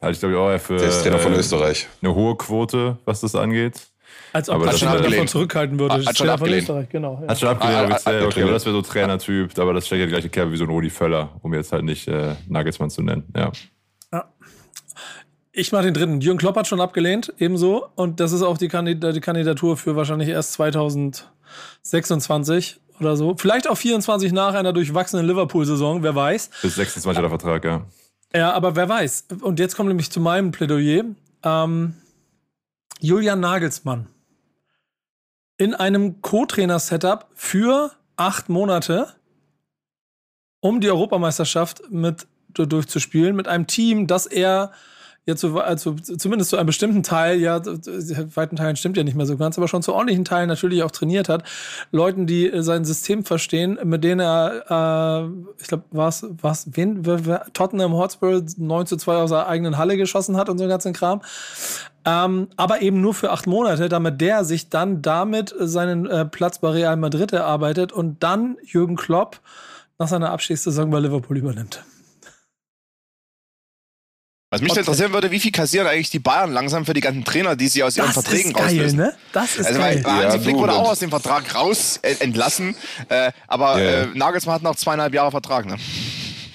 Halte 0.00 0.12
ich 0.12 0.20
glaube 0.20 0.34
ich 0.34 0.38
auch 0.38 0.60
für 0.60 0.76
Der 0.76 0.88
ist 0.88 1.02
Trainer 1.02 1.18
von 1.18 1.32
äh, 1.32 1.38
Österreich. 1.38 1.88
eine 2.02 2.14
hohe 2.14 2.36
Quote, 2.36 2.98
was 3.04 3.20
das 3.20 3.34
angeht. 3.34 3.88
Als 4.32 4.48
ob 4.48 4.56
Aber 4.56 4.66
das 4.66 4.80
davon 4.80 4.98
abgelehnt. 4.98 5.30
zurückhalten 5.30 5.78
würde. 5.78 6.04
Hat- 6.04 6.16
schon 6.18 6.28
abgelehnt. 6.28 6.62
Österreich, 6.62 6.88
genau. 6.90 7.20
Ja. 7.22 7.28
Hat 7.28 7.38
schon 7.40 7.48
abgelehnt 7.48 7.76
Ah, 7.76 7.98
ah, 8.04 8.10
ah, 8.10 8.24
okay, 8.26 8.42
aber 8.42 8.52
das 8.52 8.66
wäre 8.66 8.74
so 8.76 8.82
Trainertyp, 8.82 9.56
aber 9.58 9.72
das 9.74 9.86
steckt 9.86 10.00
ja 10.00 10.06
die 10.06 10.12
gleiche 10.12 10.28
Kerbe 10.28 10.52
wie 10.52 10.56
so 10.56 10.64
ein 10.64 10.70
Rudi 10.70 10.90
Völler, 10.90 11.30
um 11.42 11.54
jetzt 11.54 11.72
halt 11.72 11.84
nicht 11.84 12.06
äh, 12.08 12.34
Nagelsmann 12.48 12.90
zu 12.90 13.02
nennen. 13.02 13.24
Ja. 13.34 13.50
Ich 15.52 15.72
mache 15.72 15.84
den 15.84 15.94
dritten. 15.94 16.20
Jürgen 16.20 16.38
Klopp 16.38 16.56
hat 16.56 16.68
schon 16.68 16.80
abgelehnt, 16.80 17.32
ebenso. 17.38 17.88
Und 17.96 18.20
das 18.20 18.30
ist 18.30 18.42
auch 18.42 18.58
die, 18.58 18.68
Kandid 18.68 19.02
die 19.02 19.20
Kandidatur 19.20 19.76
für 19.76 19.96
wahrscheinlich 19.96 20.28
erst 20.28 20.52
2026 20.52 22.78
oder 23.00 23.16
so. 23.16 23.34
Vielleicht 23.36 23.68
auch 23.68 23.76
24 23.76 24.30
nach 24.32 24.54
einer 24.54 24.72
durchwachsenen 24.72 25.26
Liverpool-Saison, 25.26 26.04
wer 26.04 26.14
weiß. 26.14 26.50
Bis 26.62 26.76
26 26.76 27.20
der 27.20 27.28
Vertrag, 27.28 27.64
ja. 27.64 27.82
Ja, 28.34 28.52
aber 28.52 28.76
wer 28.76 28.88
weiß. 28.88 29.26
Und 29.40 29.58
jetzt 29.58 29.74
kommt 29.76 29.88
nämlich 29.88 30.12
zu 30.12 30.20
meinem 30.20 30.52
Plädoyer. 30.52 31.02
Ähm, 31.42 31.94
Julian 33.00 33.40
Nagelsmann. 33.40 34.06
In 35.60 35.74
einem 35.74 36.22
Co-Trainer-Setup 36.22 37.26
für 37.34 37.90
acht 38.16 38.48
Monate, 38.48 39.14
um 40.60 40.80
die 40.80 40.88
Europameisterschaft 40.88 41.90
mit 41.90 42.28
durchzuspielen, 42.48 43.34
mit 43.34 43.48
einem 43.48 43.66
Team, 43.66 44.06
das 44.06 44.26
er 44.26 44.72
jetzt 45.28 45.42
so, 45.42 45.58
also 45.58 45.94
zumindest 45.94 46.50
zu 46.50 46.56
einem 46.56 46.66
bestimmten 46.66 47.02
Teil, 47.02 47.38
ja, 47.38 47.62
weiten 48.34 48.56
Teilen 48.56 48.76
stimmt 48.76 48.96
ja 48.96 49.04
nicht 49.04 49.14
mehr 49.14 49.26
so 49.26 49.36
ganz, 49.36 49.56
aber 49.58 49.68
schon 49.68 49.82
zu 49.82 49.94
ordentlichen 49.94 50.24
Teilen 50.24 50.48
natürlich 50.48 50.82
auch 50.82 50.90
trainiert 50.90 51.28
hat. 51.28 51.44
Leuten, 51.92 52.26
die 52.26 52.50
äh, 52.50 52.62
sein 52.62 52.84
System 52.84 53.24
verstehen, 53.24 53.78
mit 53.84 54.02
denen 54.02 54.20
er, 54.20 55.28
äh, 55.28 55.60
ich 55.60 55.68
glaube, 55.68 55.84
was, 55.90 56.26
was, 56.42 56.68
wen, 56.72 57.06
wer, 57.06 57.26
wer, 57.26 57.46
Tottenham 57.52 57.92
Hotspur 57.92 58.42
9 58.56 58.86
zu 58.86 58.96
2 58.96 59.16
aus 59.16 59.30
der 59.30 59.46
eigenen 59.46 59.78
Halle 59.78 59.96
geschossen 59.96 60.36
hat 60.36 60.48
und 60.48 60.58
so 60.58 60.66
ganzen 60.66 60.92
Kram. 60.92 61.20
Ähm, 62.04 62.48
aber 62.56 62.80
eben 62.80 63.00
nur 63.00 63.12
für 63.12 63.30
acht 63.30 63.46
Monate, 63.46 63.88
damit 63.88 64.20
der 64.20 64.44
sich 64.44 64.70
dann 64.70 65.02
damit 65.02 65.54
seinen 65.58 66.06
äh, 66.06 66.24
Platz 66.24 66.58
bei 66.58 66.70
Real 66.70 66.96
Madrid 66.96 67.32
erarbeitet 67.32 67.92
und 67.92 68.22
dann 68.22 68.56
Jürgen 68.64 68.96
Klopp 68.96 69.40
nach 69.98 70.08
seiner 70.08 70.30
Abschiedssaison 70.30 70.90
bei 70.90 71.00
Liverpool 71.00 71.36
übernimmt. 71.36 71.84
Was 74.50 74.62
mich 74.62 74.70
Okay. 74.70 74.80
interessieren 74.80 75.12
würde, 75.12 75.30
wie 75.30 75.40
viel 75.40 75.52
kassieren 75.52 75.86
eigentlich 75.86 76.08
die 76.08 76.20
Bayern 76.20 76.50
langsam 76.52 76.86
für 76.86 76.94
die 76.94 77.02
ganzen 77.02 77.22
Trainer, 77.22 77.54
die 77.54 77.68
sie 77.68 77.82
aus 77.82 77.98
ihren 77.98 78.06
Das 78.06 78.14
Verträgen 78.14 78.50
ist 78.52 78.56
geil, 78.56 78.64
rauslösen? 78.64 78.96
ne? 78.98 79.12
Das 79.32 79.56
ist 79.56 79.66
Also 79.66 79.78
geil. 79.78 80.00
weil 80.02 80.14
Hansi 80.24 80.36
Ja, 80.38 80.42
Flick 80.42 80.56
wurde 80.56 80.72
auch 80.72 80.90
aus 80.90 81.00
dem 81.00 81.10
Vertrag 81.10 81.54
raus 81.54 81.98
äh, 82.02 82.14
entlassen, 82.20 82.74
äh, 83.10 83.30
aber 83.46 83.78
ja. 83.78 83.90
äh, 84.04 84.06
Nagelsmann 84.14 84.54
hat 84.54 84.62
noch 84.62 84.76
zweieinhalb 84.76 85.12
Jahre 85.12 85.30
Vertrag. 85.32 85.66
Ne? 85.66 85.76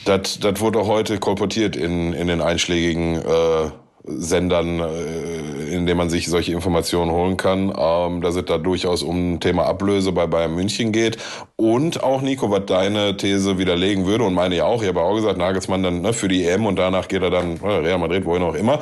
Das, 0.06 0.40
das 0.40 0.60
wurde 0.60 0.80
auch 0.80 0.88
heute 0.88 1.20
kolportiert 1.20 1.76
in, 1.76 2.14
in 2.14 2.28
den 2.28 2.42
einschlägigen 2.42 3.18
äh, 3.22 3.70
Sendern, 4.06 4.80
äh, 4.80 5.74
in 5.74 5.86
denen 5.86 5.98
man 5.98 6.10
sich 6.10 6.28
solche 6.28 6.52
Informationen 6.52 7.12
holen 7.12 7.38
kann, 7.38 7.74
ähm, 7.78 8.22
dass 8.22 8.36
es 8.36 8.46
da 8.46 8.58
durchaus 8.58 9.02
um 9.02 9.40
Thema 9.40 9.66
Ablöse 9.66 10.12
bei 10.12 10.28
Bayern 10.28 10.56
München 10.56 10.92
geht. 10.92 11.18
Und 11.56 12.04
auch, 12.04 12.22
Nico, 12.22 12.52
was 12.52 12.66
deine 12.66 13.16
These 13.16 13.58
widerlegen 13.58 14.06
würde 14.06 14.26
und 14.26 14.34
meine 14.34 14.56
ja 14.56 14.66
auch, 14.66 14.82
ich 14.82 14.90
habe 14.90 15.02
auch 15.02 15.16
gesagt, 15.16 15.38
Nagelsmann 15.38 15.84
dann 15.84 16.02
ne, 16.02 16.14
für 16.14 16.28
die 16.28 16.46
EM 16.46 16.66
und 16.66 16.78
danach 16.78 17.08
geht 17.08 17.22
er 17.22 17.30
dann 17.30 17.58
äh, 17.62 17.68
Real 17.68 17.98
Madrid, 17.98 18.26
wohin 18.26 18.44
auch 18.44 18.56
immer. 18.56 18.80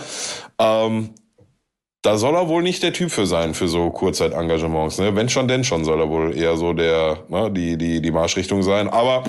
Ähm, 0.59 1.11
da 2.03 2.17
soll 2.17 2.35
er 2.35 2.47
wohl 2.47 2.63
nicht 2.63 2.81
der 2.81 2.93
Typ 2.93 3.11
für 3.11 3.27
sein, 3.27 3.53
für 3.53 3.67
so 3.67 3.91
Kurzzeit-Engagements. 3.91 4.97
Ne? 4.97 5.15
Wenn 5.15 5.29
schon, 5.29 5.47
denn 5.47 5.63
schon 5.63 5.85
soll 5.85 5.99
er 5.99 6.09
wohl 6.09 6.35
eher 6.35 6.57
so 6.57 6.73
der, 6.73 7.19
ne, 7.29 7.51
die, 7.51 7.77
die, 7.77 8.01
die 8.01 8.11
Marschrichtung 8.11 8.63
sein. 8.63 8.89
Aber 8.89 9.23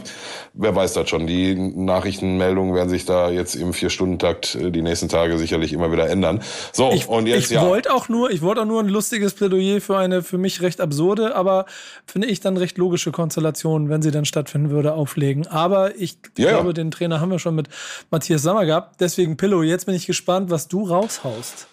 wer 0.55 0.74
weiß 0.74 0.92
das 0.94 1.09
schon. 1.09 1.26
Die 1.26 1.55
Nachrichtenmeldungen 1.55 2.74
werden 2.74 2.88
sich 2.88 3.05
da 3.05 3.30
jetzt 3.30 3.55
im 3.55 3.72
Vier-Stunden-Takt 3.72 4.55
äh, 4.55 4.70
die 4.70 4.82
nächsten 4.82 5.09
Tage 5.09 5.38
sicherlich 5.38 5.72
immer 5.72 5.90
wieder 5.92 6.09
ändern. 6.11 6.42
So, 6.72 6.90
Ich, 6.92 7.09
und 7.09 7.26
jetzt 7.26 7.44
ich 7.44 7.50
ja. 7.50 7.66
wollte 7.66 7.92
auch 7.92 8.09
nur, 8.09 8.30
ich 8.30 8.42
wollte 8.42 8.62
auch 8.62 8.66
nur 8.66 8.80
ein 8.80 8.88
lustiges 8.88 9.34
Plädoyer 9.34 9.80
für 9.80 9.96
eine 9.98 10.22
für 10.22 10.38
mich 10.38 10.61
recht 10.62 10.80
absurde, 10.80 11.34
aber 11.34 11.66
finde 12.07 12.28
ich 12.28 12.40
dann 12.40 12.57
recht 12.57 12.78
logische 12.78 13.12
Konstellation, 13.12 13.88
wenn 13.88 14.03
sie 14.03 14.11
dann 14.11 14.24
stattfinden 14.24 14.70
würde, 14.70 14.94
auflegen. 14.94 15.46
Aber 15.46 15.96
ich 15.96 16.18
Ja, 16.36 16.44
ja. 16.46 16.50
glaube, 16.53 16.74
den 16.74 16.90
Trainer 16.90 17.20
haben 17.20 17.30
wir 17.30 17.38
schon 17.38 17.55
mit 17.55 17.68
Matthias 18.11 18.42
Sammer 18.42 18.66
gehabt. 18.66 19.00
Deswegen 19.00 19.36
Pillow, 19.36 19.62
jetzt 19.62 19.86
bin 19.86 19.94
ich 19.94 20.07
gespannt, 20.07 20.50
was 20.50 20.68
du 20.68 20.84
raushaust. 20.88 21.66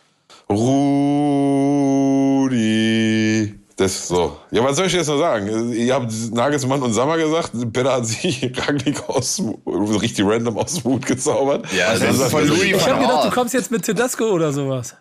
Rudi. 2.30 3.56
Das 3.80 3.94
ist 3.94 4.08
so. 4.10 4.36
Ja, 4.52 4.62
was 4.62 4.76
soll 4.76 4.88
ich 4.88 4.94
jetzt 4.94 5.08
noch 5.08 5.20
sagen? 5.20 5.72
Ihr 5.72 5.94
habt 5.94 6.12
Nagelsmann 6.34 6.82
und 6.82 6.92
Sammer 6.92 7.18
gesagt. 7.18 7.52
Peter 7.72 7.94
hat 7.94 8.06
sich 8.06 8.52
Rangnick 8.68 9.08
aus, 9.08 9.42
richtig 9.66 10.26
random 10.26 10.58
aus 10.58 10.74
dem 10.74 10.84
Hut 10.84 11.06
gezaubert. 11.06 11.66
Ja, 11.72 11.88
Also 11.88 12.04
das 12.04 12.16
ist 12.16 12.20
sagt 12.20 12.32
von 12.32 12.46
Louis 12.46 12.62
Ich 12.62 12.90
habe 12.90 13.00
gedacht, 13.00 13.26
du 13.26 13.30
kommst 13.32 13.54
jetzt 13.54 13.72
mit 13.72 13.84
Tedesco 13.84 14.26
oder 14.26 14.52
sowas. 14.52 14.96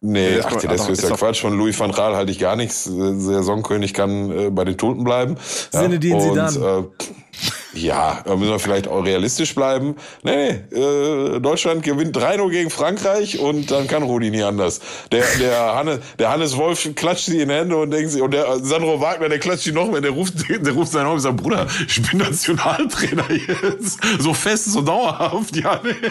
Nee, 0.00 0.30
Tedesco 0.30 0.54
ach, 0.56 0.60
Tedesco 0.62 0.92
ist 0.92 1.02
ja 1.02 1.10
ist 1.10 1.18
Quatsch. 1.18 1.42
Von 1.42 1.58
Louis 1.58 1.78
van 1.78 1.92
Gaal 1.92 2.16
halte 2.16 2.32
ich 2.32 2.38
gar 2.38 2.56
nichts. 2.56 2.84
Der 2.84 3.20
Saisonkönig 3.20 3.92
kann 3.92 4.30
äh, 4.30 4.50
bei 4.50 4.64
den 4.64 4.78
Toten 4.78 5.04
bleiben. 5.04 5.36
Zinedine 5.70 6.16
und, 6.16 6.48
Zidane. 6.48 6.88
Äh, 6.88 7.52
ja, 7.74 8.20
da 8.24 8.36
müssen 8.36 8.50
wir 8.50 8.58
vielleicht 8.58 8.88
auch 8.88 9.04
realistisch 9.04 9.54
bleiben. 9.54 9.96
Nee, 10.22 10.60
nee, 10.72 10.78
äh, 10.78 11.40
Deutschland 11.40 11.82
gewinnt 11.82 12.16
3-0 12.16 12.50
gegen 12.50 12.70
Frankreich 12.70 13.38
und 13.38 13.70
dann 13.70 13.86
kann 13.86 14.02
Rudi 14.02 14.30
nie 14.30 14.42
anders. 14.42 14.80
Der, 15.10 15.24
der, 15.38 15.74
Hannes, 15.74 16.00
der 16.18 16.30
Hannes 16.30 16.56
Wolf 16.56 16.88
klatscht 16.94 17.26
sie 17.26 17.40
in 17.40 17.48
die 17.48 17.54
Hände 17.54 17.76
und 17.76 17.90
denkt 17.90 18.10
sich, 18.10 18.20
und 18.20 18.32
der 18.32 18.58
Sandro 18.60 19.00
Wagner, 19.00 19.28
der 19.28 19.38
klatscht 19.38 19.64
sie 19.64 19.72
noch 19.72 19.90
mehr, 19.90 20.00
der 20.00 20.10
ruft, 20.10 20.34
der 20.66 20.72
ruft 20.72 20.92
seinen 20.92 21.04
Namen 21.04 21.14
und 21.14 21.20
sagt, 21.20 21.36
Bruder, 21.36 21.66
ich 21.86 22.02
bin 22.02 22.18
Nationaltrainer 22.18 23.24
jetzt. 23.30 23.98
So 24.18 24.34
fest, 24.34 24.66
so 24.72 24.82
dauerhaft, 24.82 25.56
ja, 25.56 25.80
nee. 25.82 25.92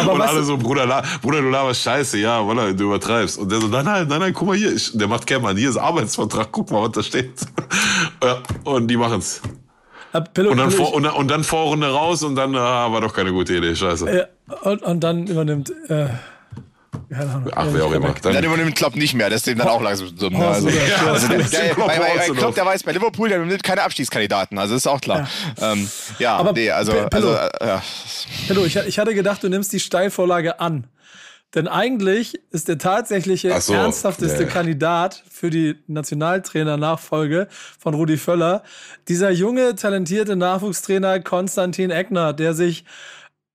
Aber 0.00 0.12
und 0.14 0.20
alle 0.22 0.42
so, 0.42 0.56
Bruder, 0.56 1.02
Bruder, 1.22 1.40
du 1.40 1.50
laberst 1.50 1.82
scheiße, 1.82 2.18
ja, 2.18 2.46
Wallah, 2.46 2.72
du 2.72 2.84
übertreibst. 2.84 3.38
Und 3.38 3.50
der 3.52 3.60
so, 3.60 3.68
nein, 3.68 3.84
nein, 3.84 4.08
nein, 4.08 4.18
nein, 4.20 4.32
guck 4.32 4.48
mal 4.48 4.56
hier, 4.56 4.72
ich, 4.74 4.90
der 4.96 5.06
macht 5.06 5.26
Kämmermann, 5.26 5.56
hier 5.56 5.70
ist 5.70 5.76
Arbeitsvertrag, 5.76 6.48
guck 6.50 6.70
mal, 6.70 6.82
was 6.82 6.92
da 6.92 7.02
steht. 7.02 7.30
ja, 8.22 8.38
und 8.64 8.88
die 8.88 8.96
machen's. 8.96 9.35
Pillow, 10.20 10.50
Und 10.50 10.58
dann, 10.58 10.68
Pillow, 10.70 10.84
vor, 10.84 10.94
und, 10.94 11.06
und 11.06 11.28
dann 11.28 11.44
Vorrunde 11.44 11.88
raus 11.88 12.22
und 12.22 12.34
dann 12.36 12.54
ah, 12.56 12.90
war 12.92 13.00
doch 13.00 13.14
keine 13.14 13.32
gute 13.32 13.54
Idee, 13.56 13.74
scheiße. 13.74 14.08
äh, 14.10 14.26
und, 14.62 14.82
und 14.82 15.00
dann 15.00 15.26
übernimmt. 15.26 15.70
Äh, 15.88 16.08
keine 17.10 17.30
Ahnung, 17.30 17.50
Ach, 17.54 17.66
wer 17.70 17.84
auch 17.84 17.92
immer. 17.92 18.14
Dann 18.22 18.34
Dann, 18.34 18.44
übernimmt 18.44 18.74
Klopp 18.74 18.96
nicht 18.96 19.14
mehr, 19.14 19.28
das 19.30 19.38
ist 19.38 19.46
dem 19.46 19.58
dann 19.58 19.68
auch 19.68 19.82
langsam 19.82 20.08
so. 20.16 20.30
Horst 20.30 20.66
Also, 20.66 20.68
ja, 20.70 21.12
also 21.12 21.28
der, 21.28 21.38
bei, 21.76 21.98
bei, 21.98 22.34
Klopp, 22.34 22.54
der 22.54 22.66
weiß, 22.66 22.82
bei 22.82 22.92
Liverpool, 22.92 23.28
der 23.28 23.38
nimmt 23.38 23.62
keine 23.62 23.82
Abstiegskandidaten, 23.82 24.58
also 24.58 24.74
ist 24.74 24.86
auch 24.86 25.00
klar. 25.00 25.28
Ja, 25.60 25.72
ähm, 25.72 25.88
ja 26.18 26.36
Aber 26.36 26.52
nee, 26.52 26.70
also, 26.70 26.92
Pe- 26.92 27.08
also 27.12 27.32
äh, 27.34 27.48
ja. 27.60 27.82
Pillow, 28.48 28.64
ich, 28.64 28.76
ich 28.76 28.98
hatte 28.98 29.14
gedacht, 29.14 29.42
du 29.42 29.48
nimmst 29.48 29.72
die 29.72 29.80
Steilvorlage 29.80 30.58
an. 30.60 30.84
Denn 31.54 31.68
eigentlich 31.68 32.40
ist 32.50 32.68
der 32.68 32.78
tatsächliche 32.78 33.58
so, 33.60 33.72
ernsthafteste 33.72 34.42
ja. 34.42 34.48
Kandidat 34.48 35.22
für 35.30 35.48
die 35.48 35.76
Nationaltrainer-Nachfolge 35.86 37.48
von 37.78 37.94
Rudi 37.94 38.16
Völler 38.18 38.62
dieser 39.08 39.30
junge, 39.30 39.74
talentierte 39.74 40.36
Nachwuchstrainer 40.36 41.20
Konstantin 41.20 41.90
Eckner, 41.90 42.32
der 42.32 42.52
sich 42.52 42.84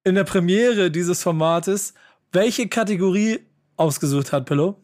in 0.04 0.16
der 0.16 0.24
Premiere 0.24 0.90
dieses 0.90 1.22
Formates 1.22 1.94
welche 2.32 2.70
Kategorie 2.70 3.40
ausgesucht 3.76 4.32
hat, 4.32 4.46
Pillow? 4.46 4.78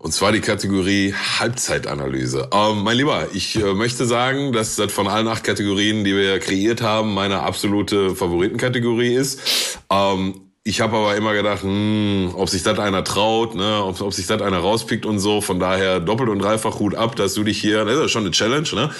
und 0.00 0.12
zwar 0.12 0.32
die 0.32 0.40
Kategorie 0.40 1.14
Halbzeitanalyse. 1.38 2.48
Ähm, 2.52 2.82
mein 2.82 2.96
Lieber, 2.96 3.28
ich 3.34 3.56
äh, 3.56 3.74
möchte 3.74 4.06
sagen, 4.06 4.52
dass 4.52 4.76
das 4.76 4.90
von 4.90 5.06
allen 5.06 5.28
acht 5.28 5.44
Kategorien, 5.44 6.04
die 6.04 6.16
wir 6.16 6.38
kreiert 6.38 6.80
haben, 6.80 7.12
meine 7.12 7.40
absolute 7.40 8.16
Favoritenkategorie 8.16 9.14
ist. 9.14 9.78
Ähm, 9.90 10.49
ich 10.62 10.82
habe 10.82 10.94
aber 10.94 11.16
immer 11.16 11.32
gedacht, 11.32 11.62
hm, 11.62 12.32
ob 12.34 12.50
sich 12.50 12.62
das 12.62 12.78
einer 12.78 13.02
traut, 13.02 13.54
ne, 13.54 13.82
ob, 13.82 13.98
ob 14.02 14.12
sich 14.12 14.26
das 14.26 14.42
einer 14.42 14.58
rauspickt 14.58 15.06
und 15.06 15.18
so. 15.18 15.40
Von 15.40 15.58
daher 15.58 16.00
doppelt 16.00 16.28
und 16.28 16.38
dreifach 16.38 16.78
Hut 16.78 16.94
ab, 16.94 17.16
dass 17.16 17.32
du 17.32 17.44
dich 17.44 17.58
hier, 17.58 17.86
das 17.86 17.98
ist 17.98 18.10
schon 18.10 18.24
eine 18.24 18.30
Challenge, 18.30 18.68
ne, 18.74 18.90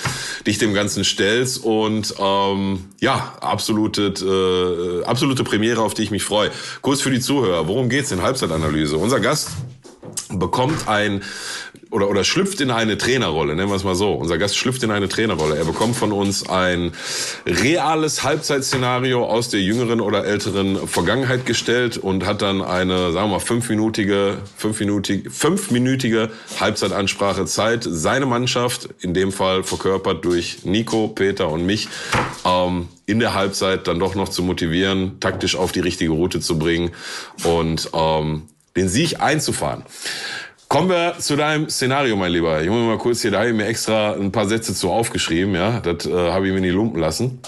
dich 0.46 0.56
dem 0.56 0.72
Ganzen 0.72 1.04
stellst 1.04 1.62
und 1.62 2.14
ähm, 2.18 2.86
ja, 3.00 3.34
absolute, 3.42 5.02
äh, 5.02 5.04
absolute 5.04 5.44
Premiere, 5.44 5.82
auf 5.82 5.92
die 5.92 6.02
ich 6.02 6.10
mich 6.10 6.24
freue. 6.24 6.50
Kurz 6.80 7.02
für 7.02 7.10
die 7.10 7.20
Zuhörer, 7.20 7.68
worum 7.68 7.90
geht's 7.90 8.10
in 8.10 8.22
Halbzeitanalyse? 8.22 8.96
Unser 8.96 9.20
Gast 9.20 9.50
bekommt 10.30 10.88
ein 10.88 11.22
oder, 11.90 12.08
oder 12.08 12.22
schlüpft 12.22 12.60
in 12.60 12.70
eine 12.70 12.96
Trainerrolle, 12.96 13.56
nennen 13.56 13.68
wir 13.68 13.74
es 13.74 13.84
mal 13.84 13.96
so. 13.96 14.12
Unser 14.12 14.38
Gast 14.38 14.56
schlüpft 14.56 14.82
in 14.82 14.90
eine 14.90 15.08
Trainerrolle. 15.08 15.56
Er 15.56 15.64
bekommt 15.64 15.96
von 15.96 16.12
uns 16.12 16.48
ein 16.48 16.92
reales 17.46 18.22
Halbzeitszenario 18.22 19.24
aus 19.24 19.48
der 19.48 19.60
jüngeren 19.60 20.00
oder 20.00 20.24
älteren 20.24 20.86
Vergangenheit 20.86 21.46
gestellt 21.46 21.98
und 21.98 22.24
hat 22.26 22.42
dann 22.42 22.62
eine, 22.62 23.12
sagen 23.12 23.30
wir 23.30 23.38
mal, 23.38 23.40
fünfminütige, 23.40 24.38
fünfminütige, 24.56 25.30
fünfminütige 25.30 26.30
Halbzeitansprache 26.60 27.44
Zeit, 27.46 27.86
seine 27.88 28.26
Mannschaft, 28.26 28.88
in 29.00 29.12
dem 29.12 29.32
Fall 29.32 29.64
verkörpert 29.64 30.24
durch 30.24 30.64
Nico, 30.64 31.08
Peter 31.08 31.48
und 31.48 31.66
mich, 31.66 31.88
ähm, 32.44 32.88
in 33.06 33.18
der 33.18 33.34
Halbzeit 33.34 33.88
dann 33.88 33.98
doch 33.98 34.14
noch 34.14 34.28
zu 34.28 34.44
motivieren, 34.44 35.18
taktisch 35.18 35.56
auf 35.56 35.72
die 35.72 35.80
richtige 35.80 36.12
Route 36.12 36.38
zu 36.38 36.56
bringen 36.56 36.92
und 37.42 37.90
ähm, 37.92 38.44
den 38.76 38.88
Sieg 38.88 39.20
einzufahren. 39.20 39.84
Kommen 40.70 40.88
wir 40.88 41.18
zu 41.18 41.34
deinem 41.34 41.68
Szenario, 41.68 42.14
mein 42.14 42.30
Lieber. 42.30 42.62
Ich 42.62 42.68
muss 42.68 42.86
mal 42.86 42.96
kurz 42.96 43.22
hier, 43.22 43.32
da 43.32 43.40
habe 43.40 43.48
ich 43.48 43.56
mir 43.56 43.66
extra 43.66 44.12
ein 44.12 44.30
paar 44.30 44.46
Sätze 44.46 44.72
zu 44.72 44.88
aufgeschrieben, 44.88 45.52
ja. 45.52 45.80
Das 45.80 46.06
äh, 46.06 46.12
habe 46.12 46.46
ich 46.46 46.54
mir 46.54 46.60
nicht 46.60 46.74
lumpen 46.74 47.00
lassen. 47.00 47.40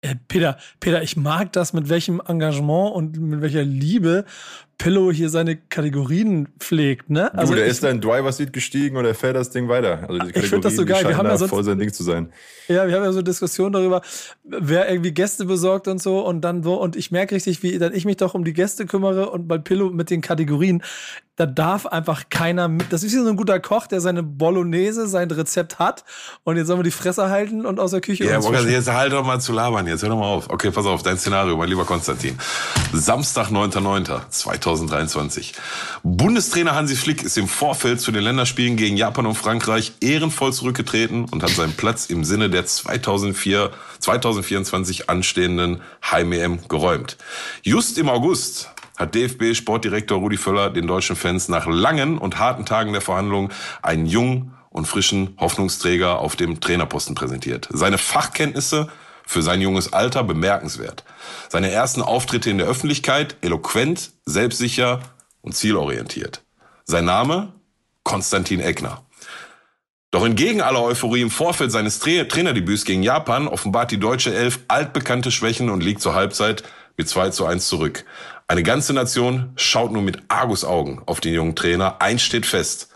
Äh, 0.00 0.14
Peter, 0.28 0.56
Peter, 0.78 1.02
ich 1.02 1.16
mag 1.16 1.52
das, 1.54 1.72
mit 1.72 1.88
welchem 1.88 2.22
Engagement 2.24 2.94
und 2.94 3.18
mit 3.18 3.40
welcher 3.40 3.64
Liebe 3.64 4.26
Pillow 4.78 5.12
hier 5.12 5.28
seine 5.28 5.56
Kategorien 5.56 6.48
pflegt, 6.58 7.08
ne? 7.08 7.32
Also 7.36 7.54
der 7.54 7.64
ich- 7.66 7.70
ist 7.72 7.84
da 7.84 7.90
in 7.90 8.00
Driver 8.00 8.32
Seat 8.32 8.52
gestiegen 8.52 8.96
und 8.96 9.04
er 9.04 9.14
fährt 9.14 9.36
das 9.36 9.50
Ding 9.50 9.68
weiter. 9.68 10.00
Also 10.08 10.18
die 10.18 10.38
Ich 10.38 10.46
find 10.48 10.64
das 10.64 10.74
so 10.74 10.82
Kategorien, 10.84 10.86
geil. 11.04 11.08
Wir 11.12 11.16
haben 11.18 11.26
ja 11.26 11.36
sonst- 11.38 11.50
voll 11.50 11.64
sein 11.64 11.78
Ding 11.78 11.92
zu 11.92 12.02
sein. 12.02 12.32
Ja, 12.68 12.86
wir 12.88 12.94
haben 12.96 13.04
ja 13.04 13.12
so 13.12 13.22
Diskussionen 13.22 13.72
darüber, 13.72 14.00
wer 14.44 14.88
irgendwie 14.90 15.12
Gäste 15.12 15.44
besorgt 15.44 15.86
und 15.86 16.00
so 16.02 16.26
und 16.26 16.40
dann 16.40 16.62
so 16.62 16.74
und 16.80 16.96
ich 16.96 17.10
merke 17.10 17.34
richtig, 17.34 17.62
wie 17.62 17.78
dann 17.78 17.94
ich 17.94 18.04
mich 18.04 18.16
doch 18.16 18.34
um 18.34 18.44
die 18.44 18.52
Gäste 18.54 18.86
kümmere 18.86 19.30
und 19.30 19.46
bei 19.48 19.58
Pillow 19.58 19.90
mit 19.90 20.10
den 20.10 20.20
Kategorien, 20.22 20.82
da 21.36 21.46
darf 21.46 21.84
einfach 21.86 22.24
keiner 22.30 22.68
mit. 22.68 22.92
Das 22.92 23.02
ist 23.02 23.12
wie 23.12 23.18
so 23.18 23.28
ein 23.28 23.36
guter 23.36 23.58
Koch, 23.60 23.86
der 23.88 24.00
seine 24.00 24.22
Bolognese, 24.22 25.08
sein 25.08 25.30
Rezept 25.30 25.78
hat 25.78 26.04
und 26.44 26.56
jetzt 26.56 26.68
sollen 26.68 26.78
wir 26.78 26.84
die 26.84 26.90
Fresse 26.92 27.28
halten 27.28 27.66
und 27.66 27.80
aus 27.80 27.90
der 27.90 28.00
Küche 28.00 28.24
Ja, 28.24 28.40
fischen. 28.40 28.70
jetzt 28.70 28.90
halt 28.90 29.12
doch 29.12 29.26
mal 29.26 29.40
zu 29.40 29.52
labern. 29.52 29.86
Jetzt 29.86 30.02
hör 30.02 30.08
doch 30.10 30.18
mal 30.18 30.26
auf. 30.26 30.48
Okay, 30.48 30.70
pass 30.70 30.86
auf, 30.86 31.02
dein 31.02 31.18
Szenario, 31.18 31.56
mein 31.56 31.68
lieber 31.68 31.84
Konstantin. 31.84 32.38
Samstag, 32.92 33.50
9.9.2023. 34.64 35.52
Bundestrainer 36.02 36.74
Hansi 36.74 36.96
Flick 36.96 37.22
ist 37.22 37.36
im 37.36 37.48
Vorfeld 37.48 38.00
zu 38.00 38.12
den 38.12 38.22
Länderspielen 38.22 38.76
gegen 38.76 38.96
Japan 38.96 39.26
und 39.26 39.34
Frankreich 39.34 39.92
ehrenvoll 40.00 40.52
zurückgetreten 40.52 41.26
und 41.30 41.42
hat 41.42 41.50
seinen 41.50 41.74
Platz 41.74 42.06
im 42.06 42.24
Sinne 42.24 42.50
der 42.50 42.66
2004, 42.66 43.70
2024 44.00 45.10
anstehenden 45.10 45.80
Heim-EM 46.10 46.68
geräumt. 46.68 47.16
Just 47.62 47.98
im 47.98 48.08
August 48.08 48.70
hat 48.96 49.14
DFB-Sportdirektor 49.14 50.18
Rudi 50.18 50.36
Völler 50.36 50.70
den 50.70 50.86
deutschen 50.86 51.16
Fans 51.16 51.48
nach 51.48 51.66
langen 51.66 52.18
und 52.18 52.38
harten 52.38 52.64
Tagen 52.64 52.92
der 52.92 53.02
Verhandlungen 53.02 53.50
einen 53.82 54.06
jungen 54.06 54.54
und 54.70 54.86
frischen 54.86 55.36
Hoffnungsträger 55.38 56.18
auf 56.18 56.36
dem 56.36 56.60
Trainerposten 56.60 57.14
präsentiert. 57.14 57.68
Seine 57.72 57.98
Fachkenntnisse 57.98 58.88
für 59.26 59.42
sein 59.42 59.60
junges 59.60 59.92
Alter 59.92 60.22
bemerkenswert. 60.24 61.04
Seine 61.48 61.70
ersten 61.70 62.02
Auftritte 62.02 62.50
in 62.50 62.58
der 62.58 62.66
Öffentlichkeit 62.66 63.36
eloquent, 63.40 64.12
selbstsicher 64.24 65.00
und 65.40 65.54
zielorientiert. 65.54 66.42
Sein 66.84 67.04
Name? 67.04 67.52
Konstantin 68.02 68.60
Eckner. 68.60 69.04
Doch 70.10 70.24
entgegen 70.24 70.60
aller 70.60 70.82
Euphorie 70.82 71.22
im 71.22 71.30
Vorfeld 71.30 71.72
seines 71.72 71.98
Tra 71.98 72.24
Trainerdebüts 72.24 72.84
gegen 72.84 73.02
Japan 73.02 73.48
offenbart 73.48 73.90
die 73.90 73.98
deutsche 73.98 74.32
Elf 74.32 74.60
altbekannte 74.68 75.32
Schwächen 75.32 75.70
und 75.70 75.82
liegt 75.82 76.02
zur 76.02 76.14
Halbzeit 76.14 76.62
mit 76.96 77.08
2 77.08 77.30
zu 77.30 77.46
1 77.46 77.66
zurück. 77.66 78.04
Eine 78.46 78.62
ganze 78.62 78.92
Nation 78.92 79.52
schaut 79.56 79.90
nun 79.90 80.04
mit 80.04 80.22
Argusaugen 80.28 81.00
auf 81.06 81.20
den 81.20 81.34
jungen 81.34 81.56
Trainer. 81.56 82.00
Eins 82.00 82.22
steht 82.22 82.46
fest. 82.46 82.90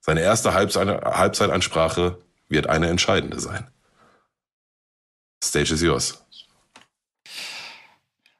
Seine 0.00 0.20
erste 0.20 0.52
Halbzeit 0.52 1.04
Halbzeitansprache 1.04 2.18
wird 2.48 2.68
eine 2.68 2.88
entscheidende 2.88 3.40
sein. 3.40 3.68
Stage 5.42 5.72
is 5.72 5.82
yours. 5.82 6.22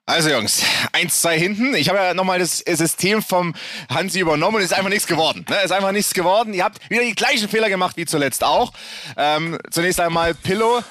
Also 0.09 0.31
Jungs, 0.31 0.63
1-2 0.95 1.31
hinten. 1.33 1.75
Ich 1.75 1.91
habe 1.91 1.99
ja 1.99 2.15
nochmal 2.15 2.39
das 2.39 2.59
System 2.61 3.21
vom 3.23 3.55
Hansi 3.91 4.21
übernommen 4.21 4.57
und 4.57 4.63
ist 4.63 4.73
einfach 4.73 4.89
nichts 4.89 5.07
geworden. 5.07 5.45
Ne? 5.47 5.57
Ist 5.63 5.71
einfach 5.71 5.93
nichts 5.93 6.15
geworden. 6.15 6.55
Ihr 6.55 6.65
habt 6.65 6.79
wieder 6.89 7.03
die 7.03 7.15
gleichen 7.15 7.47
Fehler 7.47 7.69
gemacht 7.69 7.99
wie 7.99 8.07
zuletzt 8.07 8.43
auch. 8.43 8.73
Ähm, 9.19 9.59
zunächst 9.71 10.01
einmal 10.01 10.33
Pillow 10.35 10.83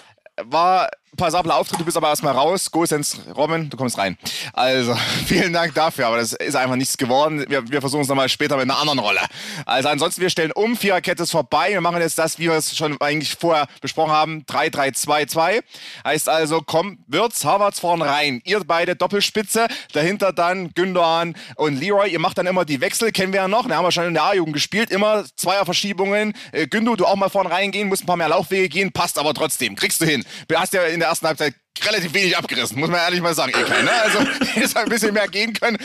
war 0.43 0.91
passabler 1.15 1.55
Auftritt, 1.55 1.79
du 1.79 1.85
bist 1.85 1.97
aber 1.97 2.09
erstmal 2.09 2.33
raus. 2.33 2.71
Gosens, 2.71 3.19
Robin, 3.35 3.69
du 3.69 3.77
kommst 3.77 3.97
rein. 3.97 4.17
Also, 4.53 4.95
vielen 5.25 5.53
Dank 5.53 5.73
dafür, 5.73 6.07
aber 6.07 6.17
das 6.17 6.33
ist 6.33 6.55
einfach 6.55 6.75
nichts 6.75 6.97
geworden. 6.97 7.45
Wir, 7.47 7.69
wir 7.69 7.81
versuchen 7.81 8.01
es 8.01 8.07
nochmal 8.07 8.29
später 8.29 8.57
mit 8.57 8.63
einer 8.63 8.77
anderen 8.77 8.99
Rolle. 8.99 9.21
Also 9.65 9.89
ansonsten, 9.89 10.21
wir 10.21 10.29
stellen 10.29 10.51
um, 10.51 10.75
Viererkette 10.75 11.23
ist 11.23 11.31
vorbei. 11.31 11.69
Wir 11.71 11.81
machen 11.81 12.01
jetzt 12.01 12.17
das, 12.17 12.39
wie 12.39 12.43
wir 12.45 12.53
es 12.53 12.75
schon 12.75 12.99
eigentlich 12.99 13.35
vorher 13.35 13.67
besprochen 13.81 14.11
haben, 14.11 14.43
3-3-2-2. 14.43 15.61
Heißt 16.05 16.29
also, 16.29 16.61
komm, 16.65 16.99
Wirtz, 17.07 17.45
Havertz 17.45 17.79
vorn 17.79 18.01
rein. 18.01 18.41
Ihr 18.43 18.61
beide 18.65 18.95
Doppelspitze, 18.95 19.67
dahinter 19.93 20.33
dann 20.33 20.71
Gündogan 20.73 21.35
und 21.55 21.79
Leroy. 21.79 22.09
Ihr 22.09 22.19
macht 22.19 22.37
dann 22.37 22.47
immer 22.47 22.65
die 22.65 22.81
Wechsel, 22.81 23.11
kennen 23.11 23.33
wir 23.33 23.41
ja 23.41 23.47
noch. 23.47 23.67
Da 23.67 23.75
haben 23.75 23.85
wir 23.85 23.91
schon 23.91 24.05
in 24.05 24.13
der 24.13 24.23
A-Jugend 24.23 24.53
gespielt. 24.53 24.91
Immer 24.91 25.25
Zweierverschiebungen. 25.35 26.33
Äh, 26.51 26.67
Gündo, 26.67 26.95
du 26.95 27.05
auch 27.05 27.15
mal 27.15 27.29
vorn 27.29 27.47
reingehen, 27.47 27.87
musst 27.87 28.03
ein 28.03 28.07
paar 28.07 28.17
mehr 28.17 28.29
Laufwege 28.29 28.69
gehen, 28.69 28.91
passt 28.91 29.17
aber 29.17 29.33
trotzdem. 29.33 29.75
Kriegst 29.75 30.01
du 30.01 30.05
hin. 30.05 30.25
Du 30.47 30.55
hast 30.55 30.73
ja 30.73 30.81
in 30.97 31.01
der 31.01 31.09
ersten 31.09 31.27
Halbzeit 31.27 31.53
relativ 31.85 32.13
wenig 32.13 32.35
abgerissen, 32.35 32.79
muss 32.79 32.89
man 32.89 32.99
ehrlich 32.99 33.21
mal 33.21 33.35
sagen, 33.35 33.51
Ekei, 33.51 33.83
ne? 33.83 33.91
Also, 33.91 34.19
hättest 34.53 34.77
ein 34.77 34.89
bisschen 34.89 35.13
mehr 35.13 35.27
gehen 35.27 35.53
können. 35.53 35.77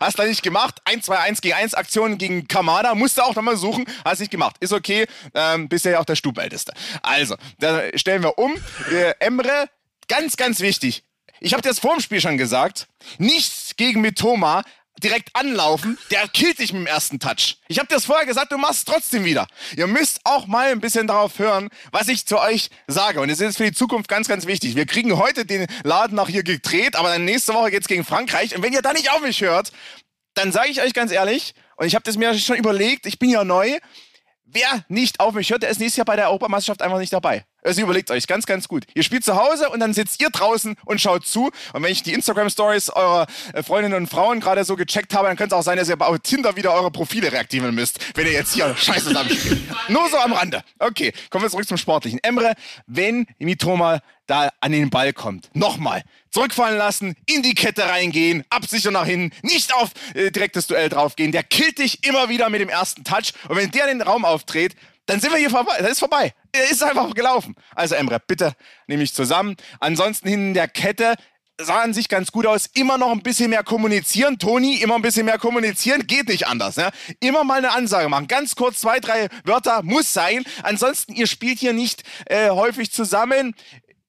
Hast 0.00 0.18
du 0.18 0.24
nicht 0.24 0.42
gemacht. 0.42 0.80
1, 0.84 1.06
2, 1.06 1.18
1 1.18 1.40
gegen 1.40 1.54
1 1.54 1.74
Aktionen 1.74 2.18
gegen 2.18 2.48
Kamada. 2.48 2.94
Musst 2.94 3.16
du 3.16 3.22
auch 3.22 3.34
nochmal 3.34 3.56
suchen. 3.56 3.84
Hast 4.04 4.18
nicht 4.18 4.32
gemacht. 4.32 4.56
Ist 4.60 4.72
okay. 4.72 5.06
Ähm, 5.34 5.68
bist 5.68 5.84
ja 5.84 6.00
auch 6.00 6.04
der 6.04 6.16
Stubälteste. 6.16 6.72
Also, 7.02 7.36
da 7.58 7.82
stellen 7.94 8.22
wir 8.22 8.38
um. 8.38 8.56
Äh, 8.90 9.14
Emre, 9.20 9.68
ganz, 10.08 10.36
ganz 10.36 10.60
wichtig. 10.60 11.04
Ich 11.38 11.52
habe 11.52 11.62
dir 11.62 11.68
das 11.70 11.78
vor 11.78 11.94
dem 11.94 12.00
Spiel 12.00 12.20
schon 12.20 12.36
gesagt. 12.36 12.88
Nichts 13.18 13.74
gegen 13.76 14.00
Mitoma. 14.00 14.62
Direkt 15.00 15.34
anlaufen, 15.34 15.98
der 16.10 16.28
killt 16.28 16.58
dich 16.58 16.72
mit 16.72 16.82
dem 16.82 16.86
ersten 16.86 17.18
Touch. 17.18 17.56
Ich 17.68 17.78
habe 17.78 17.88
dir 17.88 17.94
das 17.94 18.04
vorher 18.04 18.26
gesagt, 18.26 18.52
du 18.52 18.58
machst 18.58 18.80
es 18.80 18.84
trotzdem 18.84 19.24
wieder. 19.24 19.46
Ihr 19.76 19.86
müsst 19.86 20.20
auch 20.24 20.46
mal 20.46 20.70
ein 20.70 20.80
bisschen 20.80 21.06
darauf 21.06 21.38
hören, 21.38 21.68
was 21.90 22.08
ich 22.08 22.26
zu 22.26 22.38
euch 22.38 22.70
sage. 22.86 23.20
Und 23.20 23.30
es 23.30 23.40
ist 23.40 23.56
für 23.56 23.64
die 23.64 23.72
Zukunft 23.72 24.08
ganz, 24.08 24.28
ganz 24.28 24.46
wichtig. 24.46 24.76
Wir 24.76 24.86
kriegen 24.86 25.16
heute 25.16 25.44
den 25.44 25.66
Laden 25.82 26.14
nach 26.16 26.28
hier 26.28 26.42
gedreht, 26.42 26.96
aber 26.96 27.08
dann 27.08 27.24
nächste 27.24 27.54
Woche 27.54 27.70
geht's 27.70 27.88
gegen 27.88 28.04
Frankreich. 28.04 28.54
Und 28.54 28.62
wenn 28.62 28.72
ihr 28.72 28.82
da 28.82 28.92
nicht 28.92 29.10
auf 29.10 29.20
mich 29.20 29.40
hört, 29.40 29.72
dann 30.34 30.52
sage 30.52 30.68
ich 30.68 30.80
euch 30.82 30.92
ganz 30.92 31.12
ehrlich, 31.12 31.54
und 31.76 31.86
ich 31.86 31.94
habe 31.94 32.04
das 32.04 32.16
mir 32.16 32.38
schon 32.38 32.56
überlegt, 32.56 33.06
ich 33.06 33.18
bin 33.18 33.30
ja 33.30 33.42
neu, 33.42 33.78
wer 34.44 34.84
nicht 34.88 35.18
auf 35.20 35.34
mich 35.34 35.50
hört, 35.50 35.62
der 35.62 35.70
ist 35.70 35.80
nächstes 35.80 35.96
Jahr 35.96 36.04
bei 36.04 36.16
der 36.16 36.26
Europameisterschaft 36.26 36.82
einfach 36.82 36.98
nicht 36.98 37.12
dabei. 37.12 37.44
Also 37.62 37.82
überlegt 37.82 38.10
euch 38.10 38.26
ganz, 38.26 38.46
ganz 38.46 38.68
gut. 38.68 38.84
Ihr 38.94 39.02
spielt 39.02 39.24
zu 39.24 39.36
Hause 39.36 39.68
und 39.70 39.80
dann 39.80 39.92
sitzt 39.92 40.20
ihr 40.22 40.30
draußen 40.30 40.76
und 40.84 41.00
schaut 41.00 41.26
zu. 41.26 41.50
Und 41.72 41.82
wenn 41.82 41.92
ich 41.92 42.02
die 42.02 42.12
Instagram-Stories 42.12 42.90
eurer 42.90 43.26
äh, 43.52 43.62
Freundinnen 43.62 43.96
und 43.96 44.06
Frauen 44.08 44.40
gerade 44.40 44.64
so 44.64 44.76
gecheckt 44.76 45.14
habe, 45.14 45.28
dann 45.28 45.36
könnte 45.36 45.54
es 45.54 45.58
auch 45.58 45.64
sein, 45.64 45.76
dass 45.76 45.88
ihr 45.88 45.96
bei 45.96 46.10
Tinder 46.18 46.56
wieder 46.56 46.72
eure 46.72 46.90
Profile 46.90 47.32
reaktivieren 47.32 47.74
müsst, 47.74 47.98
wenn 48.16 48.26
ihr 48.26 48.32
jetzt 48.32 48.54
hier 48.54 48.74
Scheiße 48.76 49.06
zusammenspielt. 49.06 49.60
Nur 49.88 50.08
so 50.08 50.18
am 50.18 50.32
Rande. 50.32 50.62
Okay, 50.78 51.12
kommen 51.30 51.44
wir 51.44 51.50
zurück 51.50 51.68
zum 51.68 51.76
Sportlichen. 51.76 52.18
Emre, 52.22 52.54
wenn 52.86 53.26
Mitoma 53.38 54.00
da 54.26 54.50
an 54.60 54.72
den 54.72 54.90
Ball 54.90 55.12
kommt, 55.12 55.50
nochmal 55.54 56.04
zurückfallen 56.30 56.78
lassen, 56.78 57.16
in 57.26 57.42
die 57.42 57.54
Kette 57.54 57.88
reingehen, 57.88 58.44
absichern 58.50 58.92
nach 58.92 59.06
hinten, 59.06 59.34
nicht 59.42 59.74
auf 59.74 59.90
äh, 60.14 60.30
direktes 60.30 60.68
Duell 60.68 60.88
draufgehen. 60.88 61.32
Der 61.32 61.42
killt 61.42 61.78
dich 61.78 62.06
immer 62.06 62.28
wieder 62.28 62.48
mit 62.48 62.60
dem 62.60 62.68
ersten 62.68 63.02
Touch. 63.02 63.32
Und 63.48 63.56
wenn 63.56 63.70
der 63.72 63.88
den 63.88 64.00
Raum 64.00 64.24
aufdreht, 64.24 64.76
dann 65.10 65.18
sind 65.18 65.32
wir 65.32 65.38
hier 65.38 65.50
vorbei. 65.50 65.76
Das 65.80 65.90
ist 65.90 65.98
vorbei. 65.98 66.32
Ist 66.70 66.84
einfach 66.84 67.12
gelaufen. 67.14 67.56
Also 67.74 67.96
Emre, 67.96 68.22
bitte 68.24 68.52
nehme 68.86 69.02
ich 69.02 69.12
zusammen. 69.12 69.56
Ansonsten 69.80 70.28
hinten 70.28 70.54
der 70.54 70.68
Kette 70.68 71.16
sah 71.58 71.82
an 71.82 71.92
sich 71.92 72.08
ganz 72.08 72.30
gut 72.30 72.46
aus. 72.46 72.66
Immer 72.74 72.96
noch 72.96 73.10
ein 73.10 73.22
bisschen 73.22 73.50
mehr 73.50 73.64
kommunizieren. 73.64 74.38
Toni, 74.38 74.76
immer 74.76 74.94
ein 74.94 75.02
bisschen 75.02 75.26
mehr 75.26 75.38
kommunizieren. 75.38 76.06
Geht 76.06 76.28
nicht 76.28 76.46
anders. 76.46 76.76
Ne? 76.76 76.90
Immer 77.18 77.42
mal 77.42 77.58
eine 77.58 77.72
Ansage 77.72 78.08
machen. 78.08 78.28
Ganz 78.28 78.54
kurz 78.54 78.80
zwei, 78.80 79.00
drei 79.00 79.28
Wörter 79.42 79.82
muss 79.82 80.12
sein. 80.12 80.44
Ansonsten, 80.62 81.12
ihr 81.14 81.26
spielt 81.26 81.58
hier 81.58 81.72
nicht 81.72 82.04
äh, 82.26 82.50
häufig 82.50 82.92
zusammen. 82.92 83.56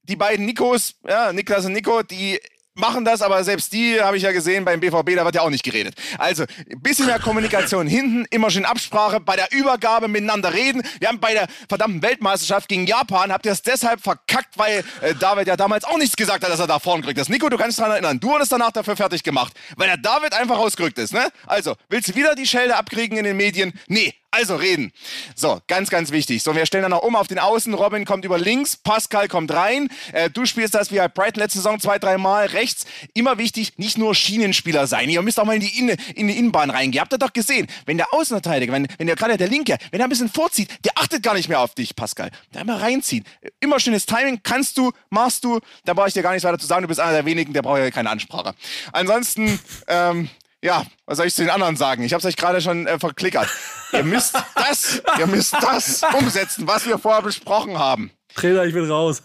Die 0.03 0.15
beiden 0.15 0.45
Nikos, 0.45 0.95
ja, 1.07 1.33
Niklas 1.33 1.65
und 1.65 1.73
Nico, 1.73 2.03
die 2.03 2.39
machen 2.81 3.05
das, 3.05 3.21
aber 3.21 3.41
selbst 3.45 3.71
die 3.71 4.01
habe 4.01 4.17
ich 4.17 4.23
ja 4.23 4.33
gesehen 4.33 4.65
beim 4.65 4.81
BVB, 4.81 5.15
da 5.15 5.23
wird 5.23 5.35
ja 5.35 5.41
auch 5.41 5.49
nicht 5.49 5.63
geredet. 5.63 5.95
Also, 6.17 6.43
ein 6.43 6.81
bisschen 6.81 7.05
mehr 7.05 7.19
Kommunikation 7.19 7.87
hinten, 7.87 8.25
immer 8.29 8.51
schön 8.51 8.65
Absprache, 8.65 9.21
bei 9.21 9.37
der 9.37 9.49
Übergabe 9.53 10.09
miteinander 10.09 10.53
reden. 10.53 10.83
Wir 10.99 11.07
haben 11.07 11.21
bei 11.21 11.33
der 11.33 11.47
verdammten 11.69 12.01
Weltmeisterschaft 12.01 12.67
gegen 12.67 12.85
Japan, 12.85 13.31
habt 13.31 13.45
ihr 13.45 13.53
es 13.53 13.61
deshalb 13.61 14.01
verkackt, 14.01 14.57
weil 14.57 14.83
äh, 15.01 15.15
David 15.15 15.47
ja 15.47 15.55
damals 15.55 15.85
auch 15.85 15.97
nichts 15.97 16.17
gesagt 16.17 16.43
hat, 16.43 16.51
dass 16.51 16.59
er 16.59 16.67
da 16.67 16.79
vorn 16.79 17.01
gerückt 17.01 17.19
ist. 17.19 17.29
Nico, 17.29 17.47
du 17.47 17.57
kannst 17.57 17.79
daran 17.79 17.93
erinnern, 17.93 18.19
du 18.19 18.29
wurdest 18.29 18.51
danach 18.51 18.71
dafür 18.71 18.97
fertig 18.97 19.23
gemacht, 19.23 19.53
weil 19.77 19.87
der 19.87 19.97
David 19.97 20.33
einfach 20.33 20.57
rausgerückt 20.57 20.97
ist, 20.97 21.13
ne? 21.13 21.29
Also, 21.45 21.75
willst 21.87 22.09
du 22.09 22.15
wieder 22.15 22.35
die 22.35 22.47
Schelde 22.47 22.75
abkriegen 22.75 23.17
in 23.17 23.23
den 23.23 23.37
Medien? 23.37 23.73
Nee, 23.87 24.13
also 24.31 24.55
reden. 24.55 24.93
So, 25.35 25.61
ganz, 25.67 25.89
ganz 25.89 26.11
wichtig. 26.11 26.41
So, 26.41 26.55
wir 26.55 26.65
stellen 26.65 26.83
dann 26.83 26.91
noch 26.91 27.03
um 27.03 27.15
auf 27.15 27.27
den 27.27 27.37
Außen. 27.37 27.73
Robin 27.73 28.05
kommt 28.05 28.23
über 28.23 28.39
links, 28.39 28.77
Pascal 28.77 29.27
kommt 29.27 29.51
rein. 29.53 29.89
Äh, 30.13 30.29
du 30.29 30.45
spielst 30.45 30.73
das 30.73 30.91
wie 30.91 30.97
bei 30.97 31.09
Brighton 31.09 31.41
letzte 31.41 31.59
Saison 31.59 31.79
zwei, 31.79 31.99
drei 31.99 32.17
Mal 32.17 32.45
rechts. 32.47 32.85
Immer 33.13 33.37
wichtig, 33.37 33.77
nicht 33.77 33.97
nur 33.97 34.15
Schienenspieler 34.15 34.87
sein. 34.87 35.09
Ihr 35.09 35.21
müsst 35.21 35.39
auch 35.39 35.45
mal 35.45 35.55
in 35.55 35.61
die, 35.61 35.77
Inne, 35.77 35.97
in 36.15 36.27
die 36.27 36.37
Innenbahn 36.37 36.69
reingehen. 36.69 36.93
Ihr 36.93 37.01
habt 37.01 37.11
das 37.11 37.19
doch 37.19 37.33
gesehen. 37.33 37.67
Wenn 37.85 37.97
der 37.97 38.13
Außenverteidiger, 38.13 38.71
wenn, 38.71 38.87
wenn 38.97 39.07
der 39.07 39.17
gerade 39.17 39.37
der 39.37 39.49
Linke, 39.49 39.77
wenn 39.91 39.99
er 39.99 40.07
ein 40.07 40.09
bisschen 40.09 40.29
vorzieht, 40.29 40.69
der 40.85 40.93
achtet 40.95 41.23
gar 41.23 41.33
nicht 41.33 41.49
mehr 41.49 41.59
auf 41.59 41.75
dich, 41.75 41.95
Pascal. 41.95 42.31
Da 42.53 42.61
immer 42.61 42.81
reinziehen. 42.81 43.25
Immer 43.59 43.79
schönes 43.79 44.05
Timing. 44.05 44.39
Kannst 44.43 44.77
du, 44.77 44.91
machst 45.09 45.43
du. 45.43 45.59
Da 45.83 45.93
brauche 45.93 46.07
ich 46.07 46.13
dir 46.13 46.23
gar 46.23 46.31
nichts 46.31 46.45
weiter 46.45 46.57
zu 46.57 46.67
sagen. 46.67 46.83
Du 46.83 46.87
bist 46.87 46.99
einer 46.99 47.11
der 47.11 47.25
wenigen, 47.25 47.51
der 47.53 47.63
braucht 47.63 47.79
ja 47.79 47.91
keine 47.91 48.09
Ansprache. 48.09 48.55
Ansonsten, 48.93 49.59
ähm, 49.87 50.29
ja, 50.63 50.85
was 51.05 51.17
soll 51.17 51.27
ich 51.27 51.35
zu 51.35 51.41
den 51.41 51.49
anderen 51.49 51.75
sagen? 51.75 52.03
Ich 52.03 52.13
habe 52.13 52.19
es 52.19 52.25
euch 52.25 52.35
gerade 52.35 52.61
schon 52.61 52.87
äh, 52.87 52.99
verklickert. 52.99 53.49
ihr 53.91 54.03
müsst 54.03 54.35
das, 54.55 55.01
ihr 55.17 55.27
müsst 55.27 55.53
das 55.53 56.03
umsetzen, 56.17 56.67
was 56.67 56.85
wir 56.85 56.99
vorher 56.99 57.21
besprochen 57.21 57.77
haben. 57.77 58.11
Trainer, 58.35 58.63
ich 58.63 58.73
will 58.73 58.89
raus. 58.89 59.23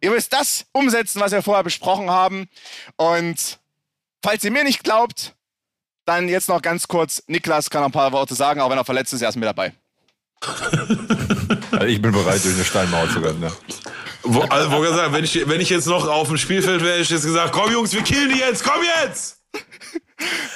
Ihr 0.00 0.10
müsst 0.10 0.32
das 0.32 0.64
umsetzen, 0.72 1.20
was 1.20 1.32
wir 1.32 1.42
vorher 1.42 1.64
besprochen 1.64 2.10
haben. 2.10 2.48
Und 2.96 3.58
falls 4.24 4.44
ihr 4.44 4.50
mir 4.50 4.64
nicht 4.64 4.82
glaubt, 4.82 5.34
dann 6.06 6.28
jetzt 6.28 6.48
noch 6.48 6.62
ganz 6.62 6.88
kurz, 6.88 7.22
Niklas 7.26 7.68
kann 7.68 7.82
noch 7.82 7.88
ein 7.88 7.92
paar 7.92 8.12
Worte 8.12 8.34
sagen, 8.34 8.60
auch 8.60 8.70
wenn 8.70 8.78
er 8.78 8.84
verletzt 8.84 9.12
ist, 9.12 9.22
er 9.22 9.28
ist 9.28 9.36
mit 9.36 9.44
dabei. 9.44 9.74
Also 10.40 11.86
ich 11.86 12.00
bin 12.00 12.12
bereit, 12.12 12.44
durch 12.44 12.54
eine 12.54 12.64
Steinmauer 12.64 13.10
zu 13.10 13.20
rennen. 13.20 13.40
Ne? 13.40 13.52
Wo, 14.22 14.40
also, 14.42 14.70
wo 14.72 14.80
gesagt, 14.80 15.12
wenn, 15.12 15.24
ich, 15.24 15.48
wenn 15.48 15.60
ich 15.60 15.70
jetzt 15.70 15.86
noch 15.86 16.06
auf 16.08 16.28
dem 16.28 16.38
Spielfeld 16.38 16.82
wäre, 16.82 16.92
hätte 16.92 17.02
ich 17.02 17.10
jetzt 17.10 17.24
gesagt, 17.24 17.52
komm 17.52 17.72
Jungs, 17.72 17.92
wir 17.92 18.02
killen 18.02 18.30
die 18.30 18.38
jetzt, 18.38 18.64
komm 18.64 18.82
jetzt! 19.02 19.38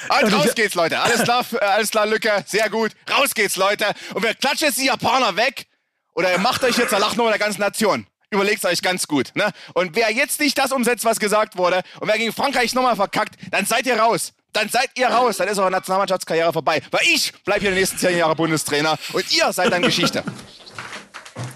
Und 0.09 0.33
raus 0.33 0.53
geht's, 0.55 0.75
Leute. 0.75 0.99
Alles 0.99 1.23
klar, 1.23 1.45
äh, 1.53 1.65
alles 1.65 1.89
klar, 1.89 2.05
Lücke. 2.05 2.43
Sehr 2.47 2.69
gut. 2.69 2.91
Raus 3.09 3.33
geht's, 3.33 3.55
Leute. 3.55 3.87
Und 4.13 4.23
wir 4.23 4.33
klatschen 4.35 4.67
jetzt 4.67 4.77
die 4.77 4.85
Japaner 4.85 5.35
weg. 5.35 5.65
Oder 6.13 6.31
ihr 6.31 6.39
macht 6.39 6.63
euch 6.63 6.77
jetzt 6.77 6.91
der 6.91 6.99
Lachnummer 6.99 7.29
der 7.29 7.39
ganzen 7.39 7.61
Nation. 7.61 8.07
Überlegt 8.29 8.63
euch 8.65 8.81
ganz 8.81 9.07
gut. 9.07 9.31
Ne? 9.33 9.51
Und 9.73 9.95
wer 9.95 10.11
jetzt 10.11 10.39
nicht 10.39 10.57
das 10.57 10.71
umsetzt, 10.71 11.05
was 11.05 11.19
gesagt 11.19 11.57
wurde, 11.57 11.81
und 11.99 12.07
wer 12.07 12.17
gegen 12.17 12.33
Frankreich 12.33 12.73
nochmal 12.73 12.95
verkackt, 12.95 13.35
dann 13.51 13.65
seid 13.65 13.85
ihr 13.85 13.97
raus. 13.97 14.33
Dann 14.55 14.69
seid 14.69 14.89
ihr 14.95 15.07
raus. 15.07 15.37
Dann 15.37 15.49
ist 15.49 15.59
eure 15.59 15.69
Nationalmannschaftskarriere 15.69 16.53
vorbei. 16.53 16.81
Weil 16.89 17.01
ich 17.13 17.33
bleib 17.43 17.59
hier 17.59 17.71
die 17.71 17.77
nächsten 17.77 17.97
zehn 17.97 18.17
Jahre 18.17 18.35
Bundestrainer. 18.35 18.97
Und 19.11 19.25
ihr 19.35 19.51
seid 19.51 19.71
dann 19.71 19.81
Geschichte. 19.81 20.23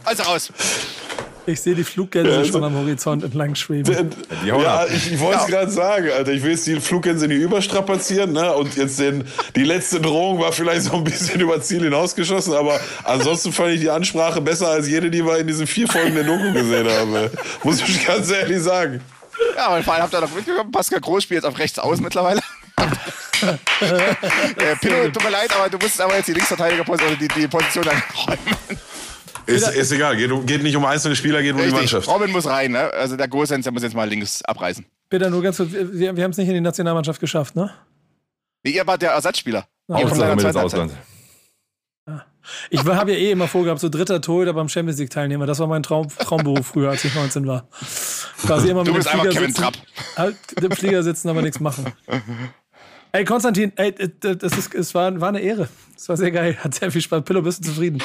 Also 0.04 0.24
raus. 0.24 0.52
Ich 1.46 1.62
sehe 1.62 1.74
die 1.74 1.86
Fluggänse 1.86 2.32
ja, 2.32 2.46
schon 2.46 2.64
am 2.64 2.76
Horizont 2.76 3.24
entlang 3.24 3.56
schweben. 3.56 4.12
Ja, 4.46 4.86
ich, 4.86 5.14
ich 5.14 5.20
wollte 5.20 5.40
es 5.40 5.48
gerade 5.48 5.72
sagen, 5.72 6.10
Alter. 6.12 6.32
Ich 6.32 6.44
will 6.44 6.52
jetzt 6.52 6.68
die 6.68 6.80
Fluggänse 6.80 7.28
nicht 7.28 7.42
überstrapazieren, 7.42 8.34
ne? 8.34 8.54
Und 8.54 8.76
jetzt 8.76 9.00
den, 9.00 9.24
die 9.56 9.64
letzte 9.64 10.00
Drohung 10.02 10.40
war 10.40 10.52
vielleicht 10.52 10.84
so 10.84 10.94
ein 10.94 11.04
bisschen 11.04 11.40
über 11.40 11.60
Ziel 11.62 11.82
hinausgeschossen, 11.84 12.54
aber 12.54 12.80
ansonsten 13.04 13.52
fand 13.52 13.72
ich 13.72 13.80
die 13.80 13.90
Ansprache 13.90 14.42
besser 14.42 14.68
als 14.68 14.88
jede, 14.88 15.10
die 15.10 15.26
wir 15.26 15.38
in 15.38 15.48
diesen 15.48 15.66
vier 15.66 15.88
Folgen 15.88 16.14
der 16.14 16.26
Doku 16.26 16.52
gesehen 16.54 16.88
haben. 16.88 17.32
Muss 17.64 17.82
ich 17.82 18.06
ganz 18.06 18.30
ehrlich 18.30 18.62
sagen. 18.62 19.02
Ja, 19.56 19.82
vor 19.82 19.94
allem 19.94 20.04
habt 20.04 20.14
ihr 20.14 20.22
doch 20.22 20.36
mitgekommen, 20.36 20.72
Pascal 20.72 21.00
Groß 21.00 21.24
spielt 21.24 21.44
jetzt 21.44 21.50
auf 21.52 21.58
rechts 21.58 21.80
aus 21.80 22.00
mittlerweile. 22.00 22.42
äh, 23.82 24.76
Pillow, 24.82 25.10
tut 25.10 25.24
mir 25.24 25.30
leid, 25.30 25.56
aber 25.56 25.70
du 25.70 25.78
musst 25.78 26.00
aber 26.02 26.16
jetzt 26.16 26.28
die 26.28 26.34
Linksverteidigerposition, 26.34 27.18
die, 27.20 27.28
die 27.28 27.48
Position 27.48 27.86
dann 27.86 28.04
räumen. 28.28 28.80
Ist, 29.46 29.68
ist 29.68 29.92
egal, 29.92 30.16
geht, 30.16 30.32
geht, 30.46 30.64
nicht 30.64 30.76
um 30.76 30.86
einzelne 30.86 31.16
Spieler, 31.16 31.42
geht 31.42 31.56
um 31.56 31.62
die 31.62 31.70
Mannschaft. 31.70 32.08
Robin 32.08 32.32
muss 32.32 32.46
rein, 32.46 32.72
ne? 32.72 32.92
Also 32.94 33.18
der 33.18 33.28
Gosens, 33.28 33.64
der 33.64 33.74
muss 33.74 33.82
jetzt 33.82 33.96
mal 33.96 34.08
links 34.08 34.44
abreißen. 34.44 34.86
Bitte 35.10 35.30
nur 35.30 35.42
ganz 35.42 35.58
kurz, 35.58 35.72
wir, 35.72 36.16
wir 36.16 36.24
haben 36.24 36.32
es 36.32 36.38
nicht 36.38 36.48
in 36.48 36.54
die 36.54 36.62
Nationalmannschaft 36.62 37.20
geschafft, 37.20 37.56
ne? 37.56 37.74
Nee, 38.64 38.72
ihr 38.72 38.86
wart 38.86 39.02
der 39.02 39.12
Ersatzspieler. 39.12 39.66
Hauptsache 39.92 40.36
mit 40.36 40.46
ins 40.46 40.56
Ausland. 40.56 40.92
Ich 42.70 42.84
habe 42.84 43.12
ja 43.12 43.18
eh 43.18 43.32
immer 43.32 43.48
vorgehabt, 43.48 43.80
so 43.80 43.90
dritter 43.90 44.22
Torhüter 44.22 44.54
beim 44.54 44.70
Champions 44.70 45.00
League 45.00 45.10
Teilnehmer. 45.10 45.46
Das 45.46 45.60
war 45.60 45.68
mein 45.68 45.84
Traum, 45.84 46.08
Traumberuf 46.10 46.68
früher, 46.68 46.90
als 46.90 47.04
ich 47.06 47.14
19 47.14 47.46
war. 47.48 47.68
Quasi 48.42 48.70
immer 48.70 48.82
mit 48.82 48.90
du 48.90 48.94
bist 48.94 49.08
einfach 49.08 49.30
Kevin 49.30 49.48
sitzen, 49.48 49.62
Trapp. 49.62 49.74
Halt, 50.16 50.38
im 50.62 50.72
Flieger 50.72 51.04
sitzen, 51.04 51.30
aber 51.30 51.42
nichts 51.42 51.60
machen. 51.60 51.86
Ey, 53.12 53.26
Konstantin, 53.26 53.72
ey, 53.76 53.94
das 54.22 54.58
ist, 54.58 54.76
es 54.76 54.94
war, 54.94 55.20
war 55.20 55.30
eine 55.30 55.40
Ehre. 55.40 55.68
Es 55.98 56.08
war 56.10 56.18
sehr 56.18 56.32
geil. 56.32 56.58
Hat 56.64 56.76
sehr 56.76 56.92
viel 56.92 57.02
Spaß. 57.02 57.24
Pillow, 57.24 57.42
bist 57.42 57.64
du 57.64 57.70
zufrieden? 57.70 58.02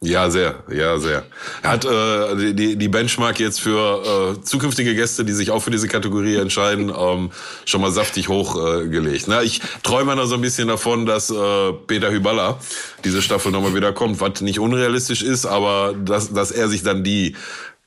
Ja, 0.00 0.28
sehr, 0.28 0.62
ja, 0.70 0.98
sehr. 0.98 1.24
Er 1.62 1.70
hat 1.70 1.84
äh, 1.86 2.52
die, 2.52 2.76
die 2.76 2.88
Benchmark 2.88 3.40
jetzt 3.40 3.60
für 3.60 4.36
äh, 4.36 4.42
zukünftige 4.42 4.94
Gäste, 4.94 5.24
die 5.24 5.32
sich 5.32 5.50
auch 5.50 5.60
für 5.60 5.70
diese 5.70 5.88
Kategorie 5.88 6.36
entscheiden, 6.36 6.92
ähm, 6.96 7.30
schon 7.64 7.80
mal 7.80 7.90
saftig 7.90 8.28
hochgelegt. 8.28 9.26
Äh, 9.28 9.30
Na, 9.30 9.42
ich 9.42 9.62
träume 9.82 10.14
noch 10.14 10.26
so 10.26 10.34
ein 10.34 10.42
bisschen 10.42 10.68
davon, 10.68 11.06
dass 11.06 11.30
äh, 11.30 11.72
Peter 11.86 12.10
Hyballa 12.10 12.58
diese 13.02 13.22
Staffel 13.22 13.50
nochmal 13.50 13.74
wieder 13.74 13.92
kommt, 13.92 14.20
was 14.20 14.42
nicht 14.42 14.60
unrealistisch 14.60 15.22
ist, 15.22 15.46
aber 15.46 15.94
dass, 15.94 16.32
dass 16.32 16.50
er 16.50 16.68
sich 16.68 16.82
dann 16.82 17.02
die 17.02 17.34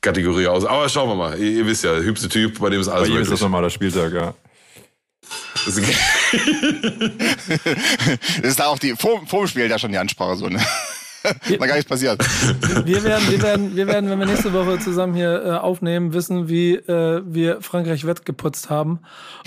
Kategorie 0.02 0.48
aus. 0.48 0.66
Aber 0.66 0.90
schauen 0.90 1.10
wir 1.10 1.16
mal. 1.16 1.40
Ihr, 1.40 1.52
ihr 1.52 1.68
wisst 1.68 1.84
ja, 1.84 1.96
hübsche 1.96 2.30
Typ, 2.30 2.60
bei 2.60 2.70
dem 2.70 2.82
ist 2.82 2.88
alles 2.88 3.10
Bei 3.10 3.16
ihm 3.16 3.22
ist 3.22 3.32
das 3.32 3.42
normaler 3.42 3.70
Spieltag, 3.70 4.14
ja. 4.14 4.34
Das 5.66 5.78
ist 8.44 8.60
da 8.60 8.68
auch 8.68 8.80
die, 8.80 8.96
vor, 8.96 9.22
dem 9.26 9.48
Spiel 9.48 9.68
da 9.70 9.80
schon 9.80 9.92
die 9.92 9.98
Ansprache 9.98 10.36
so, 10.36 10.48
ne? 10.48 10.60
Mal 11.60 11.68
gar 11.68 11.76
nichts 11.76 11.90
passiert. 11.90 12.22
Wir 12.86 13.04
werden, 13.04 13.30
wir, 13.30 13.42
werden, 13.42 13.76
wir 13.76 13.88
werden, 13.88 14.10
wenn 14.10 14.20
wir 14.20 14.26
nächste 14.26 14.54
Woche 14.54 14.80
zusammen 14.80 15.14
hier 15.14 15.44
äh, 15.44 15.52
aufnehmen, 15.58 16.14
wissen, 16.14 16.48
wie 16.48 16.76
äh, 16.76 17.22
wir 17.26 17.62
Frankreich 17.62 18.06
wettgeputzt 18.06 18.70
haben. 18.70 19.00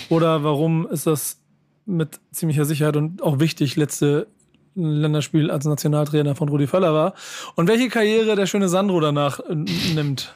Oder 0.09 0.43
warum 0.43 0.87
ist 0.87 1.07
das 1.07 1.39
mit 1.85 2.19
ziemlicher 2.31 2.65
Sicherheit 2.65 2.97
und 2.97 3.23
auch 3.23 3.39
wichtig 3.39 3.75
letzte 3.77 4.27
Länderspiel 4.75 5.51
als 5.51 5.65
Nationaltrainer 5.65 6.35
von 6.35 6.49
Rudi 6.49 6.67
Völler 6.67 6.93
war. 6.93 7.13
Und 7.55 7.67
welche 7.67 7.89
Karriere 7.89 8.35
der 8.35 8.45
schöne 8.45 8.69
Sandro 8.69 8.99
danach 8.99 9.39
äh, 9.39 9.55
nimmt. 9.55 10.35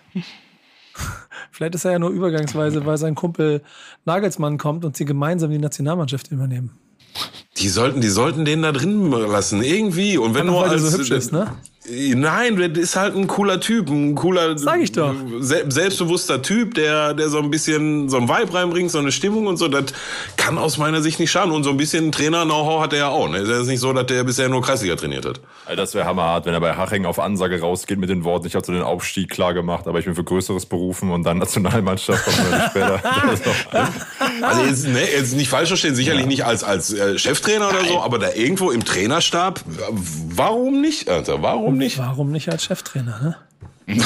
Vielleicht 1.51 1.75
ist 1.75 1.85
er 1.85 1.93
ja 1.93 1.99
nur 1.99 2.09
übergangsweise, 2.09 2.85
weil 2.85 2.97
sein 2.97 3.15
Kumpel 3.15 3.61
Nagelsmann 4.05 4.57
kommt 4.57 4.85
und 4.85 4.97
sie 4.97 5.05
gemeinsam 5.05 5.51
die 5.51 5.57
Nationalmannschaft 5.57 6.31
übernehmen. 6.31 6.71
Die 7.57 7.69
sollten, 7.69 8.01
die 8.01 8.09
sollten 8.09 8.43
den 8.43 8.61
da 8.61 8.71
drin 8.71 9.09
lassen, 9.11 9.63
irgendwie. 9.63 10.17
Und 10.17 10.33
wenn 10.33 10.49
Einfach, 10.49 10.53
nur 10.53 10.69
als, 10.69 10.81
so 10.81 10.97
hübsch 10.97 11.11
ist, 11.11 11.31
ne? 11.31 11.51
Nein, 11.87 12.55
der 12.55 12.75
ist 12.75 12.95
halt 12.95 13.15
ein 13.15 13.27
cooler 13.27 13.59
Typ, 13.59 13.89
ein 13.89 14.15
cooler, 14.15 14.57
Sag 14.57 14.81
ich 14.81 14.91
doch. 14.91 15.13
se- 15.39 15.65
selbstbewusster 15.67 16.41
Typ, 16.41 16.73
der, 16.73 17.13
der 17.13 17.29
so 17.29 17.37
ein 17.39 17.51
bisschen 17.51 18.09
so 18.09 18.17
ein 18.17 18.27
Vibe 18.27 18.53
reinbringt, 18.55 18.89
so 18.89 18.97
eine 18.97 19.11
Stimmung 19.11 19.45
und 19.45 19.57
so. 19.57 19.67
Das 19.67 19.85
kann 20.35 20.57
aus 20.57 20.77
meiner 20.79 21.01
Sicht 21.03 21.19
nicht 21.19 21.29
schaden. 21.29 21.51
Und 21.51 21.63
so 21.63 21.69
ein 21.69 21.77
bisschen 21.77 22.11
Trainer-Know-how 22.11 22.81
hat 22.81 22.93
er 22.93 22.99
ja 22.99 23.07
auch. 23.09 23.29
Ne? 23.29 23.37
Es 23.37 23.49
ist 23.49 23.67
nicht 23.67 23.79
so, 23.81 23.93
dass 23.93 24.07
der 24.07 24.23
bisher 24.23 24.49
nur 24.49 24.63
Kreisliga 24.63 24.95
trainiert 24.95 25.25
hat. 25.25 25.39
Alter, 25.65 25.81
Das 25.83 25.93
wäre 25.93 26.05
hammerhart, 26.05 26.45
wenn 26.47 26.53
er 26.55 26.59
bei 26.59 26.73
Haching 26.75 27.05
auf 27.05 27.19
Ansage 27.19 27.59
rausgeht 27.61 27.99
mit 27.99 28.09
den 28.09 28.23
Worten, 28.23 28.47
ich 28.47 28.55
habe 28.55 28.65
so 28.65 28.71
den 28.71 28.81
Aufstieg 28.81 29.29
klar 29.29 29.53
gemacht, 29.53 29.87
aber 29.87 29.99
ich 29.99 30.05
bin 30.05 30.15
für 30.15 30.23
Größeres 30.23 30.65
berufen 30.65 31.11
und 31.11 31.23
dann 31.23 31.37
Nationalmannschaft 31.37 32.23
später. 32.69 32.99
Das 33.03 33.33
ist 33.39 33.45
doch- 33.45 33.83
Also 34.41 34.61
jetzt, 34.63 34.87
ne, 34.87 35.01
jetzt 35.15 35.35
nicht 35.35 35.49
falsch 35.49 35.67
verstehen, 35.69 35.93
sicherlich 35.95 36.25
nicht 36.25 36.45
als, 36.45 36.63
als 36.63 36.91
äh, 36.93 37.19
Cheftrainer 37.19 37.69
oder 37.69 37.85
so, 37.85 37.99
aber 38.01 38.17
da 38.17 38.33
irgendwo 38.33 38.71
im 38.71 38.83
Trainerstab, 38.83 39.61
warum 40.29 40.81
nicht, 40.81 41.09
Alter? 41.09 41.41
Warum 41.41 41.74
nicht? 41.77 41.97
Warum 41.97 42.31
nicht 42.31 42.49
als 42.49 42.63
Cheftrainer, 42.65 43.19
ne? 43.21 43.35
Nein, 43.87 43.97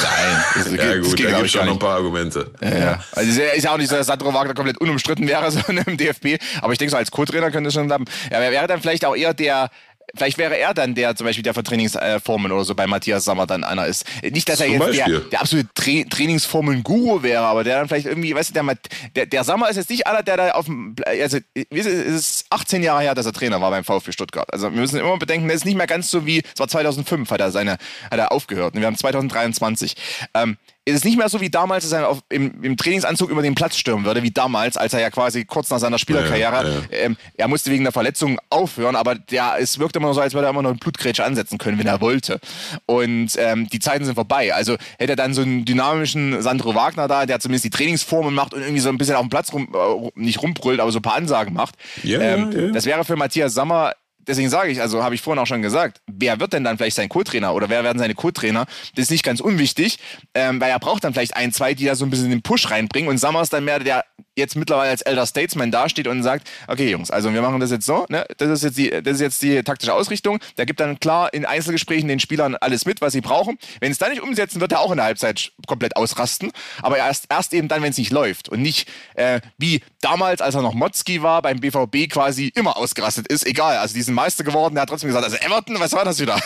das, 0.54 0.64
geht- 0.68 0.78
Ja 0.78 0.94
das 0.96 1.06
gut, 1.06 1.16
geht, 1.16 1.26
da 1.26 1.30
gibt 1.36 1.46
ich, 1.46 1.52
schon 1.52 1.64
noch 1.64 1.72
ein 1.72 1.78
paar 1.78 1.96
Argumente. 1.96 2.50
Ja, 2.60 2.78
ja. 2.78 3.04
Also 3.12 3.40
es 3.40 3.56
ist 3.56 3.64
ja 3.64 3.72
auch 3.72 3.78
nicht 3.78 3.88
so, 3.88 3.96
dass 3.96 4.08
Sandro 4.08 4.32
Wagner 4.34 4.52
komplett 4.52 4.78
unumstritten 4.78 5.26
wäre, 5.26 5.50
so 5.50 5.60
im 5.68 5.96
DFB. 5.96 6.36
Aber 6.60 6.72
ich 6.74 6.78
denke, 6.78 6.90
so 6.90 6.98
als 6.98 7.10
Co-Trainer 7.10 7.50
könnte 7.50 7.68
es 7.68 7.74
schon 7.74 7.86
klappen. 7.86 8.04
Ja, 8.30 8.38
er 8.40 8.50
wäre 8.52 8.66
dann 8.66 8.80
vielleicht 8.82 9.06
auch 9.06 9.16
eher 9.16 9.32
der, 9.32 9.70
vielleicht 10.16 10.38
wäre 10.38 10.56
er 10.58 10.74
dann 10.74 10.94
der 10.94 11.14
zum 11.16 11.26
Beispiel 11.26 11.42
der 11.42 11.54
für 11.54 11.62
Trainingsformen 11.62 12.52
oder 12.52 12.64
so 12.64 12.74
bei 12.74 12.86
Matthias 12.86 13.24
Sammer 13.24 13.46
dann 13.46 13.64
einer 13.64 13.86
ist. 13.86 14.04
Nicht, 14.22 14.48
dass 14.48 14.60
er 14.60 14.66
Zum 14.66 14.74
jetzt 14.74 14.98
der, 14.98 15.04
Beispiel. 15.04 15.20
der 15.30 15.40
absolute 15.40 15.68
Tra 15.74 16.08
Trainingsformen-Guru 16.08 17.22
wäre, 17.22 17.42
aber 17.42 17.64
der 17.64 17.78
dann 17.78 17.88
vielleicht 17.88 18.06
irgendwie, 18.06 18.34
weißt 18.34 18.50
du, 18.50 18.54
der, 18.54 18.76
der, 19.16 19.26
der 19.26 19.44
Sammer 19.44 19.68
ist 19.70 19.76
jetzt 19.76 19.90
nicht 19.90 20.06
einer, 20.06 20.22
der 20.22 20.36
da 20.36 20.50
auf 20.52 20.66
dem, 20.66 20.94
also 21.04 21.38
es 21.54 21.86
es 21.86 21.86
ist 21.86 22.46
18 22.50 22.82
Jahre 22.82 23.02
her, 23.02 23.14
dass 23.14 23.26
er 23.26 23.32
Trainer 23.32 23.60
war 23.60 23.70
beim 23.70 23.84
VfB 23.84 24.12
Stuttgart. 24.12 24.52
Also 24.52 24.72
wir 24.72 24.80
müssen 24.80 24.98
immer 24.98 25.18
bedenken, 25.18 25.48
das 25.48 25.58
ist 25.58 25.64
nicht 25.64 25.76
mehr 25.76 25.86
ganz 25.86 26.10
so 26.10 26.26
wie, 26.26 26.38
es 26.38 26.58
war 26.58 26.68
2005, 26.68 27.30
hat 27.30 27.40
er 27.40 27.50
seine, 27.50 27.72
hat 28.10 28.18
er 28.18 28.32
aufgehört. 28.32 28.74
Und 28.74 28.80
wir 28.80 28.86
haben 28.86 28.96
2023. 28.96 29.94
Ähm, 30.34 30.56
es 30.86 30.94
ist 30.94 31.04
nicht 31.04 31.18
mehr 31.18 31.28
so 31.28 31.40
wie 31.40 31.50
damals, 31.50 31.84
dass 31.84 31.92
er 31.92 32.08
auf, 32.08 32.20
im, 32.30 32.62
im 32.62 32.76
Trainingsanzug 32.76 33.30
über 33.30 33.42
den 33.42 33.54
Platz 33.54 33.76
stürmen 33.76 34.04
würde, 34.04 34.22
wie 34.22 34.30
damals, 34.30 34.76
als 34.76 34.92
er 34.94 35.00
ja 35.00 35.10
quasi 35.10 35.44
kurz 35.44 35.70
nach 35.70 35.78
seiner 35.78 35.98
Spielerkarriere, 35.98 36.40
Ja, 36.40 36.62
ja. 36.62 37.04
Ähm, 37.04 37.16
er 37.34 37.48
musste 37.48 37.70
wegen 37.70 37.84
der 37.84 37.92
Verletzung 37.92 38.38
aufhören, 38.48 38.96
aber 38.96 39.14
der, 39.14 39.56
es 39.60 39.78
wirkt 39.78 39.96
immer 39.96 40.12
so, 40.14 40.20
als 40.20 40.32
würde 40.32 40.46
er 40.46 40.50
immer 40.50 40.62
noch 40.62 40.70
eine 40.70 40.78
Blutgrätsche 40.78 41.24
ansetzen 41.24 41.58
können, 41.58 41.78
wenn 41.78 41.86
er 41.86 42.00
wollte. 42.00 42.40
Und 42.86 43.32
ähm, 43.36 43.68
die 43.68 43.78
Zeiten 43.78 44.04
sind 44.04 44.14
vorbei. 44.14 44.54
Also 44.54 44.76
hätte 44.98 45.12
er 45.12 45.16
dann 45.16 45.34
so 45.34 45.42
einen 45.42 45.64
dynamischen 45.64 46.40
Sandro 46.40 46.74
Wagner 46.74 47.08
da, 47.08 47.26
der 47.26 47.40
zumindest 47.40 47.66
die 47.66 47.70
Trainingsformen 47.70 48.34
macht 48.34 48.54
und 48.54 48.62
irgendwie 48.62 48.80
so 48.80 48.88
ein 48.88 48.98
bisschen 48.98 49.16
auf 49.16 49.22
dem 49.22 49.30
Platz 49.30 49.52
rum, 49.52 49.68
äh, 49.74 50.10
nicht 50.14 50.42
rumbrüllt, 50.42 50.80
aber 50.80 50.90
so 50.92 50.98
ein 50.98 51.02
paar 51.02 51.16
Ansagen 51.16 51.54
macht. 51.54 51.74
Ja, 52.02 52.20
ähm. 52.20 52.72
Das 52.72 52.86
wäre 52.86 53.04
für 53.04 53.16
Matthias 53.16 53.54
Sammer 53.54 53.92
Deswegen 54.30 54.48
sage 54.48 54.70
ich, 54.70 54.80
also 54.80 55.02
habe 55.02 55.16
ich 55.16 55.22
vorhin 55.22 55.40
auch 55.42 55.46
schon 55.46 55.60
gesagt, 55.60 56.00
wer 56.06 56.38
wird 56.38 56.52
denn 56.52 56.62
dann 56.62 56.78
vielleicht 56.78 56.94
sein 56.94 57.08
Co-Trainer 57.08 57.52
oder 57.52 57.68
wer 57.68 57.82
werden 57.82 57.98
seine 57.98 58.14
Co-Trainer? 58.14 58.66
Das 58.94 59.02
ist 59.02 59.10
nicht 59.10 59.24
ganz 59.24 59.40
unwichtig, 59.40 59.98
ähm, 60.34 60.60
weil 60.60 60.70
er 60.70 60.78
braucht 60.78 61.02
dann 61.02 61.12
vielleicht 61.12 61.34
ein, 61.34 61.52
zwei, 61.52 61.74
die 61.74 61.86
da 61.86 61.96
so 61.96 62.04
ein 62.04 62.10
bisschen 62.10 62.30
den 62.30 62.40
Push 62.40 62.70
reinbringen 62.70 63.10
und 63.10 63.18
Sammer 63.18 63.42
ist 63.42 63.52
dann 63.52 63.64
mehr 63.64 63.80
der 63.80 64.04
jetzt 64.36 64.56
mittlerweile 64.56 64.90
als 64.90 65.02
Elder 65.02 65.26
Statesman 65.26 65.70
dasteht 65.70 66.06
und 66.06 66.22
sagt, 66.22 66.48
okay 66.68 66.90
Jungs, 66.90 67.10
also 67.10 67.32
wir 67.32 67.42
machen 67.42 67.60
das 67.60 67.70
jetzt 67.70 67.86
so, 67.86 68.06
ne? 68.08 68.26
das, 68.38 68.48
ist 68.48 68.62
jetzt 68.62 68.78
die, 68.78 68.90
das 68.90 69.14
ist 69.14 69.20
jetzt 69.20 69.42
die 69.42 69.62
taktische 69.62 69.94
Ausrichtung, 69.94 70.38
der 70.56 70.66
gibt 70.66 70.80
dann 70.80 70.98
klar 71.00 71.32
in 71.32 71.44
Einzelgesprächen 71.44 72.08
den 72.08 72.20
Spielern 72.20 72.56
alles 72.56 72.86
mit, 72.86 73.00
was 73.00 73.12
sie 73.12 73.20
brauchen. 73.20 73.58
Wenn 73.80 73.92
es 73.92 73.98
da 73.98 74.08
nicht 74.08 74.22
umsetzen, 74.22 74.60
wird 74.60 74.72
er 74.72 74.80
auch 74.80 74.90
in 74.90 74.96
der 74.96 75.06
Halbzeit 75.06 75.52
komplett 75.66 75.96
ausrasten, 75.96 76.52
aber 76.82 76.98
erst, 76.98 77.26
erst 77.28 77.52
eben 77.52 77.68
dann, 77.68 77.82
wenn 77.82 77.90
es 77.90 77.98
nicht 77.98 78.12
läuft 78.12 78.48
und 78.48 78.62
nicht 78.62 78.88
äh, 79.14 79.40
wie 79.58 79.82
damals, 80.00 80.40
als 80.40 80.54
er 80.54 80.62
noch 80.62 80.74
Motzki 80.74 81.22
war, 81.22 81.42
beim 81.42 81.60
BVB 81.60 82.10
quasi 82.10 82.52
immer 82.54 82.76
ausgerastet 82.76 83.26
ist, 83.28 83.46
egal, 83.46 83.78
also 83.78 83.94
die 83.94 84.02
sind 84.02 84.14
Meister 84.14 84.44
geworden, 84.44 84.74
der 84.74 84.82
hat 84.82 84.88
trotzdem 84.88 85.08
gesagt, 85.08 85.24
also 85.24 85.36
Everton, 85.36 85.78
was 85.78 85.92
war 85.92 86.04
das 86.04 86.20
wieder? 86.20 86.40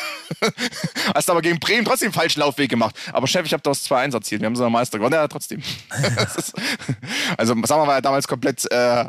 Hast 1.14 1.30
aber 1.30 1.42
gegen 1.42 1.60
Bremen 1.60 1.84
trotzdem 1.84 2.12
falschen 2.12 2.40
Laufweg 2.40 2.70
gemacht. 2.70 2.96
Aber 3.12 3.26
Chef, 3.26 3.46
ich 3.46 3.52
habe 3.52 3.62
das 3.62 3.88
2-1 3.88 4.14
erzielt, 4.14 4.40
wir 4.40 4.46
haben 4.46 4.56
so 4.56 4.64
einen 4.64 4.72
Meister 4.72 4.98
gewonnen, 4.98 5.14
ja, 5.14 5.28
trotzdem. 5.28 5.62
Ist, 6.36 6.54
also 7.36 7.54
Sammer 7.74 7.88
war 7.88 7.94
ja 7.96 8.00
damals 8.00 8.28
komplett, 8.28 8.70
äh, 8.70 9.06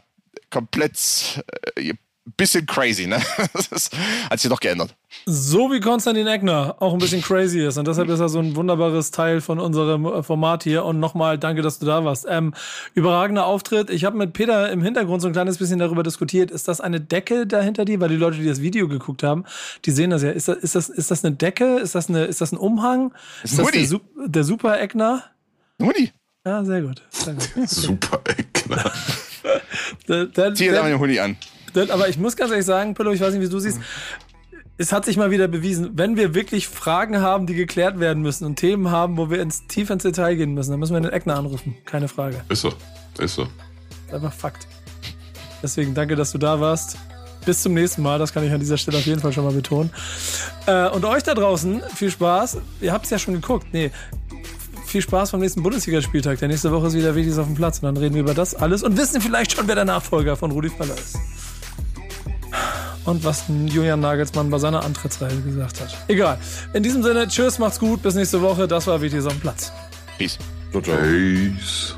komplett, 0.49 1.43
äh, 1.75 1.93
bisschen 2.35 2.65
crazy, 2.65 3.05
ne? 3.05 3.21
Das 3.69 3.91
hat 4.31 4.39
sich 4.39 4.49
doch 4.49 4.59
geändert. 4.59 4.95
So 5.27 5.71
wie 5.71 5.79
Konstantin 5.79 6.25
Eckner 6.25 6.75
auch 6.79 6.93
ein 6.93 6.97
bisschen 6.97 7.21
crazy 7.21 7.63
ist. 7.63 7.77
Und 7.77 7.87
deshalb 7.87 8.09
ist 8.09 8.19
er 8.19 8.27
so 8.27 8.39
ein 8.39 8.55
wunderbares 8.55 9.11
Teil 9.11 9.39
von 9.41 9.59
unserem 9.59 10.05
äh, 10.05 10.23
Format 10.23 10.63
hier. 10.63 10.83
Und 10.83 10.99
nochmal 10.99 11.37
danke, 11.37 11.61
dass 11.61 11.77
du 11.77 11.85
da 11.85 12.03
warst. 12.03 12.25
Ähm, 12.27 12.55
überragender 12.95 13.45
Auftritt. 13.45 13.91
Ich 13.91 14.03
habe 14.03 14.17
mit 14.17 14.33
Peter 14.33 14.71
im 14.71 14.81
Hintergrund 14.81 15.21
so 15.21 15.27
ein 15.27 15.33
kleines 15.33 15.59
bisschen 15.59 15.77
darüber 15.77 16.01
diskutiert. 16.01 16.49
Ist 16.49 16.67
das 16.67 16.81
eine 16.81 16.99
Decke 16.99 17.45
dahinter 17.45 17.85
dir? 17.85 17.99
Weil 17.99 18.09
die 18.09 18.15
Leute, 18.15 18.39
die 18.39 18.47
das 18.47 18.61
Video 18.61 18.87
geguckt 18.87 19.21
haben, 19.21 19.45
die 19.85 19.91
sehen 19.91 20.09
das 20.09 20.23
ja. 20.23 20.31
Ist 20.31 20.47
das, 20.47 20.57
ist 20.57 20.73
das, 20.73 20.89
ist 20.89 21.11
das 21.11 21.23
eine 21.23 21.35
Decke? 21.35 21.77
Ist 21.77 21.93
das, 21.93 22.09
eine, 22.09 22.25
ist 22.25 22.41
das 22.41 22.51
ein 22.51 22.57
Umhang? 22.57 23.13
ist 23.43 23.59
das 23.59 23.71
der, 23.71 23.99
der 24.25 24.43
Super 24.43 24.79
Eckner? 24.79 25.23
Huni, 25.79 26.11
Ja, 26.45 26.63
sehr 26.63 26.81
gut. 26.81 27.01
Sehr 27.09 27.33
gut. 27.33 27.49
Super 27.69 28.21
Eckner. 28.25 28.91
Der, 30.07 30.25
der, 30.25 30.53
zieh 30.53 30.65
jetzt 30.65 30.83
den 30.83 30.99
Huni 30.99 31.19
an. 31.19 31.37
Das, 31.73 31.89
aber 31.89 32.07
ich 32.07 32.17
muss 32.17 32.35
ganz 32.35 32.51
ehrlich 32.51 32.65
sagen, 32.65 32.93
Pillow, 32.93 33.11
ich 33.11 33.21
weiß 33.21 33.33
nicht, 33.33 33.41
wie 33.41 33.49
du 33.49 33.59
siehst. 33.59 33.79
Es 34.77 34.91
hat 34.91 35.05
sich 35.05 35.17
mal 35.17 35.31
wieder 35.31 35.47
bewiesen, 35.47 35.91
wenn 35.97 36.17
wir 36.17 36.35
wirklich 36.35 36.67
Fragen 36.67 37.21
haben, 37.21 37.47
die 37.47 37.55
geklärt 37.55 37.99
werden 37.99 38.21
müssen 38.21 38.45
und 38.45 38.57
Themen 38.57 38.91
haben, 38.91 39.17
wo 39.17 39.29
wir 39.29 39.41
ins, 39.41 39.65
tief 39.67 39.89
ins 39.89 40.03
Detail 40.03 40.35
gehen 40.35 40.53
müssen, 40.53 40.71
dann 40.71 40.79
müssen 40.79 40.93
wir 40.93 41.01
den 41.01 41.11
Eckner 41.11 41.37
anrufen. 41.37 41.77
Keine 41.85 42.07
Frage. 42.07 42.41
Ist 42.49 42.61
so. 42.61 42.73
Ist 43.19 43.35
so. 43.35 43.47
Einfach 44.11 44.33
Fakt. 44.33 44.67
Deswegen 45.63 45.93
danke, 45.93 46.15
dass 46.15 46.31
du 46.31 46.37
da 46.37 46.59
warst. 46.59 46.97
Bis 47.45 47.61
zum 47.61 47.73
nächsten 47.73 48.01
Mal, 48.01 48.19
das 48.19 48.33
kann 48.33 48.43
ich 48.43 48.51
an 48.51 48.59
dieser 48.59 48.77
Stelle 48.77 48.97
auf 48.97 49.05
jeden 49.05 49.21
Fall 49.21 49.31
schon 49.31 49.45
mal 49.45 49.53
betonen. 49.53 49.91
Äh, 50.65 50.89
und 50.89 51.05
euch 51.05 51.23
da 51.23 51.33
draußen, 51.33 51.81
viel 51.95 52.11
Spaß. 52.11 52.57
Ihr 52.81 52.91
habt 52.91 53.05
es 53.05 53.11
ja 53.11 53.19
schon 53.19 53.35
geguckt. 53.35 53.67
Nee, 53.71 53.91
viel 54.95 55.01
Spaß 55.01 55.31
beim 55.31 55.41
nächsten 55.41 55.61
Bundesligaspieltag. 55.61 56.39
Der 56.39 56.47
nächste 56.47 56.71
Woche 56.71 56.87
ist 56.87 56.93
wieder 56.93 57.13
Wichtiges 57.15 57.37
auf 57.37 57.47
dem 57.47 57.55
Platz. 57.55 57.79
Und 57.79 57.83
dann 57.83 57.97
reden 57.97 58.15
wir 58.15 58.21
über 58.21 58.33
das 58.33 58.55
alles 58.55 58.81
und 58.81 58.95
wissen 58.95 59.19
vielleicht 59.19 59.51
schon, 59.51 59.67
wer 59.67 59.75
der 59.75 59.83
Nachfolger 59.83 60.37
von 60.37 60.51
Rudi 60.51 60.69
Völler 60.69 60.93
ist. 60.93 61.17
Und 63.03 63.21
was 63.25 63.43
Julian 63.65 63.99
Nagelsmann 63.99 64.49
bei 64.49 64.57
seiner 64.57 64.85
Antrittsreihe 64.85 65.35
gesagt 65.41 65.81
hat. 65.81 65.97
Egal. 66.07 66.39
In 66.73 66.81
diesem 66.81 67.03
Sinne, 67.03 67.27
tschüss, 67.27 67.59
macht's 67.59 67.77
gut, 67.77 68.01
bis 68.03 68.15
nächste 68.15 68.41
Woche. 68.41 68.69
Das 68.69 68.87
war 68.87 69.01
Wichtiges 69.01 69.25
auf 69.25 69.33
dem 69.33 69.41
Platz. 69.41 69.73
Peace. 70.17 70.39
Ciao, 70.71 70.81
ciao. 70.81 70.95
Peace. 70.95 71.93